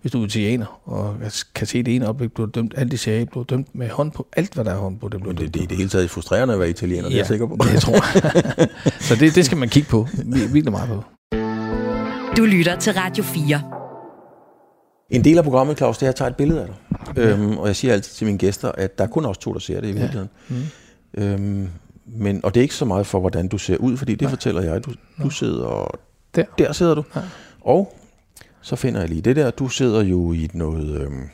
hvis 0.00 0.12
du 0.12 0.22
er 0.22 0.26
italiener, 0.26 0.80
og 0.84 1.16
kan 1.54 1.66
se 1.66 1.82
det 1.82 1.96
ene 1.96 2.08
oplæg 2.08 2.32
bliver 2.32 2.48
dømt, 2.48 2.74
alt 2.76 2.92
de 2.92 2.98
serier 2.98 3.24
bliver 3.24 3.44
dømt 3.44 3.74
med 3.74 3.88
hånd 3.90 4.12
på, 4.12 4.26
alt 4.36 4.54
hvad 4.54 4.64
der 4.64 4.72
er 4.72 4.78
hånd 4.78 4.98
på, 4.98 5.08
det 5.08 5.20
bliver 5.20 5.34
det, 5.34 5.44
det, 5.44 5.54
det, 5.54 5.62
er 5.62 5.66
det 5.66 5.76
hele 5.76 5.88
taget 5.88 6.10
frustrerende 6.10 6.54
at 6.54 6.60
være 6.60 6.70
italiener, 6.70 7.02
ja, 7.02 7.08
det 7.08 7.14
er 7.14 7.18
jeg 7.18 7.26
sikker 7.26 7.46
på. 7.46 7.56
det 7.72 7.80
tror 7.80 7.92
jeg. 7.94 8.68
så 9.00 9.14
det, 9.14 9.34
det 9.34 9.44
skal 9.44 9.58
man 9.58 9.68
kigge 9.68 9.88
på, 9.88 10.08
virkelig 10.52 10.70
meget 10.70 10.88
på. 10.88 11.04
Du 12.36 12.44
lytter 12.44 12.76
til 12.76 12.92
Radio 12.92 13.24
4. 13.24 13.62
En 15.10 15.24
del 15.24 15.38
af 15.38 15.44
programmet, 15.44 15.78
Claus, 15.78 15.98
det 15.98 16.02
er, 16.02 16.06
at 16.06 16.12
jeg 16.12 16.16
tager 16.16 16.30
et 16.30 16.36
billede 16.36 16.60
af 16.60 16.66
dig. 16.66 16.76
Ja. 17.16 17.28
Øhm, 17.28 17.58
og 17.58 17.66
jeg 17.66 17.76
siger 17.76 17.92
altid 17.92 18.12
til 18.14 18.26
mine 18.26 18.38
gæster, 18.38 18.72
at 18.72 18.98
der 18.98 19.04
er 19.04 19.08
kun 19.08 19.24
os 19.24 19.38
to, 19.38 19.52
der 19.52 19.58
ser 19.58 19.80
det 19.80 19.88
i 19.88 19.92
virkeligheden. 19.92 20.28
Ja. 20.50 20.54
Mm. 21.24 21.24
Øhm, 21.24 21.68
men, 22.06 22.44
og 22.44 22.54
det 22.54 22.60
er 22.60 22.62
ikke 22.62 22.74
så 22.74 22.84
meget 22.84 23.06
for, 23.06 23.20
hvordan 23.20 23.48
du 23.48 23.58
ser 23.58 23.76
ud, 23.76 23.96
fordi 23.96 24.12
det 24.12 24.20
Nej. 24.22 24.30
fortæller 24.30 24.62
jeg. 24.62 24.84
Du, 24.84 24.92
du 25.22 25.30
sidder... 25.30 25.98
Der. 26.34 26.44
Der 26.58 26.72
sidder 26.72 26.94
du. 26.94 27.04
Ja. 27.16 27.20
Og 27.60 27.96
så 28.62 28.76
finder 28.76 29.00
jeg 29.00 29.08
lige 29.08 29.20
det 29.20 29.36
der. 29.36 29.50
Du 29.50 29.68
sidder 29.68 30.02
jo 30.02 30.32
i 30.32 30.50
noget... 30.54 31.00
Øhm, 31.00 31.28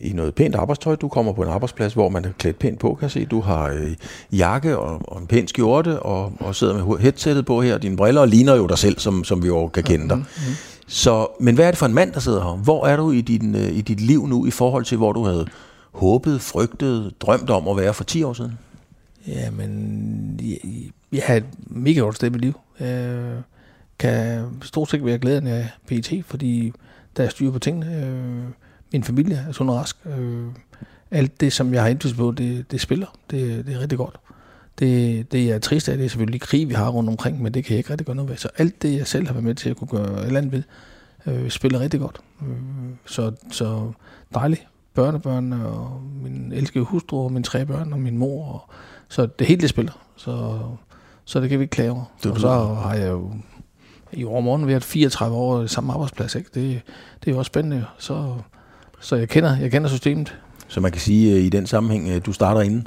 i 0.00 0.12
noget 0.12 0.34
pænt 0.34 0.54
arbejdstøj. 0.54 0.96
Du 0.96 1.08
kommer 1.08 1.32
på 1.32 1.42
en 1.42 1.48
arbejdsplads, 1.48 1.92
hvor 1.92 2.08
man 2.08 2.24
er 2.24 2.28
klædt 2.38 2.58
pænt 2.58 2.78
på, 2.78 2.94
kan 2.94 3.02
jeg 3.02 3.10
se. 3.10 3.24
Du 3.24 3.40
har 3.40 3.68
øh, 3.68 3.96
jakke 4.32 4.78
og, 4.78 5.00
og 5.04 5.20
en 5.20 5.26
pæn 5.26 5.48
skjorte, 5.48 6.00
og, 6.00 6.32
og 6.40 6.54
sidder 6.54 6.86
med 6.86 6.98
headsettet 6.98 7.46
på 7.46 7.62
her. 7.62 7.78
Dine 7.78 7.96
briller 7.96 8.24
ligner 8.24 8.54
jo 8.56 8.66
dig 8.66 8.78
selv, 8.78 8.98
som, 8.98 9.24
som 9.24 9.42
vi 9.42 9.46
jo 9.46 9.68
kan 9.68 9.82
kende 9.82 10.08
dig. 10.08 10.16
Mm-hmm. 10.16 10.54
Så, 10.86 11.26
men 11.40 11.54
hvad 11.54 11.66
er 11.66 11.70
det 11.70 11.78
for 11.78 11.86
en 11.86 11.94
mand, 11.94 12.12
der 12.12 12.20
sidder 12.20 12.42
her? 12.42 12.56
Hvor 12.56 12.86
er 12.86 12.96
du 12.96 13.10
i, 13.10 13.20
din, 13.20 13.54
øh, 13.54 13.76
i 13.76 13.80
dit 13.80 14.00
liv 14.00 14.26
nu, 14.26 14.46
i 14.46 14.50
forhold 14.50 14.84
til, 14.84 14.96
hvor 14.98 15.12
du 15.12 15.24
havde 15.24 15.46
håbet, 15.92 16.40
frygtet, 16.40 17.12
drømt 17.20 17.50
om 17.50 17.68
at 17.68 17.76
være 17.76 17.94
for 17.94 18.04
10 18.04 18.22
år 18.22 18.32
siden? 18.32 18.58
Jamen, 19.26 20.40
jeg, 20.42 20.58
jeg 21.12 21.22
har 21.26 21.34
et 21.34 21.44
mega 21.66 22.00
godt 22.00 22.16
sted 22.16 22.28
i 22.28 22.32
mit 22.32 22.40
liv. 22.40 22.60
Jeg 22.80 23.42
kan 23.98 24.44
stort 24.62 24.90
set 24.90 25.04
være 25.04 25.18
glæden 25.18 25.46
af 25.46 25.68
PT, 25.86 26.12
fordi 26.26 26.72
der 27.16 27.24
er 27.24 27.28
styr 27.28 27.50
på 27.50 27.58
tingene. 27.58 28.06
Øh, 28.06 28.44
min 28.92 29.04
familie 29.04 29.44
er 29.48 29.52
sund 29.52 29.70
og 29.70 29.76
rask. 29.76 29.96
Øh, 30.06 30.46
alt 31.10 31.40
det, 31.40 31.52
som 31.52 31.74
jeg 31.74 31.82
har 31.82 31.88
indflydelse 31.88 32.16
på, 32.16 32.30
det, 32.30 32.70
det 32.70 32.80
spiller. 32.80 33.06
Det, 33.30 33.66
det 33.66 33.74
er 33.74 33.80
rigtig 33.80 33.98
godt. 33.98 34.16
Det, 34.78 35.32
det 35.32 35.50
er 35.52 35.58
trist 35.58 35.88
af, 35.88 35.96
det 35.96 36.04
er 36.04 36.08
selvfølgelig 36.08 36.40
krig, 36.40 36.68
vi 36.68 36.74
har 36.74 36.88
rundt 36.88 37.10
omkring, 37.10 37.42
men 37.42 37.54
det 37.54 37.64
kan 37.64 37.72
jeg 37.72 37.78
ikke 37.78 37.90
rigtig 37.90 38.06
gøre 38.06 38.16
noget 38.16 38.30
ved. 38.30 38.36
Så 38.36 38.48
alt 38.58 38.82
det, 38.82 38.96
jeg 38.96 39.06
selv 39.06 39.26
har 39.26 39.32
været 39.32 39.44
med 39.44 39.54
til 39.54 39.70
at 39.70 39.76
kunne 39.76 39.88
gøre 39.88 40.20
et 40.20 40.26
eller 40.26 40.40
andet 40.40 40.52
ved, 40.52 40.62
øh, 41.26 41.50
spiller 41.50 41.80
rigtig 41.80 42.00
godt. 42.00 42.20
Øh, 42.42 42.48
så, 43.06 43.32
så 43.50 43.92
dejligt. 44.34 44.66
Børnebørn 44.94 45.52
og 45.52 46.02
min 46.22 46.52
elskede 46.52 46.84
hustru 46.84 47.24
og 47.24 47.32
mine 47.32 47.44
tre 47.44 47.66
børn 47.66 47.92
og 47.92 48.00
min 48.00 48.18
mor. 48.18 48.52
Og, 48.52 48.70
så 49.12 49.26
det 49.38 49.46
hele 49.46 49.60
det 49.60 49.68
spiller. 49.68 49.92
Så, 50.16 50.58
så 51.24 51.40
det 51.40 51.48
kan 51.48 51.58
vi 51.58 51.62
ikke 51.62 51.72
klage 51.72 51.90
over. 51.90 52.04
Det 52.22 52.30
og 52.30 52.40
så 52.40 52.48
har 52.74 52.94
jeg 52.94 53.10
jo 53.10 53.30
i 54.12 54.24
overmorgen 54.24 54.66
været 54.66 54.84
34 54.84 55.36
år 55.36 55.62
i 55.62 55.68
samme 55.68 55.92
arbejdsplads. 55.92 56.34
Ikke? 56.34 56.50
Det, 56.54 56.80
det 57.20 57.28
er 57.28 57.32
jo 57.32 57.38
også 57.38 57.48
spændende. 57.48 57.84
Så 57.98 58.34
så 59.02 59.16
jeg 59.16 59.28
kender, 59.28 59.56
jeg 59.56 59.70
kender 59.70 59.88
systemet. 59.88 60.38
Så 60.68 60.80
man 60.80 60.92
kan 60.92 61.00
sige 61.00 61.36
øh, 61.36 61.40
i 61.40 61.48
den 61.48 61.66
sammenhæng, 61.66 62.08
øh, 62.08 62.20
du 62.26 62.32
starter 62.32 62.60
inden? 62.60 62.86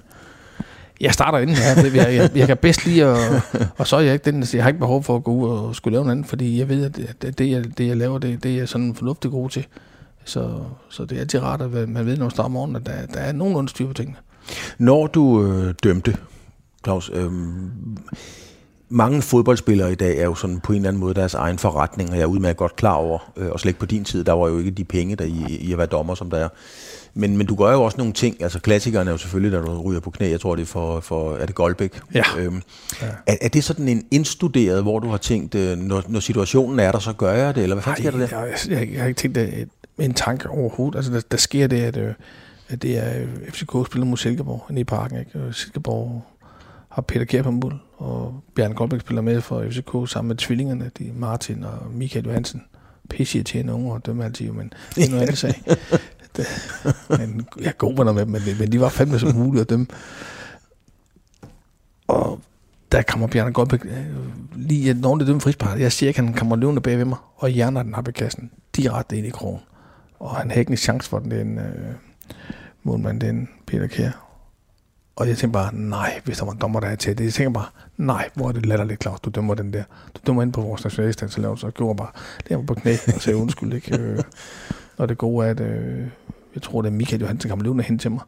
Jeg 1.02 1.14
starter 1.14 1.38
inden, 1.38 1.56
ja. 1.56 2.04
Jeg, 2.04 2.16
jeg, 2.16 2.32
jeg 2.36 2.48
kan 2.48 2.58
bedst 2.58 2.86
lide, 2.86 3.06
at, 3.06 3.42
og 3.80 3.88
så 3.88 3.96
er 3.96 4.00
jeg 4.00 4.14
ikke 4.14 4.32
den, 4.32 4.46
jeg 4.54 4.64
har 4.64 4.70
ikke 4.70 4.80
behov 4.80 5.04
for 5.04 5.16
at 5.16 5.24
gå 5.24 5.32
ud 5.32 5.50
og 5.50 5.76
skulle 5.76 5.94
lave 5.94 6.04
noget 6.04 6.18
andet, 6.18 6.30
fordi 6.30 6.60
jeg 6.60 6.70
ved, 6.70 6.86
at 6.86 7.22
det, 7.22 7.38
det, 7.38 7.52
jeg, 7.52 7.78
det 7.78 7.88
jeg 7.88 7.98
laver, 7.98 8.18
det, 8.18 8.44
det 8.44 8.52
er 8.52 8.58
jeg 8.58 8.70
sådan 8.70 8.96
fornuftigt 8.96 9.32
god 9.32 9.50
til. 9.50 9.66
Så, 10.26 10.60
så 10.90 11.06
det 11.06 11.16
er 11.16 11.22
altid 11.22 11.42
rart, 11.42 11.62
at 11.62 11.90
man 11.90 12.06
ved, 12.06 12.18
når 12.18 12.26
man 12.26 12.32
starter 12.32 12.50
morgenen, 12.50 12.76
at 12.76 12.86
der, 12.86 13.06
der 13.06 13.20
er 13.20 13.32
nogenlunde 13.32 13.70
styr 13.70 13.88
på 13.88 13.94
tingene. 13.94 14.18
Når 14.78 15.08
du 15.08 15.44
øh, 15.44 15.74
dømte, 15.84 16.18
Claus, 16.84 17.12
øh, 17.14 17.32
mange 18.90 19.22
fodboldspillere 19.22 19.92
i 19.92 19.96
dag 19.96 20.18
er 20.18 20.24
jo 20.24 20.36
sådan 20.36 20.60
på 20.60 20.74
en 20.74 20.76
eller 20.76 20.90
anden 20.90 21.00
måde 21.00 21.14
deres 21.14 21.34
egen 21.34 21.58
forretning, 21.58 22.10
og 22.10 22.16
jeg 22.16 22.22
er 22.22 22.28
udmærket 22.28 22.58
godt 22.58 22.76
klar 22.76 22.94
over, 22.94 23.34
øh, 23.38 23.50
og 23.50 23.60
slet 23.60 23.70
ikke 23.70 23.80
på 23.80 23.86
din 23.86 24.04
tid, 24.04 24.24
der 24.24 24.34
var 24.34 24.48
jo 24.48 24.58
ikke 24.58 24.72
de 24.72 24.84
penge, 24.84 25.16
der 25.16 25.26
i, 25.26 25.58
i 25.60 25.72
at 25.72 25.78
være 25.78 25.88
dommer, 25.88 26.16
som 26.16 26.30
der 26.30 26.38
er. 26.38 26.50
Men, 27.14 27.38
men 27.38 27.48
du 27.48 27.56
gør 27.56 27.72
jo 27.72 27.84
også 27.84 27.98
nogle 27.98 28.14
ting, 28.14 28.44
altså 28.44 28.60
klassikerne 28.60 29.10
er 29.10 29.14
jo 29.14 29.18
selvfølgelig, 29.18 29.52
da 29.52 29.66
du 29.66 29.82
ryger 29.82 30.00
på 30.00 30.10
knæ, 30.10 30.30
jeg 30.30 30.40
tror 30.40 30.56
det 30.56 30.62
er 30.62 30.66
for, 30.66 31.00
for 31.00 31.36
er 31.36 31.46
det 31.46 31.56
Goldbæk? 31.56 32.00
Ja. 32.14 32.24
Øhm, 32.38 32.62
ja. 33.02 33.08
Er, 33.28 33.36
er 33.42 33.48
det 33.48 33.64
sådan 33.64 33.88
en 33.88 34.06
indstuderet, 34.12 34.82
hvor 34.82 35.00
du 35.00 35.10
har 35.10 35.18
tænkt, 35.18 35.56
øh, 35.56 35.78
når, 35.78 36.04
når 36.08 36.20
situationen 36.20 36.80
er 36.80 36.92
der, 36.92 37.00
så 37.00 37.14
gør 37.14 37.32
jeg 37.32 37.56
det, 37.56 37.64
eller 37.64 37.76
hvad 37.76 37.84
fanden 37.84 38.02
sker 38.02 38.12
der 38.12 38.28
der? 38.28 38.40
Jeg, 38.40 38.58
jeg, 38.70 38.94
jeg 38.94 39.02
har 39.02 39.08
ikke 39.08 39.18
tænkt 39.18 39.36
det 39.36 39.70
med 39.98 40.06
en 40.06 40.14
tanke 40.14 40.50
overhovedet. 40.50 40.96
Altså 40.96 41.12
der, 41.12 41.22
der 41.32 41.38
sker 41.38 41.68
det, 41.68 41.82
at, 41.82 41.98
øh, 41.98 42.14
det 42.72 42.98
er 42.98 43.28
FCK 43.50 43.72
spiller 43.86 44.06
mod 44.06 44.18
Silkeborg 44.18 44.78
i 44.78 44.84
parken, 44.84 45.20
ikke? 45.20 45.54
Silkeborg 45.54 46.26
har 46.90 47.02
Peter 47.02 47.26
Kjær 47.26 47.42
på 47.42 47.52
mål, 47.52 47.82
og 47.98 48.44
Bjørn 48.56 48.74
Goldbæk 48.74 49.02
spiller 49.02 49.22
med 49.22 49.42
for 49.42 49.66
FCK 49.70 50.12
sammen 50.12 50.28
med 50.28 50.36
tvillingerne, 50.36 50.92
de 50.98 51.12
Martin 51.16 51.64
og 51.64 51.92
Michael 51.92 52.26
Johansen. 52.26 52.64
Pisse 53.10 53.38
irriterende 53.38 53.74
unge 53.74 53.94
og 53.94 54.06
dømme 54.06 54.26
altid, 54.26 54.52
men 54.52 54.74
det 54.96 55.06
er 55.06 55.10
noget 55.10 55.22
andet 55.22 55.38
sag. 55.38 55.64
Det, 56.38 56.48
men 57.10 57.48
jeg 57.62 57.74
er 57.82 58.12
med 58.12 58.22
dem, 58.22 58.32
men, 58.32 58.42
men 58.60 58.72
de 58.72 58.80
var 58.80 58.90
fandme 58.90 59.20
så 59.20 59.28
muligt 59.36 59.62
at 59.62 59.70
dømme. 59.70 59.88
Og 62.08 62.42
der 62.92 63.02
kommer 63.02 63.28
Bjørn 63.28 63.54
Goldbæk 63.54 63.86
øh, 63.86 64.06
lige 64.56 64.94
når 64.94 65.16
det 65.16 65.28
dømme 65.28 65.42
frispark. 65.42 65.80
Jeg 65.80 65.92
siger, 65.92 66.10
at 66.10 66.16
han 66.16 66.34
kommer 66.34 66.56
løvende 66.56 66.82
bag 66.82 66.98
ved 66.98 67.06
mig, 67.06 67.18
og 67.36 67.50
hjerner 67.50 67.84
den 67.84 67.96
op 67.96 68.08
i 68.08 68.12
kassen 68.12 68.52
direkte 68.76 69.18
ind 69.18 69.28
i 69.28 69.30
krogen. 69.30 69.62
og 70.20 70.36
han 70.36 70.50
havde 70.50 70.60
ikke 70.60 70.72
en 70.72 70.78
chance 70.78 71.10
for 71.10 71.20
den, 71.20 71.32
den 71.32 71.58
øh, 71.58 71.96
målmand, 72.84 73.22
den 73.22 73.50
Peter 73.68 73.88
Kjær. 73.88 74.12
Og 75.16 75.28
jeg 75.28 75.38
tænkte 75.38 75.54
bare, 75.54 75.76
nej, 75.76 76.22
hvis 76.26 76.38
der 76.38 76.46
var 76.46 76.52
en 76.52 76.60
dommer, 76.60 76.80
der 76.80 76.88
er 76.88 76.96
til 76.96 77.18
det. 77.18 77.24
Jeg 77.24 77.34
tænkte 77.34 77.54
bare, 77.54 77.68
nej, 77.98 78.30
hvor 78.34 78.48
er 78.48 78.52
det 78.52 78.66
latterligt, 78.66 79.02
Claus, 79.02 79.20
du 79.20 79.30
dømmer 79.30 79.56
den 79.56 79.74
der. 79.74 79.84
Du 80.16 80.20
dømmer 80.28 80.44
ind 80.44 80.54
på 80.54 80.62
vores 80.62 80.84
nationalstand, 80.84 81.30
så 81.30 81.72
gjorde 81.76 81.98
bare, 81.98 82.12
det 82.50 82.58
var 82.58 82.64
på 82.64 82.74
knæ 82.74 82.96
og 83.16 83.22
sagde 83.22 83.38
undskyld, 83.38 83.74
ikke? 83.74 84.00
Øh, 84.00 84.20
og 84.98 85.10
det 85.10 85.18
gode 85.18 85.46
er, 85.46 85.52
at 85.52 85.60
øh, 85.60 86.08
jeg 86.56 86.62
tror, 86.62 86.82
det 86.82 86.90
er 86.90 86.94
Michael 86.94 87.22
Johansen, 87.22 87.50
kom 87.50 87.62
løbende 87.62 87.84
hen 87.84 88.00
til 88.00 88.12
mig 88.12 88.22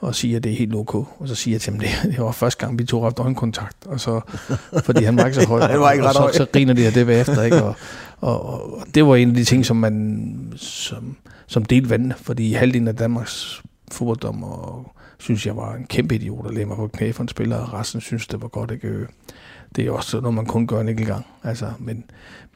og 0.00 0.14
sige, 0.14 0.36
at 0.36 0.44
det 0.44 0.52
er 0.52 0.56
helt 0.56 0.74
ok. 0.74 0.94
Og 0.94 1.08
så 1.24 1.34
siger 1.34 1.54
jeg 1.54 1.60
til 1.60 1.72
ham, 1.72 1.80
det, 1.82 1.88
det 2.02 2.18
var 2.18 2.32
første 2.32 2.66
gang, 2.66 2.78
vi 2.78 2.84
tog 2.84 3.02
haft 3.02 3.18
øjenkontakt. 3.18 3.86
Og 3.86 4.00
så, 4.00 4.20
fordi 4.84 5.04
han 5.04 5.16
var 5.16 5.26
ikke 5.26 5.40
så 5.40 5.48
høj. 5.48 5.60
han 5.70 5.80
var 5.80 5.92
ikke 5.92 6.04
ret 6.04 6.16
og 6.16 6.30
så, 6.32 6.38
så 6.38 6.46
griner 6.52 6.74
de 6.74 6.86
af 6.86 6.92
det 6.92 7.06
bagefter. 7.06 7.42
Ikke? 7.42 7.62
Og, 7.62 7.76
og, 8.20 8.72
og, 8.72 8.86
det 8.94 9.06
var 9.06 9.16
en 9.16 9.28
af 9.28 9.34
de 9.34 9.44
ting, 9.44 9.66
som 9.66 9.76
man 9.76 10.52
som, 10.56 11.16
som 11.46 11.64
delte 11.64 11.90
vandene. 11.90 12.14
Fordi 12.18 12.52
halvdelen 12.52 12.88
af 12.88 12.96
Danmarks 12.96 13.62
fodbolddommer 13.92 14.84
synes, 15.18 15.46
jeg 15.46 15.56
var 15.56 15.74
en 15.74 15.86
kæmpe 15.86 16.14
idiot 16.14 16.46
at 16.46 16.54
lægge 16.54 16.66
mig 16.66 16.76
på 16.76 16.86
knæ 16.88 17.12
for 17.12 17.22
en 17.22 17.28
spiller, 17.28 17.56
og 17.56 17.72
resten 17.72 18.00
synes, 18.00 18.26
det 18.26 18.42
var 18.42 18.48
godt. 18.48 18.70
Ikke? 18.70 19.06
Det 19.76 19.86
er 19.86 19.90
også 19.90 20.20
noget, 20.20 20.34
man 20.34 20.46
kun 20.46 20.66
gør 20.66 20.80
en 20.80 20.88
enkelt 20.88 21.08
gang. 21.08 21.26
Altså, 21.44 21.72
men 21.78 22.04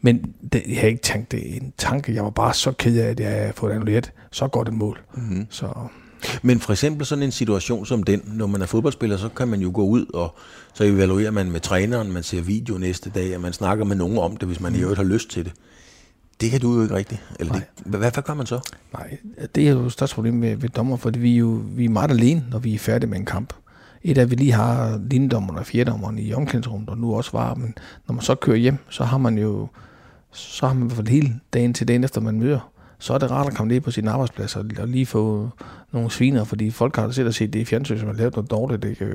men 0.03 0.35
det, 0.53 0.63
jeg 0.69 0.77
havde 0.77 0.91
ikke 0.91 1.03
tænkt 1.03 1.33
det 1.33 1.57
en 1.57 1.73
tanke. 1.79 2.15
Jeg 2.15 2.25
var 2.25 2.31
bare 2.31 2.55
så 2.55 2.73
ked 2.73 2.99
af, 2.99 3.09
at 3.11 3.21
jeg 3.21 3.31
havde 3.31 3.53
fået 3.53 3.71
annulleret 3.73 4.13
så 4.31 4.49
godt 4.49 4.69
et 4.69 4.75
mål. 4.75 5.01
Mm-hmm. 5.15 5.47
Så 5.51 5.73
men 6.43 6.61
for 6.61 6.73
eksempel 6.73 7.07
sådan 7.07 7.23
en 7.23 7.33
situation 7.33 7.87
som 7.87 8.03
den, 8.03 8.23
når 8.27 8.47
man 8.47 8.63
er 8.63 8.67
fodboldspiller, 8.67 9.17
så 9.17 9.29
kan 9.29 9.49
man 9.49 9.61
jo 9.61 9.71
gå 9.75 9.85
ud, 9.85 10.07
og 10.15 10.35
så 10.75 10.85
evaluerer 10.85 11.31
man 11.31 11.51
med 11.51 11.61
træneren, 11.61 12.13
man 12.13 12.23
ser 12.23 12.41
video 12.41 12.79
næste 12.79 13.11
dag, 13.11 13.35
og 13.35 13.41
man 13.41 13.53
snakker 13.53 13.85
med 13.85 13.97
nogen 13.97 14.19
om 14.19 14.37
det, 14.37 14.49
hvis 14.49 14.61
man 14.61 14.75
i 14.75 14.81
øvrigt 14.81 14.99
har 14.99 15.05
lyst 15.05 15.31
til 15.31 15.45
det. 15.45 15.53
Det 16.41 16.51
kan 16.51 16.61
du 16.61 16.75
jo 16.75 16.83
ikke 16.83 16.95
rigtigt. 16.95 17.21
Eller 17.41 17.53
det, 17.53 17.63
hvad, 17.85 18.01
hvad 18.01 18.23
gør 18.23 18.35
man 18.35 18.47
så? 18.47 18.61
Nej, 18.93 19.17
det 19.55 19.69
er 19.69 19.73
jo 19.73 19.81
et 19.81 19.93
størst 19.93 20.15
problem 20.15 20.35
med, 20.35 20.57
ved 20.57 20.69
dommer, 20.69 20.97
fordi 20.97 21.19
vi 21.19 21.35
er 21.35 21.39
jo 21.39 21.63
vi 21.65 21.85
er 21.85 21.89
meget 21.89 22.11
alene, 22.11 22.45
når 22.51 22.59
vi 22.59 22.75
er 22.75 22.79
færdige 22.79 23.11
med 23.11 23.19
en 23.19 23.25
kamp. 23.25 23.53
Et 24.03 24.19
af, 24.19 24.23
at 24.23 24.31
vi 24.31 24.37
lige 24.37 24.53
har 24.53 25.01
lindommerne 25.11 25.59
og 25.59 25.67
fjerdommerne 25.67 26.23
i 26.23 26.35
omklædningsrummet, 26.35 26.89
og 26.89 26.99
nu 26.99 27.15
også 27.15 27.31
var, 27.33 27.55
men 27.55 27.75
når 28.09 28.13
man 28.13 28.23
så 28.23 28.35
kører 28.35 28.57
hjem, 28.57 28.79
så 28.89 29.05
har 29.05 29.19
man 29.19 29.39
jo 29.39 29.69
så 30.33 30.67
har 30.67 30.75
man 30.75 30.91
i 31.07 31.11
hele 31.11 31.41
dagen 31.53 31.75
til 31.75 31.89
dagen 31.89 32.05
efter, 32.05 32.21
man 32.21 32.39
møder 32.39 32.71
så 33.01 33.15
er 33.15 33.19
det 33.19 33.31
rart 33.31 33.47
at 33.47 33.55
komme 33.55 33.73
ned 33.73 33.81
på 33.81 33.91
sin 33.91 34.09
arbejdsplads 34.09 34.57
og, 34.57 34.65
og 34.79 34.89
lige 34.89 35.07
få 35.07 35.49
nogle 35.93 36.11
sviner, 36.11 36.45
fordi 36.45 36.71
folk 36.71 36.97
har 36.97 37.11
set 37.11 37.27
og 37.27 37.35
set 37.35 37.53
det 37.53 37.59
i 37.59 37.65
fjernsyn, 37.65 37.99
som 37.99 38.09
har 38.09 38.15
lavet 38.15 38.37
noget 38.37 38.51
dårligt. 38.51 38.83
Det, 38.83 39.01
er, 39.01 39.07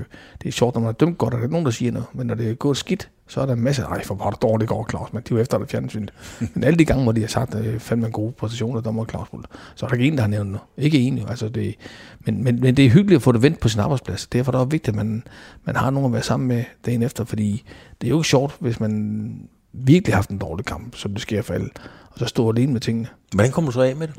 det 0.42 0.48
er 0.48 0.52
sjovt, 0.52 0.76
når 0.76 0.82
man 0.82 0.88
har 0.88 0.94
dømt 0.94 1.18
godt, 1.18 1.34
og 1.34 1.40
der 1.40 1.46
er 1.46 1.52
nogen, 1.52 1.66
der 1.66 1.72
siger 1.72 1.92
noget, 1.92 2.08
men 2.14 2.28
når 2.28 2.36
det 2.36 2.50
er 2.50 2.54
gået 2.54 2.78
skidt, 2.78 3.10
så 3.28 3.42
er 3.42 3.46
der 3.46 3.54
en 3.54 3.62
masse, 3.62 3.82
ej, 3.82 4.04
for 4.04 4.16
hvor 4.16 4.30
det 4.30 4.42
dårligt 4.42 4.70
går, 4.70 4.88
Claus, 4.90 5.14
men 5.14 5.24
de 5.24 5.34
er 5.34 5.36
jo 5.36 5.42
efter 5.42 5.58
det 5.58 5.70
fjernsyn. 5.70 6.08
men 6.54 6.64
alle 6.64 6.80
de 6.80 6.86
gange, 6.86 7.04
hvor 7.04 7.12
de 7.12 7.22
har 7.22 7.28
sagt, 7.28 7.56
at 7.56 7.82
fandme 7.82 8.06
en 8.06 8.12
god 8.14 8.32
position, 8.32 8.84
der 8.84 8.92
må 8.92 9.06
Claus 9.06 9.30
Bult, 9.30 9.48
så 9.76 9.86
er 9.86 9.90
der 9.90 9.96
ikke 9.96 10.08
en, 10.08 10.16
der 10.16 10.22
har 10.22 10.30
nævnt 10.30 10.50
noget. 10.50 10.64
Ikke 10.78 11.00
en, 11.00 11.18
jo. 11.18 11.28
Altså, 11.28 11.50
det, 11.50 11.76
men, 12.20 12.44
men, 12.44 12.62
men, 12.62 12.78
det 12.78 12.86
er 12.86 12.90
hyggeligt 12.90 13.20
at 13.20 13.22
få 13.22 13.32
det 13.32 13.42
vendt 13.42 13.60
på 13.60 13.70
sin 13.70 13.80
arbejdsplads. 13.80 14.28
Derfor 14.28 14.52
er 14.52 14.54
det 14.54 14.62
også 14.62 14.70
vigtigt, 14.70 14.90
at 14.90 14.96
man, 14.96 15.24
man 15.64 15.76
har 15.76 15.90
nogen 15.90 16.06
at 16.06 16.14
være 16.14 16.24
sammen 16.24 16.48
med 16.48 16.64
dagen 16.86 17.04
efter, 17.04 17.26
fordi 17.26 17.64
det 18.02 18.08
er 18.08 18.10
jo 18.10 18.18
ikke 18.20 18.30
sjovt, 18.30 18.56
hvis 18.60 18.80
man 18.80 19.50
virkelig 19.74 20.14
har 20.14 20.18
haft 20.18 20.30
en 20.30 20.38
dårlig 20.38 20.66
kamp, 20.66 20.96
som 20.96 21.12
det 21.12 21.22
sker 21.22 21.42
for 21.42 21.54
alle 21.54 21.70
og 22.16 22.20
så 22.20 22.26
stå 22.26 22.52
alene 22.52 22.74
med 22.74 22.82
tingene. 22.82 23.08
Hvordan 23.34 23.52
kom 23.52 23.66
du 23.66 23.72
så 23.72 23.82
af 23.82 23.96
med 23.96 24.08
det? 24.08 24.16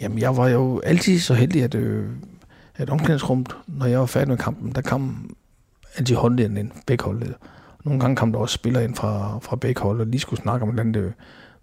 Jamen, 0.00 0.18
jeg 0.18 0.36
var 0.36 0.48
jo 0.48 0.80
altid 0.80 1.18
så 1.18 1.34
heldig, 1.34 1.62
at, 1.62 1.74
øh, 1.74 2.08
at 2.76 2.90
omklædningsrummet, 2.90 3.56
når 3.66 3.86
jeg 3.86 4.00
var 4.00 4.06
færdig 4.06 4.28
med 4.28 4.36
kampen, 4.36 4.72
der 4.72 4.80
kom 4.80 5.34
altid 5.96 6.16
holdlederen 6.16 6.56
ind, 6.56 6.70
begge 6.86 7.04
holdleder. 7.04 7.34
Nogle 7.84 8.00
gange 8.00 8.16
kom 8.16 8.32
der 8.32 8.38
også 8.38 8.54
spillere 8.54 8.84
ind 8.84 8.94
fra, 8.94 9.38
fra 9.42 9.56
begge 9.56 9.80
hold, 9.80 10.00
og 10.00 10.06
lige 10.06 10.20
skulle 10.20 10.42
snakke 10.42 10.62
om, 10.62 10.68
hvordan 10.68 10.94
det 10.94 11.12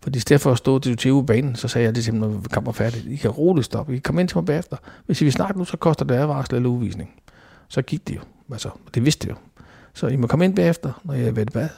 fordi 0.05 0.17
i 0.17 0.19
stedet 0.19 0.41
for 0.41 0.51
at 0.51 0.57
stå 0.57 0.79
til, 0.79 0.97
til 0.97 1.23
banen, 1.27 1.55
så 1.55 1.67
sagde 1.67 1.83
jeg 1.83 1.89
altid 1.89 2.03
til 2.03 2.13
dem, 2.13 2.19
når 2.19 2.41
kampen 2.53 2.65
var 2.65 2.71
færdig, 2.71 3.11
I 3.11 3.15
kan 3.15 3.29
roligt 3.29 3.65
stoppe, 3.65 3.93
I 3.93 3.95
kan 3.95 4.01
komme 4.01 4.21
ind 4.21 4.29
til 4.29 4.37
mig 4.37 4.45
bagefter. 4.45 4.77
Hvis 5.05 5.21
I 5.21 5.23
vil 5.23 5.33
snakke 5.33 5.57
nu, 5.57 5.65
så 5.65 5.77
koster 5.77 6.05
det 6.05 6.15
advarsel 6.15 6.55
eller 6.55 6.69
udvisning. 6.69 7.09
Så 7.67 7.81
gik 7.81 8.07
det 8.07 8.15
jo. 8.15 8.21
Altså, 8.51 8.69
det 8.93 9.05
vidste 9.05 9.27
det 9.27 9.33
jo. 9.33 9.37
Så 9.93 10.07
I 10.07 10.15
må 10.15 10.27
komme 10.27 10.45
ind 10.45 10.55
bagefter, 10.55 11.01
når 11.03 11.13
jeg 11.13 11.27
er 11.27 11.31
ved 11.31 11.41
et 11.41 11.53
bad. 11.53 11.69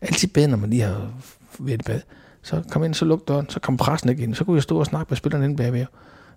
Altid 0.00 0.28
bedre, 0.28 0.48
når 0.48 0.56
man 0.56 0.70
lige 0.70 0.82
har 0.82 1.10
ved 1.58 1.74
et 1.74 1.84
bad. 1.86 2.00
Så 2.42 2.62
kom 2.70 2.84
ind, 2.84 2.94
så 2.94 3.04
luk 3.04 3.28
døren, 3.28 3.48
så 3.48 3.60
kom 3.60 3.76
pressen 3.76 4.10
ikke 4.10 4.22
ind. 4.22 4.34
Så 4.34 4.44
kunne 4.44 4.56
jeg 4.56 4.62
stå 4.62 4.78
og 4.78 4.86
snakke 4.86 5.10
med 5.10 5.16
spillerne 5.16 5.44
inde 5.44 5.56
bagved. 5.56 5.86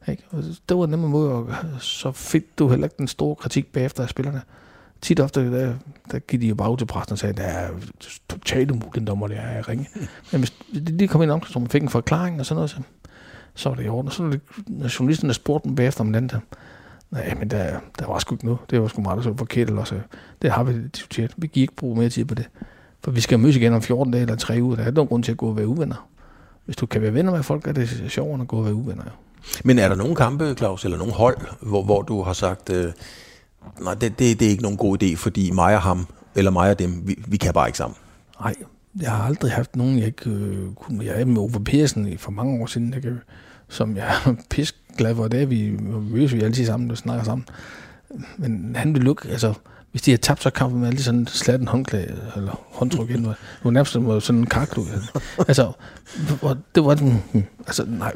Ikke? 0.07 0.23
Og 0.31 0.43
det 0.69 0.77
var 0.77 0.83
en 0.83 0.89
nemmere 0.89 1.09
måde, 1.09 1.31
og 1.31 1.47
så 1.79 2.11
fik 2.11 2.59
du 2.59 2.69
heller 2.69 2.85
ikke 2.85 2.97
den 2.97 3.07
store 3.07 3.35
kritik 3.35 3.73
bagefter 3.73 4.03
af 4.03 4.09
spillerne. 4.09 4.41
Tit 5.05 5.19
ofte, 5.19 5.51
der, 5.51 5.73
der 6.11 6.19
gik 6.19 6.41
de 6.41 6.47
jo 6.47 6.55
bare 6.55 6.71
ud 6.71 6.77
til 6.77 6.85
pressen 6.85 7.11
og 7.13 7.19
sagde, 7.19 7.33
det 7.33 7.45
er 7.45 7.69
totalt 8.29 8.71
umuligt, 8.71 9.07
dommer, 9.07 9.27
det 9.27 9.37
er 9.37 9.41
at 9.41 9.69
ringe. 9.69 9.87
Men 10.31 10.41
hvis 10.41 10.53
de 10.73 10.97
lige 10.97 11.07
kom 11.07 11.21
ind 11.21 11.31
om, 11.31 11.43
så 11.43 11.59
man 11.59 11.67
fik 11.67 11.81
en 11.81 11.89
forklaring 11.89 12.39
og 12.39 12.45
sådan 12.45 12.55
noget, 12.55 12.69
så, 12.69 12.77
så 13.55 13.69
var 13.69 13.75
det 13.75 13.85
i 13.85 13.87
orden. 13.87 14.07
Og 14.07 14.13
så 14.13 14.39
når 14.67 14.99
journalisterne 14.99 15.33
spurgte 15.33 15.67
dem 15.67 15.75
bagefter 15.75 16.01
om 16.01 16.13
den 16.13 16.29
der, 16.29 16.39
nej, 17.11 17.33
men 17.39 17.49
der, 17.49 17.79
der 17.99 18.07
var 18.07 18.19
sgu 18.19 18.35
ikke 18.35 18.45
noget. 18.45 18.59
Det 18.69 18.81
var 18.81 18.87
sgu 18.87 19.01
meget 19.01 19.23
så 19.23 19.33
forkert, 19.37 19.67
eller 19.67 19.83
så. 19.83 19.95
Det 20.41 20.51
har 20.51 20.63
vi 20.63 20.87
diskuteret. 20.87 21.33
Vi 21.37 21.47
gik 21.47 21.61
ikke 21.61 21.75
bruge 21.75 21.97
mere 21.97 22.09
tid 22.09 22.25
på 22.25 22.35
det. 22.35 22.49
For 23.03 23.11
vi 23.11 23.21
skal 23.21 23.39
mødes 23.39 23.55
igen 23.55 23.73
om 23.73 23.81
14 23.81 24.13
dage 24.13 24.21
eller 24.21 24.35
3 24.35 24.61
uger. 24.61 24.75
Der 24.75 24.83
er 24.83 24.91
nogen 24.91 25.07
grund 25.07 25.23
til 25.23 25.31
at 25.31 25.37
gå 25.37 25.47
og 25.47 25.57
være 25.57 25.67
uvenner. 25.67 26.09
Hvis 26.65 26.75
du 26.75 26.85
kan 26.85 27.01
være 27.01 27.13
venner 27.13 27.31
med 27.31 27.43
folk, 27.43 27.67
er 27.67 27.71
det 27.71 28.03
sjovere 28.07 28.41
at 28.41 28.47
gå 28.47 28.57
og 28.57 28.65
være 28.65 28.75
uvenner. 28.75 29.03
Ja. 29.05 29.11
Men 29.63 29.79
er 29.79 29.89
der 29.89 29.95
nogle 29.95 30.15
kampe, 30.15 30.53
Claus, 30.57 30.85
eller 30.85 30.97
nogle 30.97 31.13
hold, 31.13 31.37
hvor, 31.61 31.83
hvor 31.83 32.01
du 32.01 32.21
har 32.21 32.33
sagt, 32.33 32.69
øh, 32.69 32.91
nej, 33.82 33.93
det, 33.93 34.20
det, 34.20 34.39
det 34.39 34.45
er 34.45 34.49
ikke 34.49 34.63
nogen 34.63 34.78
god 34.78 35.03
idé, 35.03 35.16
fordi 35.16 35.51
mig 35.51 35.76
og 35.76 35.82
ham, 35.82 36.07
eller 36.36 36.51
mig 36.51 36.70
og 36.70 36.80
dem, 36.80 37.07
vi, 37.07 37.24
vi 37.28 37.38
kan 37.38 37.53
bare 37.53 37.68
ikke 37.68 37.78
sammen? 37.78 37.97
Nej, 38.39 38.53
jeg 39.01 39.11
har 39.11 39.24
aldrig 39.24 39.51
haft 39.51 39.76
nogen, 39.76 39.97
jeg 39.97 40.07
ikke 40.07 40.30
øh, 40.30 40.74
kunne. 40.76 41.05
Jeg 41.05 41.22
er 41.22 41.26
med 41.26 41.38
Ove 41.38 41.63
Persen 41.63 42.18
for 42.18 42.32
mange 42.32 42.61
år 42.61 42.66
siden, 42.66 42.93
jeg, 42.93 43.13
som 43.70 43.97
jeg 43.97 44.07
er 44.07 44.34
pisk 44.49 44.76
glad 44.97 45.16
for. 45.16 45.28
Det 45.28 45.41
er, 45.41 45.45
vi 45.45 45.70
mødes 46.11 46.34
vi 46.34 46.41
altid 46.41 46.66
sammen 46.66 46.91
og 46.91 46.97
snakker 46.97 47.24
sammen. 47.24 47.47
Men 48.38 48.76
han 48.76 48.93
vil 48.93 49.03
lukke, 49.03 49.30
altså, 49.30 49.53
hvis 49.91 50.01
de 50.01 50.11
har 50.11 50.18
tabt, 50.18 50.43
så 50.43 50.49
kampen 50.49 50.82
med 50.82 50.91
lige 50.91 51.03
sådan 51.03 51.28
slat 51.28 51.61
en 51.61 51.68
håndklæde, 51.68 52.32
eller 52.36 52.61
håndtryk 52.72 53.09
ind. 53.09 53.26
Det 53.26 53.36
var 53.63 53.72
nærmest 53.72 54.26
sådan 54.26 54.39
en 54.39 54.45
karklud. 54.45 54.86
altså, 55.38 55.72
det 56.76 56.86
var 56.86 56.93
den, 56.95 57.24
altså, 57.68 57.86
nej, 57.88 58.13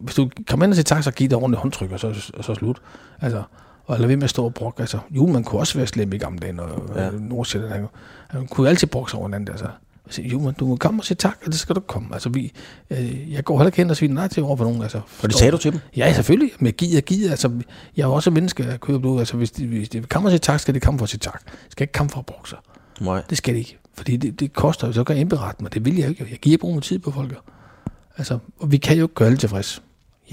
hvis 0.00 0.14
du 0.16 0.30
kommer 0.48 0.64
ind 0.66 0.72
og 0.72 0.76
siger 0.76 0.84
tak, 0.84 1.02
så 1.02 1.10
giv 1.10 1.28
det 1.28 1.36
ordentligt 1.36 1.60
håndtryk, 1.60 1.92
og 1.92 2.00
så, 2.00 2.30
og 2.34 2.44
så 2.44 2.54
slut. 2.54 2.82
Altså, 3.20 3.42
og 3.86 3.98
lade 3.98 4.08
ved 4.08 4.16
med 4.16 4.24
at 4.24 4.30
stå 4.30 4.44
og 4.44 4.54
brokke. 4.54 4.80
Altså, 4.80 4.98
jo, 5.10 5.26
man 5.26 5.44
kunne 5.44 5.60
også 5.60 5.78
være 5.78 5.86
slem 5.86 6.12
i 6.12 6.18
gamle 6.18 6.38
dage, 6.38 6.62
og 6.62 6.96
ja. 6.96 7.10
Nordsjælland, 7.10 7.72
han, 7.72 7.86
han 8.28 8.46
kunne 8.46 8.68
altid 8.68 8.86
brokke 8.86 9.14
over 9.14 9.26
hinanden. 9.26 9.48
Altså. 9.48 9.66
Jeg 10.18 10.32
jo, 10.32 10.40
men 10.40 10.54
du 10.54 10.66
må 10.66 10.76
komme 10.76 11.00
og 11.00 11.04
sige 11.04 11.16
tak, 11.16 11.38
og 11.46 11.52
det 11.52 11.60
skal 11.60 11.74
du 11.74 11.80
komme. 11.80 12.08
Altså, 12.12 12.28
vi, 12.28 12.52
øh, 12.90 13.32
jeg 13.32 13.44
går 13.44 13.58
heller 13.58 13.68
ikke 13.68 13.76
hen 13.76 13.90
og 13.90 13.96
siger 13.96 14.12
nej 14.12 14.28
til 14.28 14.42
over 14.42 14.56
for 14.56 14.64
nogen. 14.64 14.82
Altså, 14.82 15.00
og 15.22 15.28
det 15.28 15.38
sagde 15.38 15.52
du 15.52 15.58
til 15.58 15.72
dem? 15.72 15.80
Ja, 15.96 16.12
selvfølgelig. 16.12 16.50
Men 16.60 16.72
giv 16.72 16.96
og 16.96 17.02
giv. 17.02 17.30
Altså, 17.30 17.50
jeg 17.96 18.02
er 18.02 18.06
også 18.06 18.30
menneske 18.30 18.78
kød 18.80 18.94
og 18.94 19.00
blod. 19.00 19.18
Altså, 19.18 19.36
hvis 19.36 19.50
de, 19.50 19.66
hvis 19.66 19.88
de 19.88 19.98
vil 19.98 20.08
komme 20.08 20.28
og 20.28 20.32
sige 20.32 20.38
tak, 20.38 20.60
skal 20.60 20.74
de 20.74 20.80
komme 20.80 20.98
for 20.98 21.04
at 21.04 21.10
sige 21.10 21.18
tak. 21.18 21.44
De 21.44 21.70
skal 21.70 21.84
ikke 21.84 21.92
komme 21.92 22.10
for 22.10 22.18
at 22.18 22.26
bruge 22.26 22.48
sig. 22.48 22.58
Nej. 23.00 23.22
Det 23.30 23.38
skal 23.38 23.54
de 23.54 23.58
ikke. 23.58 23.78
Fordi 23.94 24.16
det, 24.16 24.40
det 24.40 24.52
koster, 24.52 24.92
så 24.92 25.04
kan 25.04 25.16
jeg 25.16 25.20
indberette 25.20 25.62
mig. 25.62 25.74
Det 25.74 25.84
vil 25.84 25.96
jeg 25.96 26.08
ikke. 26.08 26.26
Jeg 26.30 26.38
giver 26.38 26.58
bruge 26.58 26.80
tid 26.80 26.98
på 26.98 27.10
folk. 27.10 27.34
Altså, 28.18 28.38
og 28.58 28.72
vi 28.72 28.76
kan 28.76 28.96
jo 28.96 29.04
ikke 29.04 29.14
gøre 29.14 29.26
alle 29.26 29.38
tilfreds. 29.38 29.82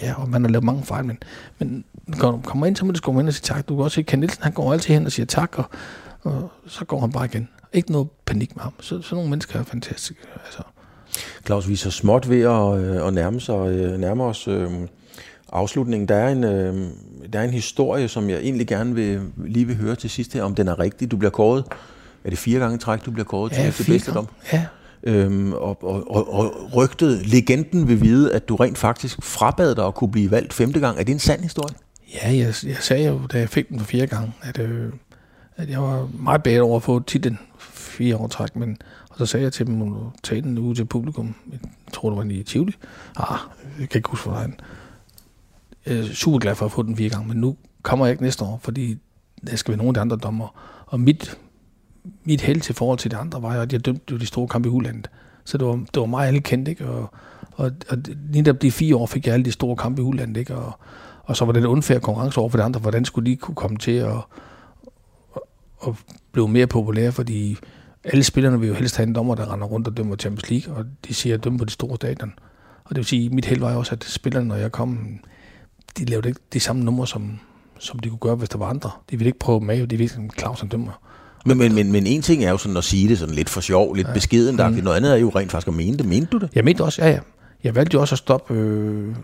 Ja, 0.02 0.14
og 0.22 0.30
man 0.30 0.44
har 0.44 0.52
lavet 0.52 0.64
mange 0.64 0.84
fejl, 0.84 1.06
men, 1.06 1.18
men 1.60 1.84
når 2.08 2.32
du 2.32 2.40
kommer 2.44 2.66
ind, 2.66 2.76
så 2.76 2.86
må 2.86 2.92
du 2.92 3.00
gå 3.12 3.20
ind 3.20 3.28
og 3.28 3.34
sige 3.34 3.44
tak. 3.44 3.70
Du 3.70 3.76
kan 3.76 3.84
også 3.84 3.96
se, 3.96 4.04
Ken 4.04 4.20
Nielsen, 4.20 4.44
han 4.44 4.52
går 4.52 4.74
altid 4.74 4.94
hen 4.94 5.06
og 5.06 5.12
siger 5.12 5.26
tak, 5.26 5.58
og, 5.58 5.66
og 6.22 6.52
så 6.68 6.86
går 6.86 7.00
han 7.00 7.12
bare 7.12 7.26
igen. 7.26 7.50
Ikke 7.74 7.92
noget 7.92 8.08
panik 8.26 8.56
med 8.56 8.64
ham. 8.64 8.74
Så, 8.80 9.02
sådan 9.02 9.16
nogle 9.16 9.30
mennesker 9.30 9.60
er 9.60 9.64
fantastiske. 9.64 10.22
Altså. 10.46 10.64
Claus, 11.46 11.68
vi 11.68 11.74
er 11.74 11.78
så 11.78 11.92
småt 11.92 12.30
ved 12.30 12.42
at, 12.42 12.80
øh, 12.80 13.08
at 13.08 13.14
nærme, 13.14 13.42
sig, 13.42 13.70
øh, 13.70 14.00
nærme 14.00 14.24
os 14.24 14.48
øh, 14.48 14.72
afslutningen. 15.52 16.08
Der 16.08 16.16
er, 16.16 16.30
en, 16.30 16.44
øh, 16.44 16.90
der 17.34 17.40
er 17.40 17.44
en 17.44 17.50
historie, 17.50 18.08
som 18.08 18.30
jeg 18.30 18.40
egentlig 18.40 18.68
gerne 18.68 18.96
vil, 18.96 19.22
lige 19.38 19.68
vil 19.68 19.76
høre 19.76 19.96
til 19.96 20.10
sidst 20.10 20.34
her, 20.34 20.44
om 20.44 20.56
den 20.56 20.68
er 20.68 20.80
rigtig. 20.80 21.12
Du 21.12 21.18
bliver 21.18 21.32
kåret, 21.32 21.66
er 22.24 22.30
det 22.30 22.40
fire 22.40 22.60
gange 22.60 22.78
træk, 22.78 23.06
du 23.06 23.12
bliver 23.12 23.26
kåret 23.26 23.52
ja, 23.52 23.64
til, 23.64 23.74
til 23.74 23.92
bedste 23.92 24.14
dom? 24.14 24.28
Ja, 24.54 24.66
Øhm, 25.04 25.54
og, 25.54 25.84
og, 25.84 26.12
og, 26.12 26.34
og 26.34 26.76
rygtet, 26.76 27.28
legenden 27.28 27.88
vil 27.88 28.02
vide, 28.02 28.34
at 28.34 28.50
du 28.50 28.56
rent 28.56 28.78
faktisk 28.78 29.24
frabad 29.24 29.76
dig 29.76 29.86
at 29.86 29.96
kunne 29.96 30.12
blive 30.12 30.32
valgt 30.32 30.54
femte 30.54 30.80
gang. 30.80 31.00
Er 31.00 31.04
det 31.04 31.12
en 31.12 31.20
sand 31.20 31.42
historie? 31.42 31.76
Ja, 32.14 32.28
jeg, 32.28 32.54
jeg 32.64 32.78
sagde 32.80 33.08
jo, 33.08 33.20
da 33.32 33.40
jeg 33.40 33.50
fik 33.50 33.70
den 33.70 33.80
for 33.80 33.86
fire 33.86 34.08
gange, 34.08 34.34
at, 34.42 34.60
øh, 34.60 34.94
at 35.56 35.70
jeg 35.70 35.82
var 35.82 36.10
meget 36.20 36.44
bedre 36.44 36.62
over 36.62 36.76
at 36.76 36.84
få 36.84 37.00
titlen 37.00 37.40
fire 37.60 38.18
år 38.18 38.28
træk, 38.28 38.56
men 38.56 38.78
og 39.14 39.20
så 39.20 39.26
sagde 39.26 39.44
jeg 39.44 39.54
til 39.54 39.68
dem, 39.68 39.82
at 39.82 39.90
tage 40.24 40.42
den 40.42 40.58
ud 40.58 40.76
til 40.76 40.86
publikum. 40.86 41.36
Jeg 41.52 41.60
tror, 41.94 42.10
det 42.10 42.18
var 42.18 42.34
i 42.34 42.44
Tivoli. 42.44 42.76
Ah, 43.16 43.38
jeg 43.80 43.90
kan 43.90 44.00
ikke 44.00 44.10
huske, 44.10 44.30
hvor 44.30 44.38
han. 44.38 44.60
Jeg 45.86 45.98
er 45.98 46.06
super 46.14 46.40
glad 46.40 46.56
for 46.56 46.66
at 46.66 46.72
få 46.72 46.84
den 46.84 46.98
fire 46.98 47.10
gange, 47.10 47.28
men 47.28 47.38
nu 47.38 47.58
kommer 47.82 48.06
jeg 48.06 48.12
ikke 48.12 48.24
næste 48.24 48.44
år, 48.44 48.60
fordi 48.64 48.98
der 49.48 49.56
skal 49.56 49.72
være 49.72 49.78
nogle 49.78 49.90
af 49.90 49.94
de 49.94 50.00
andre 50.00 50.18
dommer. 50.18 50.48
Og 50.86 51.00
mit, 51.00 51.38
mit 52.24 52.42
held 52.42 52.62
til 52.62 52.76
forhold 52.76 53.00
til 53.00 53.12
de 53.12 53.18
andre 53.18 53.42
var, 53.42 53.50
at 53.50 53.74
jeg 53.74 53.86
dømte 53.86 54.12
jo 54.12 54.18
de 54.18 54.26
store 54.26 54.48
kampe 54.48 54.70
i 54.70 54.72
udlandet. 54.72 55.10
Så 55.46 55.58
det 55.58 55.68
var, 55.68 55.74
det 55.74 56.00
var 56.00 56.06
meget 56.06 56.28
alle 56.28 56.42
kendt, 56.42 56.68
ikke? 56.68 56.90
Og, 56.90 57.14
og, 57.56 57.72
og 57.90 57.98
netop 58.34 58.62
de 58.62 58.72
fire 58.72 58.96
år 58.96 59.06
fik 59.06 59.26
jeg 59.26 59.34
alle 59.34 59.46
de 59.46 59.52
store 59.52 59.76
kampe 59.76 60.02
i 60.02 60.06
udlandet, 60.06 60.38
ikke? 60.38 60.56
Og, 60.56 60.80
og 61.24 61.38
så 61.38 61.46
var 61.46 61.52
det 61.52 61.60
en 61.60 61.68
unfair 61.68 62.00
konkurrence 62.00 62.40
over 62.40 62.50
for 62.50 62.58
de 62.58 62.64
andre. 62.64 62.80
Hvordan 62.80 63.06
skulle 63.06 63.32
de 63.32 63.36
kunne 63.36 63.56
komme 63.56 63.78
til 63.78 63.92
at, 63.92 64.18
at 65.88 65.94
blive 66.32 66.48
mere 66.48 66.68
populære, 66.68 67.12
fordi 67.12 67.58
alle 68.04 68.24
spillerne 68.24 68.60
vil 68.60 68.68
jo 68.70 68.74
helst 68.76 68.98
have 68.98 69.08
en 69.08 69.16
dommer, 69.16 69.36
der 69.36 69.54
render 69.54 69.68
rundt 69.68 69.88
og 69.88 69.98
dømmer 69.98 70.16
Champions 70.16 70.50
League, 70.50 70.76
og 70.76 70.86
de 71.08 71.14
siger, 71.14 71.36
at 71.36 71.44
dømme 71.44 71.60
på 71.60 71.66
de 71.66 71.72
store 71.72 71.96
stadion. 71.96 72.34
Og 72.84 72.90
det 72.90 72.98
vil 72.98 73.06
sige, 73.06 73.26
at 73.26 73.34
mit 73.34 73.46
held 73.46 73.60
var 73.60 73.76
også, 73.76 73.96
at 73.96 74.04
spillerne, 74.04 74.48
når 74.48 74.56
jeg 74.56 74.72
kom 74.72 75.20
de 75.98 76.06
lavede 76.06 76.28
ikke 76.28 76.40
de 76.54 76.60
samme 76.60 76.84
numre, 76.84 77.08
som, 77.08 77.40
som 77.80 78.00
de 78.00 78.10
kunne 78.10 78.20
gøre, 78.20 78.36
hvis 78.36 78.50
der 78.50 78.58
var 78.58 78.70
andre. 78.70 78.92
De 79.10 79.18
ville 79.18 79.28
ikke 79.28 79.40
prøve 79.40 79.62
med, 79.62 79.88
de 79.88 79.98
ville 79.98 80.04
ikke 80.04 80.40
Claus 80.40 80.60
han 80.60 80.70
dømmer. 80.70 80.92
Men, 81.46 81.58
men, 81.58 81.76
men, 81.76 81.92
men 81.92 82.08
en 82.08 82.22
ting 82.22 82.44
er 82.44 82.50
jo 82.50 82.58
sådan 82.58 82.78
at 82.78 82.84
sige 82.84 83.10
det 83.10 83.20
sådan 83.20 83.36
lidt 83.36 83.50
for 83.50 83.62
sjov, 83.62 83.94
lidt 83.94 84.08
ja. 84.08 84.14
beskeden, 84.14 84.56
mm. 84.56 84.84
noget 84.84 84.98
andet 84.98 85.12
er 85.12 85.18
jo 85.18 85.30
rent 85.30 85.52
faktisk 85.52 85.68
at 85.68 85.74
mene 85.74 85.98
det. 85.98 86.06
Mente 86.06 86.28
du 86.32 86.38
det? 86.38 86.50
Jeg 86.56 86.64
mente 86.64 86.84
også, 86.84 87.02
ja, 87.02 87.10
ja. 87.10 87.20
Jeg 87.64 87.76
valgte 87.76 87.96
jo 87.96 88.02
også 88.02 88.16
at 88.16 88.20
stoppe 88.20 88.54
øh, 88.54 89.16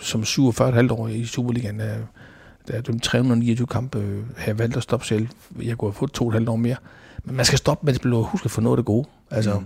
som 0.00 0.22
47,5 0.22 0.92
år 0.92 1.08
i 1.08 1.24
Superligaen. 1.24 1.78
Da, 1.78 1.96
da 2.68 2.72
jeg 2.72 2.86
dømte 2.86 3.08
329 3.08 3.66
kampe, 3.66 3.98
øh, 3.98 4.22
har 4.36 4.46
jeg 4.46 4.58
valgt 4.58 4.76
at 4.76 4.82
stoppe 4.82 5.06
selv. 5.06 5.28
Jeg 5.62 5.78
kunne 5.78 5.88
have 5.90 5.94
fået 5.94 6.12
to 6.12 6.24
og 6.24 6.28
et 6.28 6.34
halvt 6.34 6.48
år 6.48 6.56
mere. 6.56 6.76
Men 7.24 7.36
man 7.36 7.44
skal 7.44 7.58
stoppe, 7.58 7.86
men 7.86 7.94
det 7.94 8.02
bliver 8.02 8.22
huske 8.22 8.48
for 8.48 8.60
noget 8.60 8.76
af 8.76 8.76
det 8.76 8.86
gode. 8.86 9.08
Altså, 9.30 9.62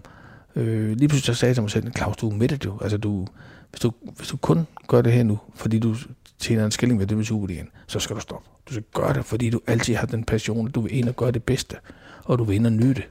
mm. 0.54 0.62
øh, 0.62 0.96
lige 0.96 1.09
pludselig 1.09 1.34
så 1.34 1.40
sagde 1.40 1.50
jeg 1.50 1.57
til 1.57 1.62
mig 1.62 1.70
selv, 1.70 1.92
Claus, 1.96 2.16
du 2.16 2.30
er 2.30 2.57
jo. 2.64 2.78
Altså, 2.80 2.98
du, 2.98 3.26
hvis, 3.70 3.80
du, 3.80 3.92
hvis 4.16 4.28
du 4.28 4.36
kun 4.36 4.66
gør 4.86 5.02
det 5.02 5.12
her 5.12 5.22
nu, 5.22 5.38
fordi 5.54 5.78
du 5.78 5.94
tjener 6.39 6.64
en 6.64 6.70
skilling 6.70 7.01
ved 7.01 7.07
det 7.07 7.16
med 7.16 7.24
Superligaen, 7.24 7.68
så 7.87 8.01
skal 8.01 8.16
du 8.16 8.20
stoppe. 8.20 8.49
Du 8.68 8.72
skal 8.72 8.84
gøre 8.95 9.14
det, 9.14 9.24
fordi 9.24 9.51
du 9.51 9.61
altid 9.66 9.95
har 9.95 10.07
den 10.07 10.24
passion, 10.24 10.68
at 10.68 10.74
du 10.74 10.80
vil 10.80 10.99
ind 10.99 11.09
og 11.09 11.16
gøre 11.16 11.30
det 11.30 11.43
bedste, 11.43 11.76
og 12.24 12.39
du 12.39 12.45
vil 12.45 12.57
ind 12.57 12.66
og 12.66 12.72
nyde 12.72 12.95
det. 12.95 13.09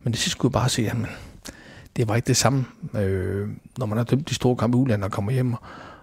Men 0.00 0.12
det 0.12 0.20
sidste 0.20 0.30
skulle 0.30 0.50
jeg 0.50 0.60
bare 0.60 0.68
se, 0.68 0.86
at 0.86 0.96
det 1.96 2.08
var 2.08 2.16
ikke 2.16 2.26
det 2.26 2.36
samme, 2.36 2.64
øh, 2.94 3.48
når 3.78 3.86
man 3.86 3.98
har 3.98 4.04
dømt 4.04 4.28
de 4.28 4.34
store 4.34 4.56
kampe 4.56 4.78
i 4.78 4.80
udlandet 4.80 5.04
og 5.04 5.12
kommer 5.12 5.32
hjem. 5.32 5.54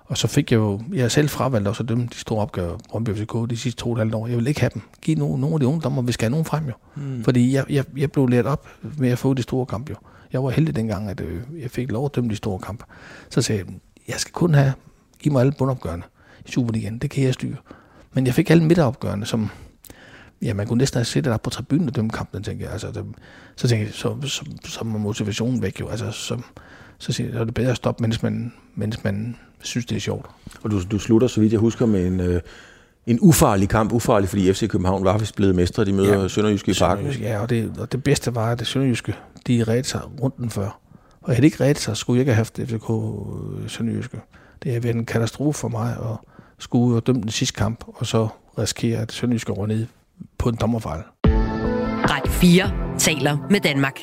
Og 0.05 0.17
så 0.17 0.27
fik 0.27 0.51
jeg 0.51 0.57
jo, 0.57 0.81
jeg 0.93 1.11
selv 1.11 1.29
fravalgt 1.29 1.67
også 1.67 1.83
at 1.83 1.89
dømme 1.89 2.07
de 2.11 2.15
store 2.15 2.41
opgaver, 2.41 2.77
Brøndby 2.89 3.09
FCK, 3.09 3.49
de 3.49 3.57
sidste 3.57 3.81
to 3.81 3.89
og 3.89 3.93
et 3.93 3.99
halvt 3.99 4.15
år. 4.15 4.27
Jeg 4.27 4.37
vil 4.37 4.47
ikke 4.47 4.59
have 4.59 4.71
dem. 4.73 4.81
Giv 5.01 5.17
nogle, 5.17 5.41
nogle 5.41 5.53
af 5.53 5.59
de 5.59 5.67
unge 5.67 5.81
dommer, 5.81 6.01
vi 6.01 6.11
skal 6.11 6.25
have 6.25 6.31
nogen 6.31 6.45
frem 6.45 6.65
jo. 6.65 6.73
Mm. 6.95 7.23
Fordi 7.23 7.53
jeg, 7.53 7.65
jeg, 7.69 7.85
jeg 7.97 8.11
blev 8.11 8.27
lært 8.27 8.45
op 8.45 8.67
med 8.97 9.09
at 9.09 9.17
få 9.19 9.33
de 9.33 9.41
store 9.41 9.65
kampe 9.65 9.89
jo. 9.89 9.95
Jeg 10.33 10.43
var 10.43 10.49
heldig 10.49 10.75
dengang, 10.75 11.09
at 11.09 11.21
øh, 11.21 11.41
jeg 11.61 11.71
fik 11.71 11.91
lov 11.91 12.05
at 12.05 12.15
dømme 12.15 12.29
de 12.29 12.35
store 12.35 12.59
kampe. 12.59 12.85
Så 13.29 13.41
sagde 13.41 13.63
jeg, 13.65 13.73
jeg 14.07 14.15
skal 14.19 14.33
kun 14.33 14.53
have, 14.53 14.73
giv 15.19 15.31
mig 15.31 15.41
alle 15.41 15.53
bundopgørende 15.57 16.05
i 16.45 16.51
Superligaen, 16.51 16.97
det 16.97 17.09
kan 17.09 17.23
jeg 17.23 17.33
styre. 17.33 17.55
Men 18.13 18.25
jeg 18.25 18.33
fik 18.33 18.49
alle 18.49 18.63
midteropgørende, 18.63 19.25
som, 19.25 19.49
ja, 20.41 20.53
man 20.53 20.67
kunne 20.67 20.77
næsten 20.77 20.97
have 20.97 21.05
set 21.05 21.23
der 21.23 21.37
på 21.37 21.49
tribunen 21.49 21.87
og 21.87 21.95
dømme 21.95 22.11
kampen, 22.11 22.43
tænker 22.43 22.65
jeg. 22.65 22.73
Altså, 22.73 22.87
det, 22.91 23.05
så 23.55 23.67
tænker 23.67 23.85
jeg, 23.85 23.93
så, 23.93 24.15
så, 24.21 24.45
så 24.65 24.79
er 24.79 24.83
motivationen 24.83 25.61
væk 25.61 25.79
jo. 25.79 25.87
Altså, 25.87 26.11
så, 26.11 26.37
så, 26.97 27.13
siger 27.13 27.27
jeg, 27.27 27.33
så 27.33 27.39
er 27.39 27.45
det 27.45 27.53
bedre 27.53 27.71
at 27.71 27.77
stoppe, 27.77 28.01
mens 28.01 28.23
man, 28.23 28.53
mens 28.75 29.03
man 29.03 29.35
synes, 29.59 29.85
det 29.85 29.95
er 29.95 29.99
sjovt. 29.99 30.25
Og 30.63 30.71
du, 30.71 30.81
du 30.91 30.99
slutter, 30.99 31.27
så 31.27 31.41
vidt 31.41 31.51
jeg 31.51 31.59
husker, 31.59 31.85
med 31.85 32.07
en, 32.07 32.19
øh, 32.19 32.41
en 33.07 33.19
ufarlig 33.21 33.69
kamp. 33.69 33.91
Ufarlig, 33.91 34.29
fordi 34.29 34.53
FC 34.53 34.69
København 34.69 35.03
var 35.03 35.17
vist 35.17 35.35
blevet 35.35 35.55
mestre. 35.55 35.85
De 35.85 35.93
møder 35.93 36.21
ja, 36.21 36.27
Sønderjyske 36.27 36.71
i 36.71 36.75
parken. 36.79 37.05
Ja, 37.05 37.39
og 37.39 37.49
det, 37.49 37.77
og 37.77 37.91
det 37.91 38.03
bedste 38.03 38.35
var, 38.35 38.51
at 38.51 38.59
det 38.59 38.67
Sønderjyske, 38.67 39.15
de 39.47 39.63
redde 39.63 39.83
sig 39.83 40.01
rundt 40.21 40.37
den 40.37 40.49
før. 40.49 40.79
Og 41.21 41.29
havde 41.29 41.41
de 41.41 41.45
ikke 41.45 41.63
reddet 41.63 41.79
sig, 41.79 41.97
skulle 41.97 42.17
jeg 42.17 42.21
ikke 42.21 42.33
have 42.33 42.37
haft 42.37 42.59
FCK 42.63 42.89
øh, 42.89 43.69
Sønderjyske. 43.69 44.21
Det 44.63 44.73
har 44.73 44.79
været 44.79 44.95
en 44.95 45.05
katastrofe 45.05 45.59
for 45.59 45.67
mig 45.67 45.91
at 45.91 46.32
skulle 46.63 46.95
og 46.95 47.07
dømme 47.07 47.21
den 47.21 47.29
sidste 47.29 47.57
kamp, 47.57 47.85
og 47.87 48.05
så 48.05 48.27
risikere, 48.59 48.99
at 48.99 49.11
Sønderjysk 49.11 49.47
går 49.47 49.67
ned 49.67 49.87
på 50.37 50.49
en 50.49 50.55
dommerfejl. 50.55 51.03
Radio 52.09 52.31
4 52.31 52.97
taler 52.97 53.37
med 53.49 53.59
Danmark. 53.59 53.99